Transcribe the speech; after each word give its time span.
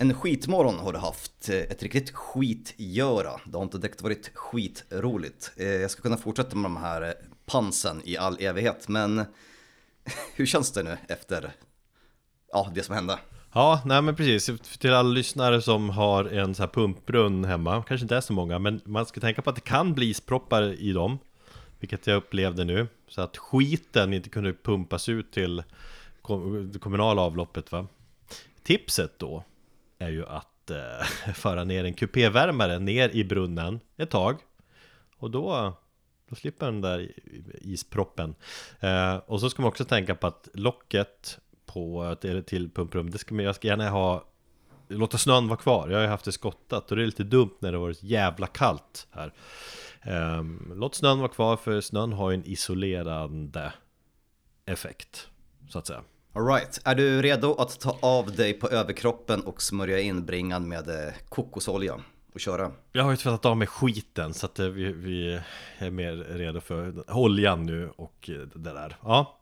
En 0.00 0.14
skitmorgon 0.14 0.78
har 0.78 0.92
du 0.92 0.98
haft, 0.98 1.48
eh, 1.48 1.56
ett 1.56 1.82
riktigt 1.82 2.10
skitgöra. 2.10 3.40
Det 3.44 3.58
har 3.58 3.62
inte 3.62 3.78
direkt 3.78 4.02
varit 4.02 4.30
skitroligt. 4.34 5.52
Eh, 5.56 5.66
jag 5.66 5.90
ska 5.90 6.02
kunna 6.02 6.16
fortsätta 6.16 6.56
med 6.56 6.64
de 6.64 6.76
här 6.76 7.02
eh, 7.02 7.12
pansen 7.46 8.02
i 8.04 8.16
all 8.16 8.36
evighet, 8.40 8.88
men 8.88 9.24
hur 10.34 10.46
känns 10.46 10.72
det 10.72 10.82
nu 10.82 10.96
efter 11.08 11.52
ja, 12.52 12.72
det 12.74 12.82
som 12.82 12.94
hände? 12.94 13.18
Ja, 13.52 13.82
nej 13.84 14.02
men 14.02 14.16
precis. 14.16 14.78
Till 14.78 14.94
alla 14.94 15.08
lyssnare 15.08 15.62
som 15.62 15.90
har 15.90 16.24
en 16.24 16.54
så 16.54 16.62
här 16.62 16.70
pumpbrunn 16.70 17.44
hemma, 17.44 17.82
kanske 17.82 18.04
inte 18.04 18.16
är 18.16 18.20
så 18.20 18.32
många, 18.32 18.58
men 18.58 18.80
man 18.84 19.06
ska 19.06 19.20
tänka 19.20 19.42
på 19.42 19.50
att 19.50 19.56
det 19.56 19.62
kan 19.62 19.94
bli 19.94 20.06
isproppar 20.06 20.62
i 20.62 20.92
dem. 20.92 21.18
Vilket 21.80 22.06
jag 22.06 22.16
upplevde 22.16 22.64
nu. 22.64 22.86
Så 23.08 23.20
att 23.20 23.36
skiten 23.36 24.12
inte 24.14 24.28
kunde 24.28 24.52
pumpas 24.52 25.08
ut 25.08 25.32
till 25.32 25.62
det 26.72 26.78
kommunala 26.78 27.22
avloppet 27.22 27.72
va. 27.72 27.86
Tipset 28.62 29.18
då 29.18 29.44
är 29.98 30.10
ju 30.10 30.26
att 30.26 30.70
eh, 30.70 31.32
föra 31.34 31.64
ner 31.64 31.84
en 31.84 31.94
kupévärmare 31.94 32.78
ner 32.78 33.08
i 33.08 33.24
brunnen 33.24 33.80
ett 33.96 34.10
tag. 34.10 34.38
Och 35.16 35.30
då, 35.30 35.72
då 36.28 36.36
slipper 36.36 36.66
den 36.66 36.80
där 36.80 37.12
isproppen. 37.60 38.34
Eh, 38.80 39.16
och 39.16 39.40
så 39.40 39.50
ska 39.50 39.62
man 39.62 39.68
också 39.68 39.84
tänka 39.84 40.14
på 40.14 40.26
att 40.26 40.48
locket 40.54 41.38
på 41.66 42.16
till, 42.20 42.44
till 42.44 42.70
pumprum, 42.70 43.10
det 43.10 43.18
ska 43.18 43.34
man, 43.34 43.44
jag 43.44 43.54
ska 43.54 43.68
gärna 43.68 43.90
ha 43.90 44.24
Låta 44.90 45.18
snön 45.18 45.48
vara 45.48 45.58
kvar, 45.58 45.88
jag 45.88 45.96
har 45.96 46.02
ju 46.02 46.08
haft 46.08 46.24
det 46.24 46.32
skottat 46.32 46.90
och 46.90 46.96
det 46.96 47.02
är 47.02 47.06
lite 47.06 47.24
dumt 47.24 47.54
när 47.58 47.72
det 47.72 47.78
varit 47.78 48.02
jävla 48.02 48.46
kallt 48.46 49.06
här 49.10 49.32
um, 50.38 50.72
Låt 50.76 50.94
snön 50.94 51.18
vara 51.18 51.28
kvar 51.28 51.56
för 51.56 51.80
snön 51.80 52.12
har 52.12 52.30
ju 52.30 52.34
en 52.34 52.46
isolerande 52.46 53.72
effekt 54.66 55.28
Så 55.68 55.78
att 55.78 55.86
säga 55.86 56.02
Alright, 56.32 56.80
är 56.84 56.94
du 56.94 57.22
redo 57.22 57.54
att 57.54 57.80
ta 57.80 57.98
av 58.02 58.32
dig 58.32 58.52
på 58.54 58.68
överkroppen 58.68 59.40
och 59.40 59.62
smörja 59.62 60.00
in 60.00 60.26
bringan 60.26 60.68
med 60.68 60.88
eh, 60.88 61.14
kokosolja 61.28 61.94
och 62.34 62.40
köra? 62.40 62.70
Jag 62.92 63.04
har 63.04 63.10
ju 63.10 63.16
tvättat 63.16 63.44
av 63.44 63.56
mig 63.56 63.66
skiten 63.68 64.34
så 64.34 64.46
att 64.46 64.58
eh, 64.58 64.66
vi, 64.66 64.92
vi 64.92 65.40
är 65.78 65.90
mer 65.90 66.12
redo 66.16 66.60
för 66.60 67.10
oljan 67.16 67.66
nu 67.66 67.90
och 67.96 68.30
eh, 68.30 68.34
det 68.34 68.72
där. 68.72 68.96
Ja. 69.02 69.40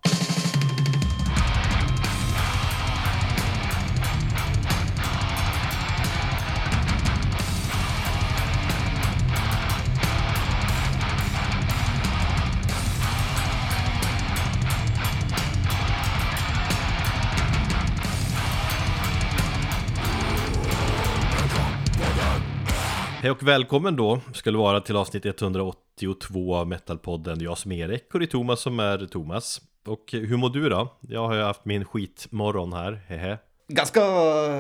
Hej 23.27 23.31
och 23.31 23.43
välkommen 23.43 23.97
då 23.97 24.21
ska 24.35 24.51
det 24.51 24.59
vara 24.59 24.81
till 24.81 24.97
avsnitt 24.97 25.27
182 25.27 26.55
av 26.55 26.69
Metalpodden 26.69 27.41
Jag 27.41 27.59
som 27.59 27.73
är 27.73 27.91
Erik 27.91 28.15
och 28.15 28.21
det 28.21 28.25
är 28.25 28.27
Thomas 28.27 28.61
som 28.61 28.81
är 28.81 29.07
Thomas 29.07 29.61
Och 29.87 30.05
hur 30.13 30.37
mår 30.37 30.51
du 30.51 30.69
då? 30.69 30.97
Jag 31.01 31.27
har 31.29 31.35
ju 31.35 31.43
haft 31.43 31.65
min 31.65 31.85
skitmorgon 31.85 32.73
här, 32.73 32.93
hehe 33.09 33.39
Ganska, 33.69 34.03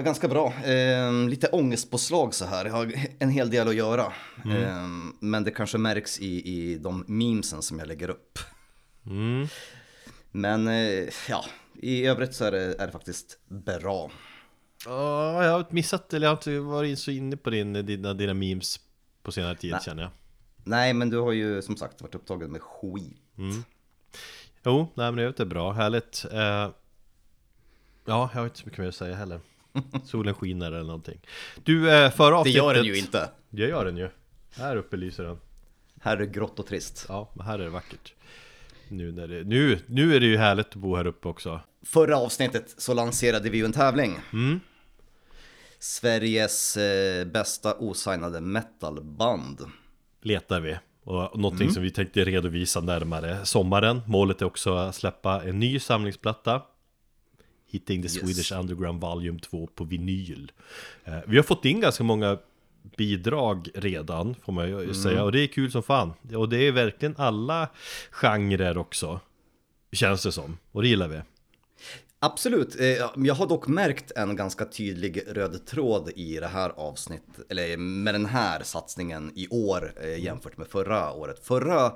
ganska 0.02 0.28
bra. 0.28 0.52
Eh, 0.64 1.12
lite 1.28 1.48
ångestpåslag 1.48 2.34
så 2.34 2.44
här. 2.44 2.64
Jag 2.64 2.72
har 2.72 2.92
en 3.18 3.30
hel 3.30 3.50
del 3.50 3.68
att 3.68 3.74
göra. 3.74 4.12
Mm. 4.44 4.62
Eh, 4.62 5.12
men 5.20 5.44
det 5.44 5.50
kanske 5.50 5.78
märks 5.78 6.20
i, 6.20 6.52
i 6.52 6.78
de 6.78 7.04
memesen 7.08 7.62
som 7.62 7.78
jag 7.78 7.88
lägger 7.88 8.10
upp. 8.10 8.38
Mm. 9.06 9.46
Men 10.32 10.68
eh, 10.68 11.08
ja, 11.28 11.44
i 11.74 12.06
övrigt 12.06 12.34
så 12.34 12.44
är 12.44 12.52
det, 12.52 12.80
är 12.80 12.86
det 12.86 12.92
faktiskt 12.92 13.38
bra. 13.48 14.10
Ja, 14.86 15.44
jag 15.44 15.52
har 15.52 15.66
missat, 15.70 16.14
eller 16.14 16.26
jag 16.26 16.30
har 16.30 16.36
inte 16.36 16.60
varit 16.60 16.98
så 16.98 17.10
inne 17.10 17.36
på 17.36 17.50
din, 17.50 17.72
dina, 17.72 18.14
dina 18.14 18.34
memes 18.34 18.80
på 19.22 19.32
senare 19.32 19.56
tid 19.56 19.70
Nej. 19.70 19.80
känner 19.84 20.02
jag. 20.02 20.10
Nej, 20.64 20.94
men 20.94 21.10
du 21.10 21.18
har 21.18 21.32
ju 21.32 21.62
som 21.62 21.76
sagt 21.76 22.00
varit 22.00 22.14
upptagen 22.14 22.52
med 22.52 22.62
skit. 22.62 23.16
Mm. 23.38 23.64
Jo, 24.64 24.88
nej 24.94 25.12
men 25.12 25.16
det 25.16 25.40
är 25.40 25.44
bra, 25.44 25.72
härligt. 25.72 26.26
Uh, 26.32 26.38
ja, 26.38 26.70
jag 28.04 28.14
har 28.14 28.44
inte 28.44 28.58
så 28.58 28.66
mycket 28.66 28.78
mer 28.78 28.88
att 28.88 28.94
säga 28.94 29.14
heller. 29.14 29.40
Solen 30.04 30.34
skiner 30.34 30.66
eller 30.66 30.84
någonting. 30.84 31.20
Du, 31.64 31.78
uh, 31.78 32.10
förra 32.10 32.38
avsnittet... 32.38 32.62
Det 32.62 32.66
gör 32.66 32.74
den 32.74 32.84
ju 32.84 32.98
inte. 32.98 33.30
Det 33.50 33.68
gör 33.68 33.84
den 33.84 33.96
ju. 33.96 34.08
Här 34.56 34.76
uppe 34.76 34.96
lyser 34.96 35.24
den. 35.24 35.38
Här 36.00 36.16
är 36.16 36.20
det 36.20 36.26
grått 36.26 36.58
och 36.58 36.66
trist. 36.66 37.06
Ja, 37.08 37.30
men 37.34 37.46
här 37.46 37.58
är 37.58 37.64
det 37.64 37.70
vackert. 37.70 38.14
Nu, 38.88 39.12
när 39.12 39.28
det, 39.28 39.44
nu, 39.44 39.78
nu 39.86 40.16
är 40.16 40.20
det 40.20 40.26
ju 40.26 40.36
härligt 40.36 40.68
att 40.68 40.74
bo 40.74 40.96
här 40.96 41.06
uppe 41.06 41.28
också. 41.28 41.60
Förra 41.82 42.16
avsnittet 42.16 42.74
så 42.78 42.94
lanserade 42.94 43.50
vi 43.50 43.58
ju 43.58 43.64
en 43.64 43.72
tävling. 43.72 44.18
Mm. 44.32 44.60
Sveriges 45.86 46.76
eh, 46.76 47.24
bästa 47.24 47.74
osignade 47.78 48.40
metalband. 48.40 49.60
Letar 50.22 50.60
vi. 50.60 50.78
Och 51.04 51.38
någonting 51.38 51.66
mm. 51.66 51.74
som 51.74 51.82
vi 51.82 51.90
tänkte 51.90 52.24
redovisa 52.24 52.80
närmare 52.80 53.46
sommaren. 53.46 54.00
Målet 54.06 54.42
är 54.42 54.46
också 54.46 54.74
att 54.74 54.94
släppa 54.94 55.42
en 55.42 55.60
ny 55.60 55.78
samlingsplatta. 55.78 56.62
Hitting 57.70 58.02
the 58.02 58.06
yes. 58.06 58.20
Swedish 58.20 58.52
Underground 58.52 59.00
Volume 59.00 59.38
2 59.38 59.66
på 59.74 59.84
vinyl. 59.84 60.52
Eh, 61.04 61.18
vi 61.26 61.36
har 61.36 61.44
fått 61.44 61.64
in 61.64 61.80
ganska 61.80 62.04
många 62.04 62.38
bidrag 62.96 63.68
redan, 63.74 64.34
får 64.44 64.52
man 64.52 64.68
ju 64.68 64.82
mm. 64.82 64.94
säga. 64.94 65.24
Och 65.24 65.32
det 65.32 65.40
är 65.40 65.46
kul 65.46 65.70
som 65.70 65.82
fan. 65.82 66.12
Och 66.36 66.48
det 66.48 66.58
är 66.58 66.72
verkligen 66.72 67.14
alla 67.18 67.68
genrer 68.10 68.78
också. 68.78 69.20
Känns 69.92 70.22
det 70.22 70.32
som. 70.32 70.58
Och 70.72 70.82
det 70.82 70.88
gillar 70.88 71.08
vi. 71.08 71.20
Absolut, 72.18 72.80
eh, 72.80 73.10
jag 73.16 73.34
har 73.34 73.46
dock 73.46 73.66
märkt 73.66 74.12
en 74.16 74.36
ganska 74.36 74.64
tydlig 74.64 75.22
röd 75.26 75.66
tråd 75.66 76.10
i 76.16 76.36
det 76.40 76.46
här 76.46 76.70
avsnittet, 76.76 77.46
eller 77.48 77.76
med 77.76 78.14
den 78.14 78.26
här 78.26 78.62
satsningen 78.62 79.32
i 79.34 79.48
år 79.48 79.94
eh, 80.02 80.24
jämfört 80.24 80.56
med 80.56 80.66
förra 80.66 81.12
året. 81.12 81.46
Förra 81.46 81.92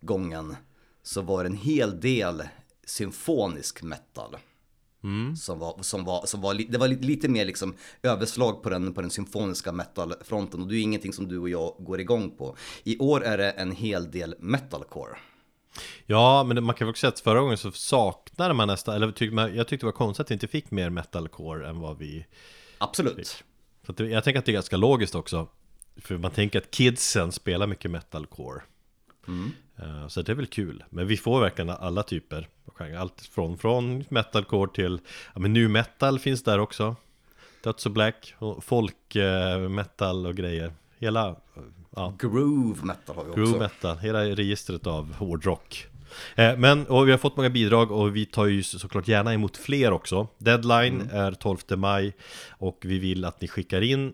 gången 0.00 0.56
så 1.02 1.22
var 1.22 1.44
det 1.44 1.48
en 1.48 1.56
hel 1.56 2.00
del 2.00 2.42
symfonisk 2.86 3.82
metal. 3.82 4.36
Mm. 5.04 5.36
Som 5.36 5.58
var, 5.58 5.82
som 5.82 6.04
var, 6.04 6.26
som 6.26 6.40
var, 6.40 6.54
det 6.54 6.78
var 6.78 6.88
lite 6.88 7.28
mer 7.28 7.44
liksom 7.44 7.74
överslag 8.02 8.62
på 8.62 8.70
den, 8.70 8.94
på 8.94 9.00
den 9.00 9.10
symfoniska 9.10 9.72
metalfronten 9.72 10.62
och 10.62 10.68
det 10.68 10.76
är 10.76 10.82
ingenting 10.82 11.12
som 11.12 11.28
du 11.28 11.38
och 11.38 11.48
jag 11.48 11.76
går 11.78 12.00
igång 12.00 12.30
på. 12.30 12.56
I 12.84 12.98
år 12.98 13.24
är 13.24 13.38
det 13.38 13.50
en 13.50 13.72
hel 13.72 14.10
del 14.10 14.34
metalcore. 14.38 15.16
Ja, 16.06 16.44
men 16.44 16.64
man 16.64 16.74
kan 16.74 16.86
väl 16.86 16.90
också 16.90 17.00
säga 17.00 17.08
att 17.08 17.20
förra 17.20 17.40
gången 17.40 17.56
så 17.56 17.72
saknade 17.72 18.54
man 18.54 18.68
nästan, 18.68 18.94
eller 18.94 19.12
tyck, 19.12 19.32
jag 19.32 19.68
tyckte 19.68 19.76
det 19.76 19.84
var 19.86 19.92
konstigt 19.92 20.24
att 20.24 20.30
vi 20.30 20.34
inte 20.34 20.48
fick 20.48 20.70
mer 20.70 20.90
metalcore 20.90 21.68
än 21.68 21.80
vad 21.80 21.98
vi 21.98 22.26
Absolut. 22.78 23.16
Fick. 23.16 23.44
Så 23.86 23.92
det, 23.92 24.06
jag 24.06 24.24
tänker 24.24 24.38
att 24.38 24.44
det 24.44 24.50
är 24.50 24.54
ganska 24.54 24.76
logiskt 24.76 25.14
också. 25.14 25.48
För 25.96 26.18
man 26.18 26.30
tänker 26.30 26.58
att 26.58 26.70
kidsen 26.70 27.32
spelar 27.32 27.66
mycket 27.66 27.90
metalcore. 27.90 28.62
Mm. 29.28 29.52
Uh, 29.82 30.08
så 30.08 30.22
det 30.22 30.32
är 30.32 30.36
väl 30.36 30.46
kul. 30.46 30.84
Men 30.90 31.06
vi 31.06 31.16
får 31.16 31.40
verkligen 31.40 31.70
alla 31.70 32.02
typer. 32.02 32.48
Allt 32.98 33.20
från, 33.20 33.58
från 33.58 34.04
metalcore 34.08 34.70
till, 34.74 35.00
ja 35.34 35.40
men 35.40 35.52
nu 35.52 35.68
metal 35.68 36.18
finns 36.18 36.42
där 36.42 36.58
också. 36.58 36.96
Döds 37.62 37.86
och 37.86 37.92
black, 37.92 38.34
och 38.38 38.64
folk 38.64 39.16
uh, 39.16 39.68
metal 39.68 40.26
och 40.26 40.34
grejer. 40.34 40.72
Hela 40.98 41.36
ja. 41.96 42.14
Groove 42.18 42.84
metal 42.84 43.16
har 43.16 43.24
vi 43.24 43.30
också. 43.30 43.40
Groove 43.40 43.58
metal, 43.58 43.98
hela 43.98 44.24
registret 44.24 44.86
av 44.86 45.14
hårdrock. 45.14 45.86
Eh, 46.34 46.56
men, 46.56 46.86
och 46.86 47.06
vi 47.06 47.10
har 47.10 47.18
fått 47.18 47.36
många 47.36 47.50
bidrag 47.50 47.90
och 47.90 48.16
vi 48.16 48.26
tar 48.26 48.46
ju 48.46 48.62
såklart 48.62 49.08
gärna 49.08 49.34
emot 49.34 49.56
fler 49.56 49.92
också. 49.92 50.28
Deadline 50.38 51.00
mm. 51.00 51.16
är 51.16 51.32
12 51.32 51.58
maj 51.76 52.12
och 52.50 52.78
vi 52.82 52.98
vill 52.98 53.24
att 53.24 53.40
ni 53.40 53.48
skickar 53.48 53.80
in 53.80 54.12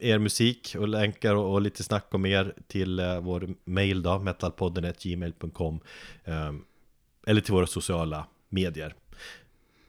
er 0.00 0.18
musik 0.18 0.76
och 0.78 0.88
länkar 0.88 1.34
och, 1.34 1.52
och 1.52 1.60
lite 1.60 1.84
snack 1.84 2.14
om 2.14 2.26
er 2.26 2.54
till 2.66 2.98
eh, 2.98 3.20
vår 3.20 3.48
mail 3.64 4.02
då, 4.02 4.18
metalpodden.gmail.com 4.18 5.80
eh, 6.24 6.52
eller 7.26 7.40
till 7.40 7.54
våra 7.54 7.66
sociala 7.66 8.26
medier. 8.48 8.94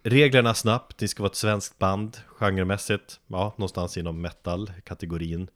Reglerna 0.04 0.54
snabbt, 0.54 1.02
ni 1.02 1.08
ska 1.08 1.24
vara 1.24 1.30
ett 1.30 1.36
svenskt 1.36 1.80
band, 1.80 2.18
genremässigt, 2.28 3.20
ja, 3.28 3.54
någonstans 3.58 3.98
inom 3.98 4.22
metal-kategorin. 4.22 5.48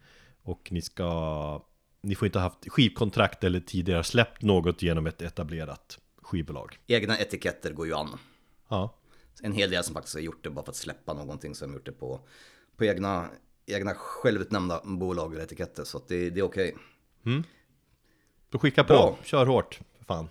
Och 0.46 0.68
ni 0.72 0.82
ska 0.82 1.66
Ni 2.02 2.16
får 2.16 2.26
inte 2.26 2.40
ha 2.40 2.44
haft 2.44 2.70
skivkontrakt 2.70 3.44
eller 3.44 3.60
tidigare 3.60 4.04
släppt 4.04 4.42
något 4.42 4.82
genom 4.82 5.08
ett 5.08 5.22
etablerat 5.22 6.00
skivbolag. 6.22 6.80
Egna 6.88 7.18
etiketter 7.20 7.74
går 7.74 7.88
ju 7.88 7.94
an. 7.94 8.10
Ja. 8.68 8.96
En 9.42 9.54
hel 9.54 9.70
del 9.70 9.84
som 9.84 9.94
faktiskt 9.94 10.16
har 10.16 10.22
gjort 10.22 10.44
det 10.44 10.50
bara 10.50 10.66
för 10.66 10.72
att 10.72 10.76
släppa 10.76 11.14
någonting 11.14 11.56
som 11.56 11.74
gjort 11.74 11.86
det 11.86 11.92
på 11.92 12.20
På 12.78 12.86
egna 12.86 13.30
Egna 13.68 13.94
självutnämnda 13.94 14.82
bolag 14.84 15.34
eller 15.34 15.44
etiketter. 15.44 15.84
Så 15.84 15.98
att 15.98 16.08
det, 16.08 16.30
det 16.30 16.40
är 16.40 16.44
okej. 16.44 16.74
Okay. 16.74 17.34
mm. 17.34 17.44
Då 18.50 18.60
skicka 18.60 18.84
på, 18.84 18.94
Bra. 18.94 19.18
kör 19.24 19.46
hårt 19.46 19.80
för 19.98 20.06
fan. 20.06 20.30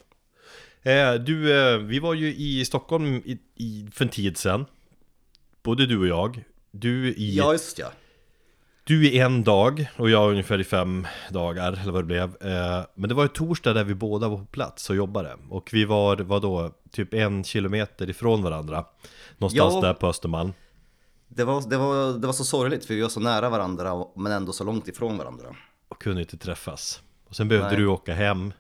Eh, 0.83 1.15
Du, 1.15 1.59
eh, 1.59 1.79
vi 1.79 1.99
var 1.99 2.15
ju 2.15 2.35
i 2.35 2.65
Stockholm 2.65 3.07
i, 3.07 3.39
i, 3.55 3.89
för 3.93 4.05
en 4.05 4.11
tid 4.11 4.37
sedan. 4.37 4.67
Både 5.63 5.87
du 5.87 5.99
och 5.99 6.07
jag. 6.07 6.45
Du 6.71 7.15
i 7.15 7.37
Ja 7.37 7.53
just 7.53 7.79
ja 7.79 7.93
du 8.85 9.09
i 9.09 9.19
en 9.19 9.45
dag 9.45 9.91
och 9.97 10.11
jag 10.11 10.31
ungefär 10.31 10.61
i 10.61 10.65
fem 10.65 11.07
dagar, 11.31 11.73
eller 11.73 11.93
vad 11.93 12.03
det 12.03 12.07
blev. 12.07 12.37
Eh, 12.41 12.85
men 12.95 13.09
det 13.09 13.15
var 13.15 13.23
ju 13.23 13.29
torsdag 13.29 13.73
där 13.73 13.85
vi 13.85 13.95
båda 13.95 14.29
var 14.29 14.39
på 14.39 14.45
plats 14.45 14.91
och 14.91 14.97
jobbade. 14.97 15.37
Och 15.51 15.71
vi 15.73 15.85
var, 15.85 16.17
vad 16.17 16.43
då, 16.43 16.71
typ 16.91 17.15
en 17.15 17.45
kilometer 17.45 18.11
ifrån 18.11 18.43
varandra. 18.43 18.85
Någonstans 19.39 19.75
ja, 19.75 19.81
där 19.81 19.95
på 19.95 20.07
Östermalm. 20.07 20.53
Det 21.29 21.45
var, 21.45 21.71
det, 21.71 21.77
var, 21.77 22.19
det 22.19 22.27
var 22.27 22.35
så 22.35 22.45
sorgligt 22.45 22.85
för 22.85 22.95
vi 22.95 23.01
var 23.01 23.09
så 23.09 23.21
nära 23.21 23.51
varandra 23.51 24.05
men 24.17 24.33
ändå 24.33 24.53
så 24.53 24.65
långt 24.65 24.89
ifrån 24.89 25.19
varandra. 25.19 25.57
Och 25.89 26.03
kunde 26.03 26.21
inte 26.21 26.37
träffas. 26.37 27.03
Och 27.29 27.37
sen 27.37 27.49
behövde 27.49 27.69
Nej. 27.69 27.79
du 27.79 27.87
åka 27.87 28.15
hem. 28.15 28.53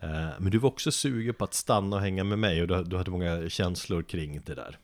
Eh, 0.00 0.08
Men 0.38 0.50
du 0.50 0.58
var 0.58 0.68
också 0.68 0.92
sugen 0.92 1.34
på 1.34 1.44
att 1.44 1.54
stanna 1.54 1.96
och 1.96 2.02
hänga 2.02 2.24
med 2.24 2.38
mig 2.38 2.62
och 2.62 2.68
du, 2.68 2.84
du 2.84 2.96
hade 2.96 3.10
många 3.10 3.48
känslor 3.48 4.02
kring 4.02 4.40
det 4.46 4.54
där. 4.54 4.78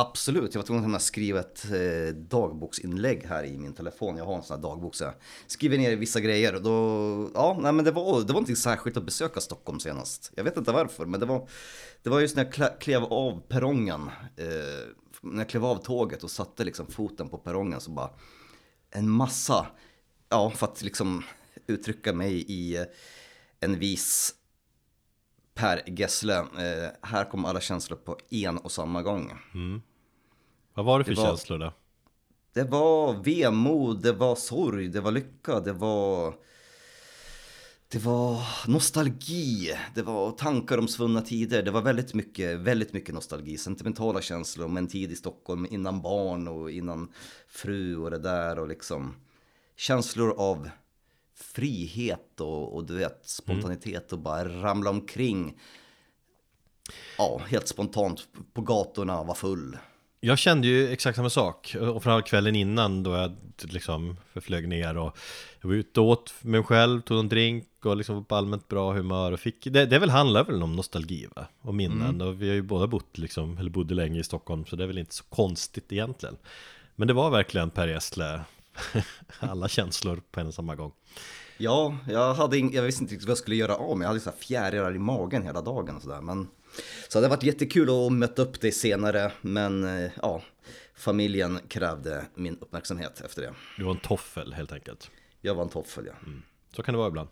Absolut, 0.00 0.54
jag 0.54 0.60
var 0.62 0.66
tvungen 0.66 0.94
att 0.94 1.02
skriva 1.02 1.40
ett 1.40 1.64
eh, 1.64 2.14
dagboksinlägg 2.14 3.24
här 3.24 3.44
i 3.44 3.58
min 3.58 3.72
telefon. 3.72 4.16
Jag 4.16 4.24
har 4.24 4.36
en 4.36 4.42
sån 4.42 4.56
här 4.56 4.62
dagbok 4.62 4.94
så 4.94 5.04
jag 5.04 5.14
skriver 5.46 5.78
ner 5.78 5.96
vissa 5.96 6.20
grejer. 6.20 6.54
Och 6.54 6.62
då, 6.62 7.30
ja, 7.34 7.58
nej, 7.60 7.72
men 7.72 7.84
det 7.84 7.90
var, 7.90 8.22
det 8.22 8.32
var 8.32 8.40
inte 8.40 8.56
särskilt 8.56 8.96
att 8.96 9.04
besöka 9.04 9.40
Stockholm 9.40 9.80
senast. 9.80 10.32
Jag 10.34 10.44
vet 10.44 10.56
inte 10.56 10.72
varför, 10.72 11.06
men 11.06 11.20
det 11.20 11.26
var, 11.26 11.48
det 12.02 12.10
var 12.10 12.20
just 12.20 12.36
när 12.36 12.52
jag 12.58 12.80
klev 12.80 13.04
av 13.04 13.40
perrongen. 13.48 14.10
Eh, 14.36 14.46
när 15.22 15.38
jag 15.38 15.48
klev 15.48 15.64
av 15.64 15.76
tåget 15.76 16.24
och 16.24 16.30
satte 16.30 16.64
liksom 16.64 16.86
foten 16.86 17.28
på 17.28 17.38
perrongen 17.38 17.80
så 17.80 17.90
bara 17.90 18.10
en 18.90 19.10
massa, 19.10 19.66
ja, 20.28 20.50
för 20.50 20.66
att 20.66 20.82
liksom 20.82 21.24
uttrycka 21.66 22.12
mig 22.12 22.44
i 22.48 22.76
eh, 22.76 22.84
en 23.60 23.78
vis 23.78 24.34
Per 25.58 25.82
Gessle. 25.86 26.38
Eh, 26.38 26.90
här 27.02 27.30
kommer 27.30 27.48
alla 27.48 27.60
känslor 27.60 27.96
på 27.96 28.18
en 28.30 28.58
och 28.58 28.72
samma 28.72 29.02
gång. 29.02 29.32
Mm. 29.54 29.82
Vad 30.78 30.84
var 30.84 30.98
det 30.98 31.04
för 31.04 31.12
Det 31.14 31.20
var- 31.20 31.26
känslor 31.26 31.58
då? 31.58 31.72
Det 32.52 32.64
var 32.64 33.12
vemod, 33.24 34.02
det 34.02 34.12
var 34.12 34.34
sorg, 34.36 34.88
det 34.88 35.00
var 35.00 35.10
lycka, 35.12 35.60
det 35.60 35.72
var... 35.72 36.34
Det 37.88 37.98
var 37.98 38.42
nostalgi, 38.68 39.74
det 39.94 40.02
var 40.02 40.30
tankar 40.32 40.78
om 40.78 40.88
svunna 40.88 41.20
tider. 41.22 41.62
Det 41.62 41.70
var 41.70 41.82
väldigt 41.82 42.14
mycket, 42.14 42.58
väldigt 42.58 42.92
mycket 42.92 43.14
nostalgi. 43.14 43.58
Sentimentala 43.58 44.20
känslor 44.20 44.66
om 44.66 44.76
en 44.76 44.86
tid 44.88 45.12
i 45.12 45.16
Stockholm 45.16 45.66
innan 45.70 46.02
barn 46.02 46.48
och 46.48 46.70
innan 46.70 47.12
fru 47.48 47.96
och 47.96 48.10
det 48.10 48.18
där 48.18 48.58
och 48.58 48.68
liksom 48.68 49.14
känslor 49.76 50.34
av 50.38 50.70
frihet 51.34 52.40
och, 52.40 52.74
och 52.76 52.84
du 52.84 52.94
vet 52.96 53.28
spontanitet 53.28 54.12
och 54.12 54.18
bara 54.18 54.62
ramla 54.62 54.90
omkring. 54.90 55.60
Ja, 57.18 57.40
helt 57.48 57.68
spontant 57.68 58.28
på 58.52 58.60
gatorna, 58.60 59.22
var 59.22 59.34
full. 59.34 59.76
Jag 60.20 60.38
kände 60.38 60.66
ju 60.68 60.92
exakt 60.92 61.16
samma 61.16 61.30
sak 61.30 61.76
och 61.80 61.86
framförallt 61.86 62.26
kvällen 62.26 62.56
innan 62.56 63.02
då 63.02 63.10
jag 63.10 63.36
liksom 63.60 64.16
förflög 64.32 64.68
ner 64.68 64.96
och 64.96 65.16
jag 65.60 65.68
var 65.68 65.76
ute 65.76 66.00
och 66.00 66.06
åt 66.06 66.34
mig 66.40 66.62
själv, 66.62 67.00
tog 67.00 67.18
en 67.18 67.28
drink 67.28 67.66
och 67.84 67.96
liksom 67.96 68.14
var 68.14 68.22
på 68.22 68.34
allmänt 68.34 68.68
bra 68.68 68.92
humör 68.92 69.32
och 69.32 69.40
fick 69.40 69.64
det, 69.64 69.86
det 69.86 69.98
väl 69.98 70.10
handlar 70.10 70.44
väl 70.44 70.62
om 70.62 70.76
nostalgi 70.76 71.26
va? 71.36 71.46
Och 71.60 71.74
minnen 71.74 72.20
och 72.20 72.42
vi 72.42 72.48
har 72.48 72.54
ju 72.54 72.62
båda 72.62 72.86
bott 72.86 73.18
liksom, 73.18 73.58
eller 73.58 73.70
bodde 73.70 73.94
länge 73.94 74.20
i 74.20 74.24
Stockholm 74.24 74.66
så 74.66 74.76
det 74.76 74.82
är 74.84 74.86
väl 74.86 74.98
inte 74.98 75.14
så 75.14 75.24
konstigt 75.24 75.92
egentligen 75.92 76.36
Men 76.96 77.08
det 77.08 77.14
var 77.14 77.30
verkligen 77.30 77.70
Per 77.70 77.88
Gessle 77.88 78.40
alla 79.40 79.68
känslor 79.68 80.22
på 80.30 80.40
en 80.40 80.46
och 80.46 80.54
samma 80.54 80.74
gång 80.74 80.92
Ja, 81.60 81.96
jag, 82.08 82.34
hade 82.34 82.56
ing- 82.56 82.74
jag 82.74 82.82
visste 82.82 83.02
inte 83.02 83.14
vad 83.16 83.30
jag 83.30 83.38
skulle 83.38 83.56
göra 83.56 83.76
av 83.76 83.98
mig. 83.98 84.04
Jag 84.04 84.08
hade 84.08 84.20
så 84.20 84.32
fjärilar 84.32 84.94
i 84.94 84.98
magen 84.98 85.42
hela 85.42 85.60
dagen 85.62 85.96
och 85.96 86.02
sådär. 86.02 86.20
Men... 86.20 86.48
Så 87.08 87.18
det 87.18 87.26
hade 87.26 87.36
varit 87.36 87.42
jättekul 87.42 88.06
att 88.06 88.12
möta 88.12 88.42
upp 88.42 88.60
dig 88.60 88.72
senare. 88.72 89.32
Men 89.40 89.84
eh, 89.84 90.10
ja, 90.22 90.42
familjen 90.94 91.58
krävde 91.68 92.26
min 92.34 92.58
uppmärksamhet 92.60 93.20
efter 93.20 93.42
det. 93.42 93.54
Du 93.76 93.84
var 93.84 93.90
en 93.90 94.00
toffel 94.00 94.52
helt 94.52 94.72
enkelt 94.72 95.10
Jag 95.40 95.54
var 95.54 95.62
en 95.62 95.68
toffel 95.68 96.06
ja. 96.06 96.12
Så 96.76 96.82
kan 96.82 96.94
det 96.94 96.98
vara 96.98 97.08
ibland 97.08 97.28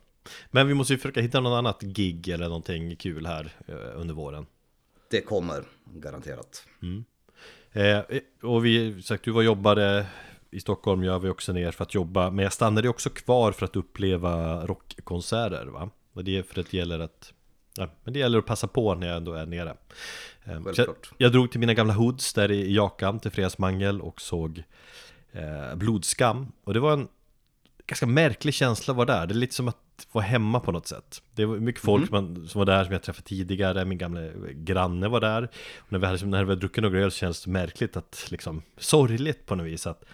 Men 0.51 0.69
vi 0.69 0.75
måste 0.75 0.93
ju 0.93 0.99
försöka 0.99 1.21
hitta 1.21 1.41
något 1.41 1.59
annat 1.59 1.83
gig 1.83 2.29
eller 2.29 2.49
någonting 2.49 2.97
kul 2.97 3.27
här 3.27 3.53
eh, 3.67 4.01
under 4.01 4.15
våren 4.15 4.47
Det 5.11 5.21
kommer, 5.21 5.65
garanterat. 5.85 6.67
Eh, 7.73 8.01
och 8.43 8.65
vi, 8.65 9.03
sagt, 9.03 9.25
du 9.25 9.31
var 9.31 9.43
jobbade 9.43 10.07
i 10.51 10.61
Stockholm, 10.61 11.05
jag 11.05 11.21
var 11.21 11.31
också 11.31 11.53
ner 11.53 11.71
för 11.71 11.85
att 11.85 11.95
jobba 11.95 12.31
Men 12.31 12.43
jag 12.43 12.53
stannade 12.53 12.89
också 12.89 13.11
kvar 13.11 13.53
för 13.53 13.65
att 13.65 13.77
uppleva 13.77 14.67
rockkonserter 14.67 15.67
va? 15.67 15.91
Och 16.13 16.25
det 16.25 16.39
är 16.39 16.43
för 16.43 16.61
att 16.61 16.71
det 16.71 16.77
gäller 16.77 16.99
att 16.99 17.33
ja, 17.77 17.89
men 18.05 18.13
det 18.13 18.19
gäller 18.19 18.39
att 18.39 18.47
passa 18.47 18.67
på 18.67 18.95
när 18.95 19.07
jag 19.07 19.17
ändå 19.17 19.33
är 19.33 19.47
nere. 19.47 19.77
Eh, 20.45 20.63
så 20.73 20.83
jag, 20.83 20.95
jag 21.19 21.33
drog 21.33 21.51
till 21.51 21.61
mina 21.61 21.75
gamla 21.75 21.95
hoods 21.95 22.33
där 22.33 22.51
i 22.51 22.75
Jakan 22.75 23.21
till 23.21 23.31
Fredagsmangel 23.31 24.01
och 24.01 24.21
såg 24.21 24.63
eh, 25.33 25.77
Blodskam. 25.77 26.53
Och 26.65 26.75
det 26.75 26.81
var 26.81 26.93
en 26.93 27.09
ganska 27.87 28.07
märklig 28.07 28.55
känsla 28.55 28.93
att 28.93 28.97
vara 28.97 29.07
där. 29.07 29.27
Det 29.27 29.33
är 29.33 29.37
lite 29.37 29.55
som 29.55 29.69
att 29.69 30.07
vara 30.13 30.25
hemma 30.25 30.61
på 30.61 30.73
något 30.73 30.87
sätt. 30.87 31.23
Det 31.35 31.45
var 31.45 31.57
mycket 31.57 31.83
folk 31.83 32.09
som, 32.09 32.49
som 32.49 32.59
var 32.59 32.67
där 32.67 32.85
som 32.85 32.93
jag 32.93 33.03
träffat 33.03 33.25
tidigare. 33.25 33.85
Min 33.85 33.99
gamla 33.99 34.21
granne 34.55 35.09
var 35.09 35.21
där. 35.21 35.43
Och 35.79 35.93
när 35.93 35.99
vi 35.99 36.07
hade, 36.07 36.27
när 36.27 36.45
vi 36.45 36.51
hade 36.51 36.61
druckit 36.61 36.83
några 36.83 36.99
öl 36.99 37.11
så 37.11 37.19
kändes 37.19 37.45
det 37.45 37.51
märkligt 37.51 37.97
att 37.97 38.27
liksom 38.31 38.63
Sorgligt 38.79 39.47
på 39.47 39.55
något 39.55 39.67
vis 39.67 39.87
att 39.87 40.05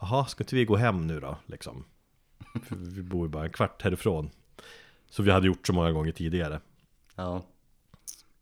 Jaha, 0.00 0.26
ska 0.26 0.44
inte 0.44 0.56
vi 0.56 0.64
gå 0.64 0.76
hem 0.76 1.06
nu 1.06 1.20
då? 1.20 1.36
Liksom? 1.46 1.84
För 2.64 2.76
vi 2.76 3.02
bor 3.02 3.26
ju 3.26 3.30
bara 3.30 3.44
en 3.44 3.50
kvart 3.50 3.82
härifrån. 3.82 4.30
Så 5.10 5.22
vi 5.22 5.30
hade 5.30 5.46
gjort 5.46 5.66
så 5.66 5.72
många 5.72 5.92
gånger 5.92 6.12
tidigare 6.12 6.60
Ja, 7.20 7.42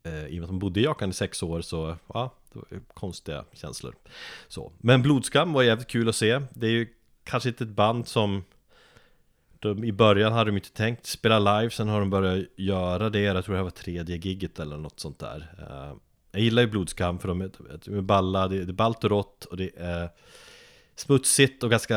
eh, 0.03 0.27
I 0.27 0.31
och 0.31 0.35
med 0.35 0.43
att 0.43 0.49
de 0.49 0.59
bodde 0.59 0.81
i 0.81 0.85
Jakan 0.85 1.11
i 1.11 1.13
sex 1.13 1.43
år 1.43 1.61
så, 1.61 1.97
ja, 2.15 2.35
det 2.53 2.59
var 2.59 2.67
ju 2.71 2.81
konstiga 2.95 3.45
känslor. 3.53 3.95
Så. 4.49 4.73
Men 4.79 5.03
Blodskam 5.03 5.53
var 5.53 5.63
jävligt 5.63 5.89
kul 5.89 6.09
att 6.09 6.17
se. 6.17 6.41
Det 6.51 6.67
är 6.67 6.71
ju 6.71 6.95
kanske 7.25 7.49
inte 7.49 7.65
ett 7.65 7.71
band 7.71 8.09
som 8.09 8.45
de, 9.59 9.85
I 9.85 9.93
början 9.93 10.33
hade 10.33 10.51
de 10.51 10.57
inte 10.57 10.73
tänkt 10.73 11.07
spela 11.07 11.39
live, 11.39 11.71
sen 11.71 11.89
har 11.89 12.01
de 12.01 12.11
börjat 12.11 12.47
göra 12.57 13.11
det. 13.11 13.21
Jag 13.21 13.45
tror 13.45 13.53
det 13.53 13.59
här 13.59 13.65
var 13.65 13.71
tredje 13.71 14.17
gigget 14.17 14.61
eller 14.61 14.77
något 14.77 15.01
sånt 15.01 15.19
där. 15.19 15.55
Eh, 15.59 15.97
Jag 16.33 16.43
gillar 16.43 16.63
ju 16.63 16.69
Blodskam 16.69 17.19
för 17.19 17.29
de 17.29 17.41
är, 17.41 17.51
de 17.85 17.99
är 17.99 18.01
balla, 18.01 18.49
det, 18.49 18.65
det 18.65 18.71
är 18.71 18.73
ballt 18.73 19.05
och 19.05 19.11
rått 19.11 19.45
och 19.45 19.57
det 19.57 19.71
är 19.77 20.09
Smutsigt 20.95 21.63
och 21.63 21.71
ganska, 21.71 21.95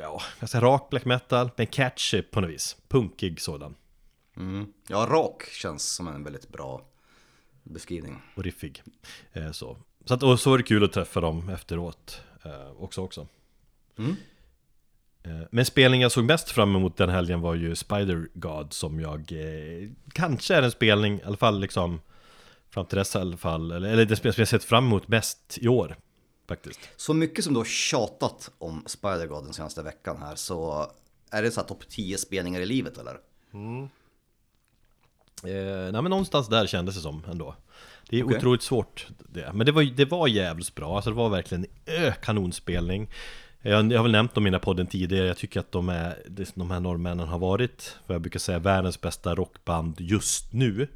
ja, 0.00 0.22
ganska 0.40 0.60
rak 0.60 0.90
black 0.90 1.04
metal 1.04 1.50
Men 1.56 1.66
catchy 1.66 2.22
på 2.22 2.40
något 2.40 2.50
vis, 2.50 2.76
punkig 2.88 3.40
sådan 3.40 3.74
mm. 4.40 4.72
ja 4.88 5.06
rak 5.10 5.44
känns 5.44 5.92
som 5.92 6.08
en 6.08 6.24
väldigt 6.24 6.48
bra 6.48 6.86
beskrivning. 7.62 8.22
och 8.34 8.44
riffig. 8.44 8.82
Eh, 9.32 9.52
så. 9.52 9.76
Så, 10.04 10.14
att, 10.14 10.22
och 10.22 10.40
så 10.40 10.50
var 10.50 10.58
det 10.58 10.64
kul 10.64 10.84
att 10.84 10.92
träffa 10.92 11.20
dem 11.20 11.48
efteråt 11.48 12.20
eh, 12.44 12.82
också. 12.82 13.00
också. 13.00 13.26
Mm. 13.98 14.16
Eh, 15.22 15.46
men 15.50 15.64
spelningen 15.64 16.02
jag 16.02 16.12
såg 16.12 16.24
mest 16.24 16.50
fram 16.50 16.76
emot 16.76 16.96
den 16.96 17.08
helgen 17.10 17.40
var 17.40 17.54
ju 17.54 17.76
Spider 17.76 18.28
God 18.34 18.72
som 18.72 19.00
jag 19.00 19.32
eh, 19.32 19.90
kanske 20.12 20.54
är 20.54 20.62
en 20.62 20.70
spelning, 20.70 21.18
i 21.18 21.22
alla 21.22 21.36
fall 21.36 21.60
liksom 21.60 22.00
fram 22.70 22.86
till 22.86 22.98
dess 22.98 23.14
i 23.14 23.18
alla 23.18 23.36
fall, 23.36 23.70
eller, 23.70 23.88
eller 23.88 24.04
det 24.04 24.16
spel 24.16 24.34
som 24.34 24.40
jag 24.40 24.48
sett 24.48 24.64
fram 24.64 24.86
emot 24.86 25.08
mest 25.08 25.58
i 25.60 25.68
år 25.68 25.96
faktiskt. 26.48 26.80
Så 26.96 27.14
mycket 27.14 27.44
som 27.44 27.54
du 27.54 27.60
har 27.60 27.64
tjatat 27.64 28.50
om 28.58 28.84
Spider-God 28.86 29.44
den 29.44 29.52
senaste 29.52 29.82
veckan 29.82 30.16
här 30.22 30.34
så 30.34 30.90
är 31.30 31.42
det 31.42 31.50
så 31.50 31.60
här 31.60 31.68
topp 31.68 31.88
10 31.88 32.18
spelningar 32.18 32.60
i 32.60 32.66
livet 32.66 32.98
eller? 32.98 33.18
Eh, 35.44 35.92
nej 35.92 36.02
men 36.02 36.04
någonstans 36.10 36.48
där 36.48 36.66
kändes 36.66 36.94
det 36.94 37.00
som 37.00 37.22
ändå. 37.30 37.54
Det 38.08 38.18
är 38.18 38.24
Okej. 38.24 38.36
otroligt 38.36 38.62
svårt 38.62 39.06
det. 39.18 39.50
Men 39.54 39.66
det 39.66 39.72
var, 39.72 39.82
det 39.82 40.04
var 40.04 40.28
jävligt 40.28 40.74
bra, 40.74 40.94
alltså 40.96 41.10
det 41.10 41.16
var 41.16 41.28
verkligen 41.28 41.66
ö, 41.86 42.12
kanonspelning. 42.22 43.10
Jag, 43.62 43.92
jag 43.92 43.98
har 43.98 44.02
väl 44.02 44.12
nämnt 44.12 44.34
dem 44.34 44.46
i 44.46 44.50
den 44.50 44.54
här 44.54 44.60
podden 44.60 44.86
tidigare. 44.86 45.26
Jag 45.26 45.36
tycker 45.36 45.60
att 45.60 45.72
de, 45.72 45.88
är, 45.88 46.18
de 46.54 46.70
här 46.70 46.80
norrmännen 46.80 47.28
har 47.28 47.38
varit 47.38 47.96
Vad 48.06 48.14
jag 48.14 48.22
brukar 48.22 48.38
säga 48.40 48.58
världens 48.58 49.00
bästa 49.00 49.34
rockband 49.34 50.00
just 50.00 50.52
nu. 50.52 50.88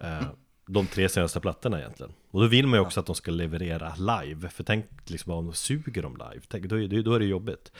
Eh, 0.00 0.22
De 0.66 0.86
tre 0.86 1.08
senaste 1.08 1.40
plattorna 1.40 1.78
egentligen. 1.78 2.12
Och 2.30 2.40
då 2.40 2.46
vill 2.46 2.66
man 2.66 2.78
ju 2.78 2.86
också 2.86 3.00
att 3.00 3.06
de 3.06 3.14
ska 3.14 3.30
leverera 3.30 3.94
live 3.96 4.48
För 4.48 4.64
tänk 4.64 4.86
liksom 5.04 5.32
om 5.32 5.46
de 5.46 5.54
suger 5.54 6.02
dem 6.02 6.16
live. 6.16 6.44
Tänk, 6.48 6.66
då, 6.66 6.78
är 6.80 6.88
det, 6.88 7.02
då 7.02 7.14
är 7.14 7.18
det 7.18 7.26
jobbigt. 7.26 7.72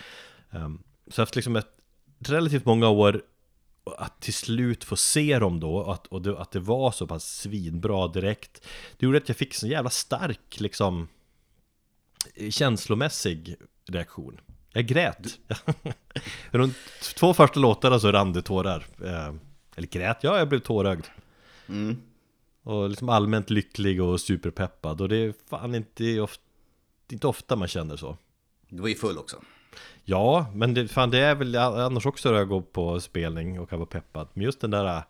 Ehm, 0.50 0.82
Så 1.10 1.22
efter 1.22 1.36
liksom 1.36 1.56
ett 1.56 1.68
relativt 2.18 2.64
många 2.64 2.88
år 2.88 3.22
att 3.98 4.20
till 4.20 4.34
slut 4.34 4.84
få 4.84 4.96
se 4.96 5.38
dem 5.38 5.60
då 5.60 5.76
och 5.76 5.94
att, 5.94 6.06
och 6.06 6.22
det, 6.22 6.38
att 6.38 6.50
det 6.50 6.60
var 6.60 6.90
så 6.90 7.06
pass 7.06 7.24
svinbra 7.24 8.08
direkt 8.08 8.66
Det 8.98 9.06
gjorde 9.06 9.18
att 9.18 9.28
jag 9.28 9.36
fick 9.36 9.54
så 9.54 9.66
jävla 9.66 9.90
stark 9.90 10.60
liksom 10.60 11.08
Känslomässig 12.50 13.56
reaktion. 13.86 14.40
Jag 14.72 14.86
grät. 14.86 15.38
Runt 16.50 16.76
två 17.16 17.34
första 17.34 17.60
låtarna 17.60 17.98
så 17.98 18.12
rann 18.12 18.32
det 18.32 18.42
tårar. 18.42 18.86
Eh, 19.04 19.34
Eller 19.76 19.88
grät, 19.88 20.18
ja 20.20 20.38
jag 20.38 20.48
blev 20.48 20.58
tårögd. 20.58 21.04
Mm. 21.68 22.02
Och 22.62 22.88
liksom 22.88 23.08
allmänt 23.08 23.50
lycklig 23.50 24.02
och 24.02 24.20
superpeppad 24.20 25.00
Och 25.00 25.08
det 25.08 25.16
är 25.16 25.34
fan 25.50 25.74
inte 25.74 26.20
ofta, 26.20 26.44
inte 27.10 27.26
ofta 27.26 27.56
man 27.56 27.68
känner 27.68 27.96
så. 27.96 28.18
Du 28.68 28.80
var 28.80 28.88
ju 28.88 28.94
full 28.94 29.18
också. 29.18 29.42
Ja, 30.04 30.46
men 30.54 30.74
det, 30.74 30.88
fan, 30.88 31.10
det 31.10 31.18
är 31.18 31.34
väl 31.34 31.56
annars 31.56 32.06
också 32.06 32.30
när 32.30 32.38
jag 32.38 32.48
går 32.48 32.60
på 32.60 33.00
spelning 33.00 33.60
och 33.60 33.70
kan 33.70 33.78
vara 33.78 33.86
peppad. 33.88 34.28
Men 34.34 34.44
just 34.44 34.60
den 34.60 34.70
där 34.70 34.84
äh, 34.96 35.02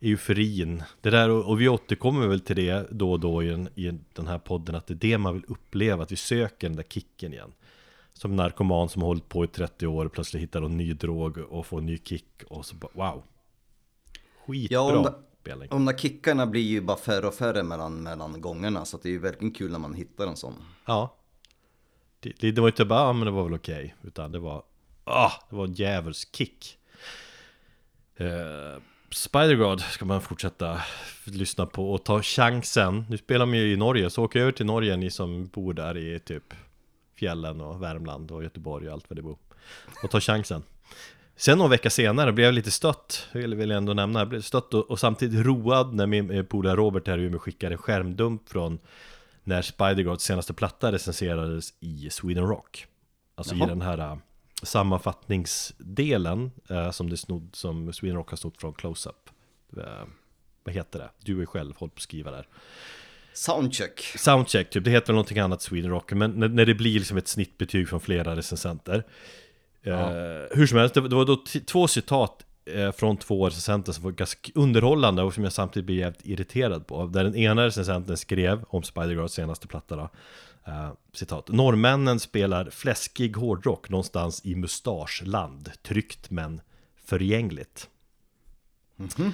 euforin 0.00 0.82
Det 1.00 1.10
där, 1.10 1.30
och 1.30 1.48
och 1.48 1.60
vi 1.60 1.68
återkommer 1.68 2.26
väl 2.26 2.40
till 2.40 2.56
det 2.56 2.86
då 2.90 3.12
och 3.12 3.20
då 3.20 3.42
i, 3.42 3.50
en, 3.52 3.68
i 3.74 3.88
en- 3.88 4.04
den 4.12 4.26
här 4.26 4.38
podden 4.38 4.74
Att 4.74 4.86
det 4.86 4.94
är 4.94 5.10
det 5.10 5.18
man 5.18 5.34
vill 5.34 5.44
uppleva, 5.48 6.02
att 6.02 6.12
vi 6.12 6.16
söker 6.16 6.68
den 6.68 6.76
där 6.76 6.84
kicken 6.88 7.32
igen. 7.32 7.52
Som 8.12 8.36
narkoman 8.36 8.88
som 8.88 9.02
har 9.02 9.06
hållit 9.06 9.28
på 9.28 9.44
i 9.44 9.46
30 9.46 9.86
år 9.86 10.08
Plötsligt 10.08 10.42
hittar 10.42 10.60
någon 10.60 10.76
ny 10.76 10.92
drog 10.94 11.38
och 11.38 11.66
får 11.66 11.78
en 11.78 11.86
ny 11.86 11.98
kick 12.04 12.42
Och 12.48 12.66
så 12.66 12.74
bara 12.76 12.90
wow. 12.92 13.22
Skitbra 14.46 14.74
Ja, 14.76 14.96
om 14.96 15.02
det- 15.04 15.14
spelning. 15.40 15.68
De 15.70 15.84
där 15.84 15.98
kickarna 15.98 16.46
blir 16.46 16.62
ju 16.62 16.80
bara 16.80 16.96
färre 16.96 17.26
och 17.26 17.34
färre 17.34 17.62
mellan, 17.62 18.02
mellan 18.02 18.40
gångerna 18.40 18.84
så 18.84 18.98
det 19.02 19.08
är 19.08 19.10
ju 19.10 19.18
verkligen 19.18 19.54
kul 19.54 19.72
när 19.72 19.78
man 19.78 19.94
hittar 19.94 20.26
en 20.26 20.36
sån. 20.36 20.54
Ja 20.86 21.14
det, 22.40 22.50
det 22.50 22.60
var 22.60 22.68
inte 22.68 22.84
bara, 22.84 23.00
ah, 23.00 23.12
men 23.12 23.24
det 23.24 23.30
var 23.30 23.44
väl 23.44 23.54
okej. 23.54 23.94
Utan 24.02 24.32
det 24.32 24.38
var, 24.38 24.62
ah, 25.04 25.32
det 25.50 25.56
var 25.56 25.64
en 25.64 25.72
djävulskick. 25.72 26.78
Uh, 28.20 28.80
Spider-God 29.10 29.80
ska 29.80 30.04
man 30.04 30.20
fortsätta 30.20 30.80
lyssna 31.24 31.66
på 31.66 31.92
och 31.92 32.04
ta 32.04 32.22
chansen. 32.22 33.04
Nu 33.08 33.18
spelar 33.18 33.46
man 33.46 33.58
ju 33.58 33.72
i 33.72 33.76
Norge, 33.76 34.10
så 34.10 34.24
åk 34.24 34.36
över 34.36 34.52
till 34.52 34.66
Norge 34.66 34.96
ni 34.96 35.10
som 35.10 35.46
bor 35.46 35.74
där 35.74 35.96
i 35.96 36.20
typ 36.20 36.54
fjällen 37.18 37.60
och 37.60 37.82
Värmland 37.82 38.30
och 38.30 38.42
Göteborg 38.42 38.86
och 38.86 38.92
allt 38.92 39.04
vad 39.10 39.18
det 39.18 39.22
bor. 39.22 39.38
Och 40.02 40.10
ta 40.10 40.20
chansen. 40.20 40.62
Sen 41.36 41.58
någon 41.58 41.70
vecka 41.70 41.90
senare 41.90 42.32
blev 42.32 42.44
jag 42.44 42.54
lite 42.54 42.70
stött, 42.70 43.28
vill 43.32 43.70
jag 43.70 43.76
ändå 43.76 43.94
nämna, 43.94 44.18
jag 44.18 44.28
blev 44.28 44.40
stött 44.40 44.74
och, 44.74 44.90
och 44.90 45.00
samtidigt 45.00 45.46
road 45.46 45.94
när 45.94 46.06
min 46.06 46.30
eh, 46.30 46.42
polare 46.42 46.76
Robert 46.76 47.06
här 47.06 47.18
i 47.18 47.22
Umeå 47.22 47.38
skickade 47.38 47.74
en 47.74 47.78
skärmdump 47.78 48.48
från 48.48 48.78
när 49.46 49.62
Spider-Gods 49.62 50.18
senaste 50.18 50.54
platta 50.54 50.92
recenserades 50.92 51.74
i 51.80 52.10
Sweden 52.10 52.46
Rock. 52.46 52.86
Alltså 53.34 53.54
Jaha. 53.54 53.66
i 53.66 53.68
den 53.68 53.82
här 53.82 53.98
uh, 53.98 54.16
sammanfattningsdelen 54.62 56.50
uh, 56.70 56.90
som, 56.90 57.10
det 57.10 57.16
snod, 57.16 57.48
som 57.52 57.92
Sweden 57.92 58.16
Rock 58.16 58.30
har 58.30 58.36
snott 58.36 58.60
från 58.60 58.74
Close-Up. 58.74 59.30
Uh, 59.76 59.84
vad 60.64 60.74
heter 60.74 60.98
det? 60.98 61.10
Du 61.22 61.42
är 61.42 61.46
själv 61.46 61.76
håller 61.76 61.90
på 61.90 61.94
att 61.96 62.02
skriva 62.02 62.30
där. 62.30 62.48
Soundcheck. 63.32 64.00
Soundcheck, 64.00 64.70
typ. 64.70 64.84
Det 64.84 64.90
heter 64.90 65.06
väl 65.06 65.14
någonting 65.14 65.38
annat 65.38 65.62
Sweden 65.62 65.90
Rock. 65.90 66.12
Men 66.12 66.30
när, 66.30 66.48
när 66.48 66.66
det 66.66 66.74
blir 66.74 66.98
liksom 66.98 67.16
ett 67.16 67.28
snittbetyg 67.28 67.88
från 67.88 68.00
flera 68.00 68.36
recensenter. 68.36 69.04
Ja. 69.82 70.08
hur 70.50 70.66
som 70.66 70.78
helst, 70.78 70.94
det, 70.94 71.00
var 71.00 71.24
då 71.24 71.44
två 71.66 71.88
citat 71.88 72.45
Eh, 72.45 72.45
från 72.94 73.16
två 73.16 73.46
recensenter 73.46 73.92
som 73.92 74.04
var 74.04 74.10
ganska 74.10 74.52
underhållande 74.54 75.22
och 75.22 75.34
som 75.34 75.44
jag 75.44 75.52
samtidigt 75.52 75.86
blev 75.86 75.98
jävligt 75.98 76.26
irriterad 76.26 76.86
på. 76.86 77.06
Där 77.06 77.24
den 77.24 77.36
ena 77.36 77.66
recensenten 77.66 78.16
skrev 78.16 78.64
om 78.68 78.82
Spider-Girls 78.82 79.28
senaste 79.28 79.66
platta 79.66 79.96
då, 79.96 80.10
uh, 80.68 80.92
citat. 81.12 81.48
Norrmännen 81.48 82.20
spelar 82.20 82.70
fläskig 82.70 83.36
hårdrock 83.36 83.88
någonstans 83.88 84.44
i 84.44 84.54
mustaschland. 84.54 85.70
Tryggt 85.82 86.30
men 86.30 86.60
förgängligt. 87.04 87.88
Mm 88.98 89.10
-hmm. 89.10 89.32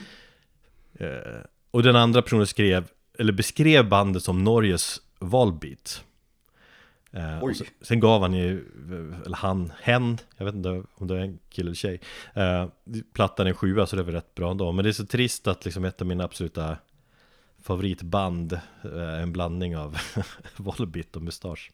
uh, 1.01 1.45
och 1.71 1.83
den 1.83 1.97
andra 1.97 2.23
personen 2.23 2.47
skrev, 2.47 2.89
eller 3.19 3.33
beskrev 3.33 3.89
bandet 3.89 4.23
som 4.23 4.45
Norges 4.45 5.01
Volbeat. 5.19 6.05
Eh, 7.13 7.53
sen, 7.53 7.67
sen, 7.81 8.01
gav 8.01 8.23
han 8.23 8.35
ju, 8.35 8.65
eller 9.27 9.37
han, 9.37 9.73
hen, 9.83 10.19
jag 10.37 10.45
vet 10.45 10.55
inte 10.55 10.83
om 10.95 11.07
det 11.07 11.15
är 11.15 11.21
en 11.21 11.39
kille 11.49 11.67
eller 11.67 11.75
tjej. 11.75 12.01
Eh, 12.35 12.67
Plattan 13.13 13.47
en 13.47 13.55
sjua 13.55 13.87
så 13.87 13.97
det 13.97 14.03
är 14.03 14.05
väl 14.05 14.15
rätt 14.15 14.35
bra 14.35 14.51
ändå. 14.51 14.73
Men 14.73 14.83
det 14.83 14.91
är 14.91 14.93
så 14.93 15.07
trist 15.07 15.47
att 15.47 15.65
liksom 15.65 15.85
ett 15.85 16.01
av 16.01 16.07
mina 16.07 16.25
absoluta 16.25 16.77
favoritband 17.63 18.53
eh, 18.85 19.23
En 19.23 19.33
blandning 19.33 19.77
av 19.77 19.97
Volbit 20.57 21.17
och 21.17 21.23
Mustasch 21.23 21.71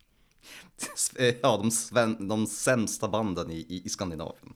Ja, 1.42 1.56
de, 1.56 1.70
sven, 1.70 2.28
de 2.28 2.46
sämsta 2.46 3.08
banden 3.08 3.50
i, 3.50 3.54
i, 3.54 3.82
i 3.84 3.88
Skandinavien. 3.88 4.54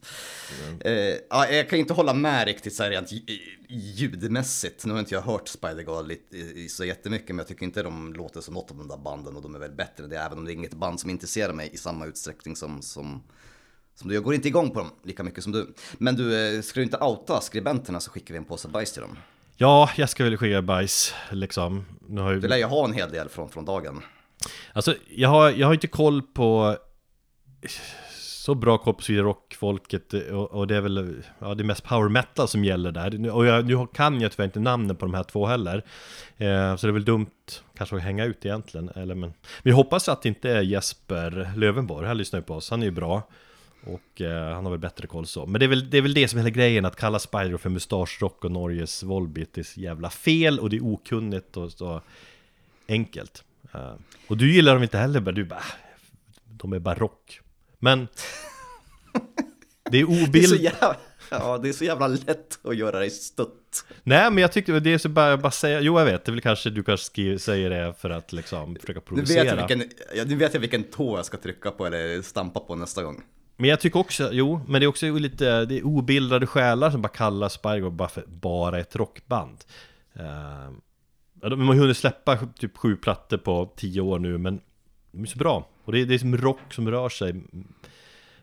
Mm. 0.64 0.80
Eh, 0.80 1.16
ja, 1.30 1.48
jag 1.48 1.70
kan 1.70 1.78
inte 1.78 1.92
hålla 1.92 2.14
med 2.14 2.46
riktigt 2.46 2.74
så 2.74 2.82
här 2.82 2.90
rent 2.90 3.12
ljudmässigt. 3.68 4.84
Nu 4.84 4.92
har 4.92 5.00
inte 5.00 5.14
jag 5.14 5.22
hört 5.22 5.48
Spider-God 5.48 6.16
så 6.70 6.84
jättemycket, 6.84 7.28
men 7.28 7.38
jag 7.38 7.46
tycker 7.46 7.64
inte 7.64 7.82
de 7.82 8.12
låter 8.12 8.40
som 8.40 8.54
något 8.54 8.70
av 8.70 8.76
de 8.76 8.88
där 8.88 8.96
banden 8.96 9.36
och 9.36 9.42
de 9.42 9.54
är 9.54 9.58
väl 9.58 9.72
bättre 9.72 10.04
än 10.04 10.10
det, 10.10 10.18
även 10.18 10.38
om 10.38 10.44
det 10.44 10.52
är 10.52 10.54
inget 10.54 10.74
band 10.74 11.00
som 11.00 11.10
intresserar 11.10 11.52
mig 11.52 11.70
i 11.72 11.76
samma 11.76 12.06
utsträckning 12.06 12.56
som, 12.56 12.82
som, 12.82 13.22
som 13.94 14.08
du. 14.08 14.14
Jag 14.14 14.24
går 14.24 14.34
inte 14.34 14.48
igång 14.48 14.70
på 14.70 14.78
dem 14.78 14.90
lika 15.04 15.22
mycket 15.22 15.44
som 15.44 15.52
du. 15.52 15.74
Men 15.98 16.16
du, 16.16 16.56
eh, 16.56 16.62
ska 16.62 16.80
du 16.80 16.84
inte 16.84 16.98
outa 16.98 17.40
skribenterna 17.40 18.00
så 18.00 18.10
skickar 18.10 18.34
vi 18.34 18.38
en 18.38 18.44
påse 18.44 18.68
bajs 18.68 18.92
till 18.92 19.02
dem. 19.02 19.18
Ja, 19.56 19.90
jag 19.96 20.08
ska 20.08 20.24
väl 20.24 20.36
skicka 20.36 20.62
bajs 20.62 21.14
liksom. 21.30 21.84
Nu 22.08 22.20
har 22.20 22.32
ju... 22.32 22.40
Du 22.40 22.48
lär 22.48 22.56
ju 22.56 22.64
ha 22.64 22.84
en 22.84 22.92
hel 22.92 23.10
del 23.10 23.28
från, 23.28 23.48
från 23.48 23.64
dagen. 23.64 24.02
Alltså, 24.72 24.94
jag 25.10 25.28
har, 25.28 25.50
jag 25.50 25.66
har 25.66 25.74
inte 25.74 25.86
koll 25.86 26.22
på 26.22 26.76
så 28.42 28.54
bra 28.54 28.78
koll 28.78 28.94
på 28.94 29.02
Sweden 29.02 29.24
Rock-folket 29.24 30.12
och, 30.12 30.52
och, 30.52 30.66
det 30.66 30.76
är 30.76 30.80
väl 30.80 31.22
ja, 31.38 31.54
det 31.54 31.62
är 31.62 31.64
mest 31.64 31.84
power 31.84 32.08
metal 32.08 32.48
som 32.48 32.64
gäller 32.64 32.92
där. 32.92 33.30
Och 33.30 33.46
jag, 33.46 33.66
nu 33.66 33.86
kan 33.94 34.20
jag 34.20 34.32
tyvärr 34.32 34.44
inte 34.44 34.60
namnen 34.60 34.96
på 34.96 35.06
de 35.06 35.14
här 35.14 35.22
två 35.22 35.46
heller. 35.46 35.84
Eh, 36.36 36.76
så 36.76 36.86
det 36.86 36.90
är 36.90 36.92
väl 36.92 37.04
dumt 37.04 37.30
kanske 37.76 37.96
att 37.96 38.02
hänga 38.02 38.24
ut 38.24 38.46
egentligen. 38.46 38.88
Eller, 38.94 39.14
men 39.14 39.32
vi 39.62 39.70
hoppas 39.70 40.08
att 40.08 40.22
det 40.22 40.28
inte 40.28 40.50
är 40.50 40.60
Jesper 40.62 41.52
Lövenborg, 41.56 42.06
han 42.06 42.18
lyssnar 42.18 42.40
ju 42.40 42.44
på 42.44 42.54
oss, 42.54 42.70
han 42.70 42.82
är 42.82 42.86
ju 42.86 42.90
bra. 42.90 43.22
Och 43.86 44.20
eh, 44.20 44.54
han 44.54 44.64
har 44.64 44.70
väl 44.70 44.80
bättre 44.80 45.06
koll 45.06 45.26
så. 45.26 45.46
Men 45.46 45.58
det 45.58 45.66
är 45.66 45.68
väl 45.68 45.90
det, 45.90 45.98
är 45.98 46.02
väl 46.02 46.14
det 46.14 46.28
som 46.28 46.38
är 46.38 46.42
hela 46.42 46.54
grejen, 46.54 46.84
att 46.84 46.96
kalla 46.96 47.18
Spider 47.18 47.56
för 47.56 47.70
mustaschrock 47.70 48.44
och 48.44 48.50
Norges 48.50 49.02
Volbit 49.02 49.58
är 49.58 49.62
så 49.62 49.80
jävla 49.80 50.10
fel 50.10 50.58
och 50.58 50.70
det 50.70 50.76
är 50.76 50.84
okunnigt 50.84 51.56
och 51.56 51.72
så 51.72 52.00
enkelt. 52.88 53.44
Uh, 53.74 53.94
och 54.26 54.36
du 54.36 54.52
gillar 54.52 54.74
dem 54.74 54.82
inte 54.82 54.98
heller, 54.98 55.20
du 55.32 55.44
bara, 55.44 55.64
de 56.44 56.72
är 56.72 56.78
barock. 56.78 57.40
Men 57.78 58.08
det 59.90 60.00
är 60.00 60.04
obild... 60.04 60.70
Ja, 61.30 61.58
det 61.58 61.68
är 61.68 61.72
så 61.72 61.84
jävla 61.84 62.06
lätt 62.06 62.58
att 62.64 62.76
göra 62.76 62.98
dig 62.98 63.10
stött. 63.10 63.84
Nej, 64.02 64.30
men 64.30 64.42
jag 64.42 64.52
tyckte 64.52 64.80
det 64.80 64.92
är 64.92 64.98
så 64.98 65.08
bara, 65.08 65.36
bara 65.36 65.50
säga, 65.50 65.80
jo 65.80 65.98
jag 65.98 66.06
vet, 66.06 66.24
det 66.24 66.30
är 66.30 66.32
väl 66.32 66.40
kanske 66.40 66.70
du 66.70 66.82
kanske 66.82 67.06
skriver, 67.06 67.38
säger 67.38 67.70
det 67.70 67.94
för 67.98 68.10
att 68.10 68.32
liksom 68.32 68.76
försöka 68.80 69.00
provocera. 69.00 69.42
Nu 69.42 69.50
vet, 69.50 69.58
jag 69.58 69.68
vilken, 69.68 69.90
ja, 70.14 70.24
nu 70.26 70.36
vet 70.36 70.54
jag 70.54 70.60
vilken 70.60 70.84
tå 70.84 71.16
jag 71.18 71.26
ska 71.26 71.36
trycka 71.36 71.70
på 71.70 71.86
eller 71.86 72.22
stampa 72.22 72.60
på 72.60 72.74
nästa 72.74 73.02
gång. 73.02 73.22
Men 73.56 73.70
jag 73.70 73.80
tycker 73.80 74.00
också, 74.00 74.28
jo, 74.32 74.60
men 74.68 74.80
det 74.80 74.84
är 74.84 74.88
också 74.88 75.06
lite, 75.06 75.64
det 75.64 75.78
är 75.78 75.86
obildade 75.86 76.46
själar 76.46 76.90
som 76.90 77.02
bara 77.02 77.08
kallar 77.08 77.48
Spyro 77.48 77.90
bara 77.90 78.08
för 78.08 78.24
bara 78.26 78.80
ett 78.80 78.96
rockband. 78.96 79.58
Uh, 80.20 80.70
de 81.50 81.68
har 81.68 81.74
hunnit 81.74 81.96
släppa 81.96 82.36
typ 82.58 82.76
sju 82.76 82.96
plattor 82.96 83.36
på 83.36 83.72
tio 83.76 84.00
år 84.00 84.18
nu 84.18 84.38
men 84.38 84.60
de 85.12 85.22
är 85.22 85.26
så 85.26 85.38
bra. 85.38 85.68
Och 85.84 85.92
det 85.92 86.00
är, 86.00 86.06
det 86.06 86.14
är 86.14 86.18
som 86.18 86.36
rock 86.36 86.72
som 86.74 86.90
rör 86.90 87.08
sig 87.08 87.42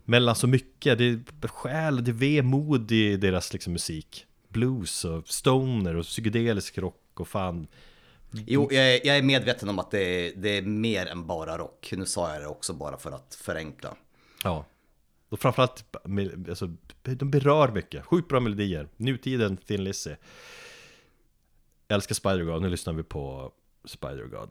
mellan 0.05 0.35
så 0.35 0.47
mycket. 0.47 0.97
Det 0.97 1.05
är 1.05 1.47
själ, 1.47 2.03
det 2.03 2.11
är 2.11 2.13
vemod 2.13 2.91
i 2.91 3.17
deras 3.17 3.53
liksom 3.53 3.73
musik. 3.73 4.25
Blues 4.47 5.05
och 5.05 5.27
stoner 5.27 5.95
och 5.95 6.05
psykedelisk 6.05 6.77
rock 6.77 7.19
och 7.19 7.27
fan. 7.27 7.67
Jo, 8.31 8.67
jag 8.71 8.95
är, 8.95 9.07
jag 9.07 9.17
är 9.17 9.21
medveten 9.21 9.69
om 9.69 9.79
att 9.79 9.91
det 9.91 10.01
är, 10.01 10.33
det 10.35 10.57
är 10.57 10.61
mer 10.61 11.05
än 11.05 11.27
bara 11.27 11.57
rock. 11.57 11.93
Nu 11.97 12.05
sa 12.05 12.33
jag 12.33 12.41
det 12.41 12.47
också 12.47 12.73
bara 12.73 12.97
för 12.97 13.11
att 13.11 13.35
förenkla. 13.41 13.95
Ja. 14.43 14.65
Och 15.29 15.39
framförallt, 15.39 15.95
alltså, 16.49 16.69
de 17.03 17.31
berör 17.31 17.71
mycket. 17.71 18.05
Sjukt 18.05 18.27
bra 18.27 18.39
melodier. 18.39 18.87
Nutiden 18.97 19.57
Thin 19.57 19.83
Lizzy. 19.83 20.15
Jag 21.91 21.95
älskar 21.95 22.15
Spider-God, 22.15 22.61
nu 22.61 22.69
lyssnar 22.69 22.93
vi 22.93 23.03
på 23.03 23.51
Spider-God. 23.83 24.49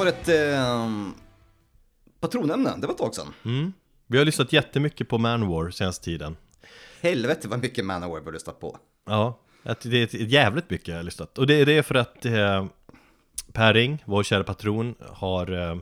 Har 0.00 0.06
ett 0.06 0.28
eh, 0.28 0.90
patronämne, 2.20 2.74
det 2.78 2.86
var 2.86 2.94
ett 2.94 2.98
tag 2.98 3.14
sedan. 3.14 3.34
Mm. 3.44 3.72
Vi 4.06 4.18
har 4.18 4.24
lyssnat 4.24 4.52
jättemycket 4.52 5.08
på 5.08 5.18
Manowar 5.18 5.70
senaste 5.70 6.04
tiden. 6.04 6.36
Helvete 7.00 7.48
vad 7.48 7.62
mycket 7.62 7.84
Manowar 7.84 8.20
vi 8.20 8.24
har 8.24 8.32
lyssnat 8.32 8.60
på. 8.60 8.78
Ja, 9.06 9.40
att 9.62 9.80
det 9.80 9.96
är 9.96 10.04
ett 10.04 10.30
jävligt 10.30 10.70
mycket 10.70 10.88
jag 10.88 10.96
har 10.96 11.02
lyssnat. 11.02 11.38
Och 11.38 11.46
det, 11.46 11.64
det 11.64 11.72
är 11.78 11.82
för 11.82 11.94
att 11.94 12.24
eh, 12.24 12.66
Per 13.52 13.74
Ring, 13.74 14.02
vår 14.06 14.22
kära 14.22 14.44
patron, 14.44 14.94
har 15.00 15.52
eh, 15.52 15.76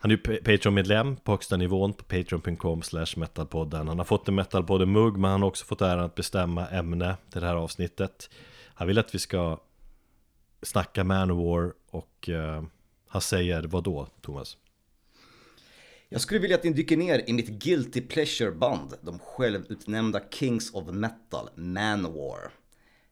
han 0.00 0.10
är 0.10 0.16
ju 0.16 0.38
Patreon-medlem 0.38 1.16
på 1.16 1.32
högsta 1.32 1.56
nivån 1.56 1.92
på 1.92 2.04
patreon.com 2.04 2.82
slash 2.82 3.06
metalpodden 3.16 3.88
Han 3.88 3.98
har 3.98 4.04
fått 4.04 4.28
en 4.28 4.34
metalpodden-mugg 4.34 5.16
men 5.16 5.30
han 5.30 5.42
har 5.42 5.48
också 5.48 5.64
fått 5.64 5.80
äran 5.80 6.04
att 6.04 6.14
bestämma 6.14 6.66
ämne 6.66 7.16
till 7.30 7.40
det 7.40 7.46
här 7.46 7.54
avsnittet 7.54 8.30
Han 8.74 8.88
vill 8.88 8.98
att 8.98 9.14
vi 9.14 9.18
ska 9.18 9.58
snacka 10.62 11.04
Manowar 11.04 11.72
och 11.90 12.28
eh, 12.28 12.62
han 13.16 13.20
säger 13.20 13.62
vad 13.62 13.84
då, 13.84 14.08
Thomas? 14.20 14.56
Jag 16.08 16.20
skulle 16.20 16.40
vilja 16.40 16.56
att 16.56 16.64
ni 16.64 16.72
dyker 16.72 16.96
ner 16.96 17.24
i 17.26 17.32
mitt 17.32 17.48
Guilty 17.48 18.00
Pleasure-band, 18.00 18.94
de 19.00 19.18
självutnämnda 19.18 20.20
Kings 20.30 20.74
of 20.74 20.86
Metal, 20.86 21.50
Manowar. 21.54 22.50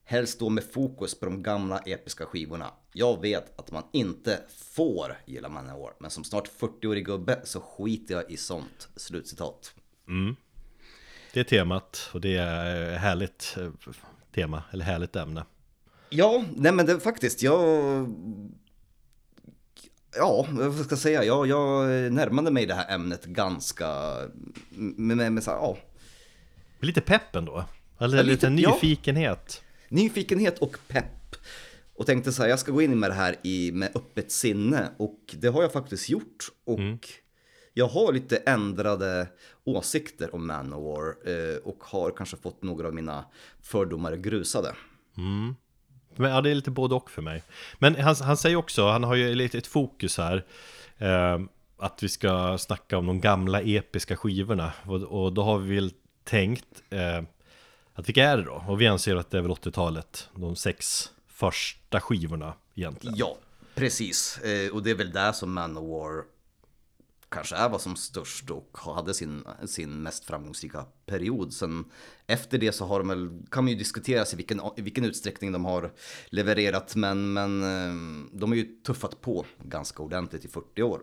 Helst 0.05 0.39
då 0.39 0.49
med 0.49 0.65
fokus 0.65 1.21
på 1.21 1.27
de 1.27 1.43
gamla 1.43 1.79
episka 1.79 2.27
skivorna. 2.27 2.71
Jag 2.93 3.21
vet 3.21 3.59
att 3.59 3.71
man 3.71 3.83
inte 3.93 4.41
får 4.75 5.19
gilla 5.27 5.49
Manowar, 5.49 5.93
men 5.99 6.11
som 6.11 6.25
snart 6.25 6.51
40-årig 6.59 7.07
gubbe 7.07 7.41
så 7.45 7.61
skiter 7.61 8.15
jag 8.15 8.31
i 8.31 8.37
sånt. 8.37 8.89
Slutcitat. 8.97 9.75
Mm. 10.09 10.37
Det 11.33 11.41
är 11.41 11.45
temat 11.45 12.11
och 12.13 12.21
det 12.21 12.37
är 12.37 12.97
härligt 12.97 13.57
eh, 13.59 13.71
tema, 14.35 14.63
eller 14.73 14.85
härligt 14.85 15.17
ämne. 15.17 15.45
Ja, 16.11 16.45
nej 16.57 16.73
men 16.73 16.87
det 16.87 17.01
faktiskt, 17.01 17.43
jag... 17.43 18.07
Ja, 20.17 20.47
vad 20.51 20.75
ska 20.85 20.93
jag 20.93 20.99
säga? 20.99 21.25
Jag, 21.25 21.47
jag 21.47 21.87
närmade 22.13 22.51
mig 22.51 22.67
det 22.67 22.75
här 22.75 22.95
ämnet 22.95 23.25
ganska... 23.25 24.15
Med, 24.71 25.17
med, 25.17 25.33
med 25.33 25.43
så 25.45 25.51
här, 25.51 25.59
ja. 25.59 25.77
Lite 26.81 27.01
pepp 27.01 27.37
ändå? 27.37 27.65
Eller 28.01 28.17
Ja, 28.17 28.23
lite, 28.23 28.51
lite- 28.51 28.63
ja. 28.63 28.71
nyfikenhet? 28.75 29.63
Nyfikenhet 29.89 30.59
och 30.59 30.79
pepp. 30.89 31.37
Och 31.95 32.07
tänkte 32.07 32.33
så 32.33 32.43
här, 32.43 32.49
jag 32.51 32.59
ska 32.59 32.73
gå 32.73 32.83
in 32.83 32.99
med 32.99 33.11
det 33.11 33.15
här 33.15 33.37
i, 33.43 33.73
med 33.73 33.91
öppet 33.97 34.33
sinne. 34.33 34.89
Och 34.99 35.19
det 35.33 35.49
har 35.49 35.63
jag 35.63 35.73
faktiskt 35.73 36.09
gjort. 36.09 36.45
Och 36.67 37.09
jag 37.75 37.87
har 37.89 38.13
lite 38.13 38.37
ändrade 38.37 39.29
åsikter 39.65 40.35
om 40.35 40.47
Manowar. 40.47 41.07
Eh, 41.29 41.57
och 41.65 41.85
har 41.85 42.11
kanske 42.11 42.37
fått 42.37 42.63
några 42.63 42.87
av 42.89 42.95
mina 42.95 43.25
fördomar 43.63 44.17
grusade. 44.17 44.75
Men, 46.19 46.31
ja, 46.31 46.41
det 46.41 46.51
är 46.51 46.55
lite 46.55 46.71
både 46.71 46.95
och 46.95 47.11
för 47.11 47.23
mig. 47.23 47.43
Men 47.79 47.97
han, 47.97 48.17
han 48.17 48.37
säger 48.37 48.57
också, 48.57 48.89
han 48.89 49.05
har 49.05 49.15
ju 49.15 49.35
lite 49.35 49.59
ett 49.59 49.67
fokus 49.67 50.19
här. 50.19 50.45
Eh, 50.99 51.39
att 51.79 52.03
vi 52.03 52.09
ska 52.09 52.59
snacka 52.59 52.99
om 52.99 53.07
de 53.07 53.21
gamla 53.21 53.61
episka 53.61 54.17
skivorna. 54.17 54.73
Och, 54.87 55.03
och 55.03 55.33
då 55.33 55.43
har 55.43 55.59
vi 55.59 55.75
väl 55.75 55.93
tänkt 56.25 56.83
eh, 56.91 57.23
att 57.95 58.09
vilka 58.09 58.25
är 58.25 58.37
det 58.37 58.43
då? 58.43 58.65
Och 58.69 58.81
vi 58.81 58.87
anser 58.87 59.17
att 59.17 59.31
det 59.31 59.39
är 59.39 59.43
väl 59.43 59.51
80-talet. 59.51 60.29
De 60.35 60.57
sex 60.57 61.11
första 61.29 62.01
skivorna 62.01 62.55
egentligen. 62.75 63.17
Ja, 63.19 63.37
precis. 63.75 64.39
Eh, 64.39 64.73
och 64.73 64.83
det 64.83 64.91
är 64.91 64.95
väl 64.95 65.13
där 65.13 65.33
som 65.33 65.53
Manowar 65.53 66.25
kanske 67.35 67.57
är 67.57 67.69
var 67.69 67.79
som 67.79 67.97
störst 67.97 68.51
och 68.51 68.79
hade 68.79 69.15
sin, 69.15 69.45
sin 69.67 70.03
mest 70.03 70.25
framgångsrika 70.25 70.85
period. 71.07 71.53
Sen 71.53 71.85
efter 72.27 72.59
det 72.59 72.73
så 72.73 72.87
har 72.87 72.99
de 72.99 73.09
väl, 73.09 73.43
kan 73.51 73.65
man 73.65 73.73
ju 73.73 73.79
diskutera 73.79 74.25
sig 74.25 74.35
i 74.35 74.37
vilken, 74.37 74.61
i 74.77 74.83
vilken 74.83 75.05
utsträckning 75.05 75.53
de 75.53 75.65
har 75.65 75.93
levererat. 76.27 76.97
Men, 76.97 77.33
men 77.33 77.63
eh, 77.63 78.29
de 78.33 78.51
har 78.51 78.57
ju 78.57 78.65
tuffat 78.87 79.21
på 79.21 79.45
ganska 79.63 80.03
ordentligt 80.03 80.45
i 80.45 80.49
40 80.49 80.83
år. 80.83 81.01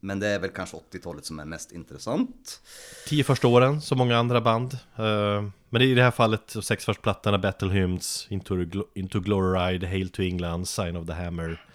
Men 0.00 0.20
det 0.20 0.28
är 0.28 0.38
väl 0.38 0.50
kanske 0.50 0.76
80-talet 0.76 1.24
som 1.24 1.38
är 1.38 1.44
mest 1.44 1.72
intressant. 1.72 2.62
Tio 3.06 3.24
första 3.24 3.48
åren, 3.48 3.80
som 3.80 3.98
många 3.98 4.16
andra 4.16 4.40
band. 4.40 4.72
Eh, 4.96 5.44
men 5.68 5.82
i 5.82 5.94
det 5.94 6.02
här 6.02 6.10
fallet, 6.10 6.56
sex 6.62 6.84
första 6.84 7.02
plattorna, 7.02 7.38
Battle 7.38 7.68
Hymns, 7.68 8.26
Into, 8.30 8.66
Into 8.94 9.20
Gloride, 9.20 9.86
Hail 9.86 10.08
to 10.08 10.22
England, 10.22 10.68
Sign 10.68 10.96
of 10.96 11.06
the 11.06 11.12
Hammer, 11.12 11.66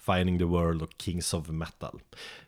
Finding 0.00 0.38
the 0.38 0.44
World 0.44 0.82
och 0.82 0.90
Kings 0.98 1.34
of 1.34 1.48
Metal. 1.48 2.00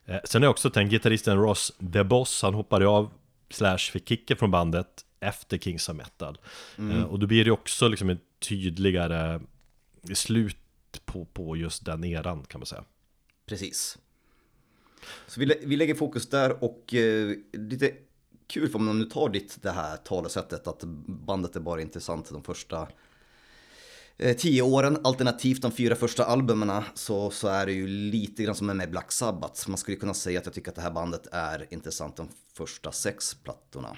Eh, 0.05 0.17
sen 0.25 0.43
har 0.43 0.47
jag 0.47 0.51
också 0.51 0.71
tänkt, 0.71 0.91
gitarristen 0.91 1.37
Ross 1.39 1.73
The 1.93 2.05
Boss, 2.05 2.43
han 2.43 2.55
hoppade 2.55 2.87
av, 2.87 3.11
slash 3.51 3.79
fick 3.79 4.09
kicken 4.09 4.37
från 4.37 4.51
bandet 4.51 5.05
efter 5.21 5.59
Kings 5.59 5.89
of 5.89 5.97
Metal. 5.97 6.39
Eh, 6.79 7.03
och 7.05 7.19
då 7.19 7.27
blir 7.27 7.45
det 7.45 7.51
också 7.51 7.89
liksom 7.89 8.11
ett 8.11 8.23
tydligare 8.39 9.41
slut 10.15 10.57
på, 11.05 11.25
på 11.25 11.57
just 11.57 11.85
den 11.85 12.05
eran 12.05 12.43
kan 12.43 12.61
man 12.61 12.67
säga. 12.67 12.85
Precis. 13.47 13.99
Så 15.27 15.41
vi, 15.41 15.47
lä- 15.47 15.59
vi 15.63 15.77
lägger 15.77 15.95
fokus 15.95 16.29
där 16.29 16.65
och 16.65 16.95
eh, 16.95 17.37
lite 17.53 17.93
kul 18.47 18.71
om 18.75 18.85
man 18.85 18.99
nu 18.99 19.05
tar 19.05 19.29
ditt 19.29 19.63
det 19.63 19.71
här 19.71 19.97
talesättet 19.97 20.67
att 20.67 20.85
bandet 21.07 21.57
är 21.57 21.61
bara 21.61 21.81
intressant 21.81 22.31
de 22.31 22.43
första 22.43 22.89
tio 24.39 24.63
åren 24.63 24.99
alternativt 25.05 25.63
de 25.63 25.73
fyra 25.73 25.95
första 25.95 26.25
albumen 26.25 26.83
så, 26.95 27.31
så 27.31 27.49
är 27.49 27.67
det 27.67 27.73
ju 27.73 27.87
lite 27.87 28.43
grann 28.43 28.55
som 28.55 28.67
med 28.67 28.91
Black 28.91 29.13
Sabbath. 29.13 29.69
Man 29.69 29.79
skulle 29.79 29.97
kunna 29.97 30.15
säga 30.15 30.39
att 30.39 30.47
jag 30.47 30.55
tycker 30.55 30.71
att 30.71 30.77
det 30.77 30.83
här 30.83 30.91
bandet 30.91 31.27
är 31.33 31.67
intressant 31.71 32.17
de 32.17 32.29
första 32.55 32.93
sex 32.93 33.35
plattorna. 33.35 33.97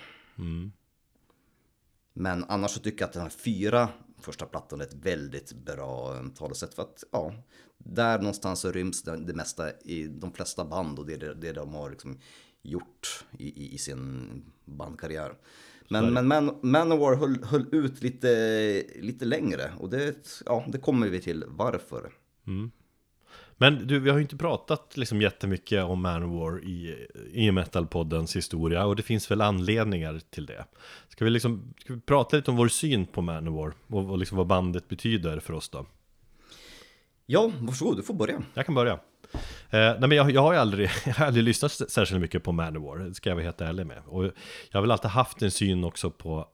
Men 2.12 2.44
annars 2.48 2.70
så 2.70 2.80
tycker 2.80 3.02
jag 3.02 3.08
att 3.08 3.12
de 3.12 3.20
här 3.20 3.28
fyra 3.28 3.88
första 4.18 4.46
plattorna 4.46 4.84
är 4.84 4.88
ett 4.88 4.94
väldigt 4.94 5.52
bra 5.52 6.16
eh, 6.16 6.26
talesätt 6.28 6.74
för 6.74 6.82
att 6.82 7.04
ja, 7.12 7.34
där 7.78 8.18
någonstans 8.18 8.60
så 8.60 8.72
ryms 8.72 9.02
det, 9.02 9.16
det 9.16 9.34
mesta 9.34 9.70
i 9.80 10.06
de 10.06 10.32
flesta 10.32 10.64
band 10.64 10.98
och 10.98 11.06
det 11.06 11.14
är 11.14 11.18
det, 11.18 11.34
det 11.34 11.52
de 11.52 11.74
har 11.74 11.90
liksom 11.90 12.18
gjort 12.62 13.24
i, 13.38 13.48
i, 13.48 13.74
i 13.74 13.78
sin 13.78 14.30
bandkarriär. 14.64 15.36
Men, 15.88 16.12
men 16.12 16.26
Man, 16.26 16.58
Manowar 16.62 17.16
höll, 17.16 17.44
höll 17.44 17.66
ut 17.72 18.02
lite, 18.02 18.82
lite 19.00 19.24
längre 19.24 19.72
och 19.78 19.90
det, 19.90 20.42
ja, 20.46 20.64
det 20.68 20.78
kommer 20.78 21.08
vi 21.08 21.20
till 21.20 21.44
varför. 21.48 22.12
Men 23.56 23.86
du, 23.86 23.98
vi 23.98 24.10
har 24.10 24.16
ju 24.16 24.22
inte 24.22 24.36
pratat 24.36 24.96
liksom 24.96 25.22
jättemycket 25.22 25.84
om 25.84 26.02
Manowar 26.02 26.64
i, 26.64 27.06
i 27.32 27.50
Metalpoddens 27.50 28.36
historia 28.36 28.86
och 28.86 28.96
det 28.96 29.02
finns 29.02 29.30
väl 29.30 29.40
anledningar 29.40 30.20
till 30.30 30.46
det. 30.46 30.64
Ska 31.08 31.24
vi 31.24 31.30
liksom 31.30 31.74
ska 31.78 31.94
vi 31.94 32.00
prata 32.00 32.36
lite 32.36 32.50
om 32.50 32.56
vår 32.56 32.68
syn 32.68 33.06
på 33.06 33.22
Manowar 33.22 33.74
och, 33.86 34.10
och 34.10 34.18
liksom 34.18 34.38
vad 34.38 34.46
bandet 34.46 34.88
betyder 34.88 35.40
för 35.40 35.52
oss 35.52 35.68
då? 35.68 35.86
Ja, 37.26 37.52
varsågod, 37.60 37.96
du 37.96 38.02
får 38.02 38.14
börja. 38.14 38.42
Jag 38.54 38.66
kan 38.66 38.74
börja. 38.74 38.98
Eh, 39.34 39.40
nej 39.70 40.00
men 40.00 40.10
jag, 40.10 40.30
jag 40.30 40.40
har 40.40 40.52
ju 40.52 40.58
aldrig, 40.58 40.90
jag 41.06 41.14
har 41.14 41.26
aldrig 41.26 41.44
lyssnat 41.44 41.72
särskilt 41.72 42.20
mycket 42.20 42.42
på 42.42 42.52
Manowar, 42.52 42.98
det 42.98 43.14
ska 43.14 43.30
jag 43.30 43.36
vara 43.36 43.44
helt 43.44 43.60
ärlig 43.60 43.86
med. 43.86 44.02
Och 44.06 44.24
jag 44.24 44.32
har 44.72 44.80
väl 44.80 44.90
alltid 44.90 45.10
haft 45.10 45.42
en 45.42 45.50
syn 45.50 45.84
också 45.84 46.10
på 46.10 46.48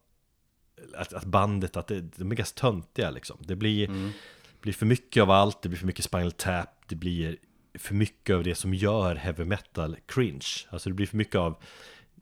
att, 0.94 1.12
att 1.12 1.24
bandet, 1.24 1.76
att 1.76 1.86
det, 1.86 2.00
de 2.00 2.30
är 2.30 2.36
ganska 2.36 2.60
töntiga 2.60 3.10
liksom. 3.10 3.36
Det 3.40 3.56
blir, 3.56 4.12
blir 4.60 4.72
för 4.72 4.86
mycket 4.86 5.22
av 5.22 5.30
allt, 5.30 5.62
det 5.62 5.68
blir 5.68 5.78
för 5.78 5.86
mycket 5.86 6.04
Spinal 6.04 6.32
Tap, 6.32 6.68
det 6.88 6.96
blir 6.96 7.36
för 7.78 7.94
mycket 7.94 8.36
av 8.36 8.44
det 8.44 8.54
som 8.54 8.74
gör 8.74 9.14
heavy 9.14 9.44
metal 9.44 9.96
cringe. 10.06 10.66
Alltså 10.70 10.88
det 10.88 10.94
blir 10.94 11.06
för 11.06 11.16
mycket 11.16 11.34
av, 11.34 11.62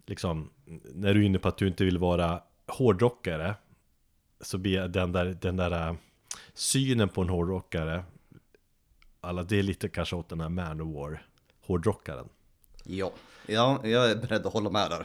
liksom, 0.07 0.51
när 0.94 1.14
du 1.14 1.21
är 1.21 1.25
inne 1.25 1.38
på 1.38 1.49
att 1.49 1.59
du 1.59 1.68
inte 1.68 1.85
vill 1.85 1.99
vara 1.99 2.42
hårdrockare, 2.66 3.55
så 4.40 4.59
blir 4.59 4.88
den 4.88 5.12
där, 5.12 5.25
den 5.40 5.57
där 5.57 5.88
äh, 5.88 5.94
synen 6.55 7.09
på 7.09 7.23
en 7.23 7.29
hårdrockare 7.29 8.05
alla, 9.29 9.43
det 9.43 9.59
är 9.59 9.62
lite 9.62 9.88
kanske 9.88 10.17
åt 10.17 10.29
den 10.29 10.41
här 10.41 10.49
Manowar 10.49 11.27
hårdrockaren. 11.67 12.29
Ja, 12.85 13.12
ja, 13.47 13.81
jag 13.85 14.11
är 14.11 14.17
beredd 14.17 14.47
att 14.47 14.53
hålla 14.53 14.71
med 14.71 14.91
där. 14.91 15.05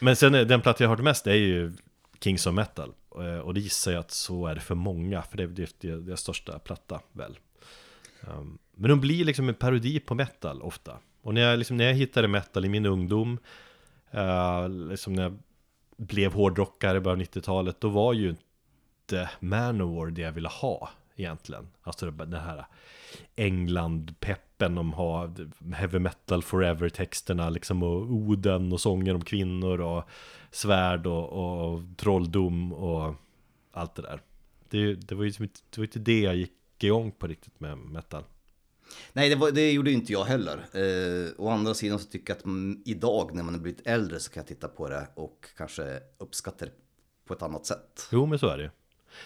Men 0.00 0.16
sen 0.16 0.34
är- 0.34 0.44
den 0.44 0.60
platta 0.60 0.84
jag 0.84 0.88
har 0.88 0.96
hört 0.96 1.04
mest 1.04 1.26
är 1.26 1.34
ju 1.34 1.72
Kings 2.20 2.46
of 2.46 2.54
Metal. 2.54 2.92
Eh, 3.18 3.38
Och 3.38 3.54
det 3.54 3.60
gissar 3.60 3.92
jag 3.92 4.00
att 4.00 4.10
så 4.10 4.46
är 4.46 4.54
det 4.54 4.60
för 4.60 4.74
många, 4.74 5.22
för 5.22 5.36
det 5.36 5.42
är 5.84 5.96
deras 5.96 6.20
största 6.20 6.58
platta 6.58 7.00
väl. 7.12 7.38
Um, 8.20 8.58
men 8.74 8.90
de 8.90 9.00
blir 9.00 9.24
liksom 9.24 9.48
en 9.48 9.54
parodi 9.54 10.00
på 10.00 10.14
metal 10.14 10.62
ofta. 10.62 10.98
Och 11.22 11.34
när 11.34 11.40
jag, 11.40 11.58
liksom, 11.58 11.76
när 11.76 11.84
jag 11.84 11.94
hittade 11.94 12.28
metal 12.28 12.64
i 12.64 12.68
min 12.68 12.86
ungdom, 12.86 13.38
eh, 14.10 14.68
liksom 14.68 15.12
när 15.12 15.22
jag 15.22 15.38
blev 15.96 16.32
hårdrockare 16.32 16.96
i 16.96 17.00
början 17.00 17.20
av 17.20 17.26
90-talet, 17.26 17.80
då 17.80 17.88
var 17.88 18.12
ju 18.12 18.28
inte 18.28 19.30
Manowar 19.40 20.06
det 20.06 20.22
jag 20.22 20.32
ville 20.32 20.48
ha 20.48 20.90
egentligen. 21.16 21.68
Alltså 21.82 22.10
det- 22.10 22.38
här 22.38 22.66
England-peppen 23.36 24.74
de 24.74 24.92
har, 24.92 25.50
heavy 25.74 25.98
metal 25.98 26.42
forever-texterna 26.42 27.50
liksom 27.50 27.82
och 27.82 28.12
oden 28.12 28.72
och 28.72 28.80
sånger 28.80 29.14
om 29.14 29.24
kvinnor 29.24 29.80
och 29.80 30.04
svärd 30.50 31.06
och, 31.06 31.28
och 31.32 31.82
trolldom 31.96 32.72
och 32.72 33.14
allt 33.72 33.94
det 33.94 34.02
där. 34.02 34.20
Det, 34.68 34.94
det 34.94 35.14
var 35.14 35.22
ju 35.22 35.28
liksom 35.28 35.42
inte, 35.42 35.60
det 35.70 35.78
var 35.78 35.84
inte 35.84 35.98
det 35.98 36.20
jag 36.20 36.36
gick 36.36 36.84
igång 36.84 37.12
på 37.12 37.26
riktigt 37.26 37.60
med 37.60 37.78
metal. 37.78 38.24
Nej, 39.12 39.28
det, 39.28 39.36
var, 39.36 39.50
det 39.50 39.72
gjorde 39.72 39.92
inte 39.92 40.12
jag 40.12 40.24
heller. 40.24 40.66
Eh, 40.72 41.30
å 41.38 41.48
andra 41.48 41.74
sidan 41.74 41.98
så 41.98 42.06
tycker 42.06 42.32
jag 42.32 42.38
att 42.38 42.44
mm, 42.44 42.82
idag 42.84 43.34
när 43.34 43.42
man 43.42 43.54
har 43.54 43.60
blivit 43.60 43.86
äldre 43.86 44.20
så 44.20 44.30
kan 44.30 44.40
jag 44.40 44.48
titta 44.48 44.68
på 44.68 44.88
det 44.88 45.08
och 45.14 45.46
kanske 45.56 46.00
uppskatta 46.18 46.64
det 46.64 46.72
på 47.26 47.34
ett 47.34 47.42
annat 47.42 47.66
sätt. 47.66 48.08
Jo 48.12 48.26
men 48.26 48.38
så 48.38 48.48
är 48.48 48.56
det 48.56 48.62
ju. 48.62 48.70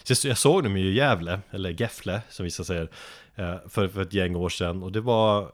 Så 0.02 0.28
jag 0.28 0.38
såg 0.38 0.62
dem 0.62 0.76
ju 0.76 0.86
i 0.86 0.94
Gävle, 0.94 1.40
eller 1.50 1.80
Gefle 1.80 2.22
som 2.28 2.44
vissa 2.44 2.64
säger 2.64 2.90
eh, 3.34 3.56
för, 3.68 3.88
för 3.88 4.02
ett 4.02 4.12
gäng 4.12 4.36
år 4.36 4.48
sedan. 4.48 4.82
Och 4.82 4.92
det 4.92 5.00
var 5.00 5.52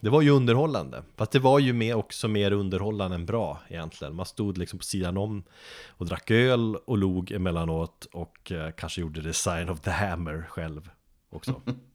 Det 0.00 0.10
var 0.10 0.22
ju 0.22 0.30
underhållande. 0.30 1.02
Fast 1.16 1.32
det 1.32 1.38
var 1.38 1.58
ju 1.58 1.72
mer, 1.72 1.94
också 1.94 2.28
mer 2.28 2.52
underhållande 2.52 3.14
än 3.14 3.26
bra 3.26 3.60
egentligen. 3.68 4.14
Man 4.14 4.26
stod 4.26 4.58
liksom 4.58 4.78
på 4.78 4.84
sidan 4.84 5.16
om 5.16 5.42
Och 5.88 6.06
drack 6.06 6.30
öl 6.30 6.76
och 6.76 6.98
log 6.98 7.32
emellanåt 7.32 8.08
Och 8.12 8.52
eh, 8.52 8.70
kanske 8.70 9.00
gjorde 9.00 9.20
design 9.20 9.58
sign 9.58 9.68
of 9.68 9.80
the 9.80 9.90
hammer 9.90 10.46
själv 10.48 10.90
också. 11.30 11.62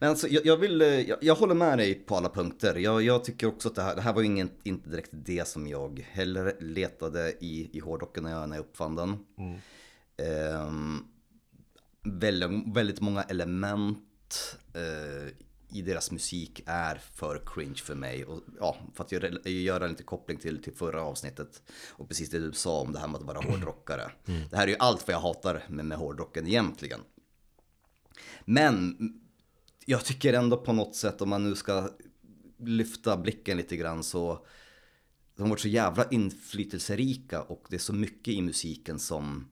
Men 0.00 0.10
alltså, 0.10 0.28
jag, 0.28 0.46
jag 0.46 0.56
vill, 0.56 0.82
eh, 0.82 1.00
jag, 1.00 1.18
jag, 1.20 1.34
håller 1.34 1.54
med 1.54 1.78
dig 1.78 1.94
på 1.94 2.16
alla 2.16 2.28
punkter. 2.28 2.74
Jag, 2.74 3.02
jag 3.02 3.24
tycker 3.24 3.46
också 3.46 3.68
att 3.68 3.74
det 3.74 3.82
här, 3.82 3.94
det 3.96 4.00
här 4.00 4.12
var 4.12 4.22
ingen, 4.22 4.50
inte 4.62 4.90
direkt 4.90 5.10
det 5.12 5.48
som 5.48 5.66
jag 5.66 6.06
heller 6.10 6.56
letade 6.60 7.32
i, 7.40 7.70
i 7.72 7.80
hårdrocken 7.80 8.24
när 8.24 8.30
jag, 8.30 8.48
när 8.48 8.56
jag 8.56 8.64
uppfann 8.64 8.96
den. 8.96 9.18
Mm. 9.38 10.66
Um, 10.66 11.06
väldigt, 12.02 12.76
väldigt 12.76 13.00
många 13.00 13.22
element 13.22 14.58
uh, 14.76 15.28
i 15.72 15.82
deras 15.82 16.10
musik 16.10 16.62
är 16.66 16.94
för 17.14 17.42
cringe 17.46 17.80
för 17.82 17.94
mig. 17.94 18.24
Och, 18.24 18.40
ja, 18.60 18.76
för 18.94 19.04
att 19.04 19.12
göra, 19.12 19.48
göra 19.48 19.86
lite 19.86 20.02
koppling 20.02 20.38
till, 20.38 20.62
till 20.62 20.74
förra 20.74 21.02
avsnittet. 21.02 21.62
Och 21.90 22.08
precis 22.08 22.30
det 22.30 22.38
du 22.38 22.52
sa 22.52 22.80
om 22.80 22.92
det 22.92 22.98
här 22.98 23.08
med 23.08 23.20
att 23.20 23.26
vara 23.26 23.40
hårdrockare. 23.40 24.10
Mm. 24.26 24.42
Det 24.50 24.56
här 24.56 24.64
är 24.64 24.70
ju 24.70 24.76
allt 24.78 25.06
vad 25.06 25.14
jag 25.14 25.20
hatar 25.20 25.64
med, 25.68 25.84
med 25.84 25.98
hårdrocken 25.98 26.46
egentligen. 26.46 27.00
Men 28.44 28.96
jag 29.86 30.04
tycker 30.04 30.32
ändå 30.32 30.56
på 30.56 30.72
något 30.72 30.96
sätt 30.96 31.22
om 31.22 31.28
man 31.28 31.44
nu 31.44 31.54
ska 31.54 31.90
lyfta 32.58 33.16
blicken 33.16 33.56
lite 33.56 33.76
grann 33.76 34.04
så 34.04 34.46
de 35.36 35.42
har 35.42 35.50
varit 35.50 35.60
så 35.60 35.68
jävla 35.68 36.08
inflytelserika 36.08 37.42
och 37.42 37.66
det 37.70 37.76
är 37.76 37.80
så 37.80 37.92
mycket 37.92 38.34
i 38.34 38.42
musiken 38.42 38.98
som 38.98 39.50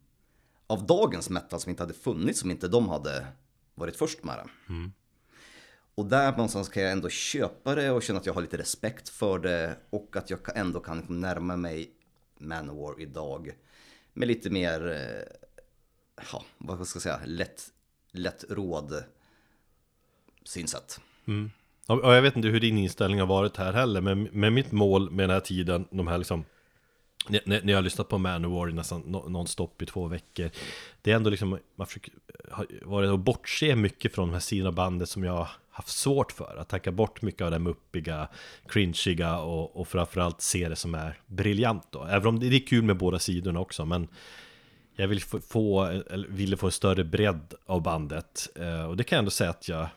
av 0.66 0.86
dagens 0.86 1.30
metal 1.30 1.60
som 1.60 1.70
inte 1.70 1.82
hade 1.82 1.94
funnits 1.94 2.42
om 2.42 2.50
inte 2.50 2.68
de 2.68 2.88
hade 2.88 3.26
varit 3.74 3.96
först 3.96 4.24
med 4.24 4.38
det. 4.38 4.72
Mm. 4.72 4.92
Och 5.94 6.06
där 6.06 6.30
någonstans 6.30 6.68
kan 6.68 6.82
jag 6.82 6.92
ändå 6.92 7.08
köpa 7.08 7.74
det 7.74 7.90
och 7.90 8.02
känna 8.02 8.18
att 8.18 8.26
jag 8.26 8.34
har 8.34 8.42
lite 8.42 8.58
respekt 8.58 9.08
för 9.08 9.38
det 9.38 9.76
och 9.90 10.16
att 10.16 10.30
jag 10.30 10.56
ändå 10.56 10.80
kan 10.80 11.04
närma 11.08 11.56
mig 11.56 11.94
Manowar 12.38 13.00
idag 13.00 13.52
med 14.12 14.28
lite 14.28 14.50
mer, 14.50 14.88
eh, 14.88 15.48
ja, 16.32 16.44
vad 16.58 16.88
ska 16.88 16.96
jag 16.96 17.02
säga, 17.02 17.20
lätt, 17.24 17.72
lätt 18.12 18.44
råd 18.48 19.04
synsätt. 20.48 21.00
Mm. 21.26 21.50
Och 21.86 22.14
jag 22.14 22.22
vet 22.22 22.36
inte 22.36 22.48
hur 22.48 22.60
din 22.60 22.78
inställning 22.78 23.20
har 23.20 23.26
varit 23.26 23.56
här 23.56 23.72
heller, 23.72 24.00
men 24.00 24.22
med 24.22 24.52
mitt 24.52 24.72
mål 24.72 25.10
med 25.10 25.28
den 25.28 25.34
här 25.34 25.40
tiden, 25.40 25.86
de 25.90 26.06
här 26.06 26.18
liksom 26.18 26.44
när, 27.28 27.40
när 27.44 27.68
jag 27.68 27.76
har 27.76 27.82
lyssnat 27.82 28.08
på 28.08 28.18
Manowar 28.18 28.66
nästan 28.66 29.00
nonstop 29.28 29.82
i 29.82 29.86
två 29.86 30.06
veckor 30.06 30.50
Det 31.02 31.12
är 31.12 31.16
ändå 31.16 31.30
liksom, 31.30 31.58
man 31.76 31.86
försöker 31.86 32.12
varit 32.82 33.10
att 33.10 33.20
bortse 33.20 33.76
mycket 33.76 34.14
från 34.14 34.28
de 34.28 34.32
här 34.32 34.40
sidorna 34.40 34.72
bandet 34.72 35.08
som 35.08 35.24
jag 35.24 35.48
haft 35.70 35.88
svårt 35.88 36.32
för 36.32 36.56
Att 36.56 36.68
tacka 36.68 36.92
bort 36.92 37.22
mycket 37.22 37.42
av 37.42 37.50
det 37.50 37.58
muppiga, 37.58 38.28
cringiga 38.68 39.38
och, 39.38 39.76
och 39.80 39.88
framförallt 39.88 40.40
se 40.40 40.68
det 40.68 40.76
som 40.76 40.94
är 40.94 41.20
briljant 41.26 41.86
då 41.90 42.04
Även 42.04 42.26
om 42.26 42.40
det 42.40 42.46
är 42.46 42.66
kul 42.66 42.82
med 42.82 42.96
båda 42.96 43.18
sidorna 43.18 43.60
också 43.60 43.84
men 43.84 44.08
Jag 44.96 45.08
vill 45.08 45.20
få, 45.22 46.02
ville 46.28 46.56
få 46.56 46.66
en 46.66 46.72
större 46.72 47.04
bredd 47.04 47.54
av 47.66 47.82
bandet 47.82 48.48
eh, 48.54 48.84
Och 48.84 48.96
det 48.96 49.04
kan 49.04 49.16
jag 49.16 49.20
ändå 49.20 49.30
säga 49.30 49.50
att 49.50 49.68
jag 49.68 49.88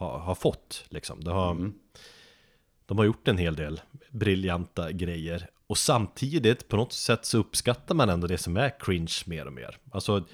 har, 0.00 0.18
har 0.18 0.34
fått 0.34 0.84
liksom. 0.88 1.24
Det 1.24 1.30
har, 1.30 1.50
mm. 1.50 1.72
De 2.86 2.98
har 2.98 3.04
gjort 3.04 3.28
en 3.28 3.38
hel 3.38 3.56
del 3.56 3.80
briljanta 4.10 4.92
grejer. 4.92 5.50
Och 5.66 5.78
samtidigt 5.78 6.68
på 6.68 6.76
något 6.76 6.92
sätt 6.92 7.24
så 7.24 7.38
uppskattar 7.38 7.94
man 7.94 8.08
ändå 8.08 8.26
det 8.26 8.38
som 8.38 8.56
är 8.56 8.80
cringe 8.80 9.14
mer 9.26 9.46
och 9.46 9.52
mer. 9.52 9.78
Alltså 9.92 10.24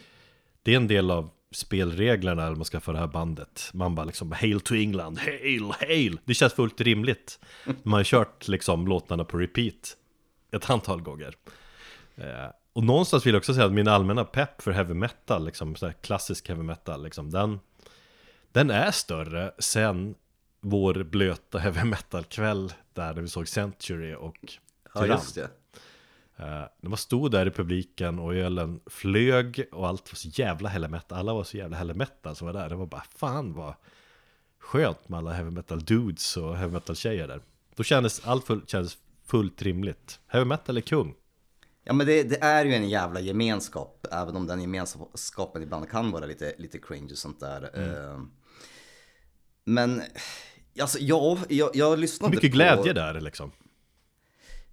Det 0.62 0.72
är 0.72 0.76
en 0.76 0.86
del 0.86 1.10
av 1.10 1.30
spelreglerna 1.50 2.46
eller 2.46 2.56
man 2.56 2.64
ska 2.64 2.80
få 2.80 2.92
det 2.92 2.98
här 2.98 3.06
bandet. 3.06 3.70
Man 3.74 3.94
bara 3.94 4.06
liksom 4.06 4.32
Hail 4.32 4.60
to 4.60 4.74
England, 4.74 5.18
hail, 5.18 5.72
hail! 5.80 6.18
Det 6.24 6.34
känns 6.34 6.52
fullt 6.52 6.80
rimligt. 6.80 7.38
Man 7.82 7.92
har 7.92 8.04
kört 8.04 8.48
liksom 8.48 8.88
låtarna 8.88 9.24
på 9.24 9.38
repeat 9.38 9.96
Ett 10.52 10.70
antal 10.70 11.00
gånger. 11.02 11.34
Eh, 12.16 12.50
Och 12.72 12.84
någonstans 12.84 13.26
vill 13.26 13.34
jag 13.34 13.40
också 13.40 13.54
säga 13.54 13.66
att 13.66 13.72
min 13.72 13.88
allmänna 13.88 14.24
pepp 14.24 14.62
för 14.62 14.70
heavy 14.70 14.94
metal 14.94 15.44
liksom, 15.44 15.76
så 15.76 15.92
klassisk 16.00 16.48
heavy 16.48 16.62
metal 16.62 17.02
liksom, 17.02 17.30
Den 17.30 17.60
den 18.56 18.70
är 18.70 18.90
större 18.90 19.52
sen 19.58 20.14
vår 20.60 21.04
blöta 21.04 21.58
heavy 21.58 21.84
metal-kväll 21.84 22.72
där 22.92 23.14
när 23.14 23.22
vi 23.22 23.28
såg 23.28 23.48
Century 23.48 24.14
och 24.14 24.36
Tyrann. 24.92 25.08
Ja, 25.08 25.14
just 25.14 25.34
det. 25.34 25.42
Uh, 25.42 26.66
när 26.80 26.88
man 26.88 26.96
stod 26.96 27.30
där 27.30 27.46
i 27.46 27.50
publiken 27.50 28.18
och 28.18 28.34
ölen 28.34 28.80
flög 28.86 29.68
och 29.72 29.88
allt 29.88 30.12
var 30.12 30.16
så 30.16 30.28
jävla 30.28 30.68
heavy 30.68 30.88
metal, 30.88 31.18
alla 31.18 31.34
var 31.34 31.44
så 31.44 31.56
jävla 31.56 31.76
heavy 31.76 31.94
metal 31.94 32.36
som 32.36 32.46
var 32.46 32.54
där. 32.54 32.68
Det 32.68 32.74
var 32.74 32.86
bara 32.86 33.04
fan 33.16 33.52
vad 33.52 33.74
skönt 34.58 35.08
med 35.08 35.18
alla 35.18 35.32
heavy 35.32 35.50
metal 35.50 35.84
dudes 35.84 36.36
och 36.36 36.56
heavy 36.56 36.72
metal 36.72 36.96
tjejer 36.96 37.28
där. 37.28 37.40
Då 37.74 37.82
kändes 37.82 38.26
allt 38.26 38.46
full, 38.46 38.66
kändes 38.66 38.98
fullt 39.24 39.62
rimligt. 39.62 40.20
Heavy 40.26 40.44
metal 40.44 40.76
är 40.76 40.80
kung. 40.80 41.14
Ja 41.84 41.92
men 41.92 42.06
det, 42.06 42.22
det, 42.22 42.42
är 42.42 42.64
ju 42.64 42.74
en 42.74 42.88
jävla 42.88 43.20
gemenskap, 43.20 44.06
även 44.12 44.36
om 44.36 44.46
den 44.46 44.60
gemenskapen 44.60 45.62
ibland 45.62 45.90
kan 45.90 46.10
vara 46.10 46.26
lite, 46.26 46.54
lite 46.58 46.78
cringe 46.78 47.12
och 47.12 47.18
sånt 47.18 47.40
där. 47.40 47.70
Mm. 47.74 48.30
Men, 49.68 50.02
alltså 50.80 50.98
ja, 50.98 51.38
jag, 51.48 51.70
jag 51.74 51.98
lyssnade 51.98 52.34
Mycket 52.34 52.50
på... 52.50 52.54
glädje 52.54 52.92
där 52.92 53.20
liksom. 53.20 53.52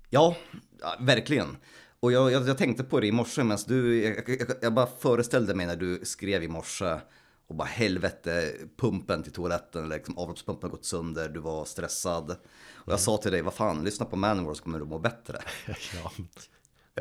Ja, 0.10 0.36
ja 0.82 0.96
verkligen. 1.00 1.58
Och 2.00 2.12
jag, 2.12 2.32
jag, 2.32 2.48
jag, 2.48 2.58
tänkte 2.58 2.84
på 2.84 3.00
det 3.00 3.08
i 3.08 3.12
morse 3.12 3.44
medan 3.44 3.64
du, 3.68 4.04
jag, 4.04 4.30
jag, 4.30 4.48
jag, 4.62 4.74
bara 4.74 4.88
föreställde 5.00 5.56
mig 5.56 5.66
när 5.66 5.76
du 5.76 6.00
skrev 6.04 6.44
i 6.44 6.48
morse 6.48 7.00
och 7.48 7.56
bara 7.56 7.68
helvete, 7.68 8.54
pumpen 8.78 9.24
till 9.24 9.32
toaletten, 9.32 9.90
liksom, 9.90 10.18
avloppspumpen 10.18 10.70
har 10.70 10.78
gått 10.78 10.86
sönder, 10.86 11.30
du 11.30 11.40
var 11.40 11.66
stressad. 11.66 12.32
Och 12.32 12.92
jag 12.92 12.94
mm. 12.94 13.00
sa 13.00 13.18
till 13.18 13.32
dig, 13.32 13.42
vad 13.42 13.54
fan, 13.54 13.84
lyssna 13.84 14.06
på 14.06 14.16
Manowar 14.16 14.54
så 14.54 14.64
kommer 14.64 14.80
du 14.80 14.86
må 14.86 15.00
bättre. 15.00 15.38
ja. 15.94 16.12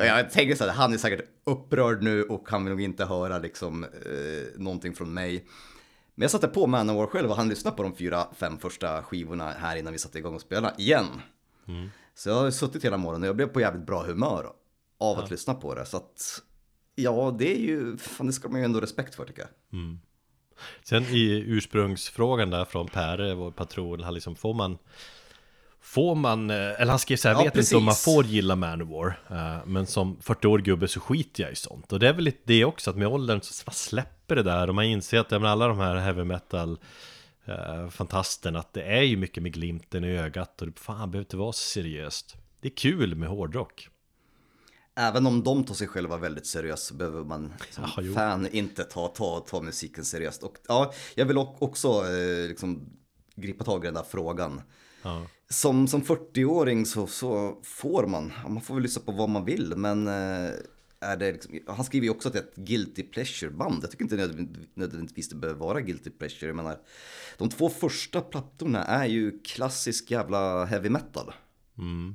Jag 0.07 0.31
tänker 0.31 0.55
så 0.55 0.65
här, 0.65 0.73
han 0.73 0.93
är 0.93 0.99
säkert 0.99 1.29
upprörd 1.45 2.03
nu 2.03 2.23
och 2.23 2.51
han 2.51 2.65
vill 2.65 2.71
nog 2.71 2.81
inte 2.81 3.05
höra 3.05 3.39
liksom, 3.39 3.85
eh, 3.85 4.61
någonting 4.61 4.95
från 4.95 5.15
mig. 5.15 5.47
Men 6.15 6.23
jag 6.23 6.31
satte 6.31 6.49
på 6.49 6.67
Manowar 6.67 7.07
själv 7.07 7.31
och 7.31 7.37
han 7.37 7.49
lyssnade 7.49 7.77
på 7.77 7.83
de 7.83 7.97
fyra, 7.97 8.27
fem 8.37 8.59
första 8.59 9.03
skivorna 9.03 9.51
här 9.51 9.77
innan 9.77 9.93
vi 9.93 9.99
satte 9.99 10.19
igång 10.19 10.35
och 10.35 10.41
spela 10.41 10.75
igen. 10.79 11.07
Mm. 11.69 11.91
Så 12.15 12.29
jag 12.29 12.37
har 12.37 12.51
suttit 12.51 12.85
hela 12.85 12.97
morgonen 12.97 13.23
och 13.23 13.29
jag 13.29 13.37
blev 13.37 13.47
på 13.47 13.61
jävligt 13.61 13.87
bra 13.87 14.03
humör 14.03 14.47
av 15.01 15.19
att 15.19 15.25
ja. 15.25 15.31
lyssna 15.31 15.55
på 15.55 15.75
det. 15.75 15.87
Så 15.87 15.97
att, 15.97 16.43
ja, 16.95 17.37
det 17.39 17.57
är 17.57 17.61
ju, 17.61 17.97
fan 17.97 18.27
det 18.27 18.33
ska 18.33 18.49
man 18.49 18.61
ju 18.61 18.65
ändå 18.65 18.81
respekt 18.81 19.15
för 19.15 19.25
tycker 19.25 19.43
jag. 19.43 19.81
Mm. 19.81 19.99
Sen 20.83 21.03
i 21.03 21.45
ursprungsfrågan 21.47 22.51
där 22.51 22.65
från 22.65 22.89
Per, 22.89 23.35
vår 23.35 23.51
patron, 23.51 24.03
han 24.03 24.15
liksom, 24.15 24.37
får 24.37 24.55
man 24.55 24.79
Får 25.85 26.15
man, 26.15 26.51
eh, 26.51 26.57
eller 26.57 26.91
han 26.91 26.99
skrev 26.99 27.17
så 27.17 27.29
här, 27.29 27.35
ja, 27.35 27.43
vet 27.43 27.53
precis. 27.53 27.73
inte 27.73 27.79
om 27.79 27.85
man 27.85 27.95
får 27.95 28.25
gilla 28.25 28.57
Manowar 28.57 29.21
uh, 29.31 29.67
Men 29.67 29.87
som 29.87 30.17
40-årig 30.17 30.65
gubbe 30.65 30.89
så 30.89 31.01
skiter 31.01 31.43
jag 31.43 31.53
i 31.53 31.57
sånt 31.57 31.93
Och 31.93 31.99
det 31.99 32.09
är 32.09 32.13
väl 32.13 32.25
lite 32.25 32.43
det 32.45 32.65
också, 32.65 32.91
att 32.91 32.97
med 32.97 33.09
åldern 33.09 33.41
så 33.43 33.71
släpper 33.71 34.22
det 34.35 34.43
där 34.43 34.69
Och 34.69 34.75
man 34.75 34.85
inser 34.85 35.19
att 35.19 35.31
menar, 35.31 35.49
alla 35.49 35.69
de 35.69 35.79
här 35.79 35.97
heavy 35.97 36.25
metal 36.25 36.79
uh, 37.49 37.89
Fantasterna, 37.89 38.59
att 38.59 38.73
det 38.73 38.83
är 38.83 39.03
ju 39.03 39.17
mycket 39.17 39.43
med 39.43 39.53
glimten 39.53 40.05
i 40.05 40.19
ögat 40.19 40.61
Och 40.61 40.67
det 40.67 40.79
fan 40.79 41.11
behöver 41.11 41.25
inte 41.25 41.37
vara 41.37 41.53
så 41.53 41.63
seriöst 41.63 42.37
Det 42.61 42.69
är 42.69 42.77
kul 42.77 43.15
med 43.15 43.29
hårdrock 43.29 43.89
Även 44.95 45.27
om 45.27 45.43
de 45.43 45.65
tar 45.65 45.75
sig 45.75 45.89
själva 45.89 46.17
väldigt 46.17 46.47
seriöst 46.47 46.87
så 46.87 46.95
behöver 46.95 47.25
man 47.25 47.53
som 47.71 47.85
ja, 47.97 48.15
fan 48.15 48.49
inte 48.53 48.85
ta, 48.85 49.09
ta, 49.09 49.41
ta 49.41 49.61
musiken 49.61 50.05
seriöst. 50.05 50.43
Och 50.43 50.57
ja, 50.69 50.93
jag 51.15 51.27
vill 51.27 51.39
också 51.39 51.89
eh, 51.89 52.49
liksom 52.49 52.89
gripa 53.35 53.65
tag 53.65 53.85
i 53.85 53.87
den 53.87 53.95
där 53.95 54.03
frågan. 54.03 54.61
Ja 55.03 55.27
som, 55.53 55.89
som 55.89 56.03
40-åring 56.03 56.87
så, 56.87 57.07
så 57.07 57.59
får 57.63 58.07
man, 58.07 58.33
man 58.49 58.61
får 58.61 58.75
väl 58.75 58.83
lyssna 58.83 59.03
på 59.07 59.13
vad 59.13 59.29
man 59.29 59.45
vill, 59.45 59.77
men 59.77 60.09
eh, 60.09 60.51
är 61.03 61.17
det 61.17 61.33
liksom, 61.33 61.59
han 61.67 61.85
skriver 61.85 62.05
ju 62.05 62.11
också 62.11 62.29
att 62.29 62.35
det 62.35 62.41
är 62.41 62.43
ett 62.43 62.57
guilty 62.57 63.03
pleasure-band. 63.03 63.83
Jag 63.83 63.91
tycker 63.91 64.05
inte 64.05 64.47
nödvändigtvis 64.75 65.29
det 65.29 65.37
behöver 65.37 65.61
vara 65.61 65.81
guilty 65.81 66.11
pleasure. 66.11 66.47
Jag 66.47 66.57
menar, 66.57 66.79
de 67.39 67.49
två 67.49 67.69
första 67.69 68.21
plattorna 68.21 68.85
är 68.85 69.07
ju 69.07 69.41
klassisk 69.41 70.11
jävla 70.11 70.65
heavy 70.65 70.89
metal. 70.89 71.33
Mm. 71.79 72.15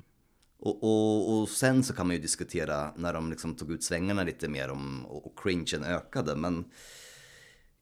Och, 0.60 0.84
och, 0.84 1.41
och, 1.41 1.50
sen 1.50 1.84
så 1.84 1.93
kan 1.93 2.08
man 2.08 2.15
ju 2.15 2.21
diskutera 2.21 2.93
när 2.95 3.13
de 3.13 3.30
liksom 3.30 3.56
tog 3.56 3.71
ut 3.71 3.84
svängarna 3.84 4.23
lite 4.23 4.47
mer 4.47 4.69
om, 4.69 5.06
och 5.06 5.39
cringen 5.39 5.84
ökade. 5.84 6.36
Men 6.36 6.65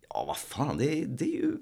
ja, 0.10 0.26
vad 0.28 0.38
fan, 0.38 0.78
det 0.78 1.02
är, 1.02 1.06
det 1.06 1.26
är 1.26 1.38
ju 1.38 1.58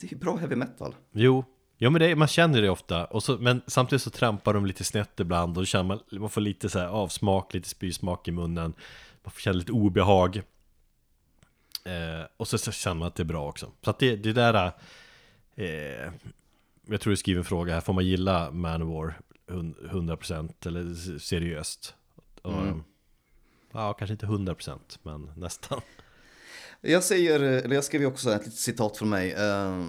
det 0.00 0.12
är 0.12 0.16
bra 0.16 0.36
heavy 0.36 0.56
metal. 0.56 0.94
Jo, 1.12 1.44
Ja 1.80 1.90
men 1.90 2.00
det, 2.00 2.16
man 2.16 2.28
känner 2.28 2.62
det 2.62 2.70
ofta, 2.70 3.04
och 3.04 3.22
så, 3.22 3.38
men 3.38 3.62
samtidigt 3.66 4.02
så 4.02 4.10
trampar 4.10 4.54
de 4.54 4.66
lite 4.66 4.84
snett 4.84 5.20
ibland 5.20 5.56
och 5.56 5.62
då 5.62 5.66
känner 5.66 5.84
man, 5.84 6.00
man 6.10 6.30
får 6.30 6.40
lite 6.40 6.68
så 6.68 6.80
avsmak, 6.80 7.54
lite 7.54 7.68
spysmak 7.68 8.28
i 8.28 8.32
munnen 8.32 8.74
Man 9.22 9.32
får 9.32 9.40
känna 9.40 9.56
lite 9.56 9.72
obehag 9.72 10.36
eh, 11.84 12.26
Och 12.36 12.48
så, 12.48 12.58
så, 12.58 12.72
känner 12.72 12.96
man 12.96 13.08
att 13.08 13.14
det 13.14 13.22
är 13.22 13.24
bra 13.24 13.48
också 13.48 13.70
Så 13.84 13.90
att 13.90 13.98
det, 13.98 14.16
det 14.16 14.32
där 14.32 14.72
eh, 15.56 16.12
Jag 16.86 17.00
tror 17.00 17.10
du 17.10 17.16
skriver 17.16 17.38
en 17.38 17.44
fråga 17.44 17.74
här, 17.74 17.80
får 17.80 17.92
man 17.92 18.06
gilla 18.06 18.50
Manowar 18.50 19.20
100% 19.46 20.66
eller 20.66 21.18
seriöst? 21.18 21.94
Mm. 22.44 22.82
Ja, 23.72 23.92
kanske 23.92 24.12
inte 24.12 24.26
100% 24.26 24.78
men 25.02 25.30
nästan. 25.36 25.80
Jag 26.80 27.04
säger, 27.04 27.40
eller 27.40 27.74
jag 27.74 27.84
skrev 27.84 28.06
också 28.06 28.32
ett 28.32 28.44
litet 28.44 28.58
citat 28.58 28.96
från 28.96 29.08
mig. 29.08 29.32
Eh, 29.32 29.84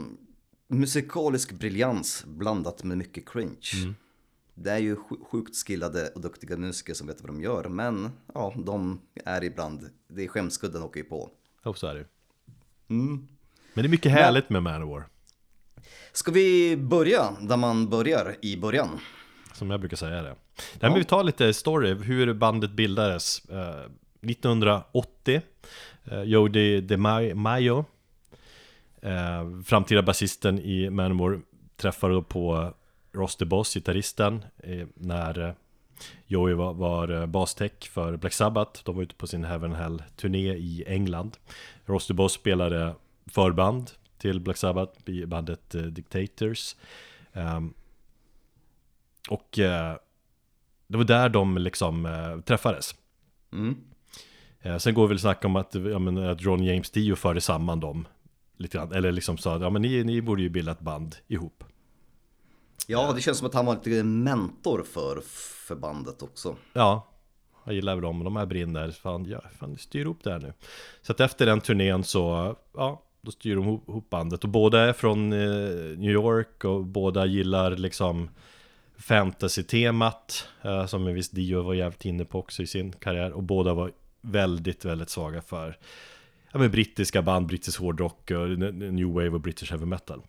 musikalisk 0.69 1.51
briljans 1.51 2.23
blandat 2.27 2.83
med 2.83 2.97
mycket 2.97 3.29
cringe. 3.29 3.69
Mm. 3.81 3.95
Det 4.55 4.71
är 4.71 4.77
ju 4.77 4.95
sj- 4.95 5.25
sjukt 5.31 5.55
skillade 5.67 6.07
och 6.15 6.21
duktiga 6.21 6.57
musiker 6.57 6.93
som 6.93 7.07
vet 7.07 7.21
vad 7.21 7.29
de 7.29 7.41
gör, 7.41 7.63
men 7.69 8.09
ja, 8.33 8.53
de 8.65 9.01
är 9.25 9.43
ibland, 9.43 9.89
det 10.07 10.23
är 10.23 10.27
skämskudden 10.27 10.83
åker 10.83 10.99
ju 10.99 11.03
på. 11.03 11.29
Jo, 11.65 11.73
så 11.73 11.87
är 11.87 11.95
det. 11.95 12.05
Mm. 12.89 13.27
Men 13.73 13.83
det 13.83 13.87
är 13.87 13.89
mycket 13.89 14.11
härligt 14.11 14.49
med 14.49 14.63
Manowar. 14.63 15.07
Ska 16.11 16.31
vi 16.31 16.77
börja 16.77 17.31
där 17.41 17.57
man 17.57 17.89
börjar 17.89 18.35
i 18.41 18.57
början? 18.57 18.89
Som 19.53 19.69
jag 19.71 19.79
brukar 19.79 19.97
säga 19.97 20.21
det. 20.21 20.35
Nej, 20.79 20.89
men 20.91 20.93
vi 20.93 21.03
tar 21.03 21.23
lite 21.23 21.53
story, 21.53 21.93
hur 21.93 22.33
bandet 22.33 22.71
bildades. 22.71 23.45
Eh, 23.49 23.85
1980, 24.21 25.41
eh, 26.11 26.21
Jody 26.23 26.81
DeMaio, 26.81 27.85
eh, 29.01 29.61
framtida 29.65 30.01
basisten 30.01 30.59
i 30.59 30.89
Manowar, 30.89 31.41
träffade 31.77 32.13
då 32.13 32.21
på 32.21 32.73
Ross 33.11 33.35
DeBoss, 33.35 33.73
gitarristen, 33.73 34.45
eh, 34.63 34.87
när 34.93 35.55
Joey 36.27 36.53
var, 36.53 36.73
var 36.73 37.09
eh, 37.09 37.25
bastech 37.25 37.89
för 37.91 38.17
Black 38.17 38.33
Sabbath. 38.33 38.81
De 38.83 38.95
var 38.95 39.03
ute 39.03 39.15
på 39.15 39.27
sin 39.27 39.43
Heaven 39.43 39.73
Hell-turné 39.73 40.53
i 40.53 40.83
England. 40.87 41.37
Ross 41.85 42.07
DeBoss 42.07 42.33
spelade 42.33 42.95
förband 43.25 43.91
till 44.17 44.39
Black 44.39 44.57
Sabbath 44.57 45.09
i 45.09 45.25
bandet 45.25 45.75
eh, 45.75 45.81
Dictators. 45.81 46.75
Ehm, 47.33 47.73
och 49.29 49.59
eh, 49.59 49.95
det 50.87 50.97
var 50.97 51.03
där 51.03 51.29
de 51.29 51.57
liksom 51.57 52.05
eh, 52.05 52.39
träffades. 52.39 52.95
Mm. 53.53 53.77
Eh, 54.61 54.77
sen 54.77 54.93
går 54.93 55.03
det 55.03 55.09
väl 55.09 55.19
snack 55.19 55.45
om 55.45 55.55
att, 55.55 55.75
ja, 55.75 55.99
men, 55.99 56.17
att 56.17 56.41
Ron 56.41 56.63
James 56.63 56.91
Dio 56.91 57.15
förde 57.15 57.41
samman 57.41 57.79
dem 57.79 58.07
lite 58.59 58.77
grann. 58.77 58.91
Eller 58.91 59.11
liksom 59.11 59.37
sa 59.37 59.55
att 59.55 59.61
ja, 59.61 59.69
men 59.69 59.81
ni, 59.81 60.03
ni 60.03 60.21
borde 60.21 60.41
ju 60.41 60.49
bilda 60.49 60.71
ett 60.71 60.79
band 60.79 61.15
ihop. 61.27 61.63
Ja, 62.87 63.13
det 63.15 63.21
känns 63.21 63.37
som 63.37 63.47
att 63.47 63.53
han 63.53 63.65
var 63.65 63.75
lite 63.75 64.03
mentor 64.03 64.83
för, 64.83 65.21
för 65.67 65.75
bandet 65.75 66.21
också. 66.21 66.55
Ja, 66.73 67.07
jag 67.65 67.75
gillar 67.75 67.95
väl 67.95 68.03
dem, 68.03 68.23
de 68.23 68.35
här 68.35 68.45
brinner. 68.45 68.91
Fan, 68.91 69.25
ja, 69.25 69.41
fan 69.59 69.77
styr 69.77 70.01
ihop 70.01 70.23
det 70.23 70.31
här 70.31 70.39
nu. 70.39 70.53
Så 71.01 71.11
att 71.11 71.19
efter 71.19 71.45
den 71.45 71.61
turnén 71.61 72.03
så, 72.03 72.55
ja, 72.73 73.03
då 73.21 73.31
styr 73.31 73.55
de 73.55 73.63
ihop 73.63 74.09
bandet. 74.09 74.43
Och 74.43 74.49
båda 74.49 74.79
är 74.79 74.93
från 74.93 75.33
eh, 75.33 75.97
New 75.97 76.11
York 76.11 76.63
och 76.63 76.85
båda 76.85 77.25
gillar 77.25 77.71
liksom 77.71 78.29
fantasy-temat. 78.97 80.47
Eh, 80.61 80.85
som 80.85 81.07
en 81.07 81.13
viss 81.13 81.29
Dio 81.29 81.61
var 81.61 81.73
jävligt 81.73 82.05
inne 82.05 82.25
på 82.25 82.39
också 82.39 82.63
i 82.63 82.67
sin 82.67 82.91
karriär. 82.91 83.31
Och 83.31 83.43
båda 83.43 83.73
var 83.73 83.91
väldigt, 84.21 84.85
väldigt 84.85 85.09
svaga 85.09 85.41
för 85.41 85.77
ja, 86.51 86.59
men 86.59 86.71
brittiska 86.71 87.21
band, 87.21 87.47
brittisk 87.47 87.79
hårdrock, 87.79 88.29
new 88.71 89.07
wave 89.07 89.29
och 89.29 89.41
british 89.41 89.71
heavy 89.71 89.85
metal. 89.85 90.23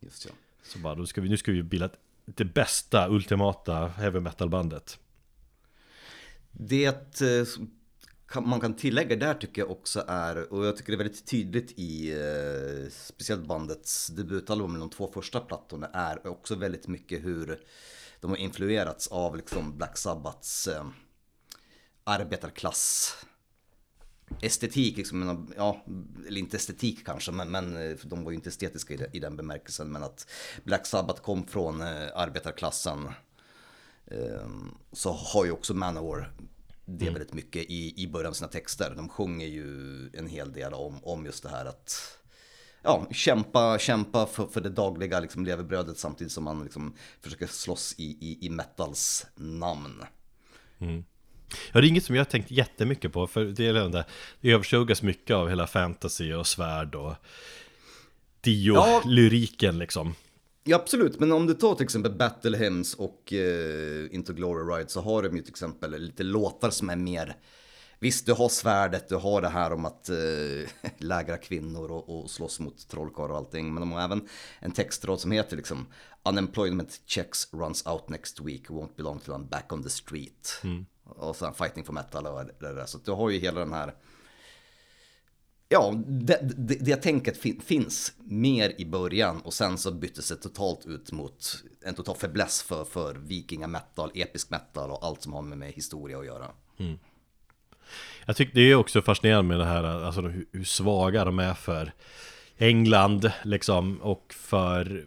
Just 0.00 0.24
ja. 0.24 0.30
Så 0.62 0.78
bara, 0.78 0.94
då 0.94 1.06
ska 1.06 1.20
vi, 1.20 1.28
nu 1.28 1.36
ska 1.36 1.52
vi 1.52 1.62
bilda 1.62 1.90
det 2.24 2.44
bästa, 2.44 3.08
ultimata 3.08 3.86
heavy 3.86 4.20
metal-bandet. 4.20 4.98
Det 6.52 7.20
eh, 7.20 7.46
man 8.40 8.60
kan 8.60 8.76
tillägga 8.76 9.16
där 9.16 9.34
tycker 9.34 9.62
jag 9.62 9.70
också 9.70 10.04
är, 10.08 10.52
och 10.52 10.66
jag 10.66 10.76
tycker 10.76 10.92
det 10.92 10.96
är 10.96 11.04
väldigt 11.04 11.26
tydligt 11.26 11.72
i 11.76 12.12
eh, 12.12 12.90
speciellt 12.90 13.46
bandets 13.46 14.06
debutalbum, 14.06 14.80
de 14.80 14.90
två 14.90 15.10
första 15.12 15.40
plattorna, 15.40 15.86
är 15.86 16.26
också 16.26 16.54
väldigt 16.54 16.88
mycket 16.88 17.24
hur 17.24 17.60
de 18.20 18.30
har 18.30 18.38
influerats 18.38 19.08
av 19.08 19.36
liksom 19.36 19.76
Black 19.76 19.98
Sabbaths 19.98 20.68
eh, 20.68 20.86
arbetarklass 22.04 23.16
estetik, 24.40 24.96
liksom, 24.96 25.48
ja, 25.56 25.84
eller 26.28 26.40
inte 26.40 26.56
estetik 26.56 27.06
kanske, 27.06 27.32
men, 27.32 27.50
men 27.50 27.76
eh, 27.76 27.96
de 28.02 28.24
var 28.24 28.30
ju 28.30 28.36
inte 28.36 28.48
estetiska 28.48 28.94
i, 28.94 28.96
det, 28.96 29.10
i 29.12 29.20
den 29.20 29.36
bemärkelsen, 29.36 29.92
men 29.92 30.02
att 30.02 30.26
Black 30.64 30.86
Sabbath 30.86 31.22
kom 31.22 31.46
från 31.46 31.80
eh, 31.80 32.08
arbetarklassen 32.14 33.08
Ehm, 34.10 34.74
så 34.92 35.12
har 35.12 35.44
ju 35.44 35.50
också 35.50 35.74
Manowar 35.74 36.32
det 36.84 37.10
väldigt 37.10 37.32
mycket 37.32 37.62
i, 37.62 38.02
i 38.02 38.06
början 38.06 38.30
av 38.30 38.34
sina 38.34 38.48
texter. 38.48 38.94
De 38.96 39.08
sjunger 39.08 39.46
ju 39.46 39.66
en 40.14 40.26
hel 40.26 40.52
del 40.52 40.74
om, 40.74 41.04
om 41.04 41.26
just 41.26 41.42
det 41.42 41.48
här 41.48 41.64
att 41.64 42.18
ja, 42.82 43.06
kämpa, 43.10 43.78
kämpa 43.78 44.26
för, 44.26 44.46
för 44.46 44.60
det 44.60 44.70
dagliga 44.70 45.20
liksom, 45.20 45.44
levebrödet 45.44 45.98
samtidigt 45.98 46.32
som 46.32 46.44
man 46.44 46.64
liksom, 46.64 46.94
försöker 47.20 47.46
slåss 47.46 47.94
i, 47.98 48.04
i, 48.04 48.46
i 48.46 48.50
metals 48.50 49.26
namn. 49.34 50.04
Ja, 51.72 51.80
det 51.80 51.86
är 51.86 51.88
inget 51.88 52.04
som 52.04 52.14
jag 52.14 52.20
har 52.20 52.30
tänkt 52.30 52.50
jättemycket 52.50 53.12
på, 53.12 53.26
för 53.26 53.44
det 53.44 53.66
är 53.66 53.72
det 53.72 54.04
det 54.40 54.52
överskuggas 54.52 55.02
mycket 55.02 55.36
av 55.36 55.48
hela 55.48 55.66
fantasy 55.66 56.32
och 56.32 56.46
svärd 56.46 56.94
och 56.94 57.14
Dio-lyriken 58.40 59.78
liksom. 59.78 60.14
Ja 60.64 60.76
absolut, 60.76 61.20
men 61.20 61.32
om 61.32 61.46
du 61.46 61.54
tar 61.54 61.74
till 61.74 61.84
exempel 61.84 62.12
Battle 62.12 62.58
Hymns 62.58 62.94
och 62.94 63.32
eh, 63.32 64.14
Into 64.14 64.32
Glory 64.32 64.76
Ride 64.76 64.90
så 64.90 65.00
har 65.00 65.22
de 65.22 65.36
ju 65.36 65.42
till 65.42 65.50
exempel 65.50 66.00
lite 66.02 66.22
låtar 66.22 66.70
som 66.70 66.90
är 66.90 66.96
mer 66.96 67.36
Visst, 68.02 68.26
du 68.26 68.32
har 68.32 68.48
svärdet, 68.48 69.08
du 69.08 69.16
har 69.16 69.42
det 69.42 69.48
här 69.48 69.72
om 69.72 69.84
att 69.84 70.08
eh, 70.08 70.90
lägra 70.98 71.36
kvinnor 71.36 71.90
och, 71.90 72.20
och 72.20 72.30
slåss 72.30 72.60
mot 72.60 72.88
trollkarlar 72.88 73.30
och 73.30 73.36
allting. 73.36 73.74
Men 73.74 73.80
de 73.80 73.92
har 73.92 74.00
även 74.00 74.28
en 74.60 74.72
textrad 74.72 75.20
som 75.20 75.32
heter 75.32 75.56
liksom 75.56 75.86
Unemployment 76.24 77.00
checks 77.06 77.48
runs 77.52 77.86
out 77.86 78.08
next 78.08 78.40
week, 78.40 78.68
won't 78.68 78.96
belong 78.96 79.18
till 79.18 79.32
I'm 79.32 79.48
back 79.48 79.72
on 79.72 79.82
the 79.82 79.90
street. 79.90 80.60
Och 81.16 81.36
sen 81.36 81.54
Fighting 81.54 81.84
for 81.84 81.92
metal 81.92 82.26
och 82.26 82.44
det 82.44 82.74
där. 82.74 82.86
Så 82.86 82.98
du 82.98 83.12
har 83.12 83.30
ju 83.30 83.38
hela 83.38 83.60
den 83.60 83.72
här 83.72 83.94
Ja, 85.72 85.94
det, 86.06 86.38
det, 86.56 86.74
det 86.74 86.96
tänket 86.96 87.36
fin, 87.36 87.60
finns 87.60 88.12
mer 88.18 88.72
i 88.78 88.86
början 88.86 89.40
och 89.40 89.52
sen 89.52 89.78
så 89.78 89.92
byttes 89.92 90.28
det 90.28 90.36
totalt 90.36 90.86
ut 90.86 91.12
mot 91.12 91.64
en 91.84 91.94
total 91.94 92.16
fäbless 92.16 92.62
för, 92.62 92.84
för 92.84 93.14
vikingametal, 93.14 94.10
episk 94.14 94.50
metal 94.50 94.90
och 94.90 95.04
allt 95.04 95.22
som 95.22 95.32
har 95.32 95.42
med, 95.42 95.58
med 95.58 95.72
historia 95.72 96.18
att 96.18 96.26
göra. 96.26 96.46
Mm. 96.78 96.98
Jag 98.26 98.36
tycker 98.36 98.54
det 98.54 98.60
är 98.60 98.74
också 98.74 99.02
fascinerande 99.02 99.48
med 99.48 99.58
det 99.58 99.64
här, 99.64 99.84
alltså 99.84 100.20
hur, 100.20 100.46
hur 100.52 100.64
svaga 100.64 101.24
de 101.24 101.38
är 101.38 101.54
för 101.54 101.92
England 102.58 103.32
liksom 103.44 104.00
och 104.02 104.34
för 104.34 105.06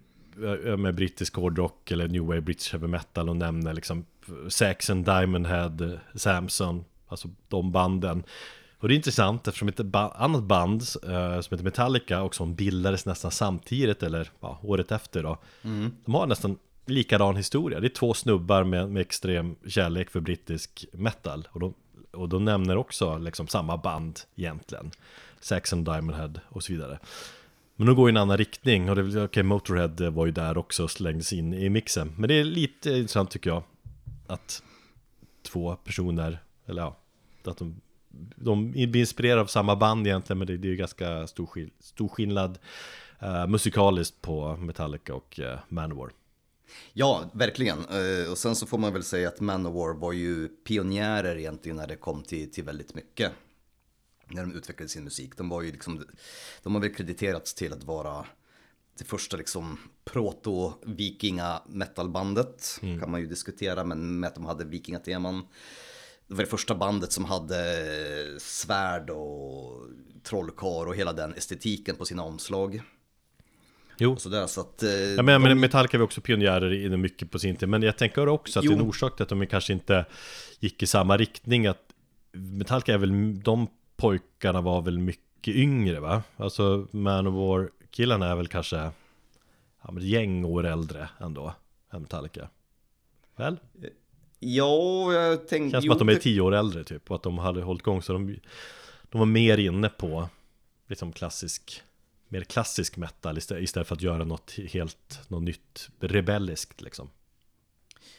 med 0.78 0.96
brittisk 0.96 1.36
hårdrock 1.36 1.92
eller 1.92 2.08
new 2.08 2.22
wave 2.22 2.42
british 2.42 2.72
heavy 2.72 2.88
metal 2.88 3.30
och 3.30 3.36
nämner 3.36 3.74
liksom 3.74 4.06
Saxon, 4.50 5.04
Diamond 5.04 5.48
Head, 5.48 6.00
Samson, 6.16 6.86
alltså 7.08 7.30
de 7.48 7.72
banden. 7.72 8.24
Och 8.80 8.88
det 8.88 8.94
är 8.94 8.96
intressant 8.96 9.48
eftersom 9.48 9.68
ett 9.68 9.78
ba 9.78 10.10
annat 10.10 10.44
band 10.44 10.82
eh, 10.82 11.42
som 11.42 11.56
heter 11.56 11.64
Metallica 11.64 12.22
och 12.22 12.36
som 12.36 12.56
bildades 12.56 13.06
nästan 13.06 13.32
samtidigt 13.32 14.04
eller 14.04 14.32
ja, 14.40 14.60
året 14.64 14.92
efter 14.92 15.24
då. 15.24 15.38
De 16.06 16.14
har 16.14 16.28
nästan 16.28 16.58
likadan 16.86 17.36
historia. 17.36 17.80
Det 17.80 17.88
är 17.88 17.90
två 17.90 18.14
snubbar 18.14 18.64
med, 18.64 18.90
med 18.90 19.02
extrem 19.02 19.56
kärlek 19.68 20.10
för 20.10 20.20
brittisk 20.20 20.86
metal. 20.92 21.48
Och 21.52 21.60
de, 21.60 21.74
och 22.12 22.30
de 22.30 22.46
nämner 22.46 22.78
också 22.78 23.18
liksom 23.18 23.48
samma 23.48 23.78
band 23.78 24.20
egentligen. 24.36 24.92
Saxon, 25.40 25.84
Diamond 25.84 26.18
Head 26.18 26.34
och 26.50 26.64
så 26.64 26.74
vidare. 26.74 27.00
Men 27.76 27.88
de 27.88 27.96
går 27.96 28.10
i 28.10 28.12
en 28.12 28.18
annan 28.18 28.38
riktning 28.38 28.90
och 28.90 28.96
det 28.96 29.24
okej, 29.24 29.44
Motorhead 29.44 30.10
var 30.10 30.26
ju 30.26 30.32
där 30.32 30.58
också 30.58 30.84
och 30.84 30.92
slängdes 30.92 31.34
in 31.34 31.54
i 31.54 31.70
mixen. 31.70 32.14
Men 32.18 32.28
det 32.28 32.34
är 32.34 32.44
lite 32.44 32.90
intressant 32.90 33.32
tycker 33.32 33.50
jag. 33.50 33.64
Att 34.28 34.64
två 35.42 35.76
personer, 35.76 36.44
eller 36.66 36.82
ja, 36.82 36.98
att 37.44 37.58
de, 37.58 37.82
de 38.36 38.72
blir 38.72 38.96
inspirerade 38.96 39.42
av 39.42 39.46
samma 39.46 39.76
band 39.76 40.08
egentligen. 40.08 40.38
Men 40.38 40.48
det, 40.48 40.58
det 40.58 40.68
är 40.68 40.70
ju 40.70 40.76
ganska 40.76 41.28
stor, 41.28 41.46
skill- 41.46 41.72
stor 41.80 42.08
skillnad 42.08 42.60
uh, 43.24 43.48
musikaliskt 43.48 44.22
på 44.22 44.56
Metallica 44.56 45.14
och 45.14 45.40
uh, 45.40 45.60
Manowar. 45.70 46.12
Ja, 46.94 47.30
verkligen. 47.34 47.78
Eh, 47.80 48.32
och 48.32 48.38
sen 48.38 48.56
så 48.56 48.66
får 48.66 48.78
man 48.78 48.94
väl 48.94 49.04
säga 49.04 49.28
att 49.28 49.40
Manowar 49.40 49.94
var 49.94 50.12
ju 50.12 50.48
pionjärer 50.48 51.38
egentligen 51.38 51.76
när 51.76 51.88
det 51.88 51.96
kom 51.96 52.24
till, 52.24 52.52
till 52.52 52.64
väldigt 52.64 52.96
mycket. 52.96 53.32
När 54.28 54.42
de 54.42 54.56
utvecklade 54.56 54.90
sin 54.90 55.04
musik. 55.04 55.38
De 55.38 55.50
var 55.50 55.62
ju 55.62 55.72
liksom, 55.72 56.06
de 56.64 56.76
har 56.76 56.82
väl 56.82 56.94
krediterats 56.94 57.54
till 57.54 57.74
att 57.74 57.84
vara 57.84 58.26
det 58.98 59.04
första 59.04 59.38
liksom 59.38 59.78
proto-vikinga 60.06 61.62
metalbandet. 61.68 62.80
Kan 63.00 63.12
man 63.12 63.22
ju 63.22 63.28
diskutera, 63.28 63.84
men 63.84 64.20
med 64.20 64.28
att 64.28 64.36
de 64.36 64.46
hade 64.46 64.66
vikingateman. 64.66 65.48
Det 66.28 66.34
var 66.34 66.44
det 66.44 66.50
första 66.50 66.76
bandet 66.76 67.12
som 67.12 67.26
hade 67.26 67.60
svärd 68.40 69.10
och 69.10 69.82
trollkarl 70.24 70.88
och 70.88 70.96
hela 70.96 71.14
den 71.14 71.34
estetiken 71.34 71.96
på 71.96 72.06
sina 72.06 72.24
omslag. 72.24 72.82
Jo, 73.98 74.16
sådär, 74.16 74.48
så 74.48 74.62
att, 74.62 74.84
eh, 74.84 74.90
Ja, 74.92 75.24
men, 75.24 75.42
men 75.42 75.60
Metallica 75.60 75.98
var 75.98 76.06
också 76.06 76.22
pionjärer 76.22 76.74
i 76.74 76.88
det 76.88 76.98
mycket 76.98 77.32
på 77.32 77.40
sin 77.40 77.56
tid 77.56 77.70
Men 77.70 77.82
jag 77.82 77.98
tänker 77.98 78.28
också 78.28 78.60
att 78.60 78.66
Jo. 78.66 78.72
det 78.72 78.78
är 78.78 78.80
en 78.80 78.88
orsak 78.90 79.16
till 79.16 79.24
att 79.24 79.30
de 79.30 79.48
kanske 79.48 79.74
inte 79.74 80.06
gick 80.60 80.84
i 80.84 80.88
samma 80.88 81.18
riktning 81.18 81.68
att 81.68 81.84
Metallica 82.32 82.94
är 82.94 82.98
väl, 82.98 83.42
de 83.44 83.68
pojkarna 83.96 84.62
var 84.62 84.82
väl 84.82 85.00
mycket 85.00 85.56
yngre 85.56 86.00
va? 86.00 86.24
Alltså 86.38 86.88
Manowar 86.92 87.70
killarna 87.94 88.28
är 88.28 88.36
väl 88.36 88.48
kanske 88.48 88.76
ja, 89.82 89.92
men 89.92 90.08
gäng 90.08 90.46
år 90.46 90.66
äldre 90.66 91.10
ändå 91.20 91.54
än 91.92 92.02
Metallica 92.02 92.50
Väl? 93.36 93.60
Ja, 94.40 95.14
jag 95.14 95.48
tänkte... 95.48 95.72
Känns 95.72 95.86
som 95.86 95.92
att 95.92 96.00
de 96.00 96.10
är 96.10 96.16
tio 96.16 96.42
år 96.42 96.56
äldre 96.56 96.84
typ 96.84 97.12
och 97.12 97.16
att 97.16 97.24
de 97.24 97.38
hade 97.38 97.62
hållit 97.62 97.82
igång 97.82 98.02
så 98.02 98.14
de, 98.14 98.40
de 99.04 99.20
var 99.20 99.26
mer 99.26 99.58
inne 99.58 99.90
på 99.90 100.30
liksom 100.88 101.12
klassisk 101.12 101.84
mer 102.28 102.42
klassisk 102.42 102.98
metal 102.98 103.38
istället, 103.38 103.64
istället 103.64 103.88
för 103.88 103.96
att 103.96 104.02
göra 104.02 104.24
något 104.24 104.52
helt, 104.52 105.22
något 105.28 105.44
nytt 105.44 105.90
rebelliskt 106.00 106.82
liksom. 106.82 107.10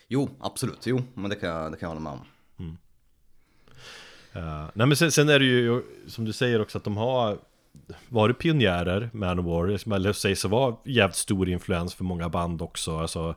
Jo, 0.09 0.31
absolut, 0.41 0.87
jo, 0.87 1.03
men 1.15 1.31
det 1.31 1.37
kan 1.37 1.49
jag, 1.49 1.73
det 1.73 1.77
kan 1.77 1.87
jag 1.87 1.97
hålla 1.97 2.01
med 2.01 2.13
om. 2.13 2.27
Mm. 2.59 2.77
Uh, 4.37 4.71
nej 4.75 4.87
men 4.87 4.97
sen, 4.97 5.13
sen, 5.13 5.29
är 5.29 5.39
det 5.39 5.45
ju 5.45 5.83
som 6.07 6.25
du 6.25 6.33
säger 6.33 6.61
också 6.61 6.79
att 6.79 6.85
de 6.85 6.97
har 6.97 7.39
varit 8.09 8.39
pionjärer, 8.39 9.11
Manowar, 9.13 9.93
eller 9.95 10.13
sägs 10.13 10.45
vara 10.45 10.77
jävligt 10.85 11.17
stor 11.17 11.49
influens 11.49 11.95
för 11.95 12.05
många 12.05 12.29
band 12.29 12.63
också. 12.63 12.99
Alltså, 12.99 13.35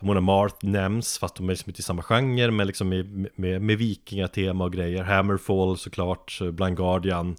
Mona 0.00 0.20
Mart 0.20 0.62
nämns, 0.62 1.18
fast 1.18 1.34
de 1.34 1.48
är 1.48 1.52
liksom 1.52 1.70
inte 1.70 1.80
i 1.80 1.82
samma 1.82 2.02
genre, 2.02 2.50
men 2.50 2.66
liksom 2.66 2.88
med, 2.88 3.28
med, 3.34 3.62
med 3.62 3.78
vikingatema 3.78 4.64
och 4.64 4.72
grejer. 4.72 5.02
Hammerfall 5.02 5.78
såklart, 5.78 6.38
Blind 6.52 6.76
Guardian. 6.76 7.36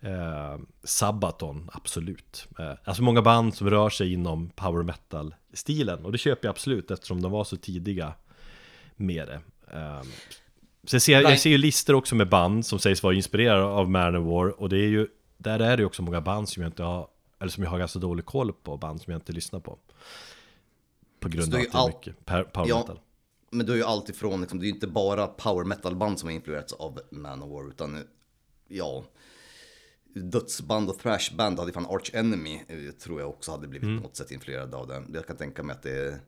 Eh, 0.00 0.58
Sabaton, 0.84 1.70
absolut. 1.72 2.48
Eh, 2.58 2.72
alltså 2.84 3.02
många 3.02 3.22
band 3.22 3.54
som 3.54 3.70
rör 3.70 3.90
sig 3.90 4.12
inom 4.12 4.50
power 4.50 4.82
metal-stilen. 4.82 6.04
Och 6.04 6.12
det 6.12 6.18
köper 6.18 6.48
jag 6.48 6.52
absolut 6.52 6.90
eftersom 6.90 7.22
de 7.22 7.32
var 7.32 7.44
så 7.44 7.56
tidiga 7.56 8.12
med 8.96 9.28
det. 9.28 9.40
Eh, 9.76 10.02
så 10.84 11.00
ser, 11.00 11.20
jag 11.20 11.38
ser 11.38 11.50
ju 11.50 11.58
listor 11.58 11.94
också 11.94 12.14
med 12.14 12.28
band 12.28 12.66
som 12.66 12.78
sägs 12.78 13.02
vara 13.02 13.14
inspirerade 13.14 13.64
av 13.64 13.90
Manowar. 13.90 14.60
Och 14.60 14.68
det 14.68 14.76
är 14.76 14.88
ju, 14.88 15.06
där 15.38 15.60
är 15.60 15.76
det 15.76 15.84
också 15.84 16.02
många 16.02 16.20
band 16.20 16.48
som 16.48 16.62
jag 16.62 16.70
inte 16.70 16.82
har, 16.82 17.08
eller 17.38 17.50
som 17.50 17.64
jag 17.64 17.70
har 17.70 17.78
ganska 17.78 17.98
dålig 17.98 18.24
koll 18.24 18.52
på, 18.52 18.76
band 18.76 19.02
som 19.02 19.10
jag 19.10 19.18
inte 19.18 19.32
lyssnar 19.32 19.60
på. 19.60 19.78
På 21.20 21.28
grund 21.28 21.54
av 21.54 21.60
att 21.60 21.72
det 21.72 21.78
är 21.78 21.86
mycket 21.86 22.24
power 22.52 22.68
ja, 22.68 22.78
metal. 22.78 23.00
Men 23.50 23.66
du 23.66 23.72
är 23.72 23.76
ju 23.76 23.84
alltifrån, 23.84 24.40
liksom, 24.40 24.58
det 24.58 24.64
är 24.64 24.68
ju 24.68 24.74
inte 24.74 24.86
bara 24.86 25.26
power 25.26 25.64
metal 25.64 25.96
band 25.96 26.18
som 26.18 26.28
har 26.28 26.34
influerats 26.34 26.72
av 26.72 27.00
Manowar, 27.10 27.68
utan 27.68 28.04
ja, 28.68 29.04
dödsband 30.14 30.90
och 30.90 30.98
thrashband 30.98 31.58
hade 31.58 31.72
fan 31.72 31.86
Arch 31.86 32.14
Enemy 32.14 32.60
eh, 32.68 32.90
tror 32.90 33.20
jag 33.20 33.28
också 33.28 33.50
hade 33.50 33.68
blivit 33.68 33.88
mm. 33.88 34.02
något 34.02 34.16
sätt 34.16 34.30
influerad 34.30 34.74
av 34.74 34.86
det. 34.86 35.04
Jag 35.12 35.26
kan 35.26 35.36
tänka 35.36 35.62
mig 35.62 35.76
att 35.76 35.82
det, 35.82 36.20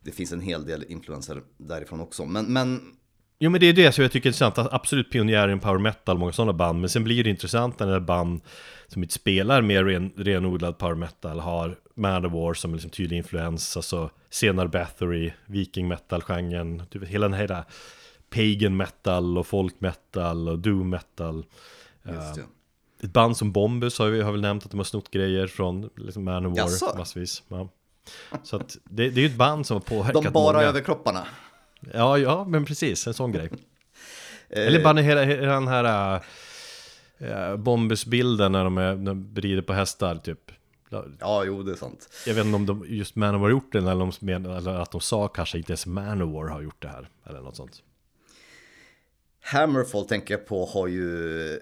det 0.00 0.12
finns 0.12 0.32
en 0.32 0.40
hel 0.40 0.66
del 0.66 0.84
influenser 0.88 1.42
därifrån 1.56 2.00
också. 2.00 2.24
Men, 2.24 2.52
men 2.52 2.96
Jo 3.42 3.50
men 3.50 3.60
det 3.60 3.66
är 3.66 3.72
det 3.72 3.92
som 3.92 4.02
jag 4.02 4.12
tycker 4.12 4.26
är 4.26 4.30
intressant, 4.30 4.58
absolut 4.72 5.10
pionjärer 5.10 5.56
i 5.56 5.60
power 5.60 5.78
metal, 5.78 6.18
många 6.18 6.32
sådana 6.32 6.52
band, 6.52 6.80
men 6.80 6.90
sen 6.90 7.04
blir 7.04 7.24
det 7.24 7.30
intressant 7.30 7.78
när 7.78 8.00
band 8.00 8.40
som 8.88 9.02
inte 9.02 9.14
spelar 9.14 9.62
mer 9.62 9.84
ren, 9.84 10.12
renodlad 10.16 10.78
power 10.78 10.94
metal 10.94 11.40
har 11.40 11.76
Manowar 11.94 12.54
som 12.54 12.72
liksom 12.72 12.90
tydlig 12.90 13.16
influens, 13.16 13.76
alltså 13.76 14.10
senare 14.30 14.68
Bathory, 14.68 15.32
viking 15.46 15.88
metal-genren, 15.88 16.82
typ 16.90 17.04
hela 17.04 17.28
den 17.28 17.38
här 17.38 17.64
pagan 18.30 18.76
metal 18.76 19.38
och 19.38 19.46
folk 19.46 19.80
metal 19.80 20.48
och 20.48 20.58
doom 20.58 20.90
metal. 20.90 21.44
Just 22.02 22.34
det. 22.34 22.40
Uh, 22.40 22.46
ett 23.02 23.12
band 23.12 23.36
som 23.36 23.52
Bombus 23.52 23.98
har 23.98 24.08
vi 24.08 24.22
har 24.22 24.32
väl 24.32 24.40
nämnt 24.40 24.64
att 24.64 24.70
de 24.70 24.76
har 24.76 24.84
snott 24.84 25.10
grejer 25.10 25.46
från 25.46 25.90
liksom 25.96 26.24
Manowar 26.24 26.98
massvis. 26.98 27.42
Ja. 27.48 27.68
Så 28.42 28.56
att 28.56 28.78
det, 28.84 29.10
det 29.10 29.20
är 29.20 29.22
ju 29.22 29.30
ett 29.30 29.36
band 29.36 29.66
som 29.66 29.74
har 29.74 29.80
påverkat 29.80 30.22
De 30.22 30.32
bara 30.32 30.52
många. 30.52 30.66
överkropparna? 30.66 31.26
Ja, 31.94 32.18
ja, 32.18 32.44
men 32.44 32.64
precis, 32.64 33.06
en 33.06 33.14
sån 33.14 33.32
grej. 33.32 33.50
Eh. 34.48 34.66
Eller 34.66 34.84
bara 34.84 35.00
hela, 35.00 35.24
hela 35.24 35.52
den 35.52 35.68
här 35.68 36.14
äh, 37.18 37.56
Bombus-bilden 37.56 38.52
när 38.52 38.64
de, 38.64 38.78
är, 38.78 38.94
när 38.94 39.14
de 39.14 39.34
rider 39.40 39.62
på 39.62 39.72
hästar 39.72 40.16
typ. 40.16 40.52
Ja, 41.20 41.44
jo, 41.44 41.62
det 41.62 41.72
är 41.72 41.76
sant. 41.76 42.08
Jag 42.26 42.34
vet 42.34 42.44
inte 42.44 42.56
om 42.56 42.66
de 42.66 42.84
just 42.88 43.16
Manowar 43.16 43.40
har 43.40 43.50
gjort 43.50 43.72
det 43.72 43.78
eller, 43.78 44.02
om 44.02 44.12
de, 44.20 44.32
eller 44.32 44.74
att 44.74 44.90
de 44.90 45.00
sa 45.00 45.28
kanske 45.28 45.58
inte 45.58 45.72
ens 45.72 45.86
Manowar 45.86 46.48
har 46.48 46.62
gjort 46.62 46.82
det 46.82 46.88
här. 46.88 47.08
Eller 47.26 47.40
något 47.40 47.56
sånt. 47.56 47.82
Hammerfall 49.42 50.06
tänker 50.06 50.34
jag 50.34 50.46
på 50.46 50.66
har 50.66 50.86
ju 50.86 51.60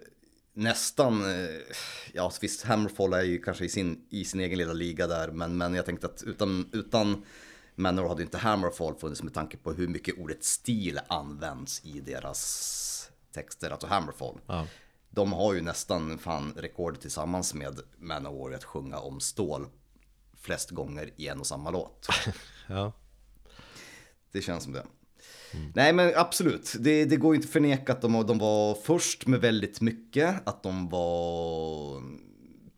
nästan, 0.54 1.22
eh, 1.22 1.48
ja 2.12 2.33
visst 2.40 2.64
Hammerfall 2.64 3.12
är 3.12 3.22
ju 3.22 3.38
kanske 3.38 3.64
i 3.64 3.68
sin, 3.68 4.07
i 4.11 4.24
sin 4.24 4.40
egen 4.40 4.59
lilla 4.59 4.72
liga 4.72 5.07
där, 5.07 5.28
men, 5.28 5.57
men 5.57 5.74
jag 5.74 5.87
tänkte 5.87 6.07
att 6.07 6.22
utan, 6.26 6.70
utan 6.72 7.24
Manor 7.78 8.08
hade 8.08 8.22
inte 8.22 8.38
Hammerfall 8.38 8.94
funnits 8.94 9.22
med 9.22 9.34
tanke 9.34 9.56
på 9.56 9.72
hur 9.72 9.88
mycket 9.88 10.18
ordet 10.18 10.44
stil 10.44 11.00
används 11.08 11.84
i 11.84 12.00
deras 12.00 13.10
texter, 13.32 13.70
alltså 13.70 13.86
Hammerfall. 13.86 14.40
Ja. 14.46 14.66
De 15.10 15.32
har 15.32 15.54
ju 15.54 15.60
nästan 15.60 16.18
fan 16.18 16.52
rekord 16.56 17.00
tillsammans 17.00 17.54
med 17.54 17.80
Manowar 17.98 18.52
att 18.52 18.64
sjunga 18.64 18.98
om 18.98 19.20
stål 19.20 19.66
flest 20.40 20.70
gånger 20.70 21.10
i 21.16 21.28
en 21.28 21.40
och 21.40 21.46
samma 21.46 21.70
låt. 21.70 22.08
ja. 22.68 22.92
Det 24.32 24.42
känns 24.42 24.64
som 24.64 24.72
det. 24.72 24.86
Mm. 25.50 25.72
Nej 25.74 25.92
men 25.92 26.12
absolut, 26.16 26.76
det, 26.78 27.04
det 27.04 27.16
går 27.16 27.34
inte 27.34 27.46
att 27.46 27.52
förneka 27.52 27.92
att 27.92 28.02
de, 28.02 28.26
de 28.26 28.38
var 28.38 28.74
först 28.74 29.26
med 29.26 29.40
väldigt 29.40 29.80
mycket, 29.80 30.48
att 30.48 30.62
de 30.62 30.88
var, 30.88 32.02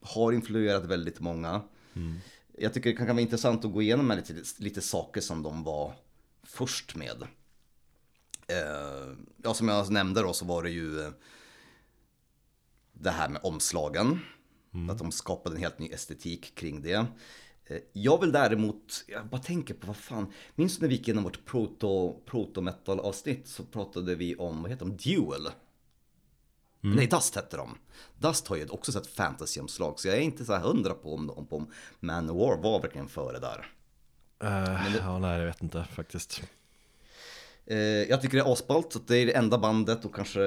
har 0.00 0.32
influerat 0.32 0.84
väldigt 0.84 1.20
många. 1.20 1.62
Mm. 1.96 2.20
Jag 2.62 2.74
tycker 2.74 2.90
det 2.90 2.96
kan 2.96 3.06
vara 3.06 3.20
intressant 3.20 3.64
att 3.64 3.72
gå 3.72 3.82
igenom 3.82 4.06
med 4.06 4.16
lite, 4.16 4.34
lite 4.58 4.80
saker 4.80 5.20
som 5.20 5.42
de 5.42 5.64
var 5.64 5.94
först 6.42 6.96
med. 6.96 7.22
Eh, 8.48 9.16
ja, 9.42 9.54
som 9.54 9.68
jag 9.68 9.90
nämnde 9.90 10.22
då 10.22 10.32
så 10.32 10.44
var 10.44 10.62
det 10.62 10.70
ju 10.70 11.00
eh, 11.00 11.10
det 12.92 13.10
här 13.10 13.28
med 13.28 13.40
omslagen. 13.44 14.20
Mm. 14.74 14.90
Att 14.90 14.98
de 14.98 15.12
skapade 15.12 15.56
en 15.56 15.62
helt 15.62 15.78
ny 15.78 15.88
estetik 15.88 16.54
kring 16.54 16.82
det. 16.82 17.06
Eh, 17.64 17.78
jag 17.92 18.20
vill 18.20 18.32
däremot, 18.32 19.04
jag 19.08 19.26
bara 19.26 19.40
tänker 19.40 19.74
på 19.74 19.86
vad 19.86 19.96
fan, 19.96 20.32
minns 20.54 20.76
du 20.76 20.82
när 20.82 20.88
vi 20.88 20.94
gick 20.94 21.08
igenom 21.08 21.24
vårt 21.24 21.44
proto, 21.44 22.20
proto 22.26 22.60
metal 22.60 23.00
avsnitt 23.00 23.48
så 23.48 23.64
pratade 23.64 24.14
vi 24.14 24.36
om, 24.36 24.62
vad 24.62 24.70
heter 24.70 24.86
de, 24.86 24.96
Duel? 24.96 25.48
Mm. 26.84 26.96
Nej, 26.96 27.06
Dust 27.06 27.34
hette 27.34 27.56
de. 27.56 27.78
Dust 28.18 28.48
har 28.48 28.56
ju 28.56 28.68
också 28.68 28.92
sett 28.92 29.06
fantasyomslag 29.06 30.00
så 30.00 30.08
jag 30.08 30.16
är 30.16 30.20
inte 30.20 30.44
så 30.44 30.52
här 30.52 30.60
hundra 30.60 30.94
på 30.94 31.14
om, 31.14 31.30
om, 31.30 31.46
om 31.50 31.72
Manowar 32.00 32.62
var 32.62 32.80
verkligen 32.80 33.08
före 33.08 33.38
där. 33.38 33.72
Uh, 34.44 34.92
det, 34.92 34.98
ja, 34.98 35.18
nej, 35.18 35.38
jag 35.38 35.46
vet 35.46 35.62
inte 35.62 35.84
faktiskt. 35.84 36.42
Uh, 37.70 37.78
jag 37.78 38.22
tycker 38.22 38.36
det 38.36 38.42
är 38.42 38.52
asballt, 38.52 38.96
att 38.96 39.08
det 39.08 39.16
är 39.16 39.26
det 39.26 39.36
enda 39.36 39.58
bandet 39.58 40.04
och 40.04 40.14
kanske 40.14 40.40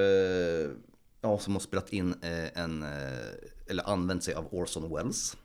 ja, 1.22 1.40
som 1.40 1.54
har 1.54 1.60
spelat 1.60 1.90
in 1.90 2.14
uh, 2.14 2.50
en, 2.54 2.84
eller 3.68 3.90
använt 3.90 4.24
sig 4.24 4.34
av 4.34 4.48
Orson 4.52 4.96
Welles 4.96 5.38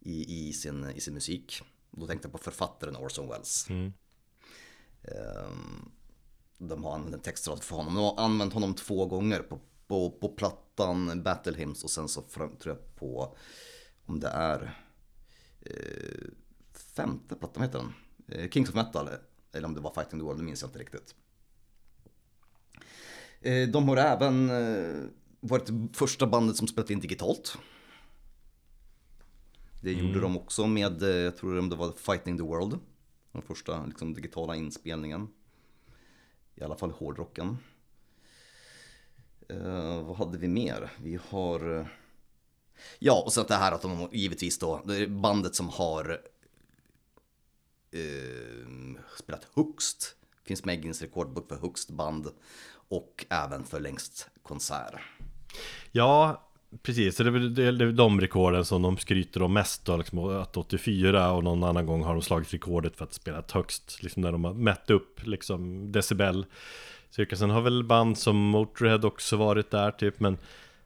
i, 0.00 0.48
i, 0.48 0.52
sin, 0.52 0.90
i 0.90 1.00
sin 1.00 1.14
musik. 1.14 1.62
Då 1.90 2.06
tänkte 2.06 2.26
jag 2.26 2.32
på 2.32 2.38
författaren 2.38 2.96
Orson 2.96 3.28
Welles. 3.28 3.70
Mm. 3.70 3.92
Um, 5.02 5.92
de 6.58 6.84
har 6.84 6.94
använt 6.94 7.14
en 7.14 7.20
textrad 7.20 7.62
för 7.62 7.76
honom. 7.76 7.94
De 7.94 8.04
har 8.04 8.24
använt 8.24 8.52
honom 8.52 8.74
två 8.74 9.06
gånger 9.06 9.40
på, 9.40 9.58
på, 9.86 10.10
på 10.10 10.28
plattan 10.28 11.22
Battle 11.22 11.56
Hymns 11.56 11.84
och 11.84 11.90
sen 11.90 12.08
så 12.08 12.22
tror 12.22 12.58
jag 12.64 12.96
på 12.96 13.36
om 14.06 14.20
det 14.20 14.28
är 14.28 14.84
eh, 15.60 16.30
femte 16.96 17.34
plattan, 17.34 17.62
heter 17.62 17.78
den? 17.78 17.92
Eh, 18.28 18.50
Kings 18.50 18.68
of 18.68 18.74
Metal 18.74 19.08
eller 19.52 19.68
om 19.68 19.74
det 19.74 19.80
var 19.80 19.92
Fighting 19.94 20.18
the 20.18 20.24
World, 20.24 20.40
det 20.40 20.44
minns 20.44 20.62
jag 20.62 20.68
inte 20.68 20.78
riktigt. 20.78 21.14
Eh, 23.40 23.68
de 23.68 23.88
har 23.88 23.96
även 23.96 24.50
eh, 24.50 25.10
varit 25.40 25.70
första 25.92 26.26
bandet 26.26 26.56
som 26.56 26.68
spelat 26.68 26.90
in 26.90 27.00
digitalt. 27.00 27.58
Det 29.82 29.92
gjorde 29.92 30.08
mm. 30.08 30.22
de 30.22 30.36
också 30.36 30.66
med, 30.66 31.02
eh, 31.02 31.08
jag 31.08 31.36
tror 31.36 31.70
det 31.70 31.76
var 31.76 31.92
Fighting 31.92 32.36
the 32.36 32.42
World. 32.42 32.78
Den 33.32 33.42
första 33.42 33.86
liksom, 33.86 34.14
digitala 34.14 34.56
inspelningen. 34.56 35.28
I 36.60 36.64
alla 36.64 36.76
fall 36.76 36.90
hårdrocken. 36.90 37.58
Eh, 39.48 40.02
vad 40.02 40.16
hade 40.16 40.38
vi 40.38 40.48
mer? 40.48 40.92
Vi 41.02 41.18
har... 41.28 41.78
Eh, 41.78 41.86
ja, 42.98 43.22
och 43.26 43.32
så 43.32 43.40
att 43.40 43.48
det 43.48 43.54
här 43.54 43.72
att 43.72 43.82
de 43.82 44.08
givetvis 44.12 44.58
då, 44.58 44.82
det 44.84 44.96
är 44.96 45.06
bandet 45.06 45.54
som 45.54 45.68
har 45.68 46.20
eh, 47.90 49.02
spelat 49.18 49.46
högst. 49.54 50.16
Finns 50.44 50.64
med 50.64 50.74
i 50.74 50.78
Guinness 50.78 51.02
rekordbok 51.02 51.48
för 51.48 51.56
högst 51.56 51.90
band 51.90 52.28
och 52.88 53.26
även 53.28 53.64
för 53.64 53.80
längst 53.80 54.28
konsert. 54.42 55.00
Ja, 55.92 56.47
Precis, 56.82 57.16
så 57.16 57.22
det 57.22 57.64
är 57.64 57.92
de 57.92 58.20
rekorden 58.20 58.64
som 58.64 58.82
de 58.82 58.96
skryter 58.96 59.42
om 59.42 59.52
mest 59.52 59.84
då, 59.84 59.96
liksom, 59.96 60.18
att 60.18 60.56
84 60.56 61.32
och 61.32 61.44
någon 61.44 61.64
annan 61.64 61.86
gång 61.86 62.02
har 62.02 62.12
de 62.12 62.22
slagit 62.22 62.54
rekordet 62.54 62.96
för 62.96 63.04
att 63.04 63.14
spela 63.14 63.42
högst, 63.52 64.02
liksom 64.02 64.22
när 64.22 64.32
de 64.32 64.44
har 64.44 64.54
mätt 64.54 64.90
upp 64.90 65.26
liksom 65.26 65.92
decibel 65.92 66.46
Cirka. 67.10 67.36
Sen 67.36 67.50
har 67.50 67.60
väl 67.60 67.84
band 67.84 68.18
som 68.18 68.36
Motörhead 68.36 69.06
också 69.06 69.36
varit 69.36 69.70
där 69.70 69.90
typ, 69.90 70.20
men 70.20 70.38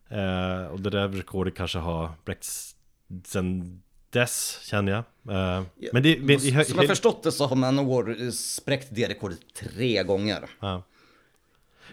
eh, 0.08 0.66
och 0.66 0.80
det 0.80 0.90
där 0.90 1.08
rekordet 1.08 1.54
kanske 1.54 1.78
har 1.78 2.10
bräckts 2.24 2.76
sen 3.24 3.82
dess 4.10 4.60
känner 4.62 4.92
jag. 4.92 4.98
Eh, 5.36 5.64
men 5.92 6.02
det, 6.02 6.18
men, 6.20 6.40
som 6.40 6.78
jag 6.78 6.86
förstått 6.86 7.22
det 7.22 7.32
så 7.32 7.46
har 7.46 7.56
Manowar 7.56 8.30
spräckt 8.30 8.88
det 8.90 9.08
rekordet 9.08 9.38
tre 9.54 10.02
gånger. 10.02 10.50
Ja. 10.60 10.82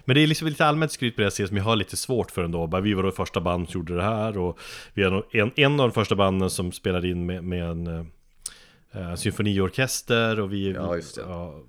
Men 0.06 0.16
det 0.16 0.24
är 0.24 0.28
liksom 0.28 0.48
lite 0.48 0.66
allmänt 0.66 0.92
skryt 0.92 1.16
på 1.16 1.22
det 1.22 1.32
som 1.32 1.58
jag 1.58 1.64
har 1.64 1.76
lite 1.76 1.98
svårt 1.98 2.32
för 2.32 2.44
ändå. 2.44 2.68
Bara 2.68 2.82
vi 2.82 2.94
var 2.94 3.04
det 3.04 3.12
första 3.12 3.42
band 3.42 3.70
som 3.70 3.80
gjorde 3.80 3.96
det 3.96 4.04
här 4.04 4.38
och 4.38 4.60
vi 4.94 5.04
är 5.04 5.36
en, 5.36 5.52
en 5.56 5.80
av 5.80 5.88
de 5.88 5.92
första 5.92 6.16
banden 6.16 6.50
som 6.50 6.72
spelade 6.72 7.10
in 7.10 7.26
med, 7.26 7.44
med 7.44 7.64
en 7.64 7.88
uh, 7.88 9.16
symfoniorkester 9.16 10.40
och 10.40 10.54
vi... 10.54 10.72
Ja, 10.72 10.96
just 10.96 11.16
det. 11.16 11.22
Ja, 11.22 11.64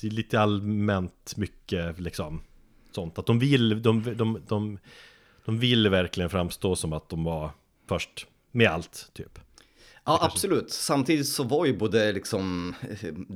det 0.00 0.06
är 0.06 0.10
lite 0.10 0.40
allmänt 0.40 1.36
mycket 1.36 2.00
liksom 2.00 2.42
sånt. 2.94 3.18
Att 3.18 3.26
de 3.26 3.38
vill, 3.38 3.82
de, 3.82 4.14
de, 4.16 4.40
de, 4.48 4.78
de 5.44 5.58
vill 5.58 5.88
verkligen 5.88 6.30
framstå 6.30 6.76
som 6.76 6.92
att 6.92 7.08
de 7.08 7.24
var 7.24 7.50
först 7.88 8.26
med 8.50 8.70
allt, 8.70 9.10
typ. 9.14 9.38
Ja, 10.04 10.18
absolut. 10.22 10.70
Samtidigt 10.70 11.28
så 11.28 11.42
var 11.42 11.66
ju 11.66 11.76
både 11.76 12.12
liksom 12.12 12.74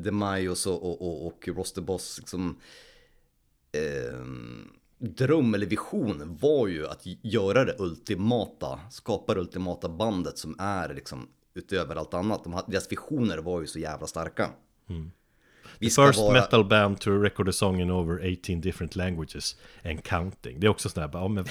The 0.05 0.11
Mayos 0.11 0.67
och, 0.67 0.83
och, 0.83 1.03
och, 1.03 1.27
och 1.27 1.49
Roster 1.49 1.83
Boss 1.83 2.19
liksom 2.19 2.61
eh, 3.73 4.25
dröm 4.99 5.55
eller 5.55 5.67
vision 5.67 6.39
var 6.41 6.67
ju 6.67 6.87
att 6.87 7.03
göra 7.23 7.65
det 7.65 7.77
ultimata, 7.79 8.81
skapa 8.91 9.35
det 9.35 9.41
ultimata 9.41 9.89
bandet 9.89 10.39
som 10.39 10.57
är 10.59 10.95
liksom 10.95 11.29
utöver 11.55 11.97
allt 11.97 12.15
annat. 12.15 12.45
De, 12.45 12.63
deras 12.67 12.93
visioner 12.93 13.39
var 13.39 13.61
ju 13.61 13.67
så 13.67 13.79
jävla 13.79 14.07
starka. 14.07 14.51
Mm. 14.89 15.11
The 15.81 15.91
first 15.91 16.19
vara... 16.19 16.33
metal 16.33 16.65
band 16.65 17.01
to 17.01 17.11
record 17.11 17.49
a 17.49 17.53
song 17.53 17.81
in 17.81 17.91
over 17.91 18.33
18 18.33 18.61
different 18.61 18.97
languages 18.97 19.57
and 19.85 20.05
counting. 20.05 20.61
Det 20.61 20.67
är 20.67 20.69
också 20.69 20.89
sådär, 20.89 21.11
ja 21.13 21.29
men 21.29 21.45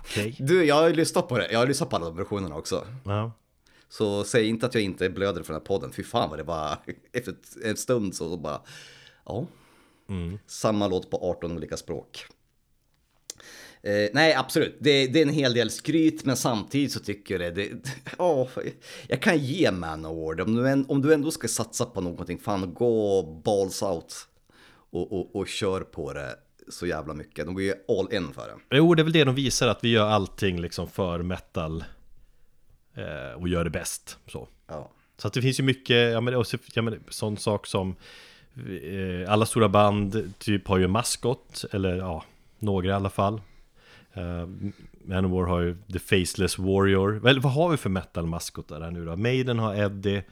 okej. 0.00 0.28
Okay. 0.28 0.46
Du, 0.46 0.64
jag 0.64 0.74
har 0.74 0.90
lyssnat 0.90 1.28
på 1.28 1.38
det. 1.38 1.52
Jag 1.52 1.58
har 1.58 1.66
lyssnat 1.66 1.90
på 1.90 1.96
alla 1.96 2.04
de 2.04 2.16
versionerna 2.16 2.56
också. 2.56 2.86
Ja. 3.04 3.32
Så 3.88 4.24
säg 4.24 4.48
inte 4.48 4.66
att 4.66 4.74
jag 4.74 4.84
inte 4.84 5.10
blöder 5.10 5.42
för 5.42 5.52
den 5.52 5.60
här 5.60 5.66
podden. 5.66 5.92
Fy 5.92 6.02
fan 6.02 6.30
vad 6.30 6.38
det 6.38 6.42
var 6.42 6.76
efter 7.12 7.34
en 7.64 7.76
stund 7.76 8.14
så 8.14 8.36
bara, 8.36 8.60
ja. 9.24 9.46
Mm. 10.10 10.38
Samma 10.46 10.88
låt 10.88 11.10
på 11.10 11.16
18 11.16 11.52
olika 11.52 11.76
språk. 11.76 12.26
Eh, 13.82 14.08
nej, 14.12 14.34
absolut. 14.34 14.76
Det, 14.80 15.06
det, 15.06 15.18
är 15.18 15.26
en 15.26 15.32
hel 15.32 15.54
del 15.54 15.70
skryt, 15.70 16.24
men 16.24 16.36
samtidigt 16.36 16.92
så 16.92 17.00
tycker 17.00 17.40
jag 17.40 17.54
det... 17.54 17.64
det 17.64 17.80
oh, 18.18 18.48
jag 19.08 19.22
kan 19.22 19.38
ge 19.38 19.70
Manowar 19.70 20.40
om 20.40 20.54
du, 20.54 20.84
om 20.88 21.02
du 21.02 21.14
ändå 21.14 21.30
ska 21.30 21.48
satsa 21.48 21.84
på 21.84 22.00
någonting, 22.00 22.38
fan 22.38 22.74
gå 22.74 23.22
balls 23.44 23.82
out 23.82 24.14
och, 24.90 25.12
och, 25.12 25.36
och 25.36 25.48
kör 25.48 25.80
på 25.80 26.12
det 26.12 26.36
så 26.68 26.86
jävla 26.86 27.14
mycket. 27.14 27.46
De 27.46 27.54
går 27.54 27.62
ju 27.62 27.74
all 27.88 28.14
in 28.14 28.32
för 28.32 28.48
det. 28.48 28.76
Jo, 28.76 28.94
det 28.94 29.02
är 29.02 29.04
väl 29.04 29.12
det 29.12 29.24
de 29.24 29.34
visar, 29.34 29.68
att 29.68 29.84
vi 29.84 29.88
gör 29.88 30.06
allting 30.06 30.60
liksom 30.60 30.88
för 30.88 31.22
metal 31.22 31.84
eh, 32.94 33.40
och 33.40 33.48
gör 33.48 33.64
det 33.64 33.70
bäst. 33.70 34.18
Så. 34.26 34.48
Ja. 34.66 34.90
Så 35.16 35.28
att 35.28 35.34
det 35.34 35.42
finns 35.42 35.60
ju 35.60 35.64
mycket, 35.64 36.12
ja 36.12 36.20
men, 36.20 36.34
också, 36.34 36.56
ja, 36.74 36.82
men 36.82 37.04
sån 37.08 37.36
sak 37.36 37.66
som 37.66 37.96
alla 39.28 39.46
stora 39.46 39.68
band 39.68 40.32
typ 40.38 40.68
har 40.68 40.78
ju 40.78 40.84
en 40.84 40.90
maskot, 40.90 41.64
eller 41.72 41.96
ja, 41.96 42.24
några 42.58 42.88
i 42.88 42.92
alla 42.92 43.10
fall. 43.10 43.40
Uh, 44.16 44.48
Manowar 45.04 45.46
har 45.46 45.60
ju 45.60 45.76
The 45.92 45.98
Faceless 45.98 46.58
Warrior. 46.58 47.12
Väl, 47.12 47.40
vad 47.40 47.52
har 47.52 47.70
vi 47.70 47.76
för 47.76 47.90
metal-maskotar 47.90 48.80
här 48.80 48.90
nu 48.90 49.04
då? 49.04 49.16
Maiden 49.16 49.58
har 49.58 49.74
Eddie. 49.74 50.22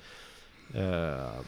Uh, 0.74 1.40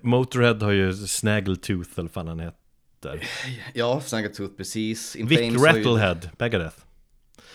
Motorhead 0.00 0.54
har 0.54 0.70
ju 0.70 0.92
Snaggletooth 0.92 1.90
eller 1.94 2.02
vad 2.02 2.10
fan 2.10 2.28
han 2.28 2.40
heter. 2.40 3.28
Ja, 3.74 4.00
Snaggletooth 4.00 4.56
precis. 4.56 5.16
In 5.16 5.26
Vic 5.26 5.38
Flames 5.38 5.62
Rattlehead, 5.62 6.20
ju... 6.22 6.28
Megadeth. 6.38 6.76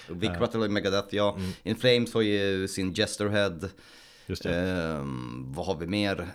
Vic 0.07 0.29
uh, 0.29 0.39
Rattlehead, 0.39 0.71
Megadeth, 0.71 1.15
ja. 1.15 1.35
Mm. 1.37 1.51
In 1.63 1.75
Flames 1.75 2.13
har 2.13 2.21
ju 2.21 2.67
sin 2.67 2.93
Jesterhead. 2.93 3.59
Just 4.25 4.43
det. 4.43 4.49
Uh, 4.49 5.05
vad 5.45 5.65
har 5.65 5.77
vi 5.77 5.87
mer? 5.87 6.19
Uh, 6.19 6.27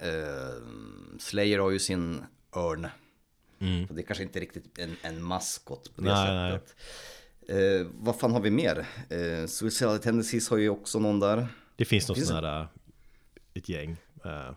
Slayer 1.19 1.59
har 1.59 1.71
ju 1.71 1.79
sin 1.79 2.25
Örn. 2.57 2.87
Mm. 3.61 3.87
det 3.91 4.03
är 4.03 4.07
kanske 4.07 4.25
inte 4.25 4.41
riktigt 4.41 4.79
en, 4.79 4.97
en 5.03 5.23
maskot 5.23 5.97
på 5.97 6.03
det 6.03 6.13
nej, 6.13 6.53
sättet. 6.53 6.77
Nej. 7.49 7.81
Eh, 7.81 7.87
vad 7.93 8.17
fan 8.21 8.33
har 8.33 8.41
vi 8.41 8.51
mer? 8.51 8.87
Eh, 9.09 9.47
Suicidal 9.47 9.99
Tendencies 9.99 10.51
har 10.51 10.57
ju 10.57 10.69
också 10.69 10.99
någon 10.99 11.21
där. 11.21 11.49
Det 11.77 11.85
finns 11.85 12.09
något 12.09 12.27
sån 12.27 12.45
här, 12.45 12.67
ett 13.55 13.69
gäng. 13.69 13.97
Uh, 14.27 14.51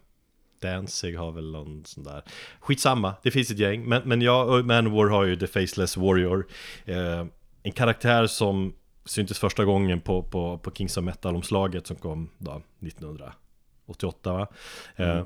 Danzig 0.60 1.18
har 1.18 1.32
väl 1.32 1.52
någon 1.52 1.86
sån 1.86 2.04
där. 2.04 2.24
Skitsamma, 2.60 3.14
det 3.24 3.32
finns 3.32 3.52
ett 3.52 3.60
gäng. 3.60 3.90
Men, 3.90 4.02
men 4.06 4.22
jag 4.22 4.50
och 4.50 4.66
Manowar 4.66 5.08
har 5.08 5.24
ju 5.24 5.36
The 5.36 5.48
Faceless 5.48 5.98
Warrior. 5.98 6.48
Uh, 6.90 7.26
en 7.64 7.72
karaktär 7.72 8.28
som 8.28 8.74
syntes 9.06 9.40
första 9.40 9.66
gången 9.66 10.02
på, 10.02 10.24
på, 10.24 10.58
på 10.58 10.72
Kings 10.72 10.98
of 10.98 11.04
Metal-omslaget 11.04 11.88
som 11.88 11.96
kom 11.96 12.30
då 12.38 12.62
1988 12.80 14.34
va? 14.34 14.48
Mm. 14.96 15.18
Uh, 15.18 15.26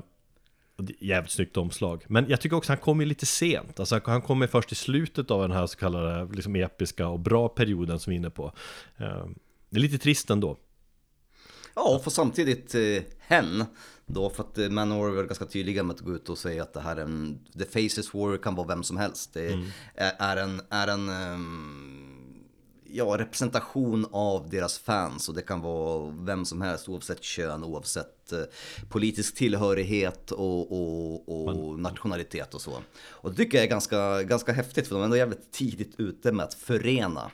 Jävligt 0.98 1.32
snyggt 1.32 1.56
omslag. 1.56 2.04
Men 2.08 2.28
jag 2.28 2.40
tycker 2.40 2.56
också 2.56 2.72
att 2.72 2.78
han 2.78 2.84
kommer 2.84 3.04
lite 3.04 3.26
sent. 3.26 3.80
Alltså 3.80 4.00
han 4.04 4.22
kommer 4.22 4.46
först 4.46 4.72
i 4.72 4.74
slutet 4.74 5.30
av 5.30 5.42
den 5.42 5.50
här 5.50 5.66
så 5.66 5.78
kallade 5.78 6.34
liksom 6.34 6.56
episka 6.56 7.08
och 7.08 7.20
bra 7.20 7.48
perioden 7.48 8.00
som 8.00 8.10
vi 8.10 8.16
är 8.16 8.18
inne 8.18 8.30
på. 8.30 8.52
Eh, 8.96 9.26
det 9.70 9.76
är 9.76 9.80
lite 9.80 9.98
trist 9.98 10.30
ändå. 10.30 10.56
Ja, 11.74 12.00
för 12.04 12.10
samtidigt 12.10 12.74
eh, 12.74 13.02
hen 13.18 13.64
då, 14.06 14.30
för 14.30 14.42
att 14.42 14.58
eh, 14.58 14.68
Manowar 14.68 15.18
är 15.18 15.24
ganska 15.24 15.46
tydliga 15.46 15.82
med 15.82 15.94
att 15.94 16.00
gå 16.00 16.14
ut 16.14 16.28
och 16.28 16.38
säga 16.38 16.62
att 16.62 16.74
det 16.74 16.80
här 16.80 16.96
är 16.96 17.02
en, 17.02 17.38
The 17.58 17.64
Faces 17.64 18.14
War 18.14 18.36
kan 18.36 18.54
vara 18.54 18.66
vem 18.66 18.82
som 18.82 18.96
helst. 18.96 19.34
Det 19.34 19.52
mm. 19.52 19.66
är, 19.94 20.12
är 20.18 20.36
en, 20.36 20.60
är 20.70 20.88
en 20.88 21.08
um, 21.08 22.15
ja, 22.90 23.18
representation 23.18 24.06
av 24.12 24.50
deras 24.50 24.78
fans 24.78 25.28
och 25.28 25.34
det 25.34 25.42
kan 25.42 25.60
vara 25.60 26.14
vem 26.18 26.44
som 26.44 26.60
helst 26.60 26.88
oavsett 26.88 27.22
kön, 27.22 27.64
oavsett 27.64 28.32
eh, 28.32 28.38
politisk 28.88 29.34
tillhörighet 29.34 30.30
och, 30.30 30.72
och, 30.72 31.28
och 31.28 31.78
nationalitet 31.78 32.54
och 32.54 32.60
så. 32.60 32.78
Och 33.08 33.30
det 33.30 33.36
tycker 33.36 33.58
jag 33.58 33.64
är 33.64 33.70
ganska, 33.70 34.22
ganska 34.22 34.52
häftigt 34.52 34.88
för 34.88 34.94
de 34.94 35.00
är 35.00 35.04
ändå 35.04 35.16
jävligt 35.16 35.52
tidigt 35.52 36.00
ute 36.00 36.32
med 36.32 36.44
att 36.44 36.54
förena. 36.54 37.30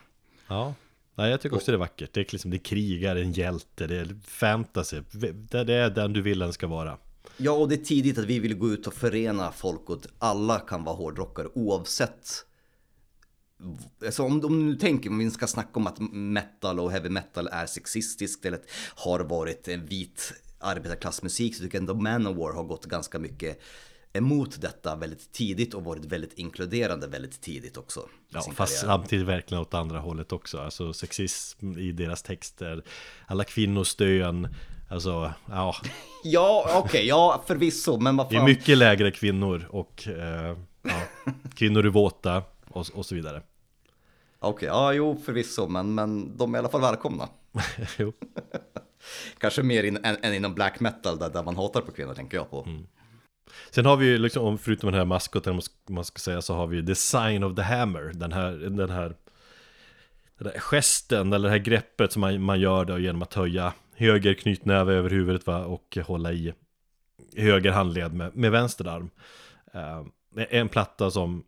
Ja. 0.47 0.73
Nej, 1.15 1.31
jag 1.31 1.41
tycker 1.41 1.55
också 1.55 1.71
det 1.71 1.75
är 1.75 1.79
vackert. 1.79 2.13
Det 2.13 2.19
är 2.19 2.31
liksom 2.31 2.51
det 2.51 2.57
är 2.57 2.63
krigar, 2.63 3.15
en 3.15 3.31
hjälte, 3.31 3.87
det 3.87 3.95
är 3.95 4.17
fantasy. 4.25 5.01
Det, 5.11 5.63
det 5.63 5.73
är 5.73 5.89
den 5.89 6.13
du 6.13 6.21
vill 6.21 6.39
den 6.39 6.53
ska 6.53 6.67
vara. 6.67 6.97
Ja, 7.37 7.51
och 7.51 7.69
det 7.69 7.75
är 7.75 7.83
tidigt 7.83 8.17
att 8.17 8.25
vi 8.25 8.39
vill 8.39 8.55
gå 8.55 8.69
ut 8.69 8.87
och 8.87 8.93
förena 8.93 9.51
folk 9.51 9.89
och 9.89 9.95
att 9.95 10.07
alla 10.19 10.59
kan 10.59 10.83
vara 10.83 10.95
hårdrockare 10.95 11.47
oavsett 11.53 12.45
Alltså 14.05 14.23
om, 14.23 14.45
om 14.45 14.65
du 14.65 14.75
tänker, 14.75 15.09
om 15.09 15.17
vi 15.17 15.31
ska 15.31 15.47
snacka 15.47 15.71
om 15.73 15.87
att 15.87 15.99
metal 16.11 16.79
och 16.79 16.91
heavy 16.91 17.09
metal 17.09 17.47
är 17.47 17.65
sexistiskt 17.65 18.45
eller 18.45 18.59
har 18.95 19.19
varit 19.19 19.67
en 19.67 19.85
vit 19.85 20.33
arbetarklassmusik 20.59 21.55
så 21.55 21.63
tycker 21.63 21.75
jag 21.77 21.81
ändå 21.81 21.93
Manowar 21.93 22.53
har 22.53 22.63
gått 22.63 22.85
ganska 22.85 23.19
mycket 23.19 23.59
emot 24.13 24.61
detta 24.61 24.95
väldigt 24.95 25.31
tidigt 25.31 25.73
och 25.73 25.83
varit 25.83 26.05
väldigt 26.05 26.33
inkluderande 26.33 27.07
väldigt 27.07 27.41
tidigt 27.41 27.77
också. 27.77 28.09
Ja, 28.29 28.41
fast 28.41 28.57
karriär. 28.81 28.95
samtidigt 28.95 29.27
verkligen 29.27 29.61
åt 29.61 29.73
andra 29.73 29.99
hållet 29.99 30.31
också. 30.31 30.59
Alltså 30.59 30.93
sexism 30.93 31.77
i 31.77 31.91
deras 31.91 32.23
texter, 32.23 32.83
alla 33.27 33.43
kvinnors 33.43 33.87
stön, 33.87 34.55
alltså 34.89 35.33
ja. 35.49 35.75
ja, 36.23 36.65
okej, 36.67 36.81
okay, 36.81 37.05
ja 37.07 37.43
förvisso, 37.47 37.99
men 37.99 38.17
vad 38.17 38.25
fan. 38.27 38.33
Det 38.33 38.41
är 38.41 38.55
mycket 38.55 38.77
lägre 38.77 39.11
kvinnor 39.11 39.67
och 39.69 40.07
eh, 40.07 40.57
ja, 40.81 41.01
kvinnor 41.55 41.85
är 41.85 41.89
våta 41.89 42.43
och, 42.73 42.85
och 42.93 43.05
så 43.05 43.15
vidare. 43.15 43.41
Okej, 44.39 44.53
okay, 44.53 44.67
ja 44.67 44.93
jo 44.93 45.21
förvisso, 45.25 45.67
men, 45.67 45.95
men 45.95 46.37
de 46.37 46.53
är 46.53 46.57
i 46.57 46.59
alla 46.59 46.69
fall 46.69 46.81
välkomna. 46.81 47.29
jo. 47.97 48.13
Kanske 49.37 49.63
mer 49.63 49.83
in, 49.83 49.97
än, 50.03 50.17
än, 50.21 50.33
inom 50.33 50.53
black 50.53 50.79
metal 50.79 51.19
där, 51.19 51.29
där 51.29 51.43
man 51.43 51.55
hatar 51.55 51.81
på 51.81 51.91
kvinnor 51.91 52.13
tänker 52.13 52.37
jag 52.37 52.49
på. 52.49 52.63
Mm. 52.67 52.87
Sen 53.71 53.85
har 53.85 53.97
vi 53.97 54.05
ju 54.05 54.17
liksom, 54.17 54.57
förutom 54.57 54.91
den 54.91 54.99
här 54.99 55.05
maskoten 55.05 55.61
man 55.89 56.05
ska 56.05 56.19
säga, 56.19 56.41
så 56.41 56.53
har 56.53 56.67
vi 56.67 56.85
the 56.85 56.95
sign 56.95 57.43
of 57.43 57.55
the 57.55 57.61
hammer. 57.61 58.11
Den 58.13 58.31
här, 58.31 58.51
den 58.51 58.89
här, 58.89 59.15
den 60.37 60.47
här 60.47 60.59
gesten 60.59 61.33
eller 61.33 61.49
det 61.49 61.51
här 61.51 61.63
greppet 61.63 62.11
som 62.11 62.19
man, 62.19 62.41
man 62.41 62.59
gör 62.59 62.85
då 62.85 62.99
genom 62.99 63.21
att 63.21 63.33
höja 63.33 63.73
höger 63.95 64.33
knytnäve 64.33 64.93
över 64.93 65.09
huvudet 65.09 65.47
va, 65.47 65.65
och 65.65 65.97
hålla 66.05 66.31
i 66.31 66.53
höger 67.35 67.71
handled 67.71 68.13
med, 68.13 68.35
med 68.35 68.51
vänster 68.51 68.87
arm. 68.87 69.09
Uh, 69.75 70.07
en 70.49 70.69
platta 70.69 71.11
som, 71.11 71.43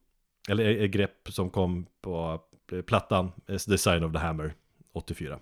eller 0.48 0.84
ett 0.84 0.92
grepp 0.92 1.30
som 1.30 1.50
kom 1.50 1.86
på 2.02 2.42
plattan 2.86 3.32
The 3.68 3.78
Sign 3.78 4.04
of 4.04 4.14
the 4.14 4.20
Hammer 4.20 4.54
84 4.94 5.40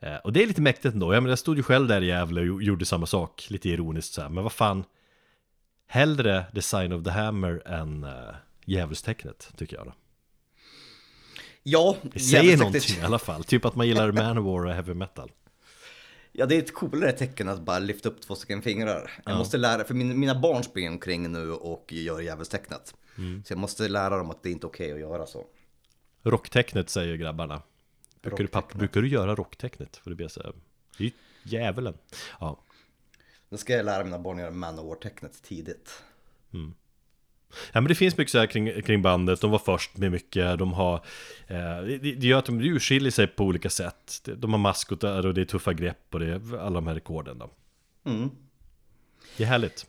eh, 0.00 0.16
Och 0.16 0.32
det 0.32 0.42
är 0.42 0.46
lite 0.46 0.60
mäktigt 0.60 0.94
ändå, 0.94 1.14
jag, 1.14 1.22
menar, 1.22 1.30
jag 1.30 1.38
stod 1.38 1.56
ju 1.56 1.62
själv 1.62 1.88
där 1.88 2.02
i 2.02 2.06
Gävle 2.06 2.50
och 2.50 2.62
gjorde 2.62 2.84
samma 2.84 3.06
sak, 3.06 3.46
lite 3.50 3.68
ironiskt 3.68 4.14
så 4.14 4.22
här. 4.22 4.28
men 4.28 4.42
vad 4.42 4.52
fan 4.52 4.84
Hellre 5.86 6.44
The 6.54 6.62
Sign 6.62 6.92
of 6.92 7.04
the 7.04 7.10
Hammer 7.10 7.62
än 7.66 8.04
uh, 8.04 8.34
djävulstecknet, 8.64 9.52
tycker 9.56 9.76
jag 9.76 9.86
då 9.86 9.92
Ja, 11.62 11.96
Det 12.02 12.20
säger 12.20 12.56
någonting 12.56 12.98
i 13.00 13.04
alla 13.04 13.18
fall, 13.18 13.44
typ 13.44 13.64
att 13.64 13.76
man 13.76 13.88
gillar 13.88 14.12
Manowar 14.22 14.66
och 14.66 14.72
heavy 14.72 14.94
metal 14.94 15.30
Ja, 16.34 16.46
det 16.46 16.54
är 16.54 16.58
ett 16.58 16.74
coolare 16.74 17.12
tecken 17.12 17.48
att 17.48 17.60
bara 17.60 17.78
lyfta 17.78 18.08
upp 18.08 18.20
två 18.20 18.34
stycken 18.34 18.62
fingrar. 18.62 19.10
Jag 19.24 19.34
ja. 19.34 19.38
måste 19.38 19.56
lära, 19.56 19.84
för 19.84 19.94
min, 19.94 20.20
mina 20.20 20.40
barn 20.40 20.64
springer 20.64 20.90
omkring 20.90 21.32
nu 21.32 21.52
och 21.52 21.92
gör 21.92 22.20
djävulstecknet. 22.20 22.94
Mm. 23.18 23.44
Så 23.44 23.52
jag 23.52 23.58
måste 23.58 23.88
lära 23.88 24.16
dem 24.16 24.30
att 24.30 24.42
det 24.42 24.48
är 24.48 24.52
inte 24.52 24.66
okej 24.66 24.92
okay 24.92 25.02
att 25.02 25.10
göra 25.10 25.26
så. 25.26 25.46
Rocktecknet 26.22 26.90
säger 26.90 27.16
grabbarna. 27.16 27.62
Brukar 28.22 28.44
du, 28.44 28.46
pappa, 28.46 28.78
brukar 28.78 29.02
du 29.02 29.08
göra 29.08 29.34
rocktecknet? 29.34 29.96
För 29.96 30.10
det 30.10 30.16
blir 30.16 30.28
så 30.28 30.42
här, 30.42 30.52
det 30.98 31.04
är 31.04 31.06
ju 31.06 31.12
djävulen. 31.42 31.94
Ja. 32.40 32.60
Nu 33.48 33.58
ska 33.58 33.72
jag 33.72 33.84
lära 33.84 34.04
mina 34.04 34.18
barn 34.18 34.36
att 34.36 34.42
göra 34.42 34.50
Manowar-tecknet 34.50 35.42
tidigt. 35.42 36.02
Mm. 36.52 36.74
Ja 37.72 37.80
men 37.80 37.88
det 37.88 37.94
finns 37.94 38.16
mycket 38.16 38.32
så 38.32 38.38
här 38.38 38.46
kring, 38.46 38.82
kring 38.82 39.02
bandet, 39.02 39.40
de 39.40 39.50
var 39.50 39.58
först 39.58 39.96
med 39.96 40.12
mycket, 40.12 40.58
de 40.58 40.72
har 40.72 40.94
eh, 41.46 41.82
det, 41.82 41.98
det 41.98 42.26
gör 42.26 42.38
att 42.38 42.46
de 42.46 42.60
urskiljer 42.60 43.10
sig 43.10 43.26
på 43.26 43.44
olika 43.44 43.70
sätt 43.70 44.28
De 44.36 44.52
har 44.52 44.58
maskotar 44.58 45.26
och 45.26 45.34
det 45.34 45.40
är 45.40 45.44
tuffa 45.44 45.72
grepp 45.72 46.14
och 46.14 46.20
det 46.20 46.26
är 46.26 46.58
alla 46.58 46.74
de 46.74 46.86
här 46.86 46.94
rekorden 46.94 47.38
då 47.38 47.50
mm. 48.04 48.30
Det 49.36 49.42
är 49.44 49.48
härligt 49.48 49.86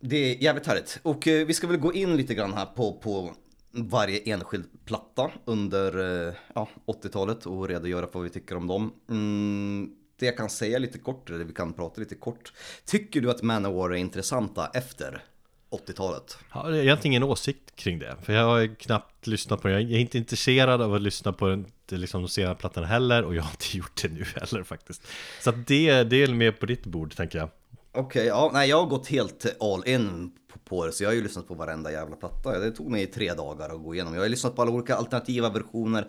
det 0.00 0.16
är 0.16 0.42
jävligt 0.42 0.66
härligt. 0.66 1.00
Och 1.02 1.28
eh, 1.28 1.46
vi 1.46 1.54
ska 1.54 1.66
väl 1.66 1.76
gå 1.76 1.94
in 1.94 2.16
lite 2.16 2.34
grann 2.34 2.54
här 2.54 2.66
på, 2.66 2.92
på 2.92 3.34
varje 3.70 4.18
enskild 4.18 4.64
platta 4.84 5.30
under 5.44 6.26
eh, 6.28 6.34
ja, 6.54 6.68
80-talet 6.86 7.46
och 7.46 7.68
redogöra 7.68 8.06
för 8.06 8.12
vad 8.12 8.24
vi 8.24 8.30
tycker 8.30 8.56
om 8.56 8.66
dem. 8.66 8.92
Mm, 9.08 9.90
det 10.18 10.26
jag 10.26 10.36
kan 10.36 10.50
säga 10.50 10.78
lite 10.78 10.98
kort, 10.98 11.30
eller 11.30 11.44
vi 11.44 11.52
kan 11.52 11.72
prata 11.72 12.00
lite 12.00 12.14
kort. 12.14 12.52
Tycker 12.84 13.20
du 13.20 13.30
att 13.30 13.42
Manowar 13.42 13.90
är 13.90 13.94
intressanta 13.94 14.70
efter 14.74 15.22
80-talet? 15.70 16.38
Jag 16.52 16.60
har 16.60 16.72
egentligen 16.72 17.12
ingen 17.12 17.22
åsikt 17.22 17.76
kring 17.76 17.98
det. 17.98 18.16
För 18.22 18.32
jag 18.32 18.44
har 18.44 18.74
knappt 18.74 19.26
lyssnat 19.26 19.62
på 19.62 19.68
det. 19.68 19.80
Jag 19.80 19.92
är 19.92 19.98
inte 19.98 20.18
intresserad 20.18 20.82
av 20.82 20.94
att 20.94 21.02
lyssna 21.02 21.32
på 21.32 21.46
den, 21.48 21.66
liksom, 21.88 22.22
de 22.22 22.28
senare 22.28 22.54
plattorna 22.54 22.86
heller. 22.86 23.22
Och 23.22 23.34
jag 23.34 23.42
har 23.42 23.50
inte 23.50 23.76
gjort 23.78 24.02
det 24.02 24.08
nu 24.08 24.24
heller 24.36 24.62
faktiskt. 24.62 25.06
Så 25.40 25.50
att 25.50 25.66
det, 25.66 26.02
det 26.02 26.22
är 26.22 26.28
mer 26.28 26.52
på 26.52 26.66
ditt 26.66 26.86
bord 26.86 27.16
tänker 27.16 27.38
jag. 27.38 27.50
Okej, 27.92 28.02
okay, 28.02 28.26
ja, 28.26 28.50
nej 28.52 28.68
jag 28.68 28.76
har 28.80 28.86
gått 28.86 29.06
helt 29.08 29.46
all 29.60 29.88
in 29.88 30.32
på, 30.64 30.86
det. 30.86 30.92
Så 30.92 31.02
jag 31.02 31.10
har 31.10 31.14
ju 31.14 31.22
lyssnat 31.22 31.48
på 31.48 31.54
varenda 31.54 31.92
jävla 31.92 32.16
platta. 32.16 32.58
Det 32.58 32.70
tog 32.70 32.90
mig 32.90 33.06
tre 33.06 33.34
dagar 33.34 33.70
att 33.70 33.82
gå 33.82 33.94
igenom. 33.94 34.14
Jag 34.14 34.20
har 34.20 34.28
lyssnat 34.28 34.56
på 34.56 34.62
alla 34.62 34.70
olika 34.70 34.96
alternativa 34.96 35.50
versioner. 35.50 36.08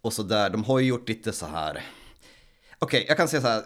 Och 0.00 0.12
så 0.12 0.22
där. 0.22 0.50
De 0.50 0.64
har 0.64 0.78
ju 0.78 0.86
gjort 0.86 1.08
lite 1.08 1.32
så 1.32 1.46
här. 1.46 1.70
Okej, 2.78 2.98
okay, 2.98 3.04
jag 3.08 3.16
kan 3.16 3.28
säga 3.28 3.42
så 3.42 3.48
här. 3.48 3.62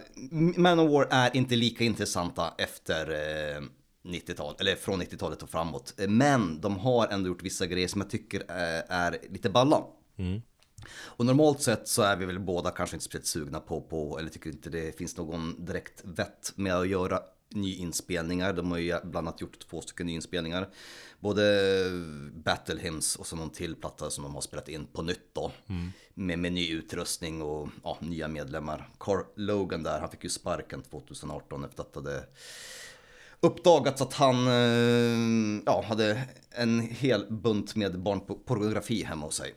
Manowar 0.60 1.08
är 1.10 1.36
inte 1.36 1.56
lika 1.56 1.84
intressanta 1.84 2.54
efter 2.58 3.10
eh, 3.10 3.62
90-talet, 4.04 4.60
eller 4.60 4.76
från 4.76 5.02
90-talet 5.02 5.42
och 5.42 5.50
framåt. 5.50 5.94
Men 6.08 6.60
de 6.60 6.78
har 6.78 7.08
ändå 7.08 7.28
gjort 7.28 7.42
vissa 7.42 7.66
grejer 7.66 7.88
som 7.88 8.00
jag 8.00 8.10
tycker 8.10 8.44
är, 8.48 8.84
är 8.88 9.18
lite 9.30 9.50
balla. 9.50 9.84
Mm. 10.18 10.42
Och 10.90 11.26
normalt 11.26 11.62
sett 11.62 11.88
så 11.88 12.02
är 12.02 12.16
vi 12.16 12.26
väl 12.26 12.38
båda 12.38 12.70
kanske 12.70 12.96
inte 12.96 13.04
speciellt 13.04 13.26
sugna 13.26 13.60
på, 13.60 13.80
på, 13.80 14.18
eller 14.18 14.30
tycker 14.30 14.50
inte 14.50 14.70
det 14.70 14.98
finns 14.98 15.16
någon 15.16 15.64
direkt 15.64 16.04
vett 16.04 16.52
med 16.56 16.74
att 16.74 16.88
göra 16.88 17.20
nyinspelningar. 17.54 18.52
De 18.52 18.70
har 18.70 18.78
ju 18.78 18.96
bland 19.04 19.28
annat 19.28 19.40
gjort 19.40 19.58
två 19.58 19.80
stycken 19.80 20.06
nyinspelningar. 20.06 20.68
Både 21.20 21.42
Battle 22.34 22.80
Hymns 22.80 23.16
och 23.16 23.26
så 23.26 23.36
någon 23.36 23.50
till 23.50 23.76
platta 23.76 24.10
som 24.10 24.24
de 24.24 24.34
har 24.34 24.40
spelat 24.40 24.68
in 24.68 24.86
på 24.86 25.02
nytt 25.02 25.28
då. 25.32 25.52
Mm. 25.66 25.92
Med, 26.14 26.38
med 26.38 26.52
ny 26.52 26.70
utrustning 26.70 27.42
och 27.42 27.68
ja, 27.84 27.98
nya 28.00 28.28
medlemmar. 28.28 28.88
Carl 28.98 29.24
Logan 29.36 29.82
där, 29.82 30.00
han 30.00 30.10
fick 30.10 30.24
ju 30.24 30.30
sparken 30.30 30.82
2018 30.82 31.64
efter 31.64 31.82
att 31.82 31.92
det 31.92 32.00
hade 32.00 32.24
uppdagats 33.40 34.02
att 34.02 34.12
han 34.12 34.46
eh, 34.46 35.62
ja, 35.66 35.84
hade 35.88 36.22
en 36.50 36.80
hel 36.80 37.26
bunt 37.30 37.76
med 37.76 38.00
barnpornografi 38.00 39.04
hemma 39.04 39.26
hos 39.26 39.36
sig. 39.36 39.54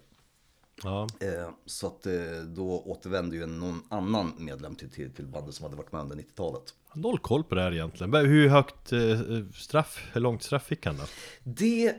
Ja. 0.83 1.07
Eh, 1.19 1.49
så 1.65 1.87
att 1.87 2.05
eh, 2.05 2.13
då 2.47 2.81
återvände 2.85 3.35
ju 3.35 3.45
någon 3.45 3.83
annan 3.89 4.33
medlem 4.37 4.75
till, 4.75 4.89
till, 4.89 5.13
till 5.13 5.27
bandet 5.27 5.55
som 5.55 5.63
hade 5.63 5.75
varit 5.75 5.91
med 5.91 6.01
under 6.01 6.15
90-talet. 6.15 6.73
Noll 6.93 7.19
koll 7.19 7.43
på 7.43 7.55
det 7.55 7.61
här 7.61 7.73
egentligen. 7.73 8.15
Hur 8.15 8.49
högt 8.49 8.93
straff, 9.55 10.03
hur 10.13 10.21
långt 10.21 10.43
straff 10.43 10.65
fick 10.65 10.85
han 10.85 10.97
då? 10.97 11.03
Det 11.43 11.95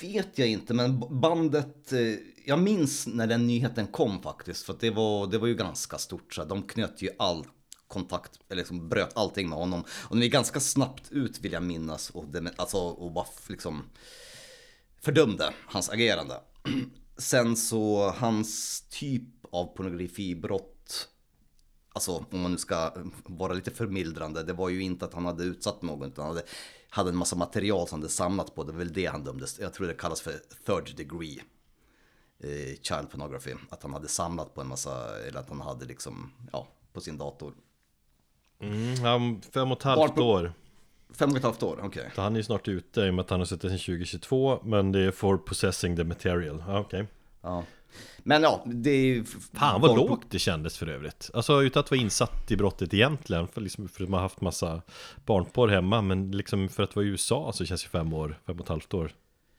vet 0.00 0.38
jag 0.38 0.48
inte, 0.48 0.74
men 0.74 1.20
bandet, 1.20 1.92
jag 2.46 2.58
minns 2.58 3.06
när 3.06 3.26
den 3.26 3.46
nyheten 3.46 3.86
kom 3.86 4.22
faktiskt, 4.22 4.66
för 4.66 4.76
det 4.80 4.90
var, 4.90 5.26
det 5.26 5.38
var 5.38 5.46
ju 5.46 5.54
ganska 5.54 5.98
stort. 5.98 6.34
Så 6.34 6.44
de 6.44 6.62
knöt 6.62 7.02
ju 7.02 7.08
allt 7.18 7.48
kontakt, 7.88 8.40
eller 8.48 8.60
liksom 8.60 8.88
bröt 8.88 9.16
allting 9.16 9.48
med 9.48 9.58
honom. 9.58 9.84
Och 10.02 10.16
den 10.16 10.22
är 10.22 10.28
ganska 10.28 10.60
snabbt 10.60 11.12
ut 11.12 11.40
vill 11.40 11.52
jag 11.52 11.62
minnas 11.62 12.10
och, 12.10 12.28
det, 12.28 12.52
alltså, 12.56 12.78
och 12.78 13.12
bara 13.12 13.26
liksom 13.48 13.82
fördömde 15.00 15.52
hans 15.66 15.90
agerande. 15.90 16.34
Sen 17.16 17.56
så 17.56 18.10
hans 18.10 18.80
typ 18.80 19.22
av 19.50 19.64
pornografibrott, 19.76 21.08
alltså 21.92 22.26
om 22.30 22.42
man 22.42 22.52
nu 22.52 22.58
ska 22.58 22.92
vara 23.24 23.52
lite 23.52 23.70
förmildrande, 23.70 24.42
det 24.42 24.52
var 24.52 24.68
ju 24.68 24.82
inte 24.82 25.04
att 25.04 25.14
han 25.14 25.24
hade 25.24 25.44
utsatt 25.44 25.82
någon 25.82 26.08
utan 26.08 26.24
han 26.24 26.34
hade, 26.34 26.46
hade 26.88 27.10
en 27.10 27.16
massa 27.16 27.36
material 27.36 27.88
som 27.88 27.96
han 27.96 28.02
hade 28.02 28.12
samlat 28.12 28.54
på, 28.54 28.64
det 28.64 28.72
var 28.72 28.78
väl 28.78 28.92
det 28.92 29.06
han 29.06 29.24
dömdes. 29.24 29.58
Jag 29.58 29.74
tror 29.74 29.86
det 29.86 29.94
kallas 29.94 30.20
för 30.20 30.32
third 30.66 30.96
degree 30.96 31.42
eh, 32.38 32.80
child 32.82 33.10
pornography. 33.10 33.54
Att 33.70 33.82
han 33.82 33.92
hade 33.92 34.08
samlat 34.08 34.54
på 34.54 34.60
en 34.60 34.68
massa, 34.68 35.18
eller 35.18 35.40
att 35.40 35.48
han 35.48 35.60
hade 35.60 35.84
liksom, 35.84 36.32
ja, 36.52 36.68
på 36.92 37.00
sin 37.00 37.18
dator 37.18 37.54
Mm, 38.58 39.40
fem 39.40 39.72
och 39.72 39.78
ett 39.78 39.82
halvt 39.82 40.18
år 40.18 40.52
Fem 41.18 41.30
och 41.30 41.36
ett 41.36 41.42
halvt 41.42 41.62
år, 41.62 41.78
okej 41.82 41.86
okay. 41.86 42.10
Han 42.16 42.32
är 42.32 42.36
ju 42.36 42.42
snart 42.42 42.68
ute 42.68 43.00
i 43.00 43.10
och 43.10 43.14
med 43.14 43.22
att 43.22 43.30
han 43.30 43.40
har 43.40 43.46
suttit 43.46 43.70
sedan 43.70 43.78
2022 43.78 44.60
Men 44.64 44.92
det 44.92 45.00
är 45.00 45.10
for 45.10 45.36
possessing 45.36 45.96
the 45.96 46.04
material, 46.04 46.64
okej 46.68 46.80
okay. 46.80 47.04
Ja 47.42 47.64
Men 48.18 48.42
ja, 48.42 48.64
det 48.66 48.90
är 48.90 49.04
ju 49.04 49.24
Fan 49.52 49.80
vad 49.80 49.96
lågt 49.96 50.26
det 50.30 50.38
kändes 50.38 50.78
för 50.78 50.86
övrigt 50.86 51.30
Alltså 51.34 51.62
utan 51.62 51.80
att 51.80 51.90
vara 51.90 52.00
insatt 52.00 52.50
i 52.50 52.56
brottet 52.56 52.94
egentligen 52.94 53.48
För, 53.48 53.60
liksom, 53.60 53.88
för 53.88 54.02
att 54.02 54.10
man 54.10 54.18
har 54.18 54.22
haft 54.22 54.40
massa 54.40 54.82
barnporr 55.26 55.68
hemma 55.68 56.02
Men 56.02 56.30
liksom 56.30 56.68
för 56.68 56.82
att 56.82 56.96
vara 56.96 57.06
i 57.06 57.08
USA 57.08 57.52
så 57.54 57.64
känns 57.64 57.84
ju 57.84 57.88
fem 57.88 58.12
år, 58.12 58.38
fem 58.46 58.56
och 58.56 58.62
ett 58.62 58.68
halvt 58.68 58.94
år 58.94 59.12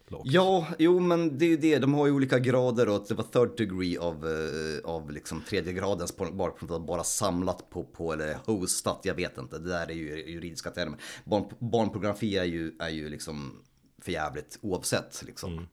lågt. 0.08 0.28
Ja, 0.32 0.68
jo 0.80 1.00
men 1.00 1.38
det 1.38 1.46
är 1.46 1.50
ju 1.50 1.58
det, 1.58 1.80
de 1.80 1.94
har 1.94 2.06
ju 2.06 2.12
olika 2.12 2.40
grader 2.40 2.90
och 2.90 3.06
det 3.08 3.14
var 3.14 3.24
third 3.24 3.58
degree 3.58 3.98
av, 3.98 4.26
uh, 4.26 4.80
av 4.84 5.12
liksom 5.12 5.42
tredje 5.42 5.74
gradens 5.74 6.18
bara, 6.18 6.80
bara 6.80 7.04
samlat 7.04 7.70
på, 7.70 7.84
på, 7.84 8.14
eller 8.14 8.38
hostat, 8.46 9.00
jag 9.04 9.16
vet 9.16 9.38
inte, 9.38 9.60
det 9.60 9.70
där 9.70 9.92
är 9.92 9.96
ju 9.96 10.32
juridiska 10.32 10.72
termer. 10.72 11.00
Barn, 11.24 11.46
barnpornografi 11.60 12.38
är 12.38 12.44
ju, 12.44 12.74
är 12.80 12.90
ju 12.90 13.10
liksom 13.10 13.62
förjävligt 14.02 14.60
oavsett 14.62 15.24
liksom. 15.26 15.54
Mm. 15.54 15.66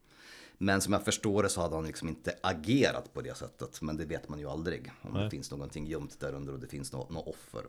Men 0.58 0.80
som 0.80 0.92
jag 0.92 1.04
förstår 1.04 1.42
det 1.42 1.48
så 1.48 1.60
hade 1.60 1.74
han 1.74 1.86
liksom 1.86 2.08
inte 2.08 2.34
agerat 2.42 3.14
på 3.14 3.20
det 3.20 3.36
sättet. 3.36 3.82
Men 3.82 3.96
det 3.96 4.04
vet 4.04 4.28
man 4.28 4.38
ju 4.38 4.48
aldrig. 4.48 4.92
Om 5.02 5.12
Nej. 5.12 5.24
det 5.24 5.30
finns 5.30 5.50
någonting 5.50 5.86
gömt 5.86 6.20
där 6.20 6.34
under 6.34 6.52
och 6.52 6.60
det 6.60 6.66
finns 6.66 6.92
något, 6.92 7.10
något 7.10 7.28
offer. 7.28 7.62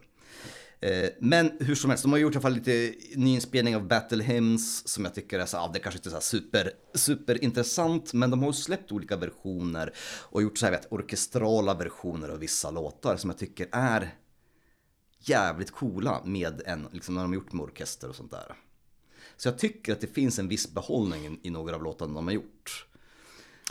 Eh, 0.84 1.10
men 1.20 1.52
hur 1.60 1.76
som 1.76 1.90
helst, 1.90 2.04
de 2.04 2.12
har 2.12 2.20
gjort 2.20 2.34
i 2.34 2.36
alla 2.36 2.42
fall 2.42 2.54
lite 2.54 2.94
nyinspelning 3.16 3.76
av 3.76 3.88
Battle 3.88 4.24
Hymns 4.24 4.88
som 4.88 5.06
jag 5.06 5.14
tycker 5.14 5.40
är 5.40 5.46
så, 5.46 5.58
ja, 5.58 5.72
det 5.74 5.80
kanske 5.80 5.98
inte 5.98 6.10
är 6.10 6.12
så 6.12 6.22
super, 6.22 6.72
superintressant, 6.94 8.14
men 8.14 8.30
de 8.30 8.44
har 8.44 8.52
släppt 8.52 8.92
olika 8.92 9.16
versioner 9.16 9.94
och 10.22 10.42
gjort 10.42 10.58
så 10.58 10.66
här, 10.66 10.74
vet, 10.74 10.92
orkestrala 10.92 11.74
versioner 11.74 12.30
av 12.30 12.40
vissa 12.40 12.72
låtar 12.72 13.18
som 13.18 13.30
jag 13.30 13.40
tycker 13.40 13.68
är 13.72 14.16
jävligt 15.20 15.72
coola 15.72 16.22
med 16.26 16.62
en, 16.66 16.88
liksom 16.92 17.16
när 17.16 17.22
de 17.22 17.32
har 17.32 17.36
gjort 17.36 17.54
med 17.54 17.64
orkester 17.64 18.10
och 18.10 18.16
sånt 18.16 18.32
där. 18.32 18.56
Så 19.38 19.48
jag 19.48 19.58
tycker 19.58 19.94
att 19.94 20.02
det 20.02 20.08
finns 20.08 20.40
en 20.40 20.48
viss 20.48 20.74
behållning 20.74 21.40
i 21.44 21.50
några 21.50 21.76
av 21.76 21.84
låtarna 21.84 22.14
de 22.14 22.28
har 22.28 22.34
gjort. 22.34 22.88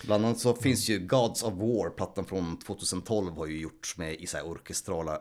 Bland 0.07 0.25
annat 0.25 0.39
så 0.39 0.55
finns 0.55 0.89
ju 0.89 0.99
Gods 0.99 1.43
of 1.43 1.55
War, 1.55 1.91
plattan 1.91 2.25
från 2.25 2.59
2012 2.59 3.33
har 3.33 3.47
ju 3.47 3.61
gjorts 3.61 3.97
med 3.97 4.15
i 4.15 4.27
så 4.27 4.37
här 4.37 4.45
orkestrala 4.47 5.17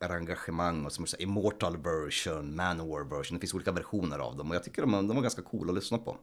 arrangemang 0.00 0.86
och 0.86 0.92
som 0.92 1.06
så 1.06 1.16
Immortal 1.16 1.76
version, 1.76 2.56
Manowar 2.56 3.04
version. 3.04 3.36
Det 3.36 3.40
finns 3.40 3.54
olika 3.54 3.72
versioner 3.72 4.18
av 4.18 4.36
dem 4.36 4.50
och 4.50 4.56
jag 4.56 4.64
tycker 4.64 4.82
de, 4.82 4.92
de 4.92 5.08
var 5.08 5.22
ganska 5.22 5.42
coola 5.42 5.72
att 5.72 5.78
lyssna 5.78 5.98
på. 5.98 6.16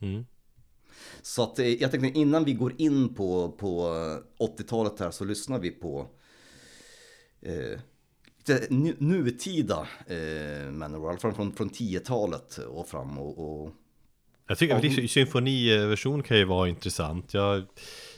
Mm. 0.00 0.26
Så 1.22 1.42
att 1.42 1.58
eh, 1.58 1.66
jag 1.66 1.90
tänkte 1.90 2.18
innan 2.18 2.44
vi 2.44 2.52
går 2.52 2.74
in 2.78 3.14
på, 3.14 3.52
på 3.52 3.88
80-talet 4.38 5.00
här 5.00 5.10
så 5.10 5.24
lyssnar 5.24 5.58
vi 5.58 5.70
på 5.70 6.08
eh, 7.40 7.80
lite 8.48 8.66
nutida 8.98 9.88
eh, 10.06 10.70
Manowar, 10.70 11.16
från, 11.16 11.34
från, 11.34 11.52
från 11.52 11.70
10-talet 11.70 12.58
och 12.58 12.88
fram 12.88 13.18
och, 13.18 13.38
och 13.38 13.70
jag 14.46 14.58
tycker 14.58 15.04
att 15.04 15.10
symfoniversion 15.10 16.22
kan 16.22 16.36
ju 16.36 16.44
vara 16.44 16.68
intressant. 16.68 17.34
Jag, 17.34 17.64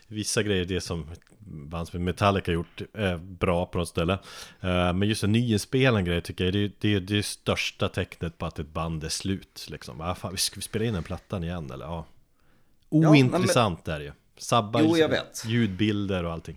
vissa 0.09 0.43
grejer, 0.43 0.65
det 0.65 0.81
som 0.81 1.07
band 1.47 1.89
som 1.89 2.05
Metallica 2.05 2.53
gjort, 2.53 2.83
är 2.93 3.17
bra 3.17 3.67
på 3.67 3.79
något 3.79 3.89
ställe. 3.89 4.13
Eh, 4.61 4.93
men 4.93 5.03
just 5.03 5.25
en 5.25 5.33
nyinspelad 5.33 6.05
grej 6.05 6.23
tycker 6.23 6.45
jag, 6.45 6.53
det, 6.53 6.73
det 6.81 6.95
är 6.95 7.01
det 7.01 7.23
största 7.23 7.89
tecknet 7.89 8.39
på 8.39 8.47
att 8.47 8.59
ett 8.59 8.69
band 8.69 9.05
är 9.05 9.09
slut. 9.09 9.67
Liksom. 9.71 10.01
Ah, 10.01 10.15
fan, 10.15 10.37
ska 10.37 10.57
vi 10.57 10.63
spela 10.63 10.85
in 10.85 10.95
den 10.95 11.03
plattan 11.03 11.45
igen 11.45 11.71
eller? 11.71 11.87
Ja. 11.87 12.07
Ointressant 12.89 13.81
ja, 13.85 13.91
men... 13.91 13.95
är 13.95 13.99
det 13.99 14.05
ju. 14.05 14.13
Sabbar 14.39 14.81
jo, 14.81 14.97
jag 14.97 15.09
vet. 15.09 15.45
ljudbilder 15.47 16.25
och 16.25 16.33
allting. 16.33 16.57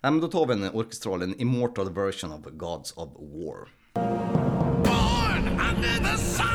Nej, 0.00 0.12
men 0.12 0.20
då 0.20 0.28
tar 0.28 0.46
vi 0.46 0.52
en 0.52 0.70
orkestral, 0.70 1.22
en 1.22 1.40
immortal 1.40 1.94
version 1.94 2.32
of 2.32 2.40
Gods 2.52 2.92
of 2.92 3.08
War. 3.18 3.68
Born 4.84 5.48
under 5.48 6.10
the 6.10 6.18
sign 6.18 6.53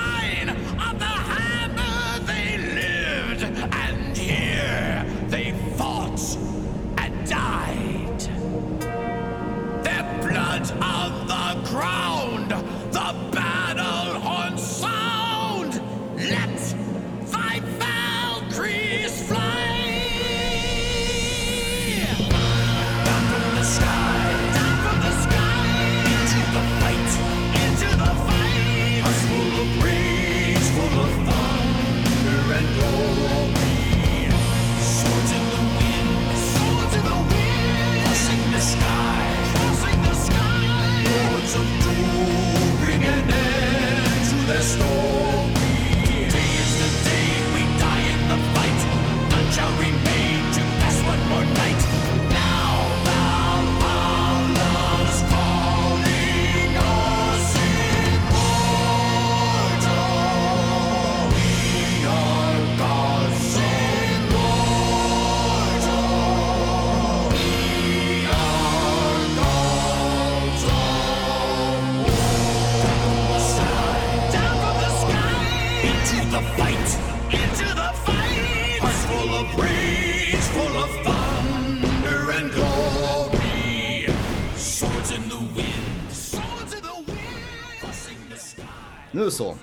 Nu 89.20 89.32
så. 89.32 89.55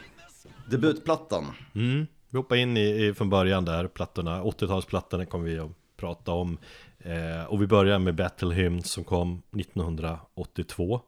Debutplattan. 0.70 1.44
Vi 2.30 2.36
hoppar 2.38 2.56
in 2.56 2.76
i, 2.76 3.06
i 3.06 3.14
från 3.14 3.30
början 3.30 3.64
där, 3.64 3.88
plattorna, 3.88 4.42
80-talsplattorna 4.42 5.24
kommer 5.24 5.44
vi 5.44 5.58
att 5.58 5.70
prata 5.96 6.32
om. 6.32 6.58
Eh, 6.98 7.44
Och 7.44 7.62
vi 7.62 7.66
börjar 7.66 7.98
med 7.98 8.14
Battle 8.14 8.54
Hymns 8.54 8.90
som 8.90 9.04
kom 9.04 9.42
1982 9.58 11.00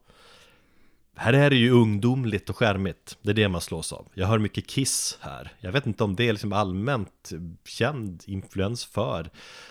Här 1.16 1.32
är 1.32 1.50
det 1.50 1.56
ju 1.56 1.70
ungdomligt 1.70 2.50
och 2.50 2.56
skärmigt, 2.56 3.18
det 3.22 3.30
är 3.30 3.34
det 3.34 3.48
man 3.48 3.60
slås 3.60 3.92
av. 3.92 4.08
Jag 4.14 4.26
hör 4.26 4.38
mycket 4.38 4.66
Kiss 4.66 5.18
här. 5.20 5.52
Jag 5.60 5.72
vet 5.72 5.86
inte 5.86 6.04
om 6.04 6.16
det 6.16 6.28
är 6.28 6.32
liksom 6.32 6.52
allmänt 6.52 7.32
känd 7.64 8.22
influens 8.26 8.84
för 8.84 9.30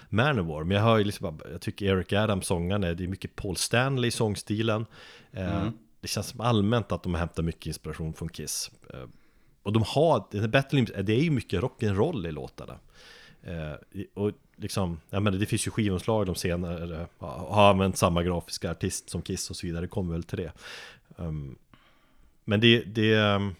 Manowar 0.09 0.63
Men 0.63 0.77
jag 0.77 0.83
hör 0.83 0.97
ju 0.97 1.03
liksom, 1.03 1.39
jag 1.51 1.61
tycker 1.61 1.85
Eric 1.85 2.13
Adams 2.13 2.47
sångaren 2.47 2.83
är, 2.83 2.93
det 2.95 3.03
är 3.03 3.07
mycket 3.07 3.35
Paul 3.35 3.55
Stanley 3.55 4.07
i 4.07 4.11
sångstilen 4.11 4.85
eh, 5.31 5.69
det 6.01 6.07
känns 6.07 6.27
som 6.27 6.41
allmänt 6.41 6.91
att 6.91 7.03
de 7.03 7.15
hämtar 7.15 7.43
mycket 7.43 7.65
inspiration 7.65 8.13
från 8.13 8.29
Kiss. 8.29 8.71
Eh, 8.93 9.05
och 9.63 9.73
de 9.73 9.83
har, 9.87 10.47
Battle 10.47 10.79
Hymns, 10.79 10.91
eh, 10.91 11.03
det 11.03 11.13
är 11.13 11.21
ju 11.21 11.31
mycket 11.31 11.61
rock'n'roll 11.61 12.27
i 12.27 12.31
låtarna. 12.31 12.79
Eh, 13.41 14.03
och 14.13 14.31
liksom, 14.55 14.99
jag 15.09 15.23
menar 15.23 15.37
det 15.37 15.45
finns 15.45 15.67
ju 15.67 15.71
skivomslag 15.71 16.25
de 16.25 16.35
senare 16.35 17.07
Har 17.17 17.69
använt 17.69 17.97
samma 17.97 18.23
grafiska 18.23 18.71
artist 18.71 19.09
som 19.09 19.21
Kiss 19.21 19.49
och 19.49 19.55
så 19.55 19.67
vidare, 19.67 19.81
det 19.81 19.87
kommer 19.87 20.13
väl 20.13 20.23
till 20.23 20.37
det. 20.37 20.51
Ehm, 21.17 21.55
men 22.45 22.59
det, 22.59 22.83
det 22.83 23.13
ehm, 23.13 23.55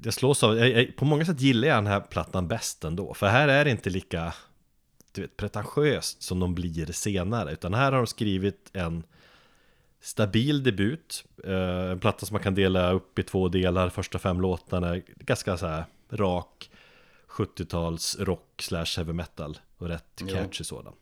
Det 0.00 0.12
slås 0.12 0.44
av, 0.44 0.58
jag, 0.58 0.70
jag, 0.70 0.96
på 0.96 1.04
många 1.04 1.24
sätt 1.24 1.40
gillar 1.40 1.68
jag 1.68 1.76
den 1.76 1.86
här 1.86 2.00
plattan 2.00 2.48
bäst 2.48 2.84
ändå 2.84 3.14
För 3.14 3.26
här 3.26 3.48
är 3.48 3.64
det 3.64 3.70
inte 3.70 3.90
lika 3.90 4.34
du 5.12 5.20
vet, 5.20 5.36
pretentiöst 5.36 6.22
som 6.22 6.40
de 6.40 6.54
blir 6.54 6.92
senare 6.92 7.52
Utan 7.52 7.74
här 7.74 7.92
har 7.92 7.98
de 7.98 8.06
skrivit 8.06 8.70
en 8.72 9.02
stabil 10.00 10.62
debut. 10.62 11.24
Eh, 11.44 11.90
En 11.90 12.00
platta 12.00 12.26
som 12.26 12.34
man 12.34 12.42
kan 12.42 12.54
dela 12.54 12.92
upp 12.92 13.18
i 13.18 13.22
två 13.22 13.48
delar. 13.48 13.88
Första 13.88 14.18
fem 14.18 14.40
låtarna 14.40 14.88
är 14.88 15.02
ganska 15.16 15.56
så 15.56 15.66
här 15.66 15.84
rak 16.10 16.70
70-tals 17.28 18.16
rock 18.20 18.62
slash 18.62 18.86
heavy 18.96 19.12
metal 19.12 19.58
Och 19.78 19.88
rätt 19.88 20.20
Jo. 20.20 20.28
catchy 20.28 20.64
sådan. 20.64 20.92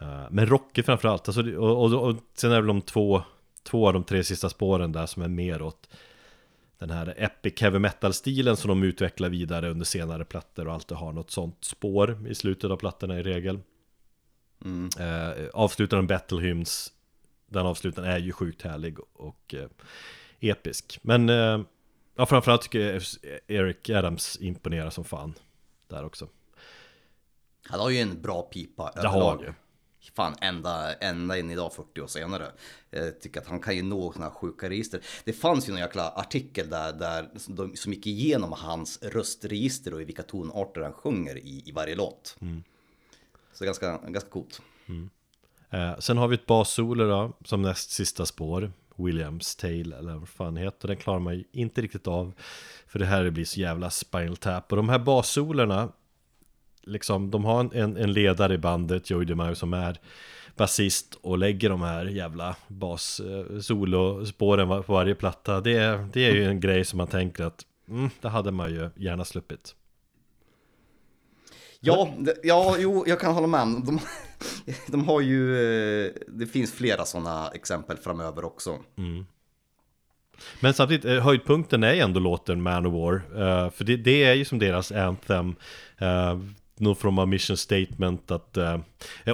Eh, 0.00 0.24
Men 0.30 0.46
rockig 0.46 0.84
framförallt 0.84 1.28
alltså, 1.28 1.56
och, 1.56 1.84
och, 1.92 2.08
och 2.08 2.16
sen 2.34 2.50
är 2.50 2.54
det 2.54 2.60
väl 2.60 2.66
de 2.68 2.80
två 2.82 3.22
Två 3.62 3.86
av 3.86 3.92
de 3.92 4.04
tre 4.04 4.24
sista 4.24 4.48
spåren 4.48 4.92
där 4.92 5.06
som 5.06 5.22
är 5.22 5.28
mer 5.28 5.62
åt 5.62 5.88
Den 6.78 6.90
här 6.90 7.14
epic 7.16 7.60
heavy 7.60 7.78
metal 7.78 8.12
stilen 8.14 8.56
som 8.56 8.68
de 8.68 8.82
utvecklar 8.82 9.28
vidare 9.28 9.70
under 9.70 9.84
senare 9.84 10.24
plattor 10.24 10.68
och 10.68 10.74
alltid 10.74 10.96
har 10.96 11.12
något 11.12 11.30
sånt 11.30 11.64
spår 11.64 12.26
i 12.28 12.34
slutet 12.34 12.70
av 12.70 12.76
plattorna 12.76 13.18
i 13.18 13.22
regel. 13.22 13.58
Eh, 14.98 15.44
Avslutaren 15.54 16.06
Battle 16.06 16.40
Hymns 16.40 16.92
Den 17.52 17.66
avslutaren 17.66 18.08
är 18.08 18.18
ju 18.18 18.32
sjukt 18.32 18.62
härlig 18.62 18.98
och 19.12 19.54
eh, 19.54 19.68
episk 20.40 20.98
Men 21.02 21.28
eh, 21.28 21.60
ja, 22.16 22.26
framförallt 22.26 22.62
tycker 22.62 22.80
jag 22.80 23.02
Eric 23.46 23.90
Adams 23.90 24.38
imponerar 24.40 24.90
som 24.90 25.04
fan 25.04 25.34
Där 25.88 26.04
också 26.04 26.28
Han 27.64 27.80
har 27.80 27.90
ju 27.90 27.98
en 27.98 28.22
bra 28.22 28.42
pipa 28.42 28.92
Det 28.94 29.08
har 29.08 29.30
han 29.30 29.40
ju. 29.40 29.52
Fan, 30.14 30.34
ända, 30.40 30.94
ända 30.94 31.38
in 31.38 31.50
idag 31.50 31.72
40 31.74 32.00
år 32.00 32.06
senare. 32.06 32.52
Jag 32.90 33.20
tycker 33.20 33.40
att 33.40 33.46
han 33.46 33.60
kan 33.60 33.76
ju 33.76 33.82
nå 33.82 34.12
sådana 34.12 34.30
sjuka 34.30 34.70
register. 34.70 35.00
Det 35.24 35.32
fanns 35.32 35.68
ju 35.68 35.72
någon 35.72 35.80
jäkla 35.80 36.10
artikel 36.10 36.70
där, 36.70 36.92
där 36.92 37.30
som, 37.36 37.56
de, 37.56 37.76
som 37.76 37.92
gick 37.92 38.06
igenom 38.06 38.52
hans 38.52 39.02
röstregister 39.02 39.94
och 39.94 40.02
i 40.02 40.04
vilka 40.04 40.22
tonarter 40.22 40.80
han 40.80 40.92
sjunger 40.92 41.36
i, 41.36 41.62
i 41.66 41.72
varje 41.72 41.94
låt. 41.94 42.36
Mm. 42.40 42.62
Så 43.52 43.64
ganska, 43.64 43.98
ganska 43.98 44.30
coolt 44.30 44.62
eh, 45.72 45.98
Sen 45.98 46.18
har 46.18 46.28
vi 46.28 46.34
ett 46.34 46.46
bassolo 46.46 47.08
då 47.08 47.32
Som 47.44 47.62
näst 47.62 47.90
sista 47.90 48.26
spår 48.26 48.72
Williams 48.96 49.56
Tale 49.56 49.96
eller 49.98 50.14
vad 50.14 50.28
fan 50.28 50.56
heter 50.56 50.88
Den 50.88 50.96
klarar 50.96 51.18
man 51.18 51.34
ju 51.36 51.44
inte 51.52 51.80
riktigt 51.82 52.06
av 52.06 52.32
För 52.86 52.98
det 52.98 53.06
här 53.06 53.30
blir 53.30 53.44
så 53.44 53.60
jävla 53.60 53.90
Spinal 53.90 54.36
Tap 54.36 54.72
Och 54.72 54.76
de 54.76 54.88
här 54.88 54.98
bassolerna, 54.98 55.88
liksom, 56.82 57.30
de 57.30 57.44
har 57.44 57.60
en, 57.60 57.72
en, 57.72 57.96
en 57.96 58.12
ledare 58.12 58.54
i 58.54 58.58
bandet, 58.58 59.10
Joey 59.10 59.24
DeMaio, 59.24 59.54
som 59.54 59.72
är 59.74 60.00
basist 60.56 61.18
och 61.22 61.38
lägger 61.38 61.70
de 61.70 61.82
här 61.82 62.04
jävla 62.06 62.56
bas 62.68 63.20
eh, 63.20 63.58
solospåren 63.60 64.68
på 64.82 64.92
varje 64.92 65.14
platta. 65.14 65.60
Det, 65.60 65.72
är- 65.76 66.08
det 66.12 66.26
är 66.26 66.32
ju 66.34 66.44
en 66.44 66.60
grej 66.60 66.84
som 66.84 66.96
man 66.96 67.06
tänker 67.06 67.44
att 67.44 67.66
mm, 67.88 68.10
det 68.20 68.28
hade 68.28 68.50
man 68.50 68.70
ju 68.70 68.90
gärna 68.96 69.24
sluppit. 69.24 69.74
Ja, 71.80 72.08
det, 72.18 72.34
ja, 72.42 72.76
jo, 72.78 73.04
jag 73.06 73.20
kan 73.20 73.34
hålla 73.34 73.46
med. 73.46 73.82
De, 73.86 74.00
de 74.86 75.08
har 75.08 75.20
ju, 75.20 75.56
eh, 76.06 76.12
det 76.28 76.46
finns 76.46 76.72
flera 76.72 77.04
sådana 77.04 77.50
exempel 77.50 77.96
framöver 77.96 78.44
också. 78.44 78.78
Men 80.60 80.74
samtidigt, 80.74 81.04
eh, 81.04 81.20
höjdpunkten 81.24 81.82
är 81.82 81.94
ändå 81.94 82.20
låten 82.20 82.62
Manowar. 82.62 83.14
Uh, 83.14 83.70
för 83.70 83.84
det, 83.84 83.96
det 83.96 84.24
är 84.24 84.34
ju 84.34 84.44
som 84.44 84.58
deras 84.58 84.92
anthem. 84.92 85.54
Uh, 86.02 86.42
No 86.82 86.94
from 86.94 87.18
a 87.18 87.26
mission 87.26 87.56
statement 87.56 88.30
att 88.30 88.56
eh, 88.56 88.80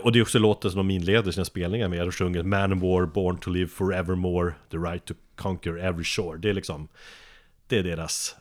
Och 0.02 0.12
det 0.12 0.18
är 0.18 0.22
också 0.22 0.38
låten 0.38 0.70
som 0.70 0.78
de 0.78 0.90
inleder 0.90 1.32
sina 1.32 1.44
spelningar 1.44 1.88
med 1.88 2.06
och 2.06 2.14
sjunger 2.14 2.42
Manowar, 2.42 3.06
born 3.06 3.38
to 3.38 3.50
live 3.50 3.68
forevermore 3.68 4.54
The 4.70 4.76
right 4.76 5.04
to 5.04 5.14
conquer 5.36 5.78
every 5.78 6.04
shore 6.04 6.38
Det 6.38 6.50
är 6.50 6.54
liksom 6.54 6.88
Det 7.66 7.78
är 7.78 7.82
deras 7.82 8.36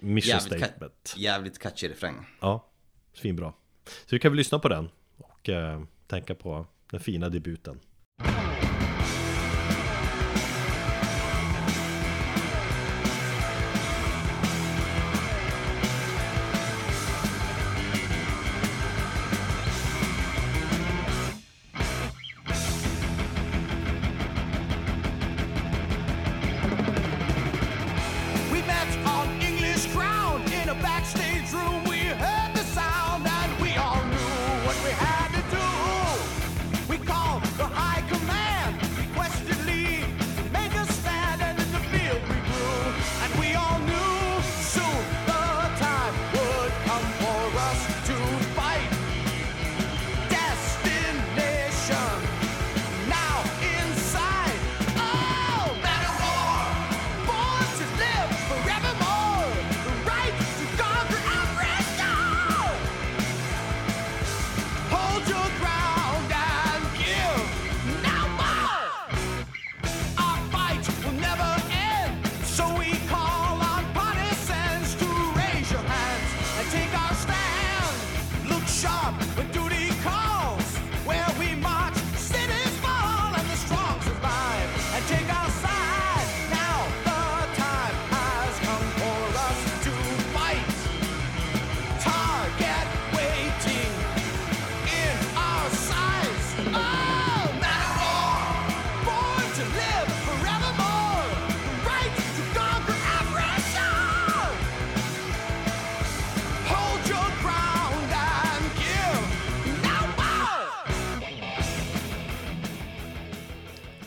mission 0.00 0.28
Jävligt, 0.28 0.64
statement 0.64 1.14
ka- 1.16 1.18
jävligt 1.18 1.58
catchy 1.58 1.88
refräng. 1.88 2.26
Ja, 2.40 2.66
svinbra 3.14 3.52
Så 3.84 4.08
vi 4.10 4.18
kan 4.18 4.32
väl 4.32 4.36
lyssna 4.36 4.58
på 4.58 4.68
den 4.68 4.88
Och 5.18 5.48
eh, 5.48 5.82
tänka 6.06 6.34
på 6.34 6.66
den 6.90 7.00
fina 7.00 7.28
debuten. 7.28 7.80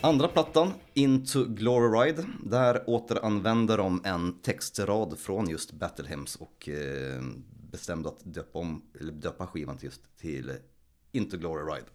Andra 0.07 0.27
plattan, 0.27 0.73
Into 0.93 1.45
Glory 1.45 1.99
Ride, 2.09 2.25
där 2.43 2.83
återanvänder 2.89 3.77
de 3.77 4.01
en 4.05 4.39
textrad 4.41 5.19
från 5.19 5.49
just 5.49 5.71
Battle 5.71 6.07
Hymns 6.07 6.35
och 6.35 6.69
eh, 6.69 7.21
bestämde 7.71 8.09
att 8.09 8.19
döpa, 8.23 8.59
om, 8.59 8.81
eller 8.99 9.11
döpa 9.11 9.47
skivan 9.47 9.77
till 9.77 9.85
just 9.85 10.17
till 10.17 10.51
Into 11.11 11.37
Glory 11.37 11.63
Ride. 11.75 11.87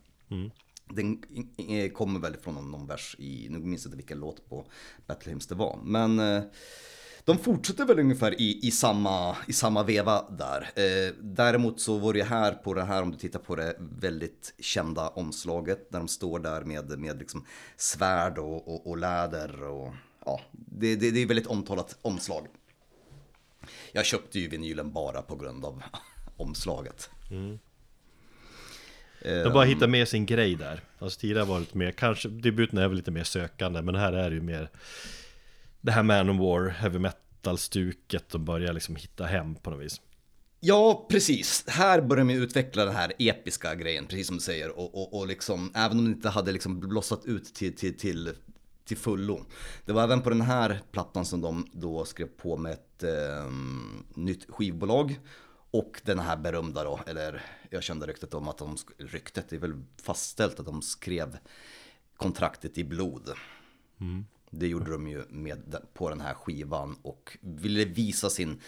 Den 0.88 1.24
i- 1.56 1.84
i- 1.84 1.90
kommer 1.90 2.20
väl 2.20 2.36
från 2.36 2.70
någon, 2.70 2.86
vers 2.86 3.16
i, 3.18 3.46
nu 3.50 3.58
minns 3.58 3.84
jag 3.84 3.88
inte 3.88 3.96
vilken 3.96 4.18
låt 4.20 4.48
på 4.48 4.66
Battle 5.06 5.30
Hymns 5.30 5.46
det 5.46 5.54
var, 5.54 5.78
men 5.84 6.18
eh, 6.18 6.42
de 7.24 7.38
fortsätter 7.38 7.84
väl 7.84 7.98
ungefär 7.98 8.40
i, 8.40 8.58
i, 8.62 8.70
samma, 8.70 9.36
i 9.48 9.52
samma 9.52 9.82
veva 9.82 10.24
där. 10.30 10.70
Eh, 10.76 11.14
däremot 11.20 11.80
så 11.80 11.98
var 11.98 12.12
det 12.12 12.22
här 12.22 12.52
på 12.52 12.74
det 12.74 12.82
här, 12.82 13.02
om 13.02 13.10
du 13.10 13.18
tittar 13.18 13.38
på 13.38 13.56
det 13.56 13.76
väldigt 13.78 14.54
kända 14.58 15.08
omslaget, 15.08 15.90
där 15.90 15.98
de 15.98 16.08
står 16.08 16.38
där 16.38 16.60
med, 16.60 16.98
med 16.98 17.18
liksom 17.18 17.44
svärd 17.76 18.38
och, 18.38 18.68
och, 18.68 18.90
och 18.90 18.98
läder 18.98 19.62
och 19.62 19.92
ja, 20.24 20.40
det, 20.52 20.96
det, 20.96 21.10
det 21.10 21.22
är 21.22 21.26
väldigt 21.26 21.46
omtalat 21.46 21.98
omslag. 22.02 22.46
Jag 23.92 24.06
köpte 24.06 24.38
ju 24.38 24.48
vinylen 24.48 24.92
bara 24.92 25.22
på 25.22 25.36
grund 25.36 25.64
av 25.64 25.82
omslaget. 26.36 27.10
De 29.24 29.52
bara 29.52 29.64
hittar 29.64 29.86
med 29.86 30.08
sin 30.08 30.26
grej 30.26 30.54
där 30.54 30.80
Alltså 30.98 31.20
tidigare 31.20 31.44
var 31.44 31.54
det 31.54 31.60
lite 31.60 31.78
mer, 31.78 31.90
kanske 31.90 32.28
debuten 32.28 32.78
är 32.78 32.88
väl 32.88 32.96
lite 32.96 33.10
mer 33.10 33.24
sökande 33.24 33.82
Men 33.82 33.94
här 33.94 34.12
är 34.12 34.30
det 34.30 34.36
ju 34.36 34.42
mer 34.42 34.70
Det 35.84 35.92
här 35.92 36.02
Manowar, 36.02 36.68
heavy 36.68 36.98
metal-stuket 36.98 38.28
De 38.28 38.44
börjar 38.44 38.72
liksom 38.72 38.96
hitta 38.96 39.24
hem 39.24 39.54
på 39.54 39.70
något 39.70 39.80
vis 39.80 40.00
Ja, 40.64 41.06
precis. 41.10 41.64
Här 41.68 42.00
börjar 42.00 42.24
man 42.24 42.34
utveckla 42.34 42.84
den 42.84 42.94
här 42.94 43.12
episka 43.18 43.74
grejen, 43.74 44.06
precis 44.06 44.26
som 44.26 44.36
du 44.36 44.42
säger. 44.42 44.78
Och, 44.78 44.94
och, 44.94 45.18
och 45.18 45.26
liksom, 45.26 45.72
även 45.74 45.98
om 45.98 46.04
det 46.04 46.10
inte 46.10 46.28
hade 46.28 46.52
liksom 46.52 46.80
blossat 46.80 47.24
ut 47.24 47.54
till, 47.54 47.76
till, 47.76 47.98
till, 47.98 48.34
till 48.84 48.96
fullo. 48.96 49.44
Det 49.84 49.92
var 49.92 50.02
även 50.02 50.22
på 50.22 50.30
den 50.30 50.40
här 50.40 50.80
plattan 50.92 51.24
som 51.24 51.40
de 51.40 51.66
då 51.72 52.04
skrev 52.04 52.26
på 52.26 52.56
med 52.56 52.72
ett 52.72 53.02
eh, 53.02 53.52
nytt 54.14 54.50
skivbolag. 54.50 55.20
Och 55.70 56.00
den 56.04 56.18
här 56.18 56.36
berömda 56.36 56.84
då, 56.84 57.00
eller 57.06 57.42
jag 57.70 57.82
kände 57.82 58.06
ryktet 58.06 58.34
om 58.34 58.48
att 58.48 58.58
de, 58.58 58.76
ryktet 58.98 59.48
det 59.48 59.56
är 59.56 59.60
väl 59.60 59.82
fastställt 60.02 60.60
att 60.60 60.66
de 60.66 60.82
skrev 60.82 61.38
kontraktet 62.16 62.78
i 62.78 62.84
blod. 62.84 63.30
Det 64.54 64.66
gjorde 64.66 64.90
de 64.92 65.08
ju 65.08 65.24
med, 65.28 65.76
på 65.94 66.08
den 66.10 66.20
här 66.20 66.34
skivan 66.34 66.96
och 67.02 67.36
ville 67.40 67.84
visa 67.84 68.30
sin 68.30 68.60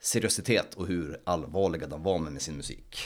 seriositet 0.00 0.74
och 0.74 0.86
hur 0.86 1.20
allvarliga 1.24 1.86
de 1.86 2.02
var 2.02 2.18
med, 2.18 2.32
med 2.32 2.42
sin 2.42 2.56
musik. 2.56 2.96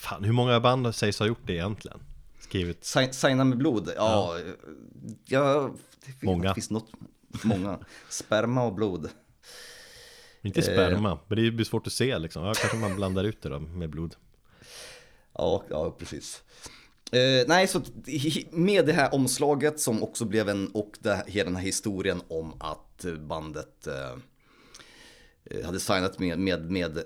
Fan, 0.00 0.24
hur 0.24 0.32
många 0.32 0.60
band 0.60 0.94
sägs 0.94 1.18
ha 1.18 1.26
gjort 1.26 1.46
det 1.46 1.52
egentligen? 1.52 2.00
Skrivit 2.40 2.84
Si- 2.84 3.12
Signa 3.12 3.44
med 3.44 3.58
blod, 3.58 3.92
ja, 3.96 4.36
ja. 5.24 5.70
det 6.00 6.12
finns- 6.12 6.22
Många. 6.22 6.48
Det 6.48 6.54
finns 6.54 6.70
något, 6.70 6.90
många. 7.44 7.78
Sperma 8.08 8.64
och 8.64 8.74
blod. 8.74 9.10
Inte 10.42 10.62
sperma, 10.62 11.18
men 11.28 11.38
det 11.44 11.50
blir 11.50 11.64
svårt 11.64 11.86
att 11.86 11.92
se 11.92 12.18
liksom 12.18 12.44
Ja, 12.44 12.54
kanske 12.54 12.76
man 12.78 12.96
blandar 12.96 13.24
ut 13.24 13.42
det 13.42 13.48
då 13.48 13.58
med 13.60 13.90
blod 13.90 14.14
Ja, 15.32 15.64
ja 15.70 15.90
precis. 15.90 16.42
Eh, 17.12 17.44
nej, 17.46 17.66
så 17.66 17.82
med 18.50 18.86
det 18.86 18.92
här 18.92 19.14
omslaget 19.14 19.80
som 19.80 20.02
också 20.02 20.24
blev 20.24 20.48
en, 20.48 20.68
och 20.68 20.92
det, 21.00 21.24
hela 21.26 21.44
den 21.44 21.56
här 21.56 21.64
historien 21.64 22.22
om 22.28 22.54
att 22.58 23.04
eh, 23.04 23.14
bandet 23.14 23.86
eh, 23.86 24.12
eh, 25.44 25.66
hade 25.66 25.80
signat 25.80 26.18
med, 26.18 26.38
med, 26.38 26.70
med 26.70 27.02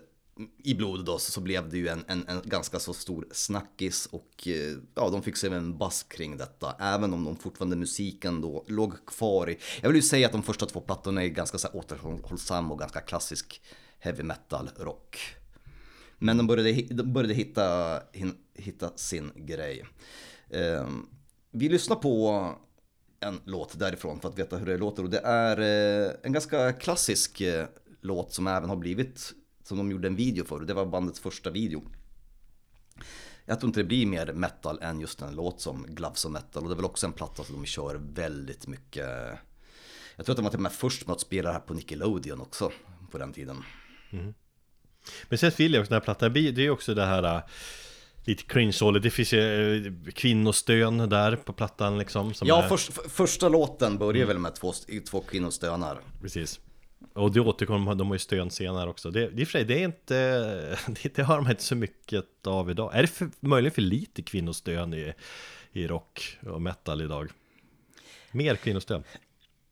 i 0.64 0.74
blodet 0.74 1.07
då, 1.07 1.18
så, 1.18 1.32
så 1.32 1.40
blev 1.40 1.68
det 1.68 1.76
ju 1.78 1.88
en, 1.88 2.05
en, 2.09 2.28
en 2.28 2.40
ganska 2.44 2.78
så 2.78 2.92
stor 2.92 3.26
snackis 3.32 4.07
och 4.07 4.48
eh, 4.48 4.76
ja, 4.94 5.09
de 5.11 5.22
fick 5.22 5.36
sig 5.36 5.53
en 5.53 5.78
bass 5.78 6.03
kring 6.03 6.36
detta. 6.36 6.76
Även 6.78 7.12
om 7.12 7.24
de 7.24 7.36
fortfarande 7.36 7.76
musiken 7.76 8.40
då 8.40 8.64
låg 8.68 9.07
kvar 9.07 9.51
i, 9.51 9.59
jag 9.80 9.88
vill 9.88 9.96
ju 9.96 10.03
säga 10.03 10.26
att 10.26 10.32
de 10.32 10.42
första 10.42 10.66
två 10.66 10.80
plattorna 10.80 11.24
är 11.24 11.28
ganska 11.28 11.59
så 11.59 11.68
här 11.68 11.76
återhållsam 11.76 12.72
och 12.72 12.78
ganska 12.78 13.01
klassisk 13.01 13.62
heavy 13.98 14.22
metal 14.22 14.70
rock. 14.76 15.36
Men 16.22 16.36
de 16.36 16.46
började, 16.46 16.94
de 16.94 17.12
började 17.12 17.34
hitta, 17.34 18.00
hitta 18.54 18.92
sin 18.96 19.32
grej. 19.36 19.86
Ehm, 20.50 21.06
vi 21.50 21.68
lyssnar 21.68 21.96
på 21.96 22.54
en 23.20 23.40
låt 23.44 23.78
därifrån 23.78 24.20
för 24.20 24.28
att 24.28 24.38
veta 24.38 24.56
hur 24.56 24.66
det 24.66 24.76
låter 24.76 25.02
och 25.02 25.10
det 25.10 25.18
är 25.18 25.60
eh, 25.60 26.12
en 26.22 26.32
ganska 26.32 26.72
klassisk 26.72 27.40
eh, 27.40 27.66
låt 28.00 28.32
som 28.32 28.46
även 28.46 28.68
har 28.68 28.76
blivit, 28.76 29.32
som 29.64 29.78
de 29.78 29.90
gjorde 29.90 30.08
en 30.08 30.16
video 30.16 30.44
för 30.44 30.60
det 30.60 30.74
var 30.74 30.86
bandets 30.86 31.20
första 31.20 31.50
video. 31.50 31.82
Jag 33.44 33.60
tror 33.60 33.68
inte 33.68 33.80
det 33.80 33.84
blir 33.84 34.06
mer 34.06 34.32
metal 34.32 34.78
än 34.82 35.00
just 35.00 35.22
en 35.22 35.34
låt 35.34 35.60
som 35.60 35.86
Gloves 35.88 36.24
of 36.24 36.32
Metal 36.32 36.62
och 36.62 36.68
det 36.68 36.74
är 36.74 36.76
väl 36.76 36.84
också 36.84 37.06
en 37.06 37.12
platta 37.12 37.44
som 37.44 37.56
de 37.56 37.66
kör 37.66 37.94
väldigt 37.94 38.66
mycket. 38.66 39.08
Jag 40.16 40.26
tror 40.26 40.32
att 40.32 40.36
de 40.36 40.42
var 40.42 40.50
till 40.50 40.58
och 40.58 40.62
med 40.62 40.72
först 40.72 41.06
med 41.06 41.14
att 41.14 41.20
spela 41.20 41.48
det 41.48 41.52
här 41.52 41.60
på 41.60 41.74
Nickelodeon 41.74 42.40
också 42.40 42.72
på 43.10 43.18
den 43.18 43.32
tiden. 43.32 43.62
Mm. 44.10 44.34
Men 45.28 45.38
sen 45.38 45.53
vill 45.57 45.74
jag 45.74 45.80
också 45.80 45.90
den 45.90 46.01
här 46.01 46.05
plattan, 46.05 46.32
det 46.32 46.66
är 46.66 46.70
också 46.70 46.94
det 46.94 47.05
här 47.05 47.36
äh, 47.36 47.42
Lite 48.24 48.42
cringe 48.42 49.01
det 49.03 49.11
finns 49.11 49.32
ju 49.32 49.86
äh, 49.86 50.12
kvinnostön 50.12 50.98
där 51.09 51.36
på 51.36 51.53
plattan 51.53 51.98
liksom 51.98 52.34
som 52.34 52.48
Ja, 52.48 52.62
är, 52.62 52.68
för, 52.68 53.09
första 53.09 53.48
låten 53.48 53.98
börjar 53.98 54.26
väl 54.26 54.38
med 54.38 54.55
två, 54.55 54.72
två 55.11 55.20
kvinnor 55.20 55.51
stönar. 55.51 56.01
Precis 56.20 56.61
Och 57.12 57.32
det 57.32 57.40
återkommer, 57.40 57.94
de 57.94 58.07
har 58.07 58.14
ju 58.14 58.18
stön 58.18 58.51
senare 58.51 58.90
också 58.90 59.11
Det, 59.11 59.28
det, 59.28 59.46
sig, 59.46 59.64
det 59.64 59.80
är 59.80 59.84
inte, 59.84 60.78
det, 61.03 61.14
det 61.14 61.22
har 61.22 61.40
man 61.40 61.51
inte 61.51 61.62
så 61.62 61.74
mycket 61.74 62.46
av 62.46 62.70
idag 62.70 62.90
Är 62.94 63.03
det 63.03 63.09
för, 63.09 63.30
möjligen 63.40 63.74
för 63.74 63.82
lite 63.82 64.22
kvinnostön 64.22 64.94
i, 64.94 65.12
i 65.72 65.86
rock 65.86 66.38
och 66.46 66.62
metal 66.62 67.03
idag? 67.03 67.30
Mer 68.32 68.57
kvinnostön? 68.57 69.05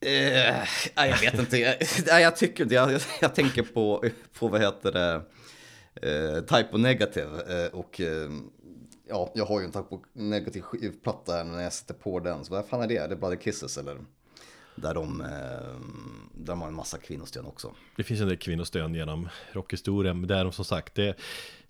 Eh, 0.01 0.55
nej, 0.97 1.11
jag 1.11 1.19
vet 1.21 1.39
inte, 1.39 1.59
jag, 1.59 1.77
jag 2.23 2.37
tycker 2.37 2.63
inte, 2.63 2.75
jag, 2.75 3.01
jag 3.21 3.35
tänker 3.35 3.63
på, 3.63 4.05
på 4.39 4.49
vad 4.49 4.61
heter 4.61 4.93
det, 4.93 5.15
eh, 6.03 6.41
Type 6.41 6.69
O 6.73 6.77
Negative 6.79 7.65
eh, 7.65 7.75
och 7.75 8.01
eh, 8.01 8.31
ja, 9.09 9.33
jag 9.35 9.45
har 9.47 9.61
ju 9.61 9.67
en 9.67 9.73
Type 9.73 9.87
O 9.95 10.05
Negative 10.13 10.63
skivplatta 10.65 11.45
när 11.45 11.63
jag 11.63 11.73
sätter 11.73 11.95
på 11.95 12.21
den, 12.21 12.45
så 12.45 12.55
vad 12.55 12.67
fan 12.69 12.83
är 12.83 12.87
det? 12.87 12.97
Är 12.97 13.09
det 13.09 13.17
Bloody 13.17 13.37
Kisses 13.37 13.79
eller? 13.79 13.97
Där 14.77 14.95
de, 14.95 15.21
eh, 15.21 15.27
där 16.35 16.47
de 16.47 16.61
har 16.61 16.69
en 16.69 16.75
massa 16.75 16.99
kvinnostön 16.99 17.47
också. 17.47 17.75
Det 17.97 18.03
finns 18.05 18.21
en 18.21 18.29
del 18.29 18.37
kvinnostön 18.39 18.95
genom 18.95 19.29
rockhistorien 19.53 20.21
Men 20.21 20.29
det 20.29 20.35
är 20.35 20.45
de 20.45 20.53
som 20.53 20.65
sagt, 20.65 20.95
det, 20.95 21.15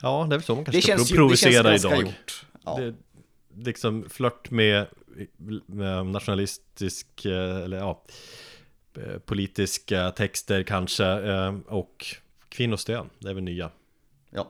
ja 0.02 0.26
det 0.30 0.34
är 0.34 0.38
väl 0.38 0.42
så 0.42 0.54
man 0.54 0.64
kanske 0.64 0.78
Det 0.78 0.82
ska 0.82 0.92
känns, 0.96 1.10
pro- 1.12 1.22
ju, 1.24 1.28
det 1.30 1.36
känns 1.36 1.54
provocera 1.62 1.74
idag 1.94 2.02
gjort. 2.06 2.46
Ja. 2.64 2.78
det, 2.80 2.94
liksom 3.64 4.04
flört 4.10 4.50
med 4.50 4.86
Eh, 5.18 6.04
nationalistisk, 6.04 7.24
eh, 7.24 7.56
eller 7.56 7.76
ja, 7.76 8.04
eh, 8.96 9.18
politiska 9.18 10.10
texter 10.10 10.62
kanske 10.62 11.04
och 11.66 12.06
kvinnostön, 12.48 13.10
det 13.18 13.30
är 13.30 13.34
väl 13.34 13.44
nya. 13.44 13.70
Ja. 14.30 14.46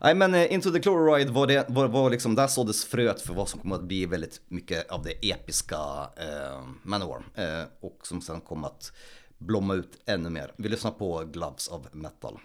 Nej 0.00 0.14
men 0.14 0.34
Into 0.34 0.70
the 0.70 0.82
Chloride 0.82 1.32
var 1.32 1.46
det, 1.46 1.66
var, 1.68 1.88
var 1.88 2.10
liksom, 2.10 2.34
där 2.34 2.46
såddes 2.46 2.84
fröet 2.84 3.20
för 3.20 3.34
vad 3.34 3.48
som 3.48 3.60
kommer 3.60 3.76
att 3.76 3.82
bli 3.82 4.06
väldigt 4.06 4.40
mycket 4.48 4.90
av 4.90 5.02
det 5.02 5.30
episka 5.30 5.76
eh, 6.16 6.62
Manowar. 6.82 7.22
Eh, 7.34 7.64
och 7.80 7.98
som 8.02 8.22
sen 8.22 8.40
kommer 8.40 8.66
att 8.66 8.92
blomma 9.38 9.74
ut 9.74 10.02
ännu 10.06 10.30
mer. 10.30 10.52
Vi 10.56 10.68
lyssnar 10.68 10.90
på 10.90 11.24
Gloves 11.32 11.68
of 11.68 11.82
Metal. 11.92 12.38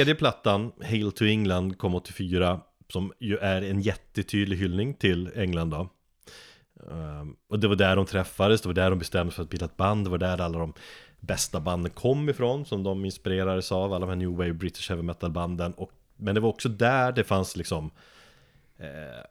Tredje 0.00 0.14
plattan, 0.14 0.72
Hail 0.82 1.12
to 1.12 1.24
England, 1.24 1.78
kom 1.78 1.94
84 1.94 2.60
Som 2.88 3.12
ju 3.18 3.36
är 3.36 3.62
en 3.62 3.80
jättetydlig 3.80 4.56
hyllning 4.56 4.94
till 4.94 5.30
England 5.34 5.70
då. 5.70 5.88
Um, 6.74 7.36
Och 7.48 7.60
det 7.60 7.68
var 7.68 7.76
där 7.76 7.96
de 7.96 8.06
träffades, 8.06 8.60
det 8.60 8.68
var 8.68 8.74
där 8.74 8.90
de 8.90 8.98
bestämde 8.98 9.32
sig 9.32 9.36
för 9.36 9.42
att 9.42 9.50
bilda 9.50 9.66
ett 9.66 9.76
band 9.76 10.06
Det 10.06 10.10
var 10.10 10.18
där 10.18 10.40
alla 10.40 10.58
de 10.58 10.72
bästa 11.20 11.60
banden 11.60 11.92
kom 11.92 12.28
ifrån 12.28 12.64
Som 12.64 12.82
de 12.82 13.04
inspirerades 13.04 13.72
av, 13.72 13.92
alla 13.92 14.06
de 14.06 14.08
här 14.08 14.16
New 14.16 14.30
Wave 14.30 14.52
British 14.52 14.88
Heavy 14.88 15.02
Metal 15.02 15.30
banden. 15.30 15.72
Och, 15.72 15.90
Men 16.16 16.34
det 16.34 16.40
var 16.40 16.48
också 16.48 16.68
där 16.68 17.12
det 17.12 17.24
fanns 17.24 17.56
liksom 17.56 17.90
eh, 18.78 19.24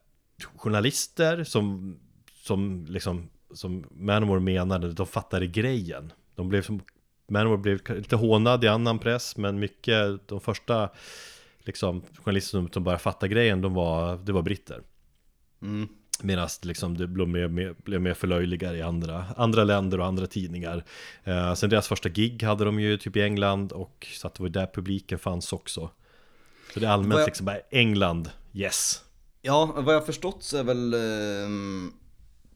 Journalister 0.56 1.44
som 1.44 2.00
Som 2.34 2.86
liksom 2.90 3.30
Som 3.54 3.86
Manowar 3.92 4.40
menade, 4.40 4.94
de 4.94 5.08
fattade 5.08 5.48
grejen. 5.48 6.14
De 6.36 6.50
blev 6.50 6.62
som 6.62 6.82
Manowar 7.30 7.58
blev 7.58 7.80
lite 7.90 8.16
hånad 8.16 8.64
i 8.64 8.68
annan 8.68 9.00
press 9.00 9.38
Men 9.38 9.60
mycket, 9.60 10.28
de 10.28 10.42
första 10.42 10.90
Liksom 11.64 12.02
journalister 12.24 12.68
som, 12.72 12.84
bara 12.84 12.98
fattade 13.00 13.28
grejen, 13.34 13.62
de 13.62 13.74
var, 13.74 14.18
det 14.18 14.32
var 14.32 14.42
britter. 14.42 14.82
Medan 16.22 16.50
liksom 16.64 16.98
det 16.98 17.08
blev 17.08 17.28
mer, 17.28 17.48
mer, 17.48 17.76
blev 17.84 18.02
mer 18.02 18.14
förlöjligare 18.14 18.78
i 18.78 18.82
andra, 18.82 19.26
andra 19.38 19.64
länder 19.64 20.00
och 20.00 20.06
andra 20.06 20.28
tidningar. 20.28 20.84
Eh, 21.24 21.54
Sen 21.54 21.70
deras 21.70 21.88
första 21.88 22.10
gig 22.10 22.44
hade 22.44 22.66
de 22.66 22.80
ju 22.80 22.98
typ 22.98 23.16
i 23.16 23.22
England 23.22 23.72
och 23.72 24.08
så 24.14 24.28
att 24.28 24.34
det 24.36 24.44
var 24.44 24.50
där 24.50 24.70
publiken 24.74 25.20
fanns 25.20 25.54
också. 25.54 25.90
Så 26.74 26.80
det 26.80 26.86
är 26.86 26.90
allmänt 26.90 27.20
jag- 27.20 27.26
liksom 27.28 27.46
bara 27.46 27.60
England, 27.72 28.30
yes. 28.54 29.04
Ja, 29.42 29.74
vad 29.78 29.96
jag 29.96 30.06
förstått 30.06 30.44
så 30.44 30.58
är 30.58 30.64
väl 30.64 30.94
ehm, 30.94 31.94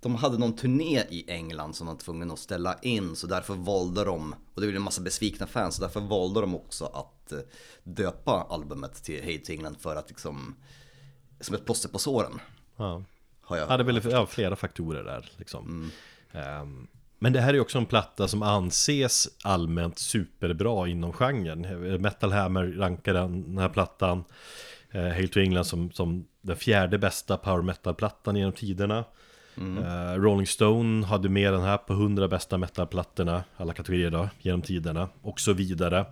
De 0.04 0.16
hade 0.16 0.38
någon 0.38 0.56
turné 0.56 1.00
i 1.10 1.26
England 1.28 1.76
som 1.76 1.88
de 1.88 1.96
var 1.96 2.02
tvungna 2.02 2.34
att 2.34 2.40
ställa 2.40 2.80
in 2.82 3.16
så 3.16 3.28
därför 3.28 3.54
valde 3.54 4.04
de 4.04 4.36
Och 4.54 4.62
det 4.62 4.68
blev 4.68 4.76
en 4.76 4.82
massa 4.82 5.02
besvikna 5.02 5.48
fans 5.48 5.76
så 5.76 5.82
därför 5.82 6.00
valde 6.00 6.42
de 6.42 6.56
också 6.56 6.86
att 6.86 7.32
eh, 7.32 7.40
döpa 7.84 8.48
albumet 8.50 9.04
till 9.04 9.22
Hate 9.24 9.46
to 9.46 9.52
England 9.52 9.76
för 9.80 9.96
att 9.96 10.10
liksom 10.10 10.56
Som 11.40 11.56
ett 11.56 11.66
plåster 11.66 11.90
på 11.90 12.00
såren. 12.00 12.40
Ja, 12.78 13.04
har 13.42 13.58
jag 13.58 13.70
ja 13.70 13.78
det 13.78 13.84
är 13.84 13.86
väl 13.86 14.12
ja, 14.12 14.26
flera 14.26 14.56
faktorer 14.56 15.04
där 15.04 15.32
liksom. 15.38 15.92
Ehm, 16.32 16.88
Men 17.20 17.34
det 17.34 17.42
här 17.42 17.54
är 17.54 17.60
också 17.60 17.78
en 17.78 17.86
platta 17.86 18.28
som 18.28 18.42
anses 18.42 19.28
allmänt 19.44 20.00
superbra 20.00 20.88
inom 20.88 21.14
genren. 21.14 22.02
Metal 22.02 22.32
Hammer 22.32 22.66
rankar 22.66 23.14
den, 23.14 23.44
den 23.44 23.58
här 23.58 23.70
plattan 23.70 24.24
eh, 24.92 25.08
Hail 25.08 25.30
to 25.30 25.40
England 25.40 25.66
som, 25.66 25.92
som 25.92 26.28
den 26.42 26.58
fjärde 26.58 26.98
bästa 26.98 27.38
power 27.38 27.62
metal-plattan 27.62 28.36
genom 28.36 28.54
tiderna 28.54 29.06
Eh, 29.58 30.20
Rolling 30.22 30.48
Stone 30.48 31.06
hade 31.06 31.30
med 31.30 31.54
den 31.54 31.62
här 31.62 31.78
på 31.78 31.94
100 31.94 32.28
bästa 32.28 32.58
metalplattorna, 32.58 33.44
alla 33.58 33.74
kategorier 33.74 34.12
då, 34.12 34.30
genom 34.40 34.62
tiderna 34.62 35.10
och 35.22 35.40
så 35.40 35.54
vidare. 35.54 36.06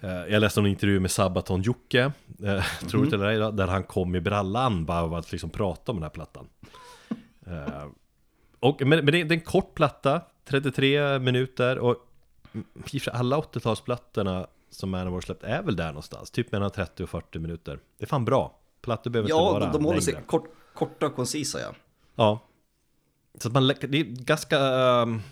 Eh, 0.00 0.10
jag 0.10 0.40
läste 0.40 0.60
en 0.60 0.66
intervju 0.66 1.00
med 1.00 1.10
Sabaton 1.10 1.62
Jocke, 1.62 2.12
eh, 2.44 2.64
tror 2.88 3.06
det 3.06 3.16
eller 3.16 3.46
ej, 3.46 3.52
där 3.52 3.66
han 3.66 3.84
kom 3.84 4.14
i 4.14 4.20
brallan 4.20 4.84
bara 4.84 5.02
av 5.02 5.14
att 5.14 5.32
liksom 5.32 5.50
prata 5.50 5.92
om 5.92 5.96
den 5.96 6.02
här 6.02 6.10
plattan. 6.10 6.46
Eh, 7.46 7.86
och, 8.60 8.80
men, 8.80 8.88
men 8.88 9.06
det, 9.06 9.24
det 9.24 9.34
är 9.34 9.38
en 9.38 9.40
kort 9.40 9.74
platta, 9.74 10.20
33 10.44 11.18
minuter 11.18 11.78
och 11.78 11.96
alla 13.12 13.36
80-talsplattorna 13.36 14.46
som 14.70 14.90
Manowar 14.90 15.20
släppt 15.20 15.42
är 15.42 15.62
väl 15.62 15.76
där 15.76 15.86
någonstans, 15.88 16.30
typ 16.30 16.52
mellan 16.52 16.70
30 16.70 17.02
och 17.02 17.10
40 17.10 17.38
minuter. 17.38 17.78
Det 17.98 18.04
är 18.04 18.08
fan 18.08 18.24
bra. 18.24 18.58
Plattor 18.82 19.10
behöver 19.10 19.28
inte 19.28 19.36
Ja, 19.36 19.52
vara 19.52 19.64
de, 19.64 19.72
de 19.72 19.84
håller 19.84 20.00
sig 20.00 20.22
kort, 20.26 20.44
korta 20.74 21.06
och 21.06 21.16
koncisa 21.16 21.60
ja 21.60 21.74
Ja. 22.14 22.40
Så 23.38 23.48
att 23.48 23.54
man, 23.54 23.66
det 23.66 24.00
är 24.00 24.04
ganska... 24.04 24.58
ehm, 24.58 25.22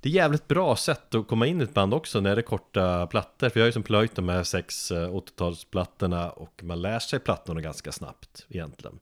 det 0.00 0.08
är 0.08 0.12
jävligt 0.12 0.48
bra 0.48 0.76
sätt 0.76 1.14
att 1.14 1.28
komma 1.28 1.46
in 1.46 1.60
i 1.60 1.64
ett 1.64 1.74
band 1.74 1.94
också 1.94 2.20
när 2.20 2.36
det 2.36 2.40
är 2.40 2.46
korta 2.46 3.06
plattor. 3.06 3.48
För 3.48 3.60
jag 3.60 3.64
har 3.64 3.68
ju 3.68 3.72
som 3.72 3.82
plöjt 3.82 4.14
de 4.14 4.28
här 4.28 4.42
sex 4.42 4.90
eh, 4.90 5.10
80-talsplattorna 5.10 6.28
och 6.28 6.60
man 6.62 6.82
lär 6.82 6.98
sig 6.98 7.18
plattorna 7.18 7.60
ganska 7.60 7.92
snabbt 7.92 8.46
egentligen. 8.48 8.98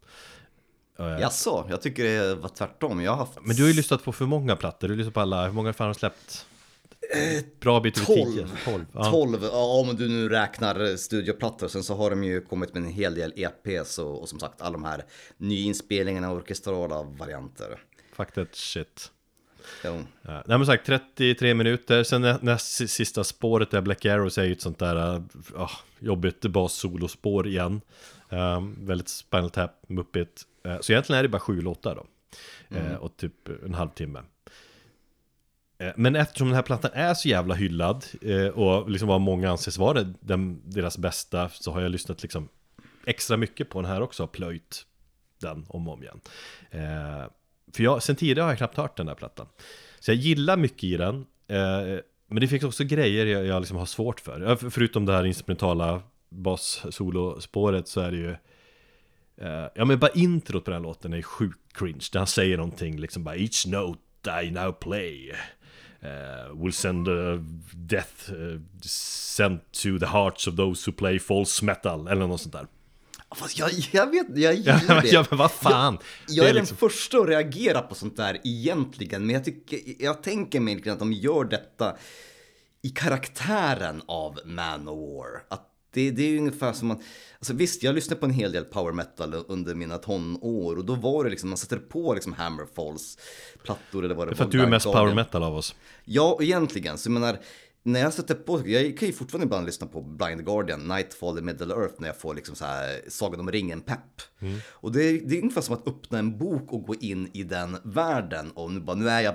Eh, 0.98 1.06
Jaså, 1.20 1.66
jag 1.70 1.82
tycker 1.82 2.04
det 2.04 2.34
var 2.34 2.48
tvärtom. 2.48 3.00
Jag 3.02 3.10
har 3.10 3.18
haft 3.18 3.38
Men 3.42 3.56
du 3.56 3.62
har 3.62 3.68
ju 3.68 3.74
lyssnat 3.74 4.04
på 4.04 4.12
för 4.12 4.24
många 4.24 4.56
plattor, 4.56 4.88
du 4.88 4.94
har 4.94 4.98
lyssnat 4.98 5.14
på 5.14 5.20
alla, 5.20 5.46
hur 5.46 5.52
många 5.52 5.72
fan 5.72 5.86
har 5.86 5.94
du 5.94 5.98
släppt? 5.98 6.46
Bra 7.60 7.80
bit 7.80 7.98
över 7.98 8.06
10? 8.06 8.24
12. 8.24 8.48
12. 8.64 8.86
Ja. 8.92 9.10
12, 9.10 9.38
ja 9.42 9.80
om 9.80 9.96
du 9.96 10.08
nu 10.08 10.28
räknar 10.28 10.96
studioplattor. 10.96 11.68
Sen 11.68 11.82
så 11.82 11.94
har 11.94 12.10
de 12.10 12.24
ju 12.24 12.40
kommit 12.40 12.74
med 12.74 12.82
en 12.82 12.88
hel 12.88 13.14
del 13.14 13.32
EPs 13.36 13.98
och, 13.98 14.20
och 14.20 14.28
som 14.28 14.40
sagt 14.40 14.62
alla 14.62 14.72
de 14.72 14.84
här 14.84 15.04
nyinspelningarna 15.36 16.30
och 16.30 16.36
orkestrala 16.36 17.02
varianter. 17.02 17.82
Fuck 18.12 18.32
that 18.32 18.54
shit. 18.54 19.10
Jo. 19.84 20.02
Ja, 20.22 20.42
nej 20.46 20.58
men 20.58 20.66
sagt 20.66 20.86
33 20.86 21.54
minuter, 21.54 22.02
sen 22.02 22.22
nä- 22.22 22.38
näst 22.42 22.90
sista 22.90 23.24
spåret 23.24 23.70
där 23.70 23.80
Black 23.80 24.04
Arrows 24.04 24.38
är 24.38 24.44
ju 24.44 24.52
ett 24.52 24.60
sånt 24.60 24.78
där 24.78 25.14
uh, 25.54 25.70
jobbigt 25.98 26.40
bas-solospår 26.40 27.46
igen. 27.46 27.80
Um, 28.28 28.86
väldigt 28.86 29.08
Spinal 29.08 29.50
Tap, 29.50 29.70
muppigt. 29.88 30.42
Uh, 30.66 30.80
så 30.80 30.92
egentligen 30.92 31.18
är 31.18 31.22
det 31.22 31.28
bara 31.28 31.40
sju 31.40 31.60
låtar 31.60 31.94
då. 31.94 32.06
Eh, 32.76 32.94
och 32.94 33.16
typ 33.16 33.48
en 33.66 33.74
halvtimme. 33.74 34.20
Eh, 35.78 35.92
men 35.96 36.16
eftersom 36.16 36.48
den 36.48 36.54
här 36.54 36.62
plattan 36.62 36.90
är 36.94 37.14
så 37.14 37.28
jävla 37.28 37.54
hyllad 37.54 38.04
eh, 38.22 38.46
och 38.46 38.90
liksom 38.90 39.08
vad 39.08 39.20
många 39.20 39.50
anses 39.50 39.78
vara 39.78 40.02
den, 40.20 40.70
deras 40.70 40.98
bästa 40.98 41.48
så 41.48 41.72
har 41.72 41.80
jag 41.80 41.90
lyssnat 41.90 42.22
liksom 42.22 42.48
extra 43.06 43.36
mycket 43.36 43.70
på 43.70 43.80
den 43.80 43.90
här 43.90 44.00
också 44.00 44.24
och 44.24 44.32
plöjt 44.32 44.86
den 45.40 45.66
om 45.68 45.88
och 45.88 45.94
om 45.94 46.02
igen. 46.02 46.20
Eh, 46.70 47.30
för 47.74 47.82
jag, 47.82 48.02
sen 48.02 48.16
tidigare 48.16 48.42
har 48.42 48.50
jag 48.50 48.58
knappt 48.58 48.76
hört 48.76 48.96
den 48.96 49.06
där 49.06 49.14
plattan. 49.14 49.46
Så 50.00 50.10
jag 50.10 50.16
gillar 50.16 50.56
mycket 50.56 50.84
i 50.84 50.96
den. 50.96 51.26
Men 52.26 52.40
det 52.40 52.48
finns 52.48 52.64
också 52.64 52.84
grejer 52.84 53.26
jag, 53.26 53.46
jag 53.46 53.60
liksom 53.60 53.76
har 53.76 53.86
svårt 53.86 54.20
för. 54.20 54.70
Förutom 54.70 55.06
det 55.06 55.12
här 55.12 55.24
instrumentala 55.24 56.02
bas-solospåret 56.28 57.88
så 57.88 58.00
är 58.00 58.10
det 58.10 58.16
ju 58.16 58.36
Ja 59.74 59.84
men 59.84 59.98
bara 59.98 60.10
introt 60.10 60.64
på 60.64 60.70
den 60.70 60.80
här 60.80 60.88
låten 60.88 61.12
är 61.12 61.22
sjukt 61.22 61.72
cringe. 61.72 62.04
Där 62.12 62.20
han 62.20 62.26
säger 62.26 62.56
någonting 62.56 63.00
liksom 63.00 63.24
bara 63.24 63.36
Each 63.36 63.66
note 63.66 64.00
I 64.44 64.50
now 64.50 64.72
play 64.72 65.32
eh, 66.02 66.62
Will 66.62 66.72
send 66.72 67.08
a 67.08 67.36
death 67.74 68.30
eh, 68.30 68.60
sent 68.82 69.72
to 69.72 69.98
the 69.98 70.06
hearts 70.06 70.46
of 70.46 70.56
those 70.56 70.90
who 70.90 70.96
play 70.96 71.18
false 71.18 71.64
metal 71.64 72.08
Eller 72.08 72.26
något 72.26 72.40
sånt 72.40 72.52
där 72.52 72.66
Fast 73.36 73.58
jag, 73.58 73.70
jag 73.92 74.10
vet, 74.10 74.26
jag 74.38 74.54
Ja 74.54 74.76
gillar 74.80 75.02
det. 75.02 75.08
ja, 75.08 75.24
men 75.30 75.38
vad 75.38 75.50
fan 75.50 75.98
Jag 76.28 76.44
Det 76.46 76.50
är, 76.50 76.54
liksom- 76.54 76.76
den 76.80 76.90
första 76.90 77.18
att 77.18 77.28
reagera 77.28 77.80
på 77.82 77.94
sånt 77.94 78.16
där 78.16 78.40
egentligen, 78.44 79.26
men 79.26 79.34
jag, 79.34 79.44
tycker, 79.44 79.80
jag 79.98 80.22
tänker 80.22 80.60
mig 80.60 80.88
att 80.90 80.98
de 80.98 81.12
gör 81.12 81.44
detta 81.44 81.96
i 82.82 82.88
karaktären 82.90 84.02
av 84.06 84.38
Manowar. 84.44 85.42
Att 85.50 85.64
det, 85.90 86.10
det 86.10 86.22
är 86.22 86.28
ju 86.30 86.38
ungefär 86.38 86.72
som 86.72 86.88
man, 86.88 86.98
alltså 87.38 87.52
visst 87.52 87.82
jag 87.82 87.94
lyssnade 87.94 88.20
på 88.20 88.26
en 88.26 88.32
hel 88.32 88.52
del 88.52 88.64
power 88.64 88.92
metal 88.92 89.34
under 89.48 89.74
mina 89.74 89.98
tonår 89.98 90.76
och 90.78 90.84
då 90.84 90.94
var 90.94 91.24
det 91.24 91.30
liksom, 91.30 91.48
man 91.50 91.56
sätter 91.58 91.76
på 91.78 92.14
liksom 92.14 92.32
Hammerfalls 92.32 93.18
plattor 93.64 94.04
eller 94.04 94.14
vad 94.14 94.28
det 94.28 94.34
För 94.34 94.44
var. 94.44 94.46
att 94.48 94.52
du 94.52 94.62
är 94.62 94.66
mest 94.66 94.84
Guardian. 94.86 95.04
power 95.04 95.14
metal 95.14 95.42
av 95.42 95.56
oss 95.56 95.74
Ja, 96.04 96.38
egentligen. 96.42 96.98
Så 96.98 97.08
jag 97.08 97.12
menar, 97.12 97.38
när 97.82 98.00
jag 98.00 98.12
sätter 98.12 98.34
på, 98.34 98.68
jag 98.68 98.98
kan 98.98 99.08
ju 99.08 99.14
fortfarande 99.14 99.44
ibland 99.44 99.66
lyssna 99.66 99.86
på 99.86 100.00
Blind 100.02 100.44
Guardian, 100.44 100.88
Nightfall 100.88 101.38
i 101.38 101.42
Middle 101.42 101.74
Earth 101.74 101.94
när 101.98 102.08
jag 102.08 102.20
får 102.20 102.34
liksom 102.34 102.56
så 102.56 102.64
här 102.64 103.00
Sagan 103.08 103.40
om 103.40 103.50
ringen-pepp. 103.52 104.22
Och 104.70 104.92
det 104.92 105.02
är, 105.04 105.20
det 105.24 105.34
är 105.36 105.40
ungefär 105.40 105.60
som 105.60 105.74
att 105.74 105.88
öppna 105.88 106.18
en 106.18 106.38
bok 106.38 106.72
och 106.72 106.82
gå 106.82 106.94
in 106.94 107.30
i 107.32 107.42
den 107.42 107.76
världen 107.84 108.50
och 108.50 108.70
nu 108.72 108.80
bara, 108.80 108.96
nu 108.96 109.08
är 109.08 109.20
jag 109.20 109.34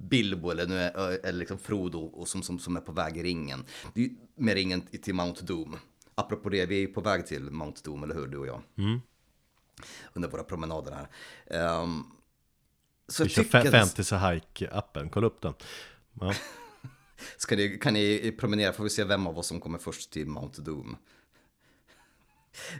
Bilbo 0.00 0.50
eller 0.50 0.66
nu 0.66 0.76
är 0.78 1.26
eller 1.26 1.38
liksom 1.38 1.58
Frodo 1.58 1.98
och 1.98 2.28
som, 2.28 2.42
som, 2.42 2.58
som 2.58 2.76
är 2.76 2.80
på 2.80 2.92
väg 2.92 3.16
i 3.16 3.22
ringen. 3.22 3.64
Med 4.34 4.54
ringen 4.54 4.80
till 4.80 5.14
Mount 5.14 5.44
Doom. 5.44 5.76
Apropå 6.14 6.48
det, 6.48 6.66
vi 6.66 6.76
är 6.76 6.80
ju 6.80 6.86
på 6.86 7.00
väg 7.00 7.26
till 7.26 7.50
Mount 7.50 7.80
Doom, 7.84 8.02
eller 8.02 8.14
hur, 8.14 8.26
du 8.26 8.38
och 8.38 8.46
jag? 8.46 8.62
Under 10.12 10.28
våra 10.28 10.44
promenader 10.44 10.92
här. 10.92 11.08
Ehm, 11.46 12.04
så 13.08 13.24
Vi 13.24 13.26
jag 13.26 13.30
kör 13.30 13.42
tycker 13.42 13.70
Fantasy 13.70 14.16
Hike-appen, 14.16 15.10
kolla 15.10 15.26
upp 15.26 15.40
den 15.40 15.54
ja. 16.20 16.34
Ska 17.36 17.56
ni, 17.56 17.78
kan 17.78 17.94
ni 17.94 18.36
promenera 18.38 18.72
får 18.72 18.84
vi 18.84 18.90
se 18.90 19.04
vem 19.04 19.26
av 19.26 19.38
oss 19.38 19.46
som 19.46 19.60
kommer 19.60 19.78
först 19.78 20.10
till 20.10 20.26
Mount 20.26 20.62
Doom. 20.62 20.96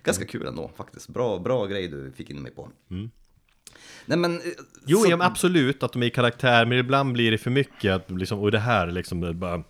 Ganska 0.02 0.24
kul 0.24 0.46
ändå 0.46 0.70
faktiskt. 0.76 1.08
Bra, 1.08 1.38
bra 1.38 1.66
grej 1.66 1.88
du 1.88 2.12
fick 2.12 2.30
in 2.30 2.42
mig 2.42 2.52
på. 2.52 2.70
Nej 4.10 4.18
men... 4.18 4.36
eh, 4.36 4.42
Jo, 4.86 4.98
så- 4.98 5.10
ja, 5.10 5.18
absolut 5.24 5.82
att 5.82 5.92
de 5.92 6.02
är 6.02 6.06
i 6.06 6.10
karaktär, 6.10 6.66
men 6.66 6.78
ibland 6.78 7.12
blir 7.12 7.30
det 7.30 7.38
för 7.38 7.50
mycket 7.50 7.92
att 7.92 8.10
liksom, 8.10 8.38
och 8.40 8.50
det 8.50 8.58
här 8.58 8.86
liksom 8.90 9.20
det 9.20 9.34
bara 9.34 9.62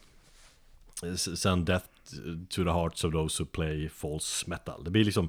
Send 1.34 1.66
death 1.66 1.86
to 2.49 2.64
the 2.64 2.70
hearts 2.70 3.05
of 3.05 3.12
those 3.12 3.43
who 3.43 3.47
play 3.47 3.88
false 3.88 4.51
metal 4.51 4.84
Det 4.84 4.91
blir 4.91 5.05
liksom 5.05 5.28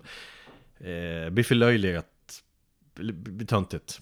eh, 0.80 1.30
blir 1.30 1.44
förlöjligat 1.44 2.44
blir- 2.96 3.14
blir 3.14 3.48
töntigt 3.48 4.00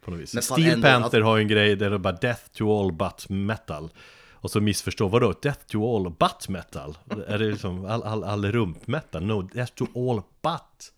På 0.00 0.10
något 0.10 0.20
vis 0.20 0.44
Steel 0.44 0.70
ändå, 0.72 0.88
Panther 0.88 1.20
har 1.20 1.36
ju 1.36 1.42
en 1.42 1.48
grej 1.48 1.76
där 1.76 1.90
det 1.90 1.98
bara 1.98 2.12
death 2.12 2.42
to 2.52 2.80
all 2.80 2.92
but 2.92 3.28
metal 3.28 3.90
Och 4.32 4.50
så 4.50 4.60
missförstå, 4.60 5.08
vadå? 5.08 5.34
Death 5.42 5.66
to 5.66 5.96
all 5.96 6.10
but 6.10 6.48
metal? 6.48 6.98
är 7.26 7.38
det 7.38 7.50
liksom 7.50 7.84
all, 7.84 8.02
all, 8.02 8.24
all 8.24 8.52
rump-metal? 8.52 9.22
No, 9.26 9.42
death 9.42 9.72
to 9.74 9.84
all 10.10 10.22
but 10.42 10.92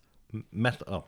metal 0.49 0.87
ja. 0.91 1.07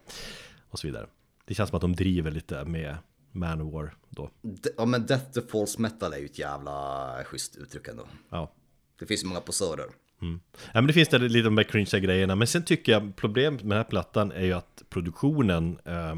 Och 0.69 0.79
så 0.79 0.87
vidare 0.87 1.07
Det 1.49 1.55
känns 1.55 1.69
som 1.69 1.75
att 1.75 1.81
de 1.81 1.95
driver 1.95 2.31
lite 2.31 2.65
med 2.65 2.95
Manowar 3.31 3.93
då. 4.09 4.29
Ja 4.77 4.85
men 4.85 5.05
Death 5.05 5.31
to 5.31 5.41
False 5.51 5.81
Metal 5.81 6.13
är 6.13 6.17
ju 6.17 6.25
ett 6.25 6.39
jävla 6.39 7.23
schysst 7.25 7.55
uttryck 7.55 7.87
ändå. 7.87 8.07
Ja. 8.29 8.51
Det 8.99 9.05
finns 9.05 9.23
ju 9.23 9.27
många 9.27 9.41
posörer. 9.41 9.85
Ja 10.19 10.81
men 10.81 10.87
det 10.87 10.93
finns 10.93 11.09
där 11.09 11.19
lite 11.19 11.45
de 11.45 11.55
där 11.55 11.63
cringe 11.63 11.99
grejerna 11.99 12.35
Men 12.35 12.47
sen 12.47 12.63
tycker 12.63 12.91
jag 12.91 13.15
problemet 13.15 13.63
med 13.63 13.69
den 13.69 13.77
här 13.77 13.89
plattan 13.89 14.31
är 14.31 14.45
ju 14.45 14.53
att 14.53 14.83
produktionen 14.89 15.79
eh, 15.85 16.15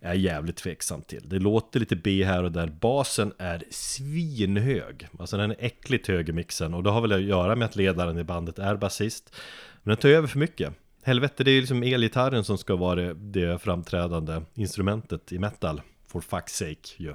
är 0.00 0.14
jävligt 0.14 0.56
tveksam 0.56 1.02
till. 1.02 1.28
Det 1.28 1.38
låter 1.38 1.80
lite 1.80 1.96
B 1.96 2.24
här 2.24 2.42
och 2.42 2.52
där. 2.52 2.66
Basen 2.66 3.32
är 3.38 3.64
svinhög. 3.70 5.08
Alltså 5.18 5.36
den 5.36 5.50
är 5.50 5.56
äckligt 5.58 6.08
hög 6.08 6.28
i 6.28 6.32
mixen 6.32 6.74
Och 6.74 6.82
det 6.82 6.90
har 6.90 7.00
väl 7.00 7.12
att 7.12 7.22
göra 7.22 7.56
med 7.56 7.66
att 7.66 7.76
ledaren 7.76 8.18
i 8.18 8.24
bandet 8.24 8.58
är 8.58 8.76
basist. 8.76 9.34
Men 9.82 9.94
den 9.94 9.96
tar 9.96 10.08
över 10.08 10.28
för 10.28 10.38
mycket 10.38 10.74
Helvete 11.02 11.44
det 11.44 11.50
är 11.50 11.52
ju 11.52 11.60
liksom 11.60 11.82
elgitarren 11.82 12.44
som 12.44 12.58
ska 12.58 12.76
vara 12.76 12.94
det, 12.94 13.14
det 13.14 13.58
framträdande 13.58 14.42
instrumentet 14.54 15.32
i 15.32 15.38
metal 15.38 15.82
For 16.06 16.20
fuck's 16.20 16.48
sake 16.48 17.02
ju 17.02 17.14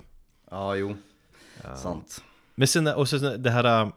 Ja, 0.51 0.75
jo. 0.75 0.95
Sant. 1.75 2.23
Men 2.55 2.67
sen, 2.67 2.87
och 2.87 3.09
sen 3.09 3.43
det 3.43 3.49
här 3.49 3.81
äh, 3.81 3.89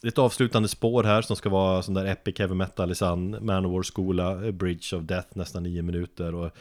det 0.00 0.08
är 0.08 0.12
ett 0.12 0.18
avslutande 0.18 0.68
spår 0.68 1.04
här 1.04 1.22
som 1.22 1.36
ska 1.36 1.48
vara 1.48 1.82
sån 1.82 1.94
där 1.94 2.04
epic 2.04 2.38
heavy 2.38 2.54
metal 2.54 2.90
i 2.90 2.94
sann 2.94 3.46
Manowar-skola, 3.46 4.48
A 4.48 4.52
Bridge 4.52 4.96
of 4.96 5.02
Death, 5.02 5.28
nästan 5.32 5.62
nio 5.62 5.82
minuter 5.82 6.34
och 6.34 6.56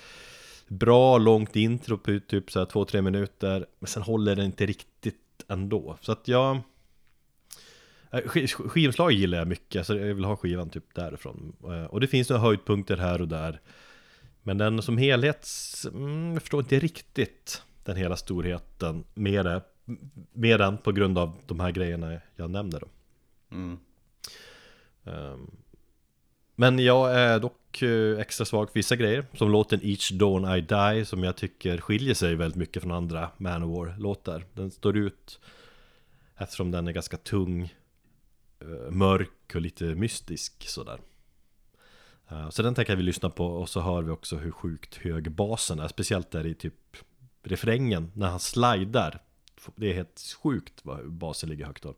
Bra 0.68 1.18
långt 1.18 1.56
intro 1.56 1.98
på 1.98 2.20
typ 2.28 2.52
så 2.52 2.60
här 2.60 2.66
två, 2.66 2.86
tre 2.86 3.02
minuter 3.02 3.66
Men 3.80 3.88
sen 3.88 4.04
håller 4.04 4.36
det 4.36 4.46
inte 4.46 4.66
riktigt 4.66 5.16
ändå 5.48 5.98
Så 6.02 6.12
att 6.12 6.28
jag 6.28 6.56
äh, 6.56 6.62
sk- 8.12 8.46
sk- 8.48 8.68
Skivomslag 8.70 9.12
gillar 9.12 9.38
jag 9.38 9.48
mycket, 9.48 9.88
så 9.88 9.94
jag 9.98 10.16
vill 10.16 10.26
ha 10.26 10.36
skivan 10.36 10.70
typ 10.70 10.96
därifrån. 10.96 11.56
Eh, 11.64 11.84
Och 11.86 12.00
det 12.00 12.08
finns 12.08 12.30
några 12.30 12.42
höjdpunkter 12.42 12.98
här 12.98 13.22
och 13.22 13.28
där. 13.28 13.60
Men 14.44 14.58
den 14.58 14.82
som 14.82 14.98
helhet, 14.98 15.48
mm, 15.94 16.34
jag 16.34 16.42
förstår 16.42 16.60
inte 16.60 16.80
riktigt 16.80 17.64
den 17.84 17.96
hela 17.96 18.16
storheten 18.16 19.04
med 19.14 19.46
det 19.46 19.62
Med 20.34 20.60
den 20.60 20.78
på 20.78 20.92
grund 20.92 21.18
av 21.18 21.34
de 21.48 21.60
här 21.60 21.72
grejerna 21.72 22.20
jag 22.36 22.50
nämnde 22.52 22.80
då. 22.80 22.88
Mm. 23.52 23.78
Ehm, 25.06 25.52
Men 26.56 26.80
jag 26.80 27.16
är 27.16 27.40
dock 27.40 27.82
eh, 27.82 28.20
extra 28.20 28.46
svag 28.46 28.68
för 28.70 28.74
vissa 28.74 28.96
grejer 28.96 29.26
Som 29.34 29.52
låten 29.52 29.80
Each 29.84 30.10
Dawn 30.12 30.56
I 30.58 30.62
Die 30.62 31.06
Som 31.06 31.24
jag 31.24 31.36
tycker 31.36 31.78
skiljer 31.78 32.14
sig 32.14 32.36
väldigt 32.36 32.58
mycket 32.58 32.82
från 32.84 32.92
andra 32.92 33.30
Manowar-låtar 33.38 34.44
Den 34.54 34.72
står 34.72 34.98
ut 34.98 35.40
Eftersom 36.38 36.72
den 36.72 36.88
är 36.88 36.92
ganska 36.92 37.18
tung 37.18 37.62
eh, 37.64 37.70
Eh, 38.62 38.92
mörk 38.92 39.56
och 39.56 39.62
lite 39.62 39.84
mystisk 39.84 40.68
sådär. 40.68 41.00
Eh, 42.30 42.50
så 42.50 42.64
den 42.64 42.76
tänker 42.76 42.92
jag 42.94 42.98
vi 42.98 43.04
lyssna 43.04 43.30
på 43.30 43.46
och 43.46 43.70
så 43.70 43.82
hör 43.82 44.02
vi 44.02 44.12
också 44.12 44.38
hur 44.38 44.52
sjukt 44.52 44.96
hög 44.96 45.32
basen 45.32 45.80
är 45.80 45.88
Speciellt 45.88 46.32
där 46.32 46.46
i 46.46 46.56
typ 46.56 46.98
refrängen 47.44 48.12
när 48.16 48.30
han 48.30 48.40
slidar. 48.40 49.22
Det 49.76 49.90
är 49.90 49.94
helt 49.94 50.36
sjukt 50.44 50.74
vad 50.84 51.12
basen 51.12 51.50
ligger 51.50 51.66
högt 51.66 51.84
då. 51.84 51.96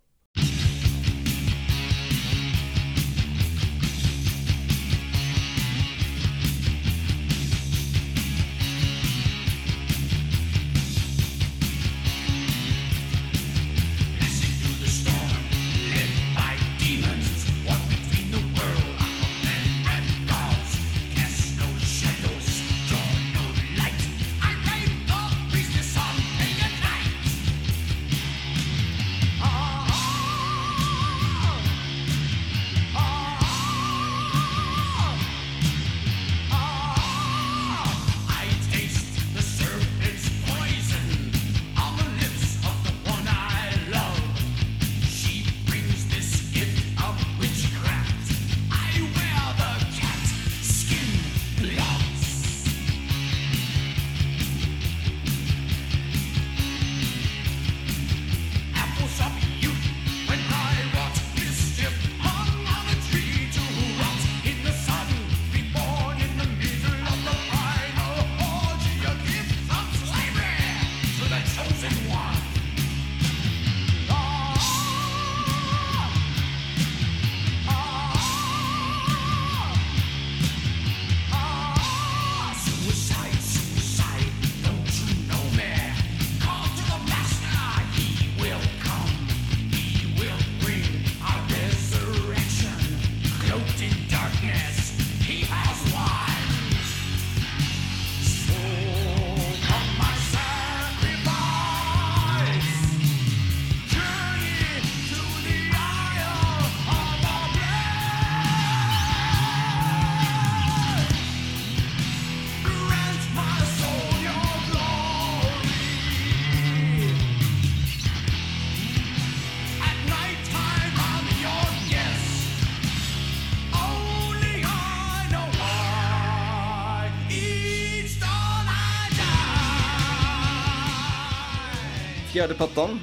Fjärde 132.43 132.55
plattan, 132.55 132.99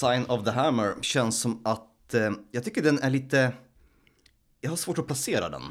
Sign 0.00 0.24
of 0.28 0.44
the 0.44 0.50
Hammer, 0.50 0.94
känns 1.02 1.40
som 1.40 1.60
att 1.64 2.14
eh, 2.14 2.32
jag 2.50 2.64
tycker 2.64 2.82
den 2.82 2.98
är 2.98 3.10
lite... 3.10 3.52
Jag 4.60 4.70
har 4.70 4.76
svårt 4.76 4.98
att 4.98 5.06
placera 5.06 5.48
den 5.48 5.62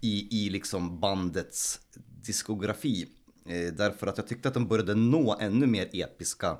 i, 0.00 0.44
i 0.44 0.50
liksom 0.50 1.00
bandets 1.00 1.80
diskografi. 2.22 3.08
Eh, 3.46 3.72
därför 3.72 4.06
att 4.06 4.16
jag 4.18 4.26
tyckte 4.26 4.48
att 4.48 4.54
de 4.54 4.68
började 4.68 4.94
nå 4.94 5.36
ännu 5.40 5.66
mer 5.66 5.88
episka 5.92 6.58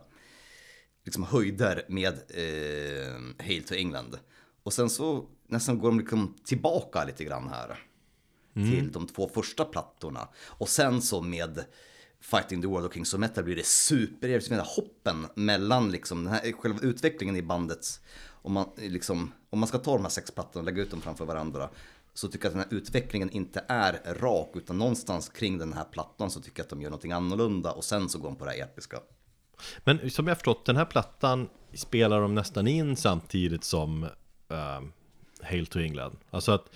liksom 1.04 1.22
höjder 1.22 1.84
med 1.88 2.14
eh, 2.14 3.44
Hail 3.46 3.64
to 3.64 3.74
England. 3.74 4.18
Och 4.62 4.72
sen 4.72 4.90
så 4.90 5.26
nästan 5.46 5.78
går 5.78 5.88
de 5.88 5.98
liksom 5.98 6.36
tillbaka 6.44 7.04
lite 7.04 7.24
grann 7.24 7.48
här. 7.48 7.78
Till 8.54 8.92
de 8.92 9.06
två 9.06 9.30
första 9.34 9.64
plattorna. 9.64 10.28
Och 10.44 10.68
sen 10.68 11.02
så 11.02 11.20
med 11.22 11.64
Fighting 12.20 12.62
the 12.62 12.68
World 12.68 12.86
och 12.86 12.94
Kings 12.94 13.14
of 13.14 13.20
Metal 13.20 13.44
blir 13.44 13.56
det 13.56 13.66
super, 13.66 14.40
som 14.40 14.56
den 14.56 14.64
här 14.64 14.72
hoppen 14.76 15.26
mellan 15.34 15.90
liksom 15.90 16.24
den 16.24 16.32
här 16.32 16.52
själva 16.52 16.80
utvecklingen 16.80 17.36
i 17.36 17.42
bandets, 17.42 18.00
om 18.30 18.52
man, 18.52 18.66
liksom, 18.76 19.32
om 19.50 19.58
man 19.58 19.68
ska 19.68 19.78
ta 19.78 19.92
de 19.92 20.02
här 20.02 20.10
sex 20.10 20.30
plattorna 20.30 20.60
och 20.60 20.64
lägga 20.64 20.82
ut 20.82 20.90
dem 20.90 21.00
framför 21.00 21.24
varandra, 21.24 21.68
så 22.14 22.28
tycker 22.28 22.44
jag 22.44 22.50
att 22.50 22.54
den 22.54 22.66
här 22.70 22.78
utvecklingen 22.78 23.30
inte 23.30 23.64
är 23.68 24.14
rak, 24.14 24.50
utan 24.54 24.78
någonstans 24.78 25.28
kring 25.28 25.58
den 25.58 25.72
här 25.72 25.84
plattan 25.84 26.30
så 26.30 26.40
tycker 26.40 26.60
jag 26.60 26.64
att 26.64 26.70
de 26.70 26.82
gör 26.82 26.90
någonting 26.90 27.12
annorlunda 27.12 27.72
och 27.72 27.84
sen 27.84 28.08
så 28.08 28.18
går 28.18 28.28
de 28.28 28.36
på 28.36 28.44
det 28.44 28.50
här 28.50 28.62
episka. 28.62 29.00
Men 29.84 30.10
som 30.10 30.26
jag 30.26 30.30
har 30.30 30.36
förstått, 30.36 30.66
den 30.66 30.76
här 30.76 30.84
plattan 30.84 31.48
spelar 31.74 32.20
de 32.20 32.34
nästan 32.34 32.68
in 32.68 32.96
samtidigt 32.96 33.64
som 33.64 34.04
uh, 34.52 34.80
Hail 35.42 35.66
to 35.66 35.78
England. 35.78 36.16
Alltså 36.30 36.52
att, 36.52 36.74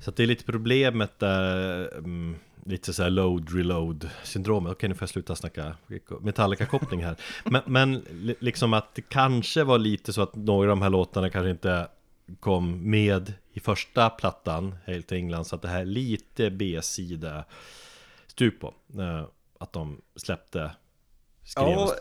så 0.00 0.10
att 0.10 0.16
det 0.16 0.22
är 0.22 0.26
lite 0.26 0.44
problemet 0.44 1.18
där, 1.18 1.94
um, 1.96 2.36
lite 2.66 2.92
så 2.92 3.02
här 3.02 3.10
load 3.10 3.50
reload 3.56 4.10
syndromet. 4.22 4.72
Okej, 4.72 4.88
nu 4.88 4.94
får 4.94 5.02
jag 5.02 5.08
sluta 5.08 5.36
snacka 5.36 5.76
Metallica-koppling 6.20 7.04
här. 7.04 7.16
Men, 7.44 7.62
men 7.66 7.94
li- 8.10 8.36
liksom 8.40 8.74
att 8.74 8.94
det 8.94 9.02
kanske 9.02 9.64
var 9.64 9.78
lite 9.78 10.12
så 10.12 10.22
att 10.22 10.34
några 10.34 10.70
av 10.70 10.76
de 10.76 10.82
här 10.82 10.90
låtarna 10.90 11.30
kanske 11.30 11.50
inte 11.50 11.88
kom 12.40 12.90
med 12.90 13.32
i 13.52 13.60
första 13.60 14.10
plattan, 14.10 14.74
Hail 14.86 15.02
to 15.02 15.14
England, 15.14 15.44
så 15.44 15.56
att 15.56 15.62
det 15.62 15.68
här 15.68 15.80
är 15.80 15.84
lite 15.84 16.50
B-sida 16.50 17.44
stup 18.26 18.60
på. 18.60 18.74
Eh, 18.98 19.24
att 19.60 19.72
de 19.72 20.00
släppte, 20.16 20.70
skrev 21.44 21.68
Ja, 21.68 21.94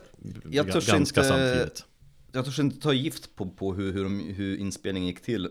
jag 0.52 0.68
ga- 0.68 0.72
törs 0.72 0.88
ganska 0.88 1.22
inte- 1.22 1.30
samtidigt. 1.30 1.86
Jag 2.34 2.46
törs 2.46 2.60
inte 2.60 2.80
ta 2.80 2.94
gift 2.94 3.36
på, 3.36 3.46
på 3.50 3.74
hur, 3.74 3.94
hur, 3.94 4.04
de, 4.04 4.20
hur 4.20 4.58
inspelningen 4.58 5.08
gick 5.08 5.22
till. 5.22 5.50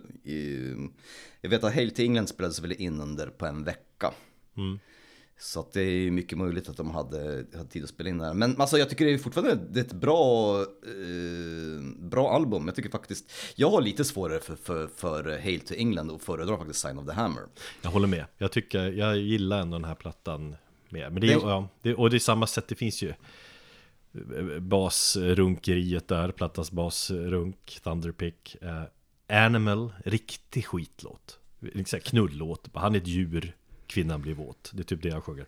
Jag 1.41 1.51
vet 1.51 1.65
att 1.65 1.75
Hail 1.75 1.91
to 1.91 2.03
England 2.03 2.27
spelades 2.29 2.61
väl 2.61 2.73
in 2.73 3.01
under 3.01 3.27
på 3.27 3.47
en 3.47 3.65
vecka. 3.65 4.13
Så 5.39 5.61
att 5.61 5.73
det 5.73 5.83
är 5.83 6.11
mycket 6.11 6.39
möjligt 6.39 6.69
att 6.69 6.77
de 6.77 6.91
hade, 6.91 7.45
hade 7.57 7.69
tid 7.71 7.83
att 7.85 7.89
spela 7.89 8.09
in 8.11 8.19
det 8.19 8.25
här. 8.27 8.35
Men 8.35 8.61
alltså 8.61 8.79
jag 8.79 8.91
tycker 8.91 9.05
det 9.05 9.13
är 9.13 9.19
fortfarande 9.19 9.59
det 9.71 9.81
är 9.81 9.85
ett 9.85 9.93
bra, 9.93 10.61
eh, 10.61 11.83
bra 11.99 12.31
album. 12.31 12.67
Jag 12.67 12.75
tycker 12.75 12.91
faktiskt, 12.91 13.33
jag 13.55 13.71
har 13.71 13.81
lite 13.83 14.05
svårare 14.05 14.41
för, 14.41 14.57
för, 14.57 14.87
för 14.87 15.39
Hail 15.43 15.61
to 15.61 15.75
England 15.75 16.11
och 16.11 16.23
föredrar 16.23 16.57
faktiskt 16.57 16.81
Sign 16.81 16.99
of 16.99 17.07
the 17.07 17.13
Hammer. 17.13 17.43
Jag 17.83 17.91
håller 17.91 18.09
med. 18.09 18.25
Jag 18.39 18.53
tycker, 18.53 18.93
jag 18.93 19.19
gillar 19.19 19.61
ändå 19.61 19.77
den 19.79 19.85
här 19.85 19.95
plattan 19.95 20.57
mer. 20.89 21.11
Men 21.11 21.21
det 21.21 21.27
är, 21.33 21.37
Det- 21.41 21.47
ja, 21.47 21.69
det, 21.83 21.95
och 21.95 22.11
det 22.11 22.17
är 22.17 22.19
samma 22.19 22.47
sätt, 22.47 22.69
det 22.69 22.75
finns 22.75 23.03
ju 23.03 23.13
basrunkeriet 24.61 26.09
där, 26.09 26.33
plattans 26.33 26.71
basrunk, 26.71 27.81
Thunderpick. 27.83 28.57
Eh, 28.61 28.83
Animal, 29.45 29.93
riktig 30.05 30.67
skitlåt. 30.67 31.39
Här 31.75 31.99
Knullåt, 31.99 32.69
han 32.75 32.95
är 32.95 32.99
ett 32.99 33.07
djur, 33.07 33.57
kvinnan 33.87 34.23
blir 34.23 34.35
våt. 34.35 34.71
Det 34.75 34.83
är 34.83 34.85
typ 34.85 35.03
det 35.03 35.09
jag 35.09 35.25
sjunger. 35.25 35.47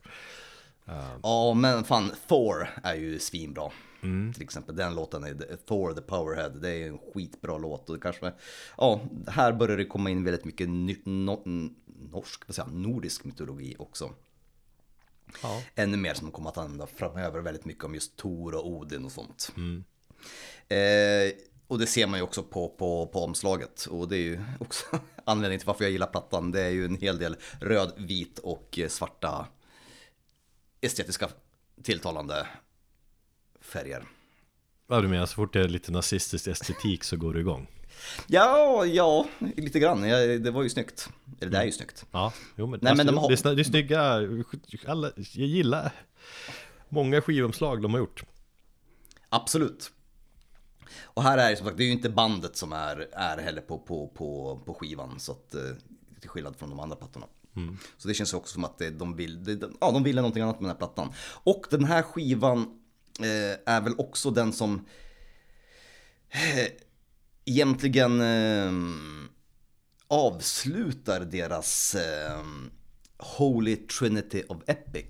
Ja 1.22 1.54
men 1.54 1.84
fan, 1.84 2.10
Thor 2.28 2.68
är 2.82 2.94
ju 2.94 3.18
svinbra. 3.18 3.70
Till 4.34 4.42
exempel 4.42 4.76
den 4.76 4.94
låten, 4.94 5.24
är 5.24 5.56
Thor 5.56 5.92
the 5.92 6.00
Powerhead, 6.00 6.48
det 6.48 6.70
är 6.70 6.88
en 6.88 6.98
skitbra 6.98 7.58
låt. 7.58 7.90
Och 7.90 8.02
kanske, 8.02 8.32
ja, 8.76 9.00
här 9.26 9.52
börjar 9.52 9.76
det 9.76 9.84
komma 9.84 10.10
in 10.10 10.24
väldigt 10.24 10.44
mycket 10.44 10.68
ny, 10.68 10.96
no, 11.04 11.42
norsk, 12.12 12.42
vad 12.46 12.54
säger 12.54 12.68
nordisk 12.70 13.24
mytologi 13.24 13.76
också. 13.78 14.10
Ja. 15.42 15.62
Ännu 15.74 15.96
mer 15.96 16.14
som 16.14 16.30
kommer 16.30 16.50
att 16.50 16.58
använda 16.58 16.86
framöver 16.86 17.40
väldigt 17.40 17.64
mycket 17.64 17.84
om 17.84 17.94
just 17.94 18.16
Tor 18.16 18.54
och 18.54 18.68
Odin 18.68 19.04
och 19.04 19.12
sånt. 19.12 19.52
Eh, 20.68 21.32
och 21.66 21.78
det 21.78 21.86
ser 21.86 22.06
man 22.06 22.18
ju 22.18 22.22
också 22.22 22.42
på, 22.42 22.68
på, 22.68 23.06
på 23.06 23.24
omslaget. 23.24 23.86
Och 23.86 24.08
det 24.08 24.16
är 24.16 24.22
ju 24.22 24.40
också 24.60 24.84
anledningen 25.24 25.60
till 25.60 25.66
varför 25.66 25.84
jag 25.84 25.90
gillar 25.92 26.06
plattan. 26.06 26.50
Det 26.50 26.62
är 26.62 26.70
ju 26.70 26.84
en 26.84 26.96
hel 26.96 27.18
del 27.18 27.36
röd, 27.60 27.92
vit 27.96 28.38
och 28.38 28.78
eh, 28.78 28.88
svarta 28.88 29.46
estetiska 30.80 31.28
tilltalande 31.82 32.46
färger. 33.60 34.04
Vad 34.86 35.04
du 35.04 35.08
menar, 35.08 35.26
så 35.26 35.34
fort 35.34 35.52
det 35.52 35.60
är 35.60 35.68
lite 35.68 35.92
nazistisk 35.92 36.46
estetik 36.46 37.04
så 37.04 37.16
går 37.16 37.34
det 37.34 37.40
igång. 37.40 37.66
Ja, 38.26 38.84
ja, 38.86 39.26
lite 39.56 39.78
grann. 39.78 40.08
Ja, 40.08 40.16
det 40.38 40.50
var 40.50 40.62
ju 40.62 40.68
snyggt. 40.70 41.08
Eller 41.40 41.52
det 41.52 41.58
är 41.58 41.64
ju 41.64 41.72
snyggt. 41.72 42.04
Ja, 42.12 42.32
jo 42.56 42.66
men, 42.66 42.80
Nej, 42.82 42.90
alltså, 42.90 43.04
men 43.06 43.14
de 43.14 43.20
har- 43.20 43.28
det, 43.28 43.34
är, 43.34 43.36
sna- 43.36 43.54
det 43.54 43.62
är 43.62 43.64
snygga, 43.64 44.02
alla, 44.90 45.10
jag 45.16 45.46
gillar 45.48 45.92
många 46.88 47.20
skivomslag 47.20 47.82
de 47.82 47.92
har 47.94 47.98
gjort. 48.00 48.24
Absolut. 49.28 49.90
Och 51.02 51.22
här 51.22 51.38
är 51.38 51.50
det 51.50 51.56
som 51.56 51.66
sagt, 51.66 51.76
det 51.78 51.82
är 51.84 51.86
ju 51.86 51.92
inte 51.92 52.08
bandet 52.10 52.56
som 52.56 52.72
är, 52.72 53.08
är 53.12 53.38
heller 53.38 53.60
på, 53.60 53.78
på, 53.78 54.08
på, 54.08 54.60
på 54.66 54.74
skivan. 54.74 55.20
Så 55.20 55.32
att, 55.32 55.54
eh, 55.54 55.60
till 56.20 56.30
skillnad 56.30 56.56
från 56.56 56.70
de 56.70 56.80
andra 56.80 56.96
plattorna. 56.96 57.26
Så 57.98 58.08
det 58.08 58.14
känns 58.14 58.34
också 58.34 58.52
som 58.54 58.64
att 58.64 58.82
de, 58.92 59.16
vill, 59.16 59.58
ja, 59.80 59.90
de 59.90 60.02
ville 60.02 60.20
någonting 60.20 60.42
annat 60.42 60.60
med 60.60 60.64
den 60.70 60.70
här 60.76 60.78
plattan. 60.78 61.12
Och 61.44 61.66
den 61.70 61.84
här 61.84 62.02
skivan 62.02 62.60
eh, 63.20 63.74
är 63.74 63.80
väl 63.80 63.94
också 63.98 64.30
den 64.30 64.52
som 64.52 64.86
eh, 66.30 66.66
egentligen 67.44 68.20
eh, 68.20 68.72
avslutar 70.08 71.20
deras 71.20 71.94
eh, 71.94 72.42
Holy 73.18 73.76
Trinity 73.76 74.42
of 74.48 74.62
Epic. 74.66 75.04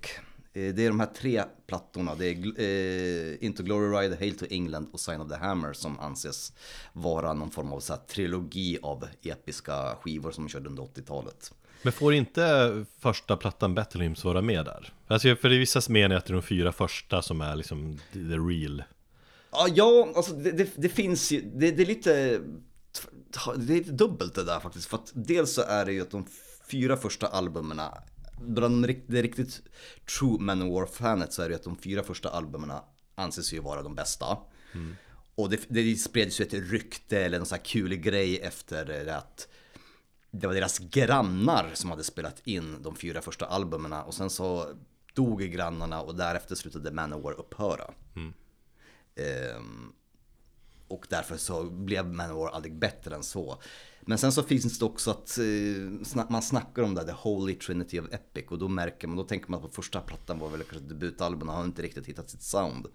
Eh, 0.53 0.75
Det 0.75 0.85
är 0.85 0.89
de 0.89 1.01
här 1.01 1.07
tre 1.07 1.45
plattorna, 1.67 2.15
det 2.15 2.27
är 2.27 2.61
eh, 2.61 3.45
Into 3.47 3.63
Glory 3.63 4.03
Ride, 4.03 4.17
Hail 4.17 4.39
to 4.39 4.45
England 4.51 4.89
och 4.93 5.01
Sign 5.01 5.21
of 5.21 5.29
the 5.29 5.37
Hammer 5.37 5.73
som 5.73 6.01
anses 6.01 6.53
vara 6.93 7.33
någon 7.33 7.51
form 7.51 7.73
av 7.73 7.81
så 7.81 7.93
här, 7.93 8.01
trilogi 8.01 8.79
av 8.83 9.09
episka 9.23 9.97
skivor 10.01 10.31
som 10.31 10.49
körde 10.49 10.69
under 10.69 10.83
80-talet. 10.83 11.53
Men 11.83 11.93
får 11.93 12.15
inte 12.15 12.85
första 12.99 13.37
plattan 13.37 13.75
Battle 13.75 14.03
Hymns 14.03 14.25
vara 14.25 14.43
med 14.43 14.65
där? 14.65 14.93
Alltså 15.07 15.37
för 15.37 15.49
det 15.49 15.55
är 15.57 15.59
vissa 15.59 15.81
som 15.81 15.93
menar 15.93 16.17
att 16.17 16.25
det 16.27 16.31
är 16.31 16.35
de 16.35 16.43
fyra 16.43 16.73
första 16.73 17.23
som 17.23 17.41
är 17.41 17.57
liksom 17.57 17.99
the 18.13 18.19
real 18.19 18.83
Ja, 19.75 20.13
alltså 20.17 20.33
det, 20.35 20.53
det, 20.53 20.71
det 20.77 20.89
finns 20.89 21.31
ju, 21.33 21.41
det, 21.41 21.71
det 21.71 21.83
är 21.83 21.87
lite, 21.87 22.41
det 23.57 23.73
är 23.73 23.77
lite 23.77 23.93
dubbelt 23.93 24.35
det 24.35 24.45
där 24.45 24.61
faktiskt. 24.61 24.87
För 24.87 24.97
att 24.97 25.13
dels 25.15 25.55
så 25.55 25.63
är 25.63 25.85
det 25.85 25.93
ju 25.93 26.03
att 26.03 26.11
de 26.11 26.27
fyra 26.71 26.97
första 26.97 27.27
albumen, 27.27 27.81
bland 28.41 28.87
det 29.07 29.23
riktigt 29.23 29.63
true 30.19 30.39
Manowar-fanet 30.41 31.33
så 31.33 31.43
är 31.43 31.49
det 31.49 31.53
ju 31.53 31.57
att 31.57 31.65
de 31.65 31.77
fyra 31.77 32.03
första 32.03 32.29
albumen 32.29 32.73
anses 33.15 33.53
ju 33.53 33.61
vara 33.61 33.83
de 33.83 33.95
bästa. 33.95 34.39
Och 35.35 35.51
det, 35.51 35.61
det 35.69 35.97
spreds 35.97 36.41
ju 36.41 36.45
ett 36.45 36.55
rykte 36.55 37.19
eller 37.21 37.39
någon 37.39 37.47
sån 37.47 37.57
här 37.57 37.65
kul 37.65 37.95
grej 37.95 38.41
efter 38.41 39.09
att 39.09 39.49
det 40.31 40.47
var 40.47 40.55
deras 40.55 40.79
grannar 40.79 41.71
som 41.75 41.91
hade 41.91 42.05
spelat 42.05 42.47
in 42.47 42.83
de 42.83 42.97
fyra 42.97 43.21
första 43.23 43.47
albumen 43.47 43.93
och 43.93 44.15
sen 44.15 44.31
så 44.31 44.67
dog 45.15 45.41
grannarna 45.43 46.01
och 46.01 46.15
därefter 46.15 46.55
slutade 46.55 46.91
Manowar 46.91 47.33
upphöra. 47.33 47.91
Ehm, 49.17 49.93
och 50.89 51.07
därför 51.11 51.37
så 51.37 51.65
blev 51.71 52.07
Manowar 52.07 52.51
aldrig 52.51 52.75
bättre 52.75 53.15
än 53.15 53.23
så. 53.23 53.63
Men 54.01 54.19
sen 54.19 54.33
så 54.33 54.43
finns 54.43 54.79
det 54.79 54.85
också 54.85 55.11
att 55.11 55.39
eh, 55.39 56.25
man 56.29 56.43
snackar 56.43 56.83
om 56.83 56.95
det, 56.95 57.01
här, 57.01 57.09
The 57.09 57.15
Holy 57.15 57.55
Trinity 57.55 58.01
of 58.01 58.13
Epic 58.13 58.45
och 58.49 58.59
då 58.59 58.69
märker 58.69 59.09
man, 59.09 59.17
då 59.17 59.25
tänker 59.25 59.51
man 59.51 59.61
på 59.61 59.69
första 59.69 60.01
plattan 60.01 60.39
var 60.39 60.49
väl 60.49 60.63
kanske 60.63 60.89
debutalbumet 60.89 61.53
och 61.53 61.59
har 61.59 61.65
inte 61.65 61.83
riktigt 61.83 62.07
hittat 62.07 62.31
sitt 62.31 62.43
sound. 62.43 62.87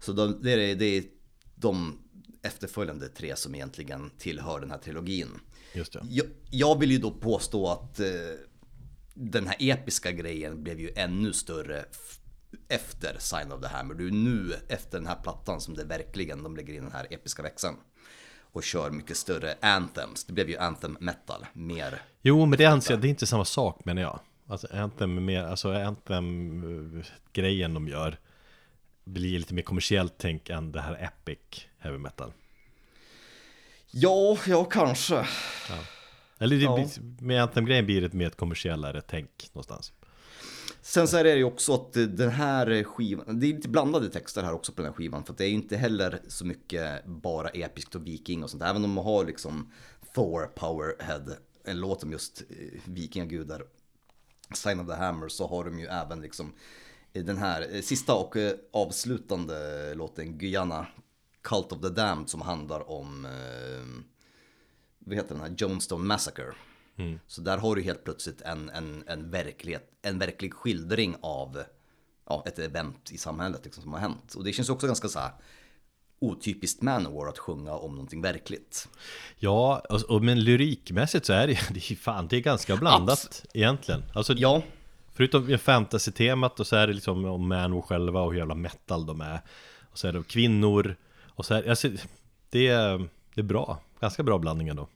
Så 0.00 0.12
de, 0.12 0.42
det, 0.42 0.52
är, 0.52 0.74
det 0.76 0.84
är 0.84 1.04
de 1.54 1.98
efterföljande 2.42 3.08
tre 3.08 3.36
som 3.36 3.54
egentligen 3.54 4.10
tillhör 4.18 4.60
den 4.60 4.70
här 4.70 4.78
trilogin. 4.78 5.28
Just 5.74 5.92
det. 5.92 6.06
Jag, 6.10 6.26
jag 6.50 6.78
vill 6.78 6.90
ju 6.90 6.98
då 6.98 7.10
påstå 7.10 7.68
att 7.68 8.00
eh, 8.00 8.06
den 9.14 9.46
här 9.46 9.56
episka 9.58 10.12
grejen 10.12 10.62
blev 10.62 10.80
ju 10.80 10.90
ännu 10.96 11.32
större 11.32 11.84
efter 12.68 13.16
Sign 13.18 13.52
of 13.52 13.60
the 13.60 13.68
Hammer. 13.68 13.94
Det 13.94 14.04
är 14.04 14.10
nu 14.10 14.54
efter 14.68 14.98
den 14.98 15.06
här 15.06 15.16
plattan 15.22 15.60
som 15.60 15.74
det 15.74 15.84
verkligen 15.84 16.42
de 16.42 16.56
lägger 16.56 16.74
in 16.74 16.82
den 16.82 16.92
här 16.92 17.06
episka 17.10 17.42
växeln. 17.42 17.76
Och 18.52 18.64
kör 18.64 18.90
mycket 18.90 19.16
större 19.16 19.54
anthems. 19.60 20.24
Det 20.24 20.32
blev 20.32 20.48
ju 20.50 20.56
anthem 20.56 20.96
metal 21.00 21.46
mer. 21.52 22.02
Jo 22.22 22.46
men 22.46 22.58
det 22.58 22.66
anser 22.66 22.94
jag, 22.94 23.00
det 23.00 23.08
är 23.08 23.10
inte 23.10 23.26
samma 23.26 23.44
sak 23.44 23.84
menar 23.84 24.02
jag 24.02 24.20
Alltså 24.48 24.66
Anthem 24.72 25.24
mer, 25.24 25.44
alltså 25.44 25.72
Anthem-grejen 25.72 27.74
de 27.74 27.88
gör 27.88 28.18
Blir 29.04 29.38
lite 29.38 29.54
mer 29.54 29.62
kommersiellt 29.62 30.14
tänk 30.18 30.50
än 30.50 30.72
det 30.72 30.80
här 30.80 30.94
Epic 31.04 31.38
Heavy 31.78 31.98
Metal 31.98 32.32
Ja, 33.90 34.38
ja 34.46 34.64
kanske. 34.64 35.26
Eller 36.38 36.56
det, 36.56 36.62
Ja. 36.62 36.86
med 37.20 37.42
Anthem-grejen 37.42 37.86
blir 37.86 38.00
det 38.00 38.06
ett 38.06 38.12
mer 38.12 38.30
kommersiellare 38.30 39.02
tänk 39.02 39.30
någonstans 39.52 39.92
Sen 40.86 41.08
så 41.08 41.16
är 41.16 41.24
det 41.24 41.36
ju 41.36 41.44
också 41.44 41.74
att 41.74 41.92
den 41.92 42.30
här 42.30 42.84
skivan, 42.84 43.40
det 43.40 43.46
är 43.46 43.54
lite 43.54 43.68
blandade 43.68 44.08
texter 44.08 44.42
här 44.42 44.52
också 44.52 44.72
på 44.72 44.82
den 44.82 44.90
här 44.90 44.96
skivan. 44.96 45.24
För 45.24 45.32
att 45.32 45.38
det 45.38 45.44
är 45.44 45.48
ju 45.48 45.54
inte 45.54 45.76
heller 45.76 46.20
så 46.28 46.46
mycket 46.46 47.06
bara 47.06 47.48
episkt 47.48 47.94
och 47.94 48.06
viking 48.06 48.44
och 48.44 48.50
sånt. 48.50 48.62
Även 48.62 48.84
om 48.84 48.90
man 48.90 49.04
har 49.04 49.24
liksom 49.24 49.72
Thor, 50.14 50.46
Powerhead, 50.46 51.24
en 51.64 51.80
låt 51.80 52.02
om 52.02 52.12
just 52.12 52.42
eh, 52.48 52.80
vikingagudar, 52.84 53.64
Sign 54.54 54.80
of 54.80 54.86
the 54.86 54.94
Hammer, 54.94 55.28
så 55.28 55.46
har 55.46 55.64
de 55.64 55.78
ju 55.78 55.86
även 55.86 56.20
liksom 56.20 56.52
eh, 57.12 57.24
den 57.24 57.36
här 57.36 57.66
eh, 57.74 57.80
sista 57.80 58.14
och 58.14 58.36
avslutande 58.72 59.94
låten 59.94 60.38
Guyana, 60.38 60.86
Cult 61.42 61.72
of 61.72 61.80
the 61.80 61.88
Damned, 61.88 62.28
som 62.28 62.40
handlar 62.40 62.90
om 62.90 63.26
vad 64.98 65.16
heter 65.16 65.34
den 65.34 65.40
här, 65.40 65.54
Jonestone 65.58 66.04
Massacre. 66.04 66.54
Så 67.26 67.40
där 67.40 67.58
har 67.58 67.76
du 67.76 67.82
helt 67.82 68.04
plötsligt 68.04 68.40
en, 68.40 68.70
en, 68.70 69.04
en, 69.06 69.30
verklighet, 69.30 69.90
en 70.02 70.18
verklig 70.18 70.54
skildring 70.54 71.16
av 71.20 71.62
ja, 72.28 72.44
ett 72.46 72.58
event 72.58 73.10
i 73.12 73.18
samhället 73.18 73.60
liksom, 73.64 73.82
som 73.82 73.92
har 73.92 74.00
hänt. 74.00 74.34
Och 74.34 74.44
det 74.44 74.52
känns 74.52 74.68
också 74.68 74.86
ganska 74.86 75.08
så 75.08 75.18
här 75.18 75.30
otypiskt 76.18 76.82
Manowar 76.82 77.28
att 77.28 77.38
sjunga 77.38 77.72
om 77.74 77.90
någonting 77.90 78.22
verkligt. 78.22 78.88
Ja, 79.36 79.82
och, 79.88 80.02
och, 80.02 80.24
men 80.24 80.44
lyrikmässigt 80.44 81.26
så 81.26 81.32
är 81.32 81.46
det, 81.46 81.58
det 81.70 81.90
är 81.90 81.96
fan, 81.96 82.28
det 82.28 82.36
är 82.36 82.40
ganska 82.40 82.76
blandat 82.76 83.44
egentligen. 83.54 84.02
Alltså 84.14 84.32
Ja, 84.32 84.62
Förutom 85.12 85.58
fantasy-temat 85.58 86.60
och 86.60 86.66
så 86.66 86.76
är 86.76 86.86
det 86.86 86.92
liksom 86.92 87.24
om 87.24 87.48
Manowar 87.48 87.82
själva 87.82 88.20
och 88.20 88.32
hur 88.32 88.38
jävla 88.38 88.54
metal 88.54 89.06
de 89.06 89.20
är. 89.20 89.40
Och 89.90 89.98
så 89.98 90.08
är 90.08 90.12
det 90.12 90.28
kvinnor 90.28 90.96
Och 91.26 91.46
så 91.46 91.54
är 91.54 91.70
alltså, 91.70 91.88
det, 92.50 92.68
är, 92.68 93.08
det 93.34 93.40
är 93.40 93.42
bra, 93.42 93.78
ganska 94.00 94.22
bra 94.22 94.38
blandning 94.38 94.68
ändå 94.68 94.88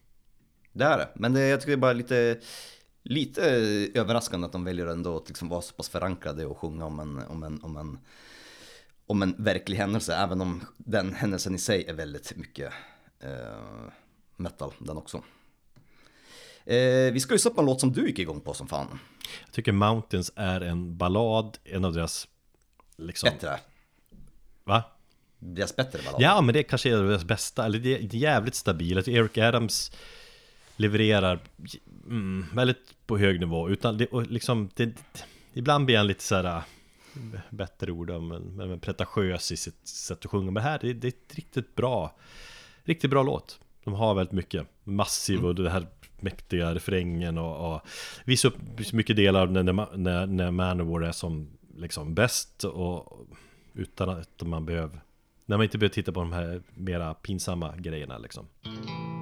det 0.72 0.84
är 0.84 0.98
det. 0.98 1.08
Men 1.14 1.32
det, 1.32 1.46
jag 1.46 1.60
tycker 1.60 1.70
det 1.70 1.74
är 1.74 1.80
bara 1.80 1.92
lite, 1.92 2.40
lite 3.02 3.42
överraskande 3.94 4.46
att 4.46 4.52
de 4.52 4.64
väljer 4.64 4.86
ändå 4.86 5.16
att 5.16 5.28
liksom 5.28 5.48
vara 5.48 5.62
så 5.62 5.74
pass 5.74 5.88
förankrade 5.88 6.46
och 6.46 6.58
sjunga 6.58 6.84
om 6.84 7.00
en, 7.00 7.18
om 7.18 7.42
en, 7.42 7.62
om 7.62 7.76
en, 7.76 7.98
om 9.06 9.22
en 9.22 9.34
verklig 9.38 9.76
händelse. 9.76 10.14
Även 10.14 10.40
om 10.40 10.66
den 10.76 11.14
händelsen 11.14 11.54
i 11.54 11.58
sig 11.58 11.84
är 11.84 11.94
väldigt 11.94 12.36
mycket 12.36 12.72
eh, 13.20 13.90
metal 14.36 14.72
den 14.78 14.96
också. 14.96 15.22
Eh, 16.64 17.12
vi 17.12 17.20
ska 17.20 17.34
lyssna 17.34 17.50
på 17.50 17.60
en 17.60 17.66
låt 17.66 17.80
som 17.80 17.92
du 17.92 18.06
gick 18.06 18.18
igång 18.18 18.40
på 18.40 18.54
som 18.54 18.68
fan. 18.68 18.98
Jag 19.44 19.52
tycker 19.52 19.72
Mountains 19.72 20.32
är 20.36 20.60
en 20.60 20.96
ballad, 20.96 21.58
en 21.64 21.84
av 21.84 21.92
deras 21.92 22.28
liksom, 22.96 23.30
Bättre. 23.30 23.60
Va? 24.64 24.84
deras 25.40 25.76
bättre 25.76 26.00
ballad. 26.04 26.22
Ja, 26.22 26.40
men 26.40 26.52
det 26.52 26.62
kanske 26.62 26.90
är 26.90 27.02
deras 27.02 27.24
bästa, 27.24 27.64
eller 27.64 27.78
det 27.78 27.96
är 27.96 28.14
jävligt 28.14 28.54
stabilt. 28.54 29.08
Eric 29.08 29.38
Adams 29.38 29.92
levererar 30.80 31.38
mm, 32.06 32.44
väldigt 32.54 33.06
på 33.06 33.18
hög 33.18 33.40
nivå, 33.40 33.68
utan 33.68 33.98
det, 33.98 34.06
och 34.06 34.26
liksom, 34.26 34.70
det, 34.74 34.92
ibland 35.52 35.86
blir 35.86 35.96
han 35.96 36.06
lite 36.06 36.22
såhär 36.22 36.62
bättre 37.50 37.92
ord 37.92 38.10
om, 38.10 38.28
men, 38.28 38.42
men 38.42 38.80
pretentiös 38.80 39.52
i 39.52 39.56
sitt 39.56 39.88
sätt 39.88 40.24
att 40.24 40.30
sjunga. 40.30 40.50
Men 40.50 40.62
här, 40.62 40.78
det, 40.82 40.92
det 40.92 41.06
är 41.06 41.08
ett 41.08 41.34
riktigt 41.34 41.74
bra, 41.74 42.16
riktigt 42.84 43.10
bra 43.10 43.22
låt. 43.22 43.60
De 43.84 43.94
har 43.94 44.14
väldigt 44.14 44.32
mycket, 44.32 44.66
massiv 44.84 45.44
och 45.44 45.54
det 45.54 45.70
här 45.70 45.86
mäktiga 46.20 46.74
refrängen 46.74 47.38
och, 47.38 47.74
och 47.74 47.80
visar 48.24 48.48
upp 48.48 48.86
så 48.86 48.96
mycket 48.96 49.16
delar 49.16 49.46
när, 49.46 49.96
när, 49.96 50.26
när 50.26 50.50
Manowar 50.50 51.00
är 51.00 51.12
som 51.12 51.50
liksom 51.76 52.14
bäst 52.14 52.64
och 52.64 53.26
utan 53.74 54.08
att 54.08 54.42
man 54.42 54.66
behöver 54.66 55.00
när 55.46 55.56
man 55.56 55.64
inte 55.64 55.78
behöver 55.78 55.94
titta 55.94 56.12
på 56.12 56.20
de 56.20 56.32
här 56.32 56.62
mera 56.74 57.14
pinsamma 57.14 57.74
grejerna 57.76 58.18
liksom. 58.18 58.46
So 58.64 59.19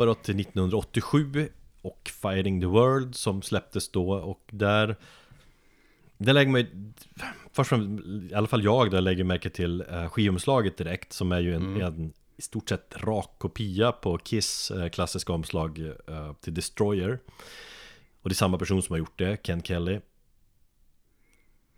Vi 0.00 0.06
hoppar 0.06 0.18
då 0.18 0.24
till 0.24 0.40
1987 0.40 1.48
och 1.82 2.10
Fighting 2.22 2.60
the 2.60 2.66
World 2.66 3.14
som 3.14 3.42
släpptes 3.42 3.88
då 3.88 4.12
och 4.12 4.40
där 4.50 4.96
Där 6.18 6.32
lägger 6.32 6.58
ju 6.58 6.66
Först 7.52 7.72
och 7.72 7.78
främst, 7.78 8.06
i 8.32 8.34
alla 8.34 8.46
fall 8.46 8.64
jag 8.64 8.90
då 8.90 9.00
lägger 9.00 9.24
märke 9.24 9.50
till 9.50 9.84
eh, 9.90 10.08
skivomslaget 10.08 10.76
direkt 10.76 11.12
Som 11.12 11.32
är 11.32 11.40
ju 11.40 11.54
en, 11.54 11.80
en 11.80 12.12
i 12.36 12.42
stort 12.42 12.68
sett 12.68 12.94
rak 12.96 13.34
kopia 13.38 13.92
på 13.92 14.18
Kiss 14.18 14.70
eh, 14.70 14.88
klassiska 14.88 15.32
omslag 15.32 15.78
eh, 16.06 16.32
till 16.40 16.54
Destroyer. 16.54 17.18
Och 18.22 18.28
det 18.28 18.32
är 18.32 18.34
samma 18.34 18.58
person 18.58 18.82
som 18.82 18.92
har 18.92 18.98
gjort 18.98 19.18
det, 19.18 19.36
Ken 19.36 19.62
Kelly. 19.62 20.00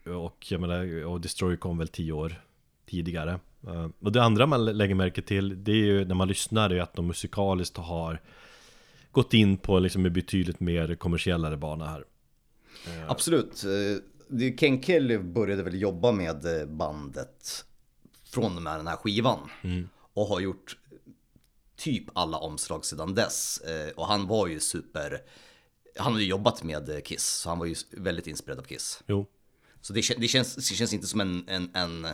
Och 0.07 0.47
jag 0.53 0.61
menar, 0.61 1.05
och 1.05 1.21
Destroyer 1.21 1.57
kom 1.57 1.79
väl 1.79 1.89
tio 1.89 2.13
år 2.13 2.43
tidigare 2.87 3.41
Och 4.01 4.13
det 4.13 4.23
andra 4.23 4.47
man 4.47 4.65
lä- 4.65 4.73
lägger 4.73 4.95
märke 4.95 5.23
till, 5.23 5.65
det 5.65 5.73
är 5.73 5.77
ju 5.77 6.05
när 6.05 6.15
man 6.15 6.29
lyssnar, 6.29 6.71
är 6.71 6.81
att 6.81 6.95
de 6.95 7.07
musikaliskt 7.07 7.77
har 7.77 8.21
gått 9.13 9.35
in 9.35 9.57
på 9.57 9.79
liksom 9.79 10.07
en 10.07 10.13
betydligt 10.13 10.61
mer 10.61 10.95
kommersiellare 10.95 11.57
bana 11.57 11.87
här. 11.89 12.05
Absolut. 13.09 13.65
Eh, 13.65 14.55
Ken 14.59 14.83
Kelly 14.83 15.19
började 15.19 15.63
väl 15.63 15.81
jobba 15.81 16.13
med 16.13 16.61
eh, 16.61 16.67
bandet 16.67 17.65
från 18.25 18.57
och 18.57 18.63
med 18.63 18.79
den 18.79 18.87
här 18.87 18.97
skivan. 18.97 19.39
Och 20.15 20.27
har 20.27 20.41
gjort 20.41 20.77
typ 21.77 22.05
alla 22.13 22.39
omslag 22.39 22.85
sedan 22.85 23.15
dess. 23.15 23.59
Eh, 23.61 23.93
Och 23.97 24.07
han 24.07 24.27
var 24.27 24.47
ju 24.47 24.61
super... 24.61 25.19
Han 25.99 26.13
har 26.13 26.21
ju 26.21 26.27
jobbat 26.27 26.63
med 26.63 26.89
eh, 26.89 27.01
Kiss, 27.01 27.25
så 27.27 27.49
han 27.49 27.59
var 27.59 27.67
ju 27.67 27.75
väldigt 27.91 28.27
inspirerad 28.27 28.59
av 28.59 28.63
Kiss. 28.65 29.03
Jo, 29.07 29.27
Så 29.81 29.93
det, 29.93 30.03
det, 30.19 30.29
känns, 30.29 30.55
det 30.55 30.63
känns 30.75 30.93
inte 30.93 31.07
som 31.07 31.21
en, 31.21 31.45
en, 31.49 31.71
en 31.75 32.07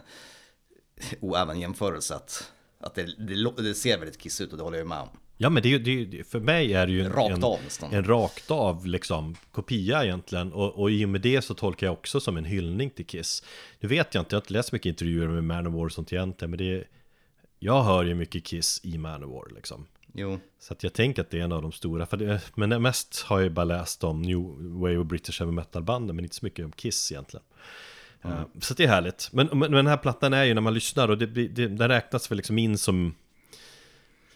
oäven 1.21 1.61
jämförelse 1.61 2.15
att, 2.15 2.53
att 2.81 2.95
det, 2.95 3.15
det, 3.19 3.63
det 3.63 3.75
ser 3.75 3.99
väldigt 3.99 4.19
Kiss 4.19 4.41
ut 4.41 4.53
och 4.53 4.59
det 4.59 4.65
håller 4.65 4.79
jag 4.79 4.87
med 4.87 5.01
om. 5.01 5.09
ja 5.37 5.51
men 5.51 5.63
det, 5.63 5.79
det, 5.79 6.25
för 6.25 6.41
mig 6.41 6.75
är 6.75 6.87
det 6.87 6.93
ju 6.93 7.03
en, 7.03 7.13
Rakt 7.13 7.37
en, 7.37 7.45
av 7.45 7.59
en 7.91 8.05
rakt 8.05 8.51
av 8.51 8.87
liksom 8.87 9.37
kopia 9.53 10.05
egentligen 10.05 10.53
och, 10.53 10.79
och 10.79 10.91
i 10.91 11.05
och 11.05 11.09
med 11.09 11.21
det 11.21 11.43
så 11.43 11.55
tolkar 11.55 11.87
jag 11.87 11.93
också 11.93 12.21
som 12.21 12.37
en 12.37 12.45
hyllning 12.45 12.91
till 12.91 13.07
Kiss. 13.07 13.43
Nu 13.81 13.89
vet 13.89 14.15
jag 14.15 14.23
inte, 14.23 14.35
jag 14.35 14.41
har 14.41 14.45
inte 14.45 14.53
läst 14.53 14.73
mycket 14.73 14.91
intervjuer 14.91 15.29
med 15.29 15.45
Manowar 15.45 15.85
och 15.85 15.93
sånt 15.93 16.13
egentligen 16.13 16.51
men 16.51 16.59
det 16.59 16.85
Jag 17.59 17.83
hör 17.83 18.05
ju 18.05 18.15
mycket 18.15 18.45
Kiss 18.45 18.81
i 18.85 18.99
Manowar 18.99 19.49
liksom. 19.55 19.87
Jo, 20.15 20.39
Så 20.59 20.73
att 20.73 20.83
jag 20.83 20.93
tänker 20.93 21.23
att 21.23 21.31
det 21.31 21.39
är 21.39 21.45
en 21.45 21.53
av 21.53 21.63
de 21.63 21.73
stora, 21.73 22.07
för 22.07 22.17
det, 22.17 22.41
men 22.55 22.83
mest 22.83 23.23
har 23.23 23.41
jag 23.41 23.53
bara 23.53 23.65
läst 23.65 24.05
om 24.05 24.23
New 24.23 24.39
Wave 24.81 24.97
och 24.97 25.07
British 25.07 25.41
Heavy 25.41 25.53
Metal-banden, 25.53 26.17
men 26.17 26.25
inte 26.25 26.37
så 26.37 26.47
mycket 26.47 26.65
om 26.65 26.73
Kiss 26.73 27.13
egentligen. 27.13 27.45
Eh, 28.23 28.43
så 28.61 28.75
det 28.75 28.85
är 28.85 28.89
härligt. 28.89 29.29
Men, 29.33 29.47
men, 29.47 29.73
den 29.73 29.87
här 29.87 29.97
plattan 29.97 30.33
är 30.33 30.45
ju 30.45 30.55
när 30.55 30.61
man 30.61 30.75
lyssnar, 30.75 31.09
och 31.09 31.19
det, 31.19 31.27
det, 31.27 31.69
den 31.69 31.89
räknas 31.89 32.31
väl 32.31 32.37
liksom 32.37 32.59
in 32.59 32.79
som 32.79 33.15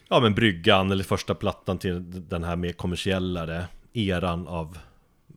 Ja 0.09 0.21
men 0.21 0.35
bryggan, 0.35 0.91
eller 0.91 1.05
första 1.05 1.35
plattan 1.35 1.79
till 1.79 2.29
den 2.29 2.45
här 2.45 2.57
mer 2.57 2.73
kommersiellare 2.73 3.67
eran 3.93 4.49
av 4.49 4.79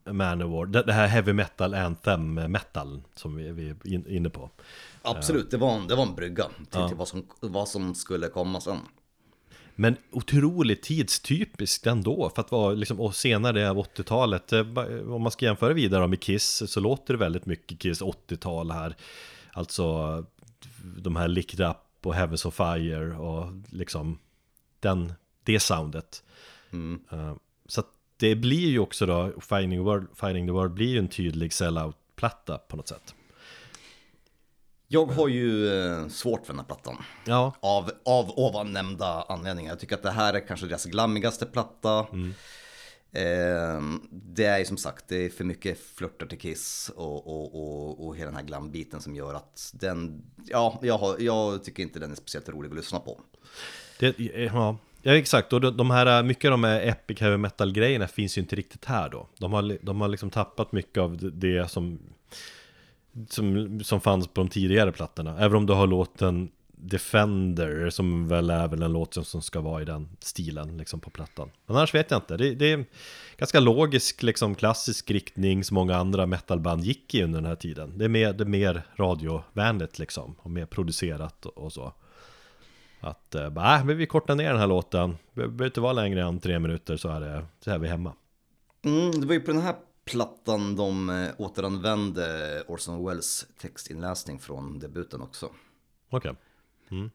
Manowar. 0.06 0.66
Det, 0.66 0.84
det 0.84 0.94
här 0.94 1.08
heavy 1.08 1.34
metal, 1.34 1.74
anthem 1.74 2.34
metal 2.34 3.02
som 3.16 3.36
vi, 3.36 3.52
vi 3.52 3.70
är 3.70 3.76
in- 3.84 4.08
inne 4.08 4.30
på. 4.30 4.50
absolut. 5.02 5.52
Det, 5.52 5.58
var 5.58 5.76
en, 5.76 5.88
det 5.88 5.96
var 5.96 6.04
en 6.04 6.16
brygga 6.16 6.46
till, 6.72 6.88
till 6.88 6.98
vad, 6.98 7.08
som, 7.08 7.28
vad 7.40 7.68
som 7.68 7.96
skulle 7.96 8.28
komma 8.28 8.62
sen. 8.62 8.78
Men 9.76 9.98
otroligt 10.12 10.82
tidstypiskt 10.84 11.88
ändå 11.88 12.32
för 12.36 12.42
att 12.42 12.52
vara 12.52 12.74
liksom, 12.74 13.00
och 13.00 13.16
senare 13.16 13.70
av 13.70 13.78
80-talet 13.78 14.54
eh, 14.54 14.64
ba- 14.64 15.00
Om 15.16 15.22
man 15.22 15.32
ska 15.32 15.46
jämföra 15.46 15.74
vidare 15.74 16.08
med 16.08 16.20
Kiss 16.22 16.64
så 16.72 16.80
låter 16.80 17.14
det 17.14 17.18
väldigt 17.20 17.46
mycket 17.46 17.80
Kiss 17.80 18.02
80-tal 18.02 18.72
här. 18.72 18.96
Alltså 19.54 20.26
de 20.98 21.16
här 21.16 21.28
Lick 21.28 21.54
It 21.54 21.60
Up 21.60 21.78
och 22.04 22.16
Heavens 22.16 22.46
of 22.46 22.56
Fire 22.56 23.18
och 23.18 23.52
liksom 23.70 24.20
den, 24.80 25.14
det 25.44 25.60
soundet. 25.60 26.24
Eh, 27.12 27.36
Så 27.68 27.80
att 27.80 27.88
det 28.18 28.36
blir 28.36 28.70
ju 28.70 28.80
också 28.80 29.06
då 29.06 29.32
Finding, 29.42 29.84
World, 29.84 30.08
Finding 30.16 30.48
the 30.48 30.52
World 30.52 30.74
blir 30.74 30.88
ju 30.88 31.00
en 31.00 31.08
tydlig 31.08 31.54
sellout-platta 31.54 32.58
på 32.58 32.78
något 32.78 32.88
sätt 32.88 33.16
Jag 34.88 35.06
har 35.06 35.28
ju 35.28 35.70
eh, 35.70 36.08
svårt 36.08 36.46
för 36.46 36.54
den 36.54 36.60
här 36.60 36.66
plattan. 36.66 36.98
Ja, 37.26 37.54
Av, 37.60 37.92
av 38.06 38.32
ovan 38.40 38.74
nämnda 38.74 39.26
anledningar. 39.30 39.72
Jag 39.72 39.80
tycker 39.80 39.96
att 39.96 40.04
det 40.04 40.12
här 40.12 40.34
är 40.34 40.48
kanske 40.48 40.68
deras 40.68 40.86
glammigaste 40.86 41.46
platta. 41.46 42.00
Eh, 43.12 43.82
det 44.12 44.46
är 44.46 44.60
ju 44.60 44.66
som 44.66 44.78
sagt, 44.78 45.06
det 45.08 45.26
är 45.26 45.30
för 45.30 45.44
mycket 45.44 45.80
flörtar 45.96 46.26
till 46.26 46.40
Kiss 46.40 46.92
och, 46.96 47.28
och, 47.28 47.56
och, 47.56 48.08
och 48.08 48.16
hela 48.16 48.26
den 48.26 48.36
här 48.36 48.44
glambiten 48.44 49.02
som 49.02 49.16
gör 49.16 49.34
att 49.34 49.72
den, 49.74 50.24
ja, 50.46 50.80
jag, 50.82 50.98
har, 50.98 51.16
jag 51.20 51.64
tycker 51.64 51.84
inte 51.84 52.00
den 52.00 52.12
är 52.12 52.16
speciellt 52.16 52.50
rolig 52.50 52.70
att 52.70 52.76
lyssna 52.76 53.00
på. 53.00 53.22
det, 54.00 54.20
ja. 54.20 54.78
ja 55.02 55.16
exakt, 55.16 55.54
och 55.54 55.76
de, 55.76 55.92
här, 55.92 56.24
mycket 56.24 56.46
av 56.46 56.52
de 56.52 56.64
här 56.64 56.82
epic 56.82 57.20
heavy 57.20 57.38
metal 57.38 57.72
grejerna 57.72 58.08
finns 58.08 58.38
ju 58.38 58.42
inte 58.42 58.56
riktigt 58.56 58.86
här 58.86 59.10
då. 59.10 59.28
De 59.38 59.54
har, 59.54 59.78
de 59.82 60.02
har 60.02 60.08
liksom 60.08 60.30
tappat 60.30 60.72
mycket 60.72 60.98
av 60.98 61.32
det 61.34 61.72
som, 61.72 62.00
som, 63.30 63.80
som 63.84 64.02
fanns 64.02 64.28
på 64.28 64.42
de 64.42 64.48
tidigare 64.48 64.92
plattorna. 64.92 65.40
Även 65.40 65.58
om 65.58 65.66
du 65.66 65.74
har 65.74 65.88
låten 65.88 66.52
Defender, 66.78 67.90
som 67.90 68.28
väl 68.28 68.50
är 68.50 68.68
väl 68.68 68.84
en 68.84 68.94
låt 68.94 69.14
som, 69.14 69.26
som 69.26 69.42
ska 69.42 69.62
vara 69.62 69.82
i 69.82 69.86
den 69.86 70.10
stilen 70.20 70.78
liksom 70.78 71.00
på 71.00 71.10
plattan. 71.10 71.52
Men 71.66 71.78
annars 71.78 71.96
vet 71.96 72.12
jag 72.12 72.18
inte, 72.18 72.38
det, 72.38 72.56
det 72.56 72.72
är 72.72 72.86
ganska 73.38 73.60
logisk, 73.60 74.24
liksom 74.24 74.56
klassisk 74.56 75.12
riktning 75.12 75.64
som 75.64 75.76
många 75.76 75.96
andra 75.96 76.26
metalband 76.26 76.84
gick 76.84 77.16
i 77.16 77.24
under 77.24 77.42
den 77.42 77.48
här 77.48 77.56
tiden. 77.56 77.98
Det 77.98 78.06
är 78.06 78.10
mer, 78.10 78.34
det 78.34 78.44
är 78.44 78.46
mer 78.46 78.82
radiovänligt 78.96 80.00
liksom, 80.00 80.36
och 80.40 80.52
mer 80.52 80.66
producerat 80.66 81.46
och, 81.46 81.58
och 81.58 81.74
så. 81.74 81.94
Att, 83.00 83.36
eh, 83.36 83.50
bara, 83.50 83.76
äh, 83.76 83.86
vi 83.86 84.06
kortar 84.06 84.36
ner 84.36 84.50
den 84.50 84.60
här 84.60 84.68
låten, 84.68 85.18
det 85.34 85.42
behöver 85.42 85.66
inte 85.66 85.82
vara 85.82 85.94
längre 85.94 86.24
än 86.24 86.40
tre 86.40 86.60
minuter 86.60 86.98
så 86.98 87.10
är, 87.10 87.20
det, 87.20 87.46
så 87.60 87.72
är 87.72 87.78
vi 87.78 87.88
hemma. 87.88 88.14
Mm, 88.86 89.12
det 89.12 89.28
var 89.28 89.34
ju 89.34 89.40
på 89.40 89.52
den 89.52 89.62
här 89.62 89.76
plattan 90.06 90.76
de 90.76 91.10
eh, 91.10 91.32
återanvände 91.38 92.64
Orson 92.68 93.06
Welles 93.06 93.48
textinläsning 93.60 94.40
från 94.40 94.80
debuten 94.80 95.22
också. 95.22 95.50
Okej. 96.10 96.36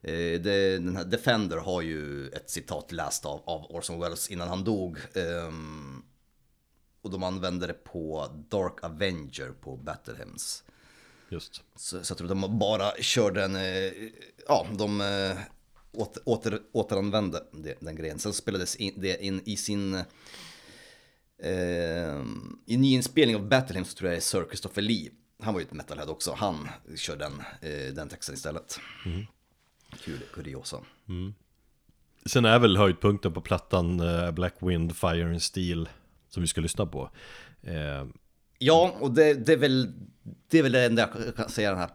Eh, 0.02 0.40
det, 0.40 0.78
den 0.78 0.96
här 0.96 1.04
Defender 1.04 1.56
har 1.56 1.82
ju 1.82 2.28
ett 2.28 2.50
citat 2.50 2.92
läst 2.92 3.26
av, 3.26 3.42
av 3.44 3.66
Orson 3.70 4.00
Welles 4.00 4.30
innan 4.30 4.48
han 4.48 4.64
dog. 4.64 4.98
Ehm, 5.14 6.02
och 7.02 7.10
de 7.10 7.22
använde 7.22 7.66
det 7.66 7.84
på 7.84 8.28
Dark 8.48 8.84
Avenger 8.84 9.52
på 9.60 9.76
Battle 9.76 10.14
Hymns. 10.18 10.64
Just. 11.28 11.62
Så, 11.76 12.04
så 12.04 12.10
jag 12.10 12.18
tror 12.18 12.28
de 12.28 12.58
bara 12.58 12.92
körde 13.00 13.44
en, 13.44 13.56
eh, 13.56 13.92
ja, 14.46 14.66
de 14.78 15.00
eh, 15.00 15.38
åter, 15.92 16.22
åter, 16.24 16.60
återanvände 16.72 17.46
den 17.80 17.96
grejen. 17.96 18.18
Sen 18.18 18.32
spelades 18.32 18.76
in, 18.76 18.94
det 18.96 19.24
in 19.24 19.40
i 19.44 19.56
sin, 19.56 20.02
eh, 21.42 22.24
i 22.66 22.76
nyinspelning 22.76 23.36
av 23.36 23.48
Battle 23.48 23.74
Hymns 23.74 23.90
så 23.90 23.96
tror 23.96 24.10
jag 24.10 24.14
det 24.14 24.18
är 24.18 24.20
Sir 24.20 24.44
Christopher 24.44 24.82
Lee. 24.82 25.10
Han 25.42 25.54
var 25.54 25.60
ju 25.60 25.66
ett 25.66 25.72
metalhead 25.72 26.06
också, 26.06 26.34
han 26.36 26.68
kör 26.96 27.16
den, 27.16 27.32
eh, 27.60 27.94
den 27.94 28.08
texten 28.08 28.34
istället. 28.34 28.80
Kul 30.04 30.20
kuriosa. 30.34 30.76
Sen 32.26 32.44
är 32.44 32.58
väl 32.58 32.76
höjdpunkten 32.76 33.32
på 33.32 33.40
plattan 33.40 34.00
eh, 34.00 34.30
Black 34.30 34.54
Wind, 34.58 34.96
Fire 34.96 35.24
and 35.24 35.42
Steel 35.42 35.88
som 36.28 36.40
vi 36.40 36.46
ska 36.46 36.60
lyssna 36.60 36.86
på. 36.86 37.10
Eh, 37.62 38.04
Ja, 38.62 38.96
och 39.00 39.10
det, 39.10 39.34
det, 39.34 39.52
är 39.52 39.56
väl, 39.56 39.92
det 40.48 40.58
är 40.58 40.62
väl 40.62 40.72
det 40.72 40.84
enda 40.84 41.08
jag 41.14 41.36
kan 41.36 41.48
säga 41.48 41.70
den 41.70 41.78
här, 41.78 41.90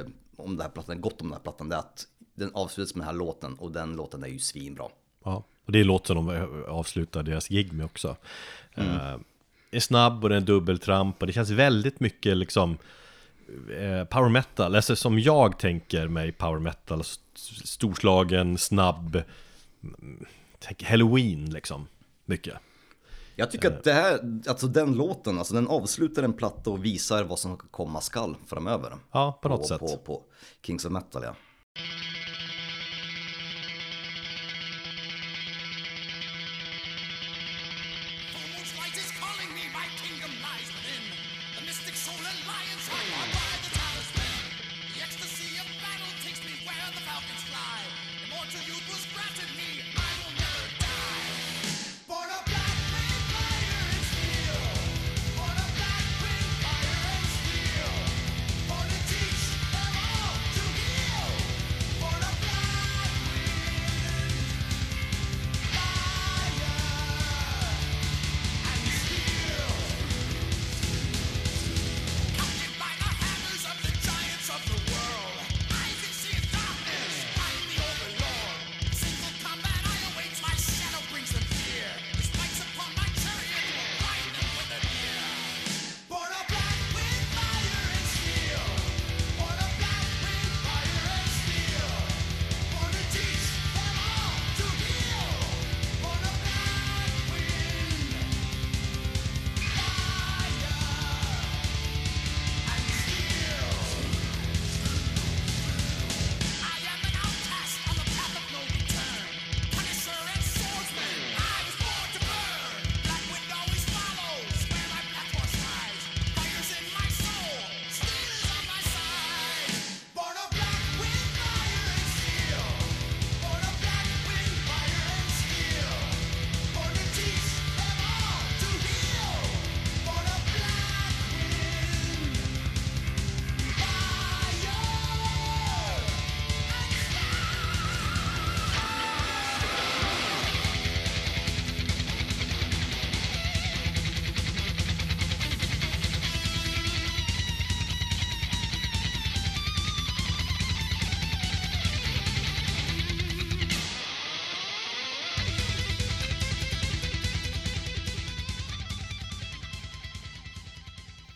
eh, 0.00 0.06
om 0.36 0.56
den 0.56 0.60
här 0.60 0.68
plattan, 0.68 1.00
gott 1.00 1.20
om 1.20 1.28
den 1.28 1.36
här 1.36 1.42
plattan, 1.42 1.68
det 1.68 1.74
är 1.74 1.78
att 1.78 2.06
den 2.34 2.50
avslutas 2.54 2.94
med 2.94 3.06
den 3.06 3.14
här 3.14 3.18
låten 3.18 3.54
och 3.54 3.72
den 3.72 3.96
låten 3.96 4.24
är 4.24 4.28
ju 4.28 4.38
svinbra. 4.38 4.88
ja, 5.24 5.44
och 5.68 5.72
det 5.72 5.80
är 5.80 5.84
låt 5.84 6.06
som 6.06 6.16
de 6.26 6.48
avslutar 6.68 7.22
deras 7.22 7.48
gig 7.48 7.72
med 7.72 7.86
också. 7.86 8.16
Eh, 8.74 9.14
är 9.70 9.80
snabb 9.80 10.24
och 10.24 10.30
den 10.30 10.42
är 10.42 10.46
dubbeltramp 10.46 11.20
och 11.20 11.26
det 11.26 11.32
känns 11.32 11.50
väldigt 11.50 12.00
mycket 12.00 12.36
liksom 12.36 12.78
eh, 13.78 14.04
power 14.04 14.28
metal, 14.28 14.74
alltså 14.74 14.96
som 14.96 15.18
jag 15.18 15.58
tänker 15.58 16.08
mig 16.08 16.32
power 16.32 16.58
metal, 16.58 17.00
st- 17.00 17.66
storslagen, 17.66 18.58
snabb, 18.58 19.22
mm, 19.82 20.26
halloween 20.84 21.50
liksom, 21.50 21.86
mycket. 22.24 22.54
Jag 23.36 23.50
tycker 23.50 23.68
att 23.68 23.84
det 23.84 23.92
här, 23.92 24.40
alltså 24.48 24.66
den 24.66 24.92
låten, 24.92 25.38
alltså 25.38 25.54
den 25.54 25.68
avslutar 25.68 26.22
en 26.22 26.32
platta 26.32 26.70
och 26.70 26.84
visar 26.84 27.24
vad 27.24 27.38
som 27.38 27.56
komma 27.56 28.00
skall 28.00 28.36
framöver. 28.46 28.92
Ja, 29.12 29.38
på 29.42 29.48
något 29.48 29.60
på, 29.60 29.66
sätt. 29.66 29.80
På, 29.80 29.96
på 29.96 30.22
Kings 30.62 30.84
of 30.84 30.92
Metal, 30.92 31.22
ja. 31.22 31.34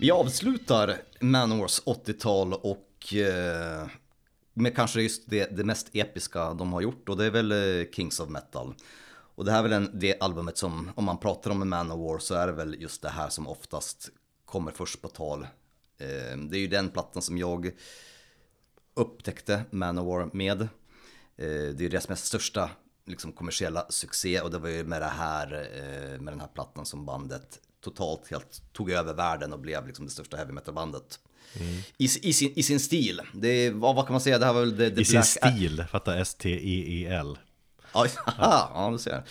Vi 0.03 0.11
avslutar 0.11 0.97
Manowars 1.21 1.83
80-tal 1.83 2.55
och 2.55 3.15
eh, 3.15 3.87
med 4.55 4.77
kanske 4.77 5.03
just 5.03 5.31
det, 5.31 5.57
det 5.57 5.65
mest 5.65 5.91
episka 5.93 6.55
de 6.55 6.73
har 6.73 6.81
gjort 6.81 7.09
och 7.09 7.17
det 7.17 7.25
är 7.25 7.31
väl 7.31 7.53
eh, 7.53 7.91
Kings 7.93 8.21
of 8.21 8.29
Metal. 8.29 8.75
Och 9.35 9.45
det 9.45 9.53
här 9.53 9.59
är 9.59 9.63
väl 9.63 9.73
en, 9.73 9.91
det 9.95 10.21
albumet 10.21 10.59
som, 10.59 10.91
om 10.95 11.05
man 11.05 11.19
pratar 11.19 11.51
om 11.51 11.69
Manowar 11.69 12.19
så 12.19 12.35
är 12.35 12.47
det 12.47 12.53
väl 12.53 12.77
just 12.83 13.03
det 13.03 13.09
här 13.09 13.29
som 13.29 13.49
oftast 13.49 14.11
kommer 14.45 14.71
först 14.71 15.03
på 15.03 15.09
tal. 15.09 15.43
Eh, 15.99 16.39
det 16.39 16.57
är 16.57 16.61
ju 16.61 16.69
den 16.69 16.89
plattan 16.89 17.23
som 17.23 17.39
jag 17.39 17.71
upptäckte 18.95 19.65
Manowar 19.71 20.31
med. 20.33 20.61
Eh, 20.63 20.69
det 21.37 21.79
är 21.79 21.83
ju 21.83 21.89
deras 21.89 22.09
mest 22.09 22.25
största 22.25 22.71
liksom, 23.07 23.33
kommersiella 23.33 23.87
succé 23.89 24.41
och 24.41 24.51
det 24.51 24.59
var 24.59 24.69
ju 24.69 24.85
med, 24.85 25.03
det 25.03 25.07
här, 25.07 25.69
eh, 25.75 26.21
med 26.21 26.33
den 26.33 26.41
här 26.41 26.51
plattan 26.55 26.87
som 26.87 27.07
bandet 27.07 27.61
totalt 27.83 28.31
helt 28.31 28.63
tog 28.73 28.91
över 28.91 29.15
världen 29.15 29.53
och 29.53 29.59
blev 29.61 29.87
liksom 29.87 30.05
det 30.05 30.11
största 30.11 30.37
heavy 30.37 30.53
metal 30.53 30.75
bandet. 30.75 31.19
I, 31.97 32.05
i, 32.05 32.33
sin, 32.33 32.53
I 32.57 32.63
sin 32.63 32.81
stil. 32.81 33.21
Det, 33.35 33.71
vad, 33.71 33.95
vad 33.97 34.07
kan 34.07 34.13
man 34.15 34.21
säga? 34.21 34.39
Det 34.39 34.47
här 34.47 34.53
var 34.53 34.61
väl 34.61 34.77
the, 34.77 34.91
the 34.91 35.01
I 35.01 35.05
sin 35.05 35.23
stil, 35.23 35.85
fatta 35.91 36.17
S-T-E-E-L 36.19 37.39
Ja, 37.95 38.07
ja, 38.75 38.89
du 38.93 38.99
ser. 38.99 39.23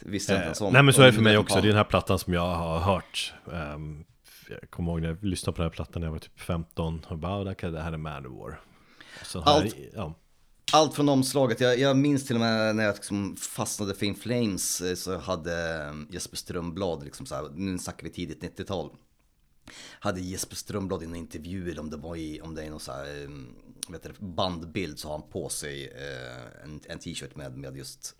Visste 0.00 0.32
inte 0.32 0.44
ens 0.44 0.60
om. 0.60 0.72
Nej 0.72 0.82
men 0.82 0.94
så 0.94 1.02
är 1.02 1.06
det 1.06 1.12
för 1.12 1.22
mig 1.22 1.38
också, 1.38 1.54
det 1.54 1.60
är 1.60 1.68
den 1.68 1.76
här 1.76 1.84
plattan 1.84 2.18
som 2.18 2.32
jag 2.34 2.54
har 2.54 2.78
hört 2.78 3.34
Ehm, 3.52 4.04
Jag 4.62 4.70
kommer 4.70 4.92
ihåg 4.92 5.00
när 5.00 5.08
jag 5.08 5.24
lyssnade 5.24 5.56
på 5.56 5.62
den 5.62 5.70
här 5.70 5.74
plattan 5.74 6.00
när 6.00 6.06
jag 6.06 6.12
var 6.12 6.18
typ 6.18 6.40
15 6.40 7.06
och 7.08 7.18
bara, 7.18 7.32
"Ah, 7.32 7.44
det 7.44 7.56
här- 7.62 7.70
det 7.72 7.78
är 7.80 7.96
Manowar 7.96 8.60
Allt- 9.44 9.76
ja, 9.94 10.14
Allt 10.72 10.94
från 10.94 11.08
omslaget. 11.08 11.60
Jag, 11.60 11.78
jag 11.78 11.96
minns 11.96 12.26
till 12.26 12.36
och 12.36 12.40
med 12.40 12.76
när 12.76 12.84
jag 12.84 12.94
liksom 12.94 13.36
fastnade 13.36 13.94
för 13.94 14.06
In 14.06 14.14
Flames 14.14 14.80
eh, 14.80 14.94
så 14.94 15.18
hade 15.18 15.84
eh, 15.84 15.94
Jesper 16.10 16.36
Strömblad, 16.36 17.04
liksom 17.04 17.26
så 17.26 17.34
här, 17.34 17.48
nu 17.54 17.78
snackar 17.78 18.04
vi 18.04 18.10
tidigt 18.10 18.42
90-tal. 18.42 18.90
Hade 20.00 20.20
Jesper 20.20 20.56
Strömblad 20.56 21.02
i 21.02 21.06
en 21.06 21.14
intervju 21.14 21.78
om 21.78 21.90
det 21.90 21.96
var 21.96 22.16
i, 22.16 22.40
om 22.40 22.54
det 22.54 22.62
är 22.62 22.70
någon 22.70 22.80
så 22.80 22.92
här, 22.92 23.22
eh, 23.22 23.30
vet 23.88 24.02
du, 24.02 24.12
bandbild 24.18 24.98
så 24.98 25.08
har 25.08 25.18
han 25.18 25.30
på 25.30 25.48
sig 25.48 25.92
en, 26.64 26.80
en 26.88 26.98
t-shirt 26.98 27.36
med, 27.36 27.58
med 27.58 27.76
just 27.76 28.14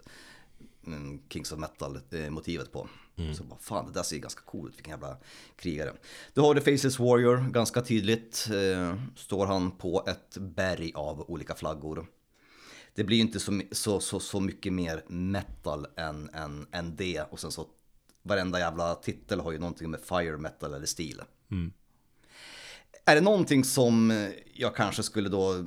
mm, 0.87 1.23
Kings 1.29 1.53
of 1.53 1.59
Metal 1.59 2.01
motivet 2.31 2.73
på. 2.73 2.89
Så 3.37 3.45
bara, 3.45 3.59
fan 3.59 3.87
det 3.87 3.93
där 3.93 4.03
ser 4.03 4.17
ju 4.17 4.23
ganska 4.23 4.43
coolt 4.43 4.73
ut, 4.73 4.79
vilken 4.79 4.91
jävla 4.91 5.17
krigare. 5.57 5.93
Då 6.35 6.47
har 6.47 6.55
du 6.55 6.61
Faceless 6.61 6.99
Warrior, 6.99 7.51
ganska 7.51 7.83
tydligt. 7.83 8.49
Eh, 8.53 8.95
står 9.17 9.47
han 9.47 9.71
på 9.71 10.05
ett 10.07 10.37
berg 10.39 10.93
av 10.95 11.31
olika 11.31 11.55
flaggor. 11.55 12.07
Det 12.95 13.05
blir 13.05 13.17
ju 13.17 13.23
inte 13.23 13.41
så, 13.41 13.61
så, 13.73 14.01
så, 14.01 14.21
så 14.21 14.41
mycket 14.41 14.73
mer 14.73 15.05
metal 15.09 15.87
än, 15.97 16.31
än, 16.35 16.67
än 16.73 16.97
det. 16.97 17.23
Och 17.31 17.41
sen 17.41 17.51
så 17.51 17.67
varenda 18.23 18.59
jävla 18.59 18.95
titel 18.95 19.41
har 19.41 19.53
ju 19.53 19.59
någonting 19.59 19.91
med 19.91 20.01
fire 20.01 20.37
metal 20.37 20.75
eller 20.75 20.87
stil. 20.87 21.23
Är 23.05 23.15
det 23.15 23.21
någonting 23.21 23.65
som 23.65 24.29
jag 24.55 24.77
kanske 24.77 25.03
skulle 25.03 25.29
då 25.29 25.65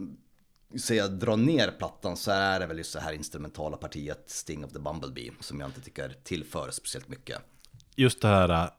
säga 0.79 1.07
dra 1.07 1.35
ner 1.35 1.71
plattan 1.71 2.17
så 2.17 2.31
är 2.31 2.59
det 2.59 2.65
väl 2.65 2.77
just 2.77 2.93
det 2.93 2.99
här 2.99 3.13
instrumentala 3.13 3.77
partiet 3.77 4.23
Sting 4.29 4.65
of 4.65 4.73
the 4.73 4.79
Bumblebee 4.79 5.31
som 5.39 5.59
jag 5.59 5.69
inte 5.69 5.81
tycker 5.81 6.15
tillför 6.23 6.71
speciellt 6.71 7.07
mycket. 7.07 7.37
Just 7.95 8.21
det 8.21 8.27
här 8.27 8.69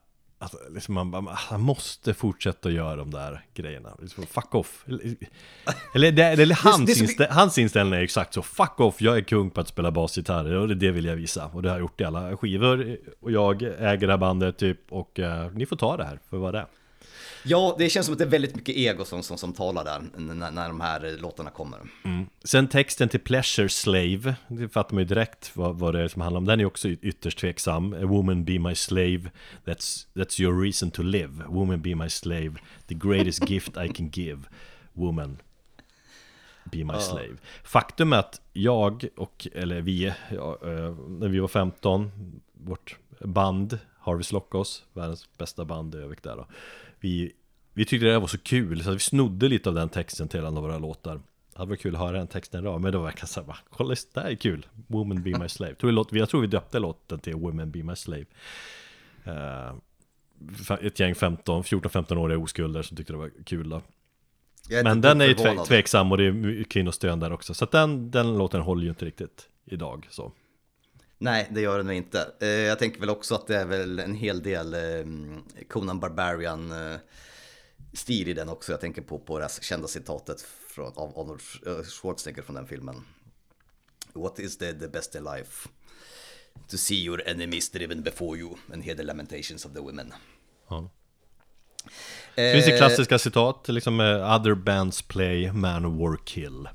att 0.45 0.55
liksom 0.73 0.93
man, 0.95 1.11
bara, 1.11 1.33
han 1.35 1.61
måste 1.61 2.13
fortsätta 2.13 2.69
göra 2.71 2.95
de 2.95 3.11
där 3.11 3.45
grejerna. 3.53 3.89
Liksom, 4.01 4.25
Fuck 4.25 4.55
off. 4.55 4.85
Eller, 5.95 6.11
det, 6.11 6.23
eller 6.23 6.55
hans, 6.63 6.85
det 6.85 6.91
är 6.91 6.95
så- 6.95 7.03
instä- 7.05 7.31
hans 7.31 7.57
inställning 7.57 7.99
är 7.99 8.03
exakt 8.03 8.33
så. 8.33 8.41
Fuck 8.41 8.79
off, 8.79 9.01
jag 9.01 9.17
är 9.17 9.21
kung 9.21 9.49
på 9.49 9.61
att 9.61 9.67
spela 9.67 9.91
basgitarr. 9.91 10.53
Och 10.53 10.67
det, 10.67 10.75
det 10.75 10.91
vill 10.91 11.05
jag 11.05 11.15
visa. 11.15 11.45
Och 11.53 11.61
det 11.61 11.69
har 11.69 11.75
jag 11.75 11.81
gjort 11.81 12.01
i 12.01 12.03
alla 12.03 12.37
skivor. 12.37 12.97
Och 13.19 13.31
jag 13.31 13.61
äger 13.61 14.07
det 14.07 14.13
här 14.13 14.17
bandet 14.17 14.57
typ 14.57 14.79
Och 14.89 15.19
eh, 15.19 15.51
ni 15.51 15.65
får 15.65 15.75
ta 15.75 15.97
det 15.97 16.03
här 16.03 16.19
för 16.29 16.37
vad 16.37 16.53
det 16.53 16.59
är 16.59 16.65
Ja, 17.47 17.75
det 17.77 17.89
känns 17.89 18.05
som 18.05 18.13
att 18.13 18.19
det 18.19 18.25
är 18.25 18.29
väldigt 18.29 18.55
mycket 18.55 18.75
ego 18.75 19.05
som, 19.05 19.23
som, 19.23 19.37
som 19.37 19.53
talar 19.53 19.83
där 19.83 20.01
när, 20.17 20.51
när 20.51 20.67
de 20.67 20.81
här 20.81 21.17
låtarna 21.21 21.49
kommer. 21.49 21.79
Sen 22.43 22.67
texten 22.67 23.09
till 23.09 23.19
Pleasure 23.19 23.69
Slave, 23.69 24.35
det 24.47 24.69
fattar 24.69 24.93
man 24.93 25.01
ju 25.01 25.07
direkt 25.07 25.51
vad, 25.53 25.79
vad 25.79 25.93
det 25.93 26.01
är 26.01 26.07
som 26.07 26.21
handlar 26.21 26.37
om. 26.37 26.45
Den 26.45 26.59
är 26.59 26.65
också 26.65 26.89
ytterst 26.89 27.39
tveksam. 27.39 27.93
A 27.93 28.05
woman 28.05 28.45
be 28.45 28.59
my 28.59 28.75
slave, 28.75 29.31
that's, 29.65 30.07
that's 30.13 30.41
your 30.41 30.63
reason 30.63 30.91
to 30.91 31.01
live. 31.01 31.43
Woman 31.47 31.81
be 31.81 31.95
my 31.95 32.09
slave, 32.09 32.51
the 32.87 32.95
greatest 32.95 33.49
gift 33.49 33.77
I 33.77 33.93
can 33.93 34.09
give. 34.09 34.39
Woman 34.93 35.37
be 36.71 36.83
my 36.83 36.99
slave. 36.99 37.37
Faktum 37.63 38.13
är 38.13 38.17
att 38.17 38.41
jag 38.53 39.07
och, 39.17 39.47
eller 39.53 39.81
vi, 39.81 40.13
ja, 40.31 40.57
eh, 40.63 40.95
när 41.07 41.27
vi 41.27 41.39
var 41.39 41.47
15, 41.47 42.11
vårt 42.53 42.97
band, 43.19 43.79
Harvest 43.99 44.31
Lockos, 44.31 44.83
världens 44.93 45.37
bästa 45.37 45.65
band 45.65 45.95
i 45.95 45.97
Övik 45.97 46.23
där 46.23 46.35
då. 46.35 46.47
Vi, 46.99 47.31
vi 47.73 47.85
tyckte 47.85 48.05
det 48.05 48.11
där 48.11 48.19
var 48.19 48.27
så 48.27 48.37
kul 48.37 48.83
så 48.83 48.91
vi 48.91 48.99
snodde 48.99 49.49
lite 49.49 49.69
av 49.69 49.75
den 49.75 49.89
texten 49.89 50.27
till 50.27 50.39
en 50.39 50.57
av 50.57 50.63
våra 50.63 50.77
låtar. 50.77 51.15
Det 51.15 51.59
hade 51.59 51.69
varit 51.69 51.81
kul 51.81 51.95
att 51.95 52.01
höra 52.01 52.17
den 52.17 52.27
texten 52.27 52.59
idag, 52.59 52.81
men 52.81 52.91
det 52.91 52.97
var 52.97 53.05
verkligen 53.05 53.27
såhär, 53.27 53.57
kolla 53.69 53.95
det 54.13 54.21
här 54.21 54.29
är 54.29 54.35
kul. 54.35 54.65
Woman 54.87 55.23
be 55.23 55.39
my 55.39 55.49
slave. 55.49 55.75
Jag 56.11 56.29
tror 56.29 56.41
vi 56.41 56.47
döpte 56.47 56.79
låten 56.79 57.19
till 57.19 57.35
Women 57.35 57.71
be 57.71 57.83
my 57.83 57.95
slave. 57.95 58.25
Eh, 59.23 59.73
ett 60.81 60.99
gäng 60.99 61.15
15, 61.15 61.63
14-15-åriga 61.63 62.37
oskulder 62.37 62.81
som 62.81 62.97
tyckte 62.97 63.13
det 63.13 63.17
var 63.17 63.31
kul 63.45 63.69
då. 63.69 63.81
Men 64.83 65.01
den 65.01 65.21
är 65.21 65.25
ju 65.25 65.33
tve, 65.33 65.65
tveksam 65.65 66.11
och 66.11 66.17
det 66.17 66.23
är 66.25 66.63
kvinnostön 66.63 67.19
där 67.19 67.33
också. 67.33 67.53
Så 67.53 67.65
den, 67.65 68.11
den 68.11 68.37
låten 68.37 68.61
håller 68.61 68.83
ju 68.83 68.89
inte 68.89 69.05
riktigt 69.05 69.49
idag 69.65 70.07
så. 70.09 70.31
Nej, 71.17 71.47
det 71.51 71.61
gör 71.61 71.77
den 71.77 71.85
nog 71.87 71.95
inte. 71.95 72.31
Eh, 72.39 72.47
Jag 72.47 72.79
tänker 72.79 72.99
väl 72.99 73.09
också 73.09 73.35
att 73.35 73.47
det 73.47 73.57
är 73.57 73.65
väl 73.65 73.99
en 73.99 74.15
hel 74.15 74.43
del 74.43 74.73
eh, 74.73 75.05
Conan 75.69 75.99
Barbarian 75.99 76.71
eh, 76.71 76.97
stil 77.93 78.27
i 78.27 78.33
den 78.33 78.49
också. 78.49 78.71
Jag 78.71 78.81
tänker 78.81 79.01
på, 79.01 79.19
på 79.19 79.37
det 79.39 79.43
här 79.43 79.51
kända 79.61 79.87
citatet 79.87 80.41
från, 80.69 80.93
av 80.95 81.19
Arnold 81.19 81.41
Schwarzenegger 81.85 82.41
från 82.41 82.55
den 82.55 82.67
filmen. 82.67 82.95
What 84.13 84.39
is 84.39 84.57
the, 84.57 84.73
the 84.73 84.87
best 84.87 85.15
in 85.15 85.23
life? 85.23 85.69
To 86.67 86.77
see 86.77 87.03
your 87.03 87.27
enemies 87.27 87.69
driven 87.71 88.03
before 88.03 88.37
you 88.37 88.55
and 88.73 88.83
hear 88.83 88.95
the 88.95 89.03
lamentations 89.03 89.65
of 89.65 89.73
the 89.73 89.79
women. 89.79 90.13
Ja. 90.69 90.89
Det 92.35 92.53
finns 92.53 92.67
ju 92.67 92.77
klassiska 92.77 93.19
citat, 93.19 93.67
liksom 93.67 93.99
Other 94.39 94.53
bands 94.53 95.01
play, 95.01 95.51
man 95.51 95.97
war 95.97 96.17
kill. 96.25 96.67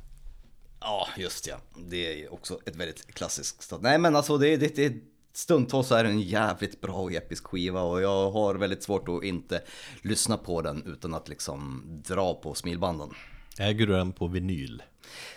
Ja, 0.81 1.09
just 1.17 1.47
ja. 1.47 1.57
Det 1.77 2.25
är 2.25 2.33
också 2.33 2.59
ett 2.67 2.77
väldigt 2.77 3.15
klassiskt 3.15 3.63
stat. 3.63 3.83
Nej, 3.83 3.99
men 3.99 4.17
alltså 4.17 4.39
det, 4.39 4.57
det, 4.57 4.77
det 4.77 4.95
stundtals 5.33 5.87
så 5.87 5.95
är 5.95 6.05
det 6.05 6.11
en 6.11 6.21
jävligt 6.21 6.81
bra 6.81 6.95
och 6.95 7.13
episk 7.13 7.47
skiva 7.47 7.83
och 7.83 8.03
jag 8.03 8.31
har 8.31 8.55
väldigt 8.55 8.83
svårt 8.83 9.09
att 9.09 9.25
inte 9.25 9.63
lyssna 10.03 10.37
på 10.37 10.63
den 10.63 10.83
utan 10.87 11.15
att 11.15 11.29
liksom 11.29 11.83
dra 12.07 12.35
på 12.35 12.55
smilbanden. 12.55 13.11
Äger 13.59 13.87
du 13.87 13.93
den 13.93 14.13
på 14.13 14.27
vinyl? 14.27 14.83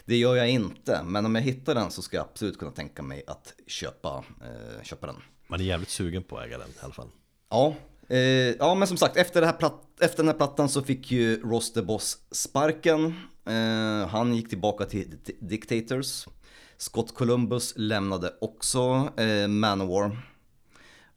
Det 0.06 0.18
gör 0.18 0.36
jag 0.36 0.50
inte, 0.50 1.04
men 1.04 1.26
om 1.26 1.36
jag 1.36 1.42
hittar 1.42 1.76
den 1.76 1.92
så 1.92 2.02
ska 2.02 2.18
jag 2.18 2.26
absolut 2.26 2.58
kunna 2.58 2.72
tänka 2.72 3.02
mig 3.02 3.24
att 3.28 3.54
köpa, 3.68 4.24
eh, 4.42 4.84
köpa 4.84 5.08
den. 5.08 5.16
Man 5.48 5.60
är 5.60 5.64
jävligt 5.64 5.90
sugen 5.90 6.24
på 6.24 6.38
att 6.38 6.46
äga 6.46 6.58
den 6.58 6.70
i 6.70 6.74
alla 6.82 6.94
fall. 6.94 7.10
Ja, 7.50 7.76
eh, 8.10 8.20
ja 8.50 8.76
men 8.76 8.88
som 8.88 8.98
sagt 8.98 9.18
efter, 9.18 9.42
det 9.42 9.48
här 9.48 9.54
platt, 9.54 10.02
efter 10.02 10.18
den 10.18 10.28
här 10.28 10.38
plattan 10.38 10.70
så 10.70 10.82
fick 10.82 11.12
ju 11.12 11.42
Ross 11.42 11.74
the 11.74 11.82
Boss 11.82 12.18
sparken. 12.32 13.14
Eh, 13.46 14.08
han 14.08 14.36
gick 14.36 14.50
tillbaka 14.50 14.86
till 14.86 15.18
Dictators. 15.40 16.28
Scott 16.78 17.14
Columbus 17.14 17.74
lämnade 17.76 18.34
också 18.42 19.10
eh, 19.18 19.48
Manowar. 19.48 20.34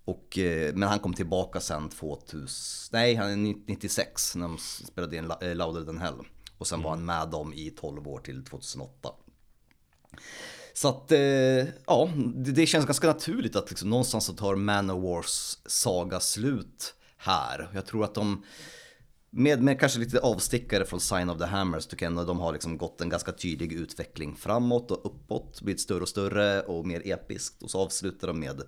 Och, 0.04 0.38
eh, 0.38 0.74
men 0.74 0.88
han 0.88 0.98
kom 0.98 1.14
tillbaka 1.14 1.60
sen 1.60 1.88
2000, 1.88 2.48
nej 2.92 3.14
han 3.14 3.30
är 3.30 3.54
96 3.66 4.36
när 4.36 4.48
de 4.48 4.58
spelade 4.58 5.16
in 5.16 5.32
eh, 5.40 5.54
Louder 5.54 5.84
than 5.84 5.98
Hell. 5.98 6.14
Och 6.58 6.66
sen 6.66 6.82
var 6.82 6.90
han 6.90 7.04
med 7.04 7.28
dem 7.28 7.52
i 7.54 7.70
12 7.70 8.08
år 8.08 8.18
till 8.18 8.44
2008. 8.44 9.08
Så 10.74 10.88
att, 10.88 11.12
eh, 11.12 11.18
ja, 11.86 12.10
det, 12.34 12.52
det 12.52 12.66
känns 12.66 12.86
ganska 12.86 13.06
naturligt 13.06 13.56
att 13.56 13.70
liksom, 13.70 13.90
någonstans 13.90 14.24
så 14.24 14.32
tar 14.32 14.56
Manowars 14.56 15.58
saga 15.66 16.20
slut 16.20 16.94
här. 17.16 17.68
Jag 17.74 17.86
tror 17.86 18.04
att 18.04 18.14
de, 18.14 18.44
med, 19.30 19.62
med 19.62 19.80
kanske 19.80 19.98
lite 19.98 20.20
avstickare 20.20 20.84
från 20.84 21.00
Sign 21.00 21.30
of 21.30 21.38
the 21.38 21.44
Hammers, 21.44 21.86
tycker 21.86 22.06
jag 22.06 22.10
ändå 22.10 22.24
de 22.24 22.40
har 22.40 22.52
liksom 22.52 22.78
gått 22.78 23.00
en 23.00 23.08
ganska 23.08 23.32
tydlig 23.32 23.72
utveckling 23.72 24.36
framåt 24.36 24.90
och 24.90 25.06
uppåt, 25.06 25.62
blivit 25.62 25.80
större 25.80 26.02
och 26.02 26.08
större 26.08 26.62
och 26.62 26.86
mer 26.86 27.02
episkt. 27.04 27.62
Och 27.62 27.70
så 27.70 27.80
avslutar 27.80 28.28
de 28.28 28.40
med 28.40 28.62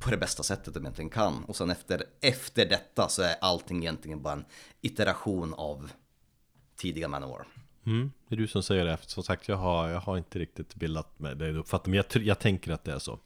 på 0.00 0.10
det 0.10 0.16
bästa 0.16 0.42
sättet 0.42 0.74
de 0.74 0.80
egentligen 0.80 1.10
kan. 1.10 1.44
Och 1.44 1.56
sen 1.56 1.70
efter, 1.70 2.04
efter 2.20 2.66
detta 2.66 3.08
så 3.08 3.22
är 3.22 3.34
allting 3.40 3.82
egentligen 3.82 4.22
bara 4.22 4.32
en 4.32 4.44
iteration 4.80 5.54
av 5.54 5.90
tidiga 6.76 7.08
Manowar. 7.08 7.46
Mm, 7.86 8.12
det 8.28 8.34
är 8.34 8.36
du 8.36 8.46
som 8.46 8.62
säger 8.62 8.84
det. 8.84 8.98
Som 9.00 9.22
sagt, 9.22 9.48
jag 9.48 9.56
har, 9.56 9.88
jag 9.88 10.00
har 10.00 10.18
inte 10.18 10.38
riktigt 10.38 10.74
bildat 10.74 11.18
mig 11.18 11.36
det 11.36 11.52
uppfattningen, 11.52 12.04
men 12.04 12.22
jag, 12.22 12.26
jag 12.26 12.38
tänker 12.38 12.72
att 12.72 12.84
det 12.84 12.92
är 12.92 12.98
så. 12.98 13.18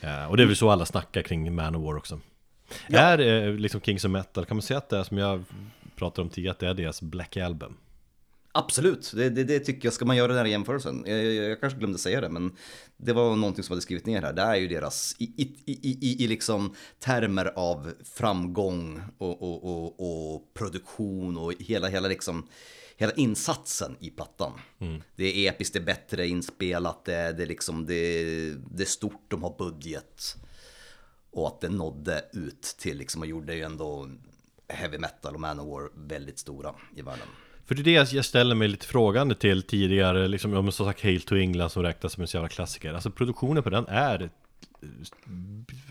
Eh, 0.00 0.24
och 0.24 0.36
det 0.36 0.42
är 0.42 0.46
väl 0.46 0.56
så 0.56 0.70
alla 0.70 0.86
snackar 0.86 1.22
kring 1.22 1.54
Manowar 1.54 1.96
också. 1.96 2.20
Är 2.88 3.18
eh, 3.48 3.54
liksom 3.54 3.80
Kings 3.80 4.04
of 4.04 4.10
Metal, 4.10 4.44
kan 4.44 4.56
man 4.56 4.62
säga 4.62 4.78
att 4.78 4.88
det 4.88 4.98
är 4.98 5.02
som 5.02 5.18
jag 5.18 5.44
pratade 5.96 6.22
om 6.22 6.28
tidigare, 6.30 6.52
att 6.52 6.58
det 6.58 6.66
är 6.68 6.74
deras 6.74 7.02
Black 7.02 7.36
Album? 7.36 7.76
Absolut, 8.52 9.12
det, 9.16 9.30
det, 9.30 9.44
det 9.44 9.58
tycker 9.60 9.86
jag. 9.86 9.92
Ska 9.92 10.04
man 10.04 10.16
göra 10.16 10.28
den 10.28 10.36
här 10.38 10.44
jämförelsen? 10.46 11.04
Jag, 11.06 11.24
jag, 11.24 11.50
jag 11.50 11.60
kanske 11.60 11.78
glömde 11.78 11.98
säga 11.98 12.20
det, 12.20 12.28
men 12.28 12.52
det 12.96 13.12
var 13.12 13.36
någonting 13.36 13.64
som 13.64 13.72
jag 13.72 13.76
hade 13.76 13.82
skrivit 13.82 14.06
ner 14.06 14.22
här. 14.22 14.32
Det 14.32 14.42
är 14.42 14.54
ju 14.56 14.68
deras, 14.68 15.16
i, 15.18 15.24
i, 15.24 15.72
i, 15.72 16.24
i, 16.24 16.28
liksom 16.28 16.74
termer 16.98 17.52
av 17.56 17.92
framgång 18.04 19.02
och, 19.18 19.42
och, 19.42 19.64
och, 19.64 20.34
och 20.34 20.54
produktion 20.54 21.36
och 21.38 21.52
hela, 21.58 21.88
hela, 21.88 22.08
liksom, 22.08 22.46
hela 22.96 23.12
insatsen 23.12 23.96
i 24.00 24.10
plattan. 24.10 24.52
Det 25.16 25.46
är 25.46 25.50
episkt, 25.50 25.72
det 25.74 25.78
är 25.80 25.84
bättre 25.84 26.26
inspelat, 26.28 27.04
det, 27.04 27.14
är- 27.14 27.32
det, 27.32 27.46
liksom, 27.46 27.86
det, 27.86 28.24
det 28.54 28.82
är 28.82 28.86
stort, 28.86 29.24
de 29.28 29.42
har 29.42 29.54
budget. 29.58 30.36
Och 31.30 31.46
att 31.46 31.60
det 31.60 31.68
nådde 31.68 32.24
ut 32.32 32.62
till, 32.62 32.98
liksom, 32.98 33.22
och 33.22 33.26
gjorde 33.26 33.54
ju 33.54 33.62
ändå 33.62 34.08
heavy 34.68 34.98
metal 34.98 35.34
och 35.34 35.40
Manowar 35.40 35.90
väldigt 35.94 36.38
stora 36.38 36.74
i 36.96 37.02
världen. 37.02 37.26
För 37.66 37.74
det 37.74 37.80
är 37.80 37.84
det 37.84 38.12
jag 38.12 38.24
ställer 38.24 38.54
mig 38.54 38.68
lite 38.68 38.86
frågande 38.86 39.34
till 39.34 39.62
tidigare, 39.62 40.28
liksom, 40.28 40.54
om 40.54 40.72
som 40.72 40.86
sagt 40.86 41.02
Hail 41.02 41.22
to 41.22 41.36
England 41.36 41.70
som 41.70 41.82
räknas 41.82 42.12
som 42.12 42.22
en 42.22 42.28
så 42.28 42.36
jävla 42.36 42.48
klassiker. 42.48 42.94
Alltså 42.94 43.10
produktionen 43.10 43.62
på 43.62 43.70
den 43.70 43.86
är 43.88 44.30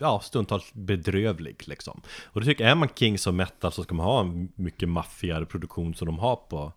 ja, 0.00 0.20
stundtals 0.20 0.72
bedrövlig 0.72 1.68
liksom. 1.68 2.00
Och 2.24 2.40
då 2.40 2.46
tycker 2.46 2.64
jag, 2.64 2.70
är 2.70 2.74
man 2.74 2.88
Kings 2.94 3.26
of 3.26 3.34
Metal 3.34 3.72
så 3.72 3.82
ska 3.82 3.94
man 3.94 4.06
ha 4.06 4.20
en 4.20 4.52
mycket 4.54 4.88
maffigare 4.88 5.46
produktion 5.46 5.94
som 5.94 6.06
de 6.06 6.18
har 6.18 6.36
på, 6.36 6.72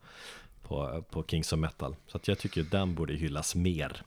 på, 0.64 1.03
på 1.10 1.23
Kings 1.27 1.53
of 1.53 1.60
Metal. 1.60 1.95
Så 2.07 2.18
att 2.18 2.27
jag 2.27 2.40
tycker 2.40 2.64
den 2.64 2.95
borde 2.95 3.14
hyllas 3.14 3.56
mer. 3.56 4.02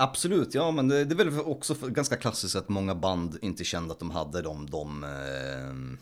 Absolut, 0.00 0.54
ja 0.54 0.70
men 0.70 0.88
det, 0.88 1.04
det 1.04 1.14
är 1.14 1.30
väl 1.30 1.40
också 1.40 1.74
ganska 1.88 2.16
klassiskt 2.16 2.56
att 2.56 2.68
många 2.68 2.94
band 2.94 3.38
inte 3.42 3.64
kände 3.64 3.92
att 3.92 3.98
de 3.98 4.10
hade 4.10 4.42
de, 4.42 4.70
de 4.70 5.04
eh, 5.04 5.98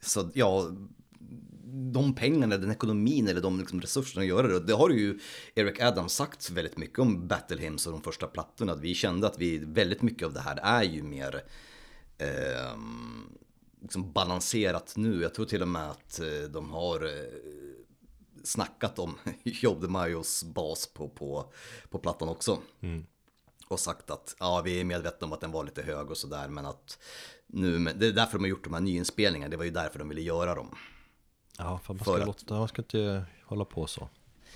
så 0.00 0.30
ja, 0.34 0.70
de 1.92 2.14
pengarna, 2.14 2.56
den 2.56 2.70
ekonomin 2.70 3.28
eller 3.28 3.40
de 3.40 3.58
liksom 3.58 3.80
resurserna 3.80 4.22
att 4.22 4.28
göra 4.28 4.46
det. 4.46 4.60
Det 4.60 4.72
har 4.72 4.90
ju 4.90 5.18
Eric 5.54 5.80
Adams 5.80 6.12
sagt 6.12 6.50
väldigt 6.50 6.76
mycket 6.76 6.98
om 6.98 7.28
Battle 7.28 7.60
Hymns 7.60 7.86
och 7.86 7.92
de 7.92 8.02
första 8.02 8.26
plattorna. 8.26 8.72
Att 8.72 8.80
vi 8.80 8.94
kände 8.94 9.26
att 9.26 9.38
vi, 9.38 9.58
väldigt 9.58 10.02
mycket 10.02 10.26
av 10.26 10.32
det 10.32 10.40
här 10.40 10.58
är 10.62 10.82
ju 10.82 11.02
mer 11.02 11.42
eh, 12.18 12.78
liksom 13.82 14.12
balanserat 14.12 14.94
nu. 14.96 15.22
Jag 15.22 15.34
tror 15.34 15.46
till 15.46 15.62
och 15.62 15.68
med 15.68 15.90
att 15.90 16.20
eh, 16.20 16.50
de 16.50 16.70
har 16.70 17.04
eh, 17.04 17.67
snackat 18.44 18.98
om 18.98 19.18
Joe 19.42 19.74
DeMaios 19.80 20.44
bas 20.44 20.86
på, 20.86 21.08
på, 21.08 21.52
på 21.90 21.98
plattan 21.98 22.28
också. 22.28 22.58
Och 23.68 23.80
sagt 23.80 24.10
att 24.10 24.36
ja, 24.38 24.62
vi 24.64 24.80
är 24.80 24.84
medvetna 24.84 25.26
om 25.26 25.32
att 25.32 25.40
den 25.40 25.52
var 25.52 25.64
lite 25.64 25.82
hög 25.82 26.10
och 26.10 26.16
sådär, 26.16 26.48
men 26.48 26.66
att 26.66 26.98
nu, 27.46 27.78
det 27.78 28.06
är 28.06 28.12
därför 28.12 28.32
de 28.38 28.44
har 28.44 28.48
gjort 28.48 28.64
de 28.64 28.74
här 28.74 28.80
nyinspelningarna, 28.80 29.50
det 29.50 29.56
var 29.56 29.64
ju 29.64 29.70
därför 29.70 29.98
de 29.98 30.08
ville 30.08 30.20
göra 30.22 30.54
dem. 30.54 30.74
Ja, 31.58 31.80
för 31.84 31.94
man 31.94 32.04
För 32.04 32.12
ska, 32.12 32.20
att- 32.20 32.26
låta, 32.26 32.58
man 32.58 32.68
ska 32.68 32.82
inte 32.82 33.24
hålla 33.44 33.64
på 33.64 33.86
så. 33.86 34.08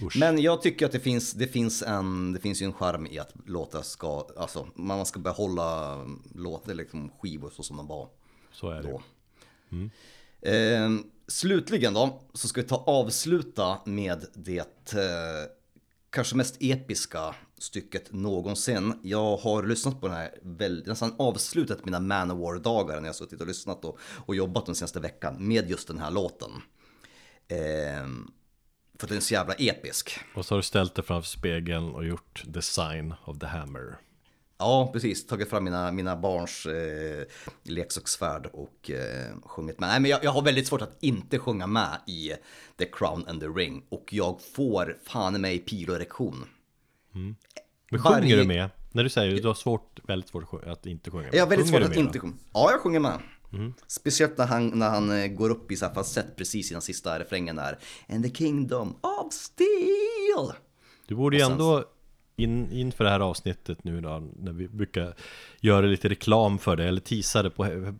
Usch. 0.03 0.17
Men 0.19 0.39
jag 0.43 0.63
tycker 0.63 0.87
att 0.87 0.93
det 0.93 1.01
finns, 1.01 1.33
det 1.33 1.47
finns 1.47 1.83
en, 1.83 2.33
det 2.33 2.41
finns 2.41 2.63
ju 2.63 2.67
en 2.67 2.73
charm 2.73 3.07
i 3.07 3.19
att 3.19 3.33
låta 3.47 3.83
ska, 3.83 4.27
alltså 4.37 4.67
man 4.75 5.07
ska 5.07 5.21
behålla 5.21 5.97
låtar, 6.35 6.75
liksom 6.75 7.11
skivor 7.21 7.51
så 7.51 7.63
som 7.63 7.77
de 7.77 7.87
var 7.87 8.09
så 8.53 8.71
är 8.71 8.83
det. 8.83 8.89
då. 8.91 9.03
Eh, 10.51 10.91
slutligen 11.33 11.95
då, 11.95 12.21
så 12.35 12.49
ska 12.49 12.61
vi 12.61 12.69
ta 12.69 12.77
avsluta 12.77 13.79
med 13.85 14.27
det 14.35 14.93
eh, 14.95 15.51
kanske 16.11 16.37
mest 16.37 16.57
episka 16.61 17.35
stycket 17.59 18.13
någonsin. 18.13 18.95
Jag 19.03 19.37
har 19.37 19.63
lyssnat 19.63 20.01
på 20.01 20.09
den 20.09 20.17
här, 20.17 20.31
väl, 20.43 20.83
nästan 20.87 21.15
avslutat 21.19 21.85
mina 21.85 22.01
Manowar-dagar 22.01 23.01
när 23.01 23.09
jag 23.09 23.17
suttit 23.17 23.41
och 23.41 23.47
lyssnat 23.47 23.85
och, 23.85 23.99
och 24.27 24.35
jobbat 24.35 24.67
den 24.67 24.75
senaste 24.75 25.01
veckan 25.01 25.49
med 25.49 25.71
just 25.71 25.89
den 25.89 25.99
här 25.99 26.11
låten. 26.11 26.51
Eh, 27.49 28.07
för 28.99 29.09
den 29.09 29.17
är 29.17 29.21
så 29.21 29.35
jävla 29.35 29.55
episk. 29.55 30.19
Och 30.35 30.47
så 30.47 30.55
har 30.55 30.59
du 30.59 30.63
ställt 30.63 30.95
dig 30.95 31.05
framför 31.05 31.29
spegeln 31.29 31.95
och 31.95 32.05
gjort 32.05 32.45
the 32.55 32.63
sign 32.63 33.15
of 33.25 33.39
the 33.39 33.47
hammer. 33.47 33.99
Ja, 34.62 34.90
precis. 34.93 35.26
Tagit 35.26 35.51
fram 35.51 35.64
mina, 35.64 35.93
mina 35.93 36.16
barns 36.16 36.66
eh, 36.66 37.24
leksaksvärd 37.62 38.47
och 38.52 38.90
eh, 38.90 39.39
sjungit 39.43 39.80
med. 39.80 39.89
Nej, 39.89 40.01
men 40.01 40.10
jag, 40.10 40.24
jag 40.24 40.30
har 40.30 40.43
väldigt 40.43 40.66
svårt 40.66 40.82
att 40.82 40.97
inte 41.01 41.39
sjunga 41.39 41.66
med 41.66 41.98
i 42.06 42.32
The 42.78 42.84
Crown 42.93 43.24
and 43.28 43.40
the 43.40 43.47
Ring. 43.47 43.82
Och 43.89 44.05
jag 44.10 44.40
får 44.55 44.98
fan 45.05 45.40
mig 45.40 45.59
piloerektion. 45.59 46.44
Men 47.12 47.36
Varje- 47.90 48.20
sjunger 48.22 48.36
du 48.36 48.44
med? 48.44 48.70
När 48.93 49.05
du 49.05 49.10
säger 49.10 49.36
du 49.43 49.47
har 49.48 49.55
svårt, 49.55 50.01
väldigt 50.09 50.30
svårt 50.30 50.55
att 50.55 50.66
att 50.68 50.86
inte 50.86 51.10
sjunga 51.10 51.22
med. 51.22 51.34
Jag 51.34 51.43
har 51.43 51.51
väldigt 51.51 51.66
Sjunger 51.66 51.80
svårt 51.80 51.90
att 51.90 51.97
med 51.97 52.05
inte 52.06 52.18
sjunga. 52.18 52.34
Ja, 52.52 52.70
jag 52.70 52.80
sjunger 52.80 53.01
med. 53.01 53.18
Speciellt 53.86 54.39
när 54.39 54.47
han, 54.47 54.68
när 54.68 54.89
han 54.90 55.10
eh, 55.22 55.26
går 55.26 55.51
upp 55.51 55.72
i 55.72 55.76
så 55.76 55.86
här 55.86 55.94
falsett 55.94 56.36
precis 56.36 56.70
innan 56.70 56.82
sista 56.82 57.18
refrängen 57.18 57.56
där. 57.56 57.78
And 58.09 58.24
the 58.24 58.30
kingdom 58.30 58.97
of 59.02 59.32
steel. 59.32 60.52
Du 61.06 61.14
borde 61.14 61.36
ju 61.36 61.43
ändå 61.43 61.84
in, 62.43 62.73
inför 62.73 63.05
det 63.05 63.10
här 63.10 63.20
avsnittet 63.20 63.85
nu 63.85 64.01
då, 64.01 64.23
när 64.36 64.52
vi 64.52 64.69
brukar 64.69 65.14
göra 65.60 65.86
lite 65.86 66.09
reklam 66.09 66.59
för 66.59 66.77
det, 66.77 66.85
eller 66.85 67.01
teasa 67.01 67.43
det 67.43 67.51
på, 67.51 67.94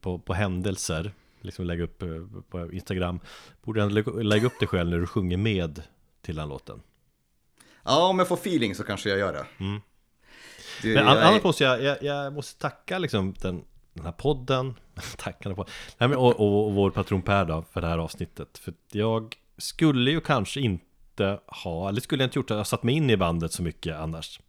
på, 0.00 0.18
på 0.18 0.34
händelser, 0.34 1.12
liksom 1.40 1.64
lägga 1.64 1.84
upp 1.84 2.02
eh, 2.02 2.08
på 2.50 2.72
Instagram, 2.72 3.20
borde 3.62 3.82
ändå 3.82 3.94
lägga- 3.94 4.22
lägga 4.22 4.46
upp 4.46 4.52
det 4.60 4.66
själv 4.66 4.90
när 4.90 4.98
du 4.98 5.06
sjunger 5.06 5.36
med 5.36 5.82
till 6.22 6.36
den 6.36 6.48
låten. 6.48 6.80
Ja, 7.84 8.08
om 8.08 8.18
jag 8.18 8.28
får 8.28 8.36
feeling 8.36 8.74
så 8.74 8.84
kanske 8.84 9.08
jag 9.08 9.18
gör 9.18 9.32
det. 9.32 9.46
Mm. 9.64 9.80
Men 10.82 10.92
jag 10.94 11.06
annars 11.06 11.42
måste 11.44 11.64
jag, 11.64 11.82
jag, 11.82 12.02
jag 12.02 12.32
måste 12.32 12.60
tacka 12.60 12.98
liksom 12.98 13.34
den, 13.42 13.64
den 13.92 14.04
här 14.04 14.12
podden, 14.12 14.74
tacka 15.16 15.54
på, 15.54 15.66
och, 15.98 16.40
och, 16.40 16.66
och 16.66 16.74
vår 16.74 16.90
patron 16.90 17.22
Per 17.22 17.44
då 17.44 17.64
för 17.72 17.80
det 17.80 17.86
här 17.86 17.98
avsnittet. 17.98 18.58
För 18.58 18.74
jag 18.92 19.36
skulle 19.58 20.10
ju 20.10 20.20
kanske 20.20 20.60
inte 20.60 20.84
ha, 21.46 21.88
eller 21.88 22.00
skulle 22.00 22.22
jag 22.22 22.26
inte 22.26 22.38
gjort 22.38 22.48
det, 22.48 22.54
jag 22.54 22.66
satt 22.66 22.82
mig 22.82 22.94
in 22.94 23.10
i 23.10 23.16
bandet 23.16 23.52
så 23.52 23.62
mycket 23.62 23.96
annars. 23.96 24.40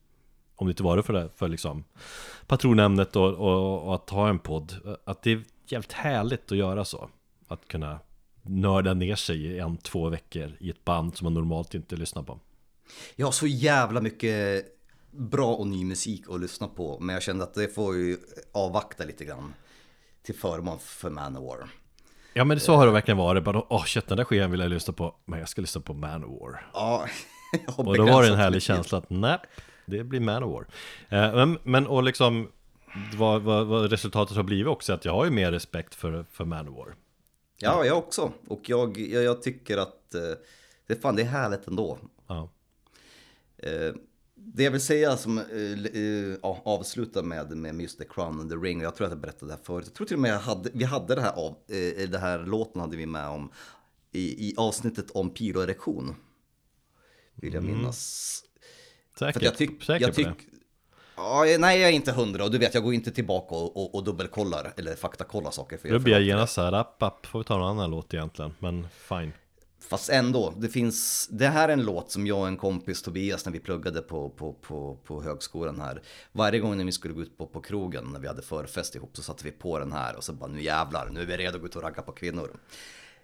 Om 0.56 0.68
det 0.68 0.72
inte 0.72 0.84
var 0.84 1.02
för 1.02 1.14
det, 1.14 1.30
för 1.36 1.48
liksom 1.48 1.84
patronämnet 2.48 3.16
och, 3.16 3.34
och, 3.34 3.88
och 3.88 3.96
att 3.96 4.10
ha 4.10 4.30
en 4.30 4.40
podd. 4.40 4.98
Att 5.06 5.22
det 5.22 5.32
är 5.32 5.44
jävligt 5.68 5.92
härligt 5.92 6.52
att 6.52 6.58
göra 6.58 6.86
så. 6.86 7.10
Att 7.48 7.68
kunna 7.68 8.00
nörda 8.42 8.94
ner 8.94 9.16
sig 9.16 9.46
i 9.46 9.60
en, 9.60 9.78
två 9.78 10.10
veckor 10.10 10.58
i 10.60 10.70
ett 10.70 10.86
band 10.86 11.18
som 11.18 11.26
man 11.26 11.34
normalt 11.34 11.74
inte 11.74 11.96
lyssnar 11.96 12.24
på. 12.24 12.40
Jag 13.16 13.28
har 13.28 13.32
så 13.32 13.48
jävla 13.48 14.02
mycket 14.02 14.66
bra 15.12 15.54
och 15.56 15.68
ny 15.68 15.86
musik 15.86 16.24
att 16.30 16.42
lyssna 16.42 16.68
på. 16.68 17.00
Men 17.00 17.14
jag 17.14 17.24
kände 17.24 17.44
att 17.44 17.54
det 17.54 17.68
får 17.68 17.96
ju 17.96 18.18
avvakta 18.52 19.06
lite 19.06 19.26
grann. 19.26 19.54
Till 20.22 20.36
förmån 20.36 20.80
för 20.80 21.10
Manowar. 21.10 21.70
Ja 22.34 22.44
men 22.44 22.60
så 22.60 22.76
har 22.76 22.86
det 22.86 22.92
verkligen 22.92 23.18
varit, 23.18 23.44
bara 23.44 23.74
åh 23.74 23.86
shit 23.86 24.08
den 24.08 24.18
där 24.18 24.24
skivan 24.26 24.52
vill 24.52 24.60
jag 24.60 24.70
lyssna 24.70 24.94
på, 24.94 25.16
men 25.26 25.40
jag 25.40 25.50
ska 25.50 25.62
lyssna 25.62 25.82
på 25.82 25.94
Manowar. 25.94 26.70
Ja, 26.74 27.06
Och 27.78 27.98
då 27.98 28.06
var 28.06 28.24
det 28.24 28.30
en 28.30 28.36
härlig 28.36 28.62
känsla 28.62 28.98
att 28.98 29.10
nej, 29.10 29.38
det 29.86 30.04
blir 30.04 30.20
Manowar. 30.20 30.68
Eh, 31.10 31.36
men, 31.36 31.58
men 31.64 31.88
och 31.88 32.04
liksom, 32.04 32.52
vad, 33.18 33.42
vad, 33.42 33.68
vad 33.68 33.92
resultatet 33.92 34.36
har 34.36 34.44
blivit 34.44 34.68
också, 34.68 34.94
att 34.94 35.06
jag 35.06 35.12
har 35.12 35.26
ju 35.26 35.32
mer 35.32 35.52
respekt 35.52 35.96
för, 35.96 36.26
för 36.32 36.46
Manowar. 36.46 36.96
Ja, 37.58 37.86
jag 37.86 37.98
också. 37.98 38.32
Och 38.48 38.70
jag, 38.70 38.98
jag, 38.98 39.24
jag 39.24 39.42
tycker 39.42 39.78
att 39.78 40.16
eh, 40.16 40.22
det, 40.88 41.02
fan, 41.02 41.16
det 41.16 41.22
är 41.22 41.26
härligt 41.26 41.68
ändå. 41.68 41.98
Ja. 42.28 42.50
Det 44.54 44.64
jag 44.64 44.72
vill 44.72 44.82
säga 44.82 45.18
som 45.18 45.38
eh, 45.38 45.46
eh, 45.94 46.38
ja, 46.42 46.62
avsluta 46.66 47.24
med, 47.24 47.58
med 47.58 47.82
just 47.82 48.00
The 48.00 48.06
Crown 48.06 48.40
and 48.40 48.50
the 48.50 48.56
Ring. 48.56 48.78
och 48.78 48.84
Jag 48.84 48.96
tror 48.96 49.08
att 49.08 49.12
jag 49.12 49.22
berättade 49.22 49.52
det 49.52 49.56
här 49.56 49.64
förut. 49.64 49.86
Jag 49.86 49.94
tror 49.94 50.08
till 50.08 50.16
och 50.16 50.22
med 50.22 50.32
jag 50.32 50.40
hade, 50.40 50.70
vi 50.74 50.84
hade 50.84 51.16
det 51.16 51.22
här, 51.22 51.32
av, 51.32 51.56
eh, 51.68 52.10
det 52.10 52.18
här 52.18 52.40
låten 52.40 52.82
hade 52.82 52.98
vi 52.98 53.06
med 53.06 53.28
om 53.28 53.52
i, 54.12 54.50
i 54.50 54.54
avsnittet 54.58 55.12
om 55.12 55.30
piloerektion. 55.30 56.16
Vill 57.36 57.54
jag 57.54 57.64
minnas. 57.64 58.44
För 59.14 59.26
Säker, 59.26 59.40
att 59.40 59.44
jag 59.44 59.58
tyck, 59.58 59.84
säker 59.84 60.06
jag 60.06 60.16
på 60.16 60.22
det? 60.22 60.34
tyck, 60.34 60.50
ja, 61.16 61.46
nej, 61.60 61.80
jag 61.80 61.90
är 61.90 61.94
inte 61.94 62.12
hundra 62.12 62.44
och 62.44 62.52
du 62.52 62.58
vet, 62.58 62.74
jag 62.74 62.84
går 62.84 62.94
inte 62.94 63.12
tillbaka 63.12 63.56
och, 63.56 63.78
och, 63.78 63.96
och 63.96 64.04
dubbelkollar 64.04 64.74
eller 64.78 64.96
faktakollar 64.96 65.52
saker. 65.52 65.78
För 65.78 65.90
Då 65.90 66.00
blir 66.00 66.14
jag 66.14 66.22
genast 66.22 66.54
såhär, 66.54 66.74
app, 66.74 67.04
app, 67.04 67.26
får 67.26 67.40
vi 67.40 67.46
ta 67.46 67.58
någon 67.58 67.68
annan 67.68 67.92
låt 67.92 68.14
egentligen, 68.14 68.54
men 68.60 68.88
fine. 69.10 69.32
Fast 69.80 70.10
ändå, 70.10 70.54
det 70.58 70.70
finns, 70.70 71.28
det 71.32 71.48
här 71.48 71.70
är 71.70 71.74
en 71.74 71.84
låt 71.84 72.12
som 72.12 72.28
jag 72.28 72.40
och 72.40 72.48
en 72.48 72.58
kompis 72.58 73.02
Tobias 73.02 73.46
när 73.46 73.54
vi 73.54 73.60
pluggade 73.60 74.02
på, 74.02 74.30
på, 74.30 74.54
på, 74.54 74.98
på 75.06 75.24
högskolan 75.24 75.82
här. 75.82 76.02
Varje 76.32 76.60
gång 76.60 76.78
när 76.78 76.86
vi 76.86 76.92
skulle 76.92 77.14
gå 77.14 77.22
ut 77.22 77.38
på, 77.38 77.46
på 77.46 77.62
krogen 77.62 78.06
när 78.14 78.20
vi 78.20 78.28
hade 78.28 78.42
förfest 78.42 78.96
ihop 78.96 79.12
så 79.14 79.24
satte 79.24 79.46
vi 79.46 79.52
på 79.52 79.80
den 79.80 79.92
här 79.92 80.16
och 80.16 80.24
så 80.24 80.34
bara 80.34 80.50
nu 80.50 80.62
jävlar, 80.62 81.10
nu 81.10 81.22
är 81.22 81.26
vi 81.26 81.38
redo 81.38 81.56
att 81.56 81.62
gå 81.62 81.68
ut 81.68 81.76
och 81.76 81.84
ragga 81.84 82.02
på 82.02 82.12
kvinnor. 82.12 82.50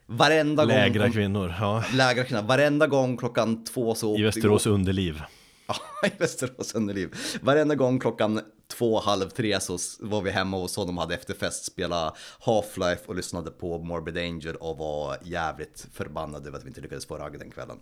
Varenda 0.05 0.63
Lägra 0.63 1.03
gång... 1.03 1.13
kvinnor, 1.13 1.55
ja. 1.59 1.83
Lägra 1.93 2.23
kvinnor. 2.23 2.41
Varenda 2.41 2.87
gång 2.87 3.17
klockan 3.17 3.63
två 3.63 3.95
så 3.95 4.17
I 4.17 4.23
Västerås 4.23 4.65
underliv. 4.65 5.21
Ja, 6.01 6.07
i 6.07 6.11
Västerås 6.17 6.75
Underliv. 6.75 7.15
Varenda 7.41 7.75
gång 7.75 7.99
klockan 7.99 8.41
två, 8.67 8.99
halv 8.99 9.29
tre 9.29 9.59
så 9.59 9.77
var 9.99 10.21
vi 10.21 10.31
hemma 10.31 10.57
hos 10.57 10.75
honom 10.75 10.97
och 10.97 11.03
hade 11.03 11.15
efterfest, 11.15 11.65
spela 11.65 12.15
Half-Life 12.39 13.05
och 13.05 13.15
lyssnade 13.15 13.51
på 13.51 13.79
Morbid 13.79 14.17
Angel 14.17 14.55
och 14.55 14.77
var 14.77 15.17
jävligt 15.23 15.87
förbannade 15.93 16.47
över 16.47 16.57
att 16.57 16.63
vi 16.63 16.67
inte 16.67 16.81
lyckades 16.81 17.05
få 17.05 17.17
ragg 17.17 17.39
den 17.39 17.51
kvällen. 17.51 17.77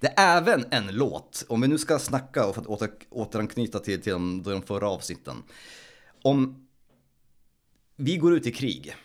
Det 0.00 0.14
är 0.16 0.36
även 0.36 0.64
en 0.70 0.86
låt, 0.86 1.44
om 1.48 1.60
vi 1.60 1.68
nu 1.68 1.78
ska 1.78 1.98
snacka 1.98 2.46
och 2.46 2.54
för 2.54 2.60
att 2.60 2.66
åter, 2.66 2.90
återanknyta 3.10 3.78
till, 3.78 4.02
till 4.02 4.12
de, 4.12 4.42
de 4.42 4.62
förra 4.62 4.88
avsnitten. 4.88 5.42
Om 6.22 6.66
vi 7.96 8.16
går 8.16 8.34
ut 8.34 8.46
i 8.46 8.52
krig. 8.52 8.96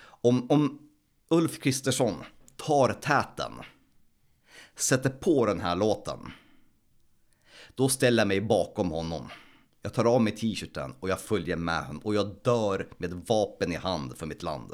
Om, 0.00 0.50
om 0.50 0.78
Ulf 1.28 1.60
Kristersson 1.60 2.14
tar 2.56 2.92
täten, 2.92 3.52
sätter 4.76 5.10
på 5.10 5.46
den 5.46 5.60
här 5.60 5.76
låten. 5.76 6.18
Då 7.78 7.88
ställer 7.88 8.20
jag 8.20 8.28
mig 8.28 8.40
bakom 8.40 8.90
honom. 8.90 9.28
Jag 9.82 9.94
tar 9.94 10.04
av 10.04 10.22
mig 10.22 10.36
t-shirten 10.36 10.94
och 11.00 11.08
jag 11.08 11.20
följer 11.20 11.56
med 11.56 11.84
honom 11.84 12.02
och 12.04 12.14
jag 12.14 12.36
dör 12.44 12.88
med 12.96 13.12
vapen 13.26 13.72
i 13.72 13.76
hand 13.76 14.16
för 14.16 14.26
mitt 14.26 14.42
land. 14.42 14.72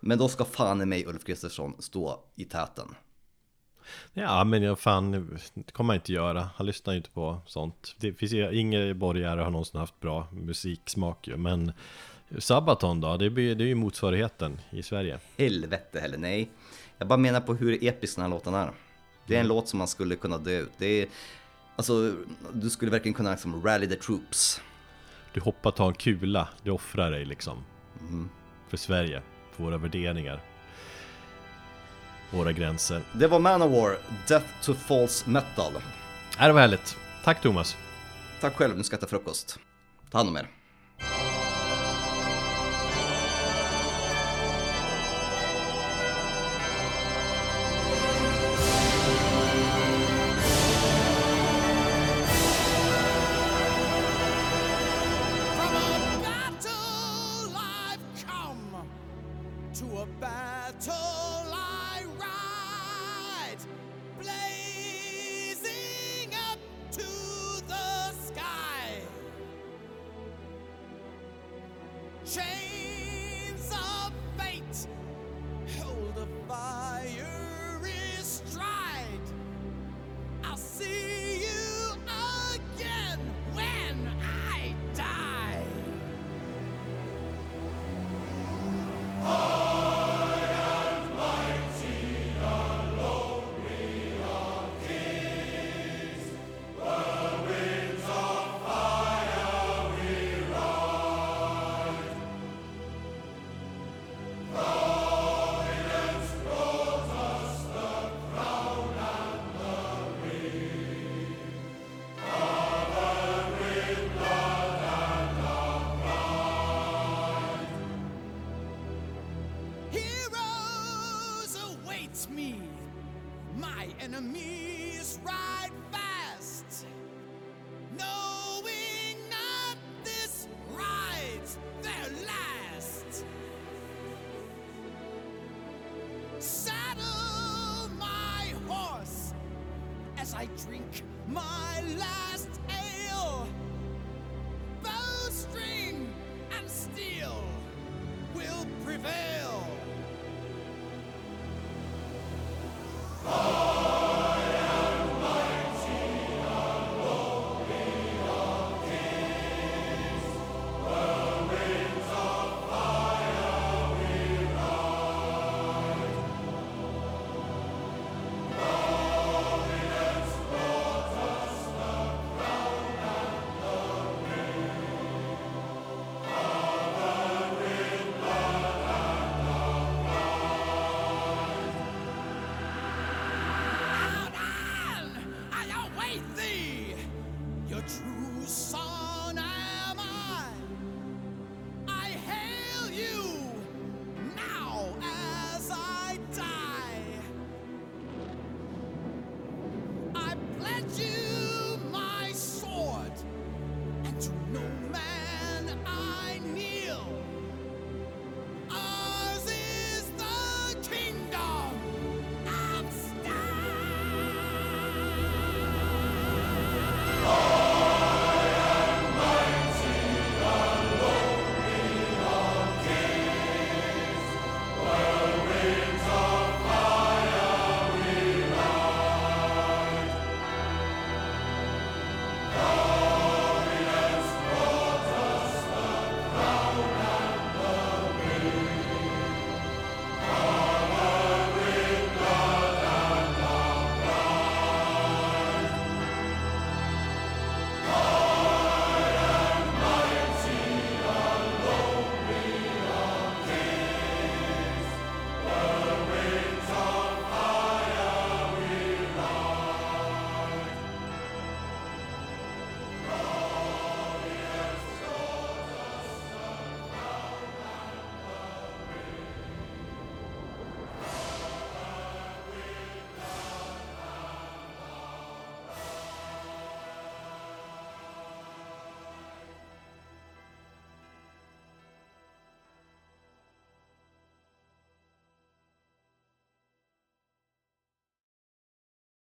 Men 0.00 0.18
då 0.18 0.28
ska 0.28 0.44
fan 0.44 0.82
i 0.82 0.86
mig 0.86 1.06
Ulf 1.06 1.24
Kristersson 1.24 1.76
stå 1.78 2.24
i 2.34 2.44
täten. 2.44 2.94
Ja 4.12 4.44
men 4.44 4.62
jag 4.62 4.78
fan, 4.78 5.38
det 5.54 5.72
kommer 5.72 5.94
jag 5.94 5.98
inte 5.98 6.12
göra. 6.12 6.50
Han 6.54 6.66
lyssnar 6.66 6.92
ju 6.92 6.96
inte 6.96 7.10
på 7.10 7.40
sånt. 7.46 7.96
Det 7.98 8.12
finns 8.12 8.32
ju, 8.32 8.58
inga 8.58 8.94
borgare 8.94 9.40
har 9.40 9.50
någonsin 9.50 9.80
haft 9.80 10.00
bra 10.00 10.26
musiksmak 10.32 11.28
ju, 11.28 11.36
men 11.36 11.72
Sabaton 12.38 13.00
då, 13.00 13.16
det, 13.16 13.30
blir, 13.30 13.54
det 13.54 13.64
är 13.64 13.68
ju 13.68 13.74
motsvarigheten 13.74 14.60
i 14.70 14.82
Sverige. 14.82 15.18
Helvete 15.38 16.00
heller 16.00 16.18
nej. 16.18 16.50
Jag 16.98 17.08
bara 17.08 17.18
menar 17.18 17.40
på 17.40 17.54
hur 17.54 17.84
episk 17.84 18.16
den 18.16 18.22
här 18.22 18.30
låten 18.30 18.54
är. 18.54 18.72
Det 19.26 19.36
är 19.36 19.40
en 19.40 19.48
låt 19.48 19.68
som 19.68 19.78
man 19.78 19.88
skulle 19.88 20.16
kunna 20.16 20.38
dö 20.38 20.58
ut. 20.58 20.72
Det 20.78 20.86
är, 20.86 21.08
Alltså, 21.76 22.16
du 22.52 22.70
skulle 22.70 22.90
verkligen 22.90 23.14
kunna 23.14 23.30
liksom 23.30 23.62
rally 23.62 23.88
the 23.88 23.96
troops. 23.96 24.60
Du 25.32 25.40
hoppar 25.40 25.70
ta 25.70 25.88
en 25.88 25.94
kula, 25.94 26.48
du 26.62 26.70
offrar 26.70 27.10
dig 27.10 27.24
liksom. 27.24 27.64
För 28.68 28.76
Sverige, 28.76 29.22
för 29.52 29.64
våra 29.64 29.78
värderingar. 29.78 30.40
Våra 32.30 32.52
gränser. 32.52 33.02
Det 33.12 33.26
var 33.26 33.38
Manowar, 33.38 33.98
Death 34.28 34.46
to 34.62 34.74
False 34.74 35.30
Metal. 35.30 35.72
Äh, 36.38 36.46
det 36.46 36.52
var 36.52 36.60
härligt. 36.60 36.96
Tack 37.24 37.42
Thomas. 37.42 37.76
Tack 38.40 38.54
själv, 38.54 38.76
nu 38.76 38.82
ska 38.82 38.94
jag 38.94 38.98
äta 38.98 39.06
frukost. 39.06 39.58
Ta 40.10 40.18
hand 40.18 40.28
om 40.28 40.36
er. 40.36 40.48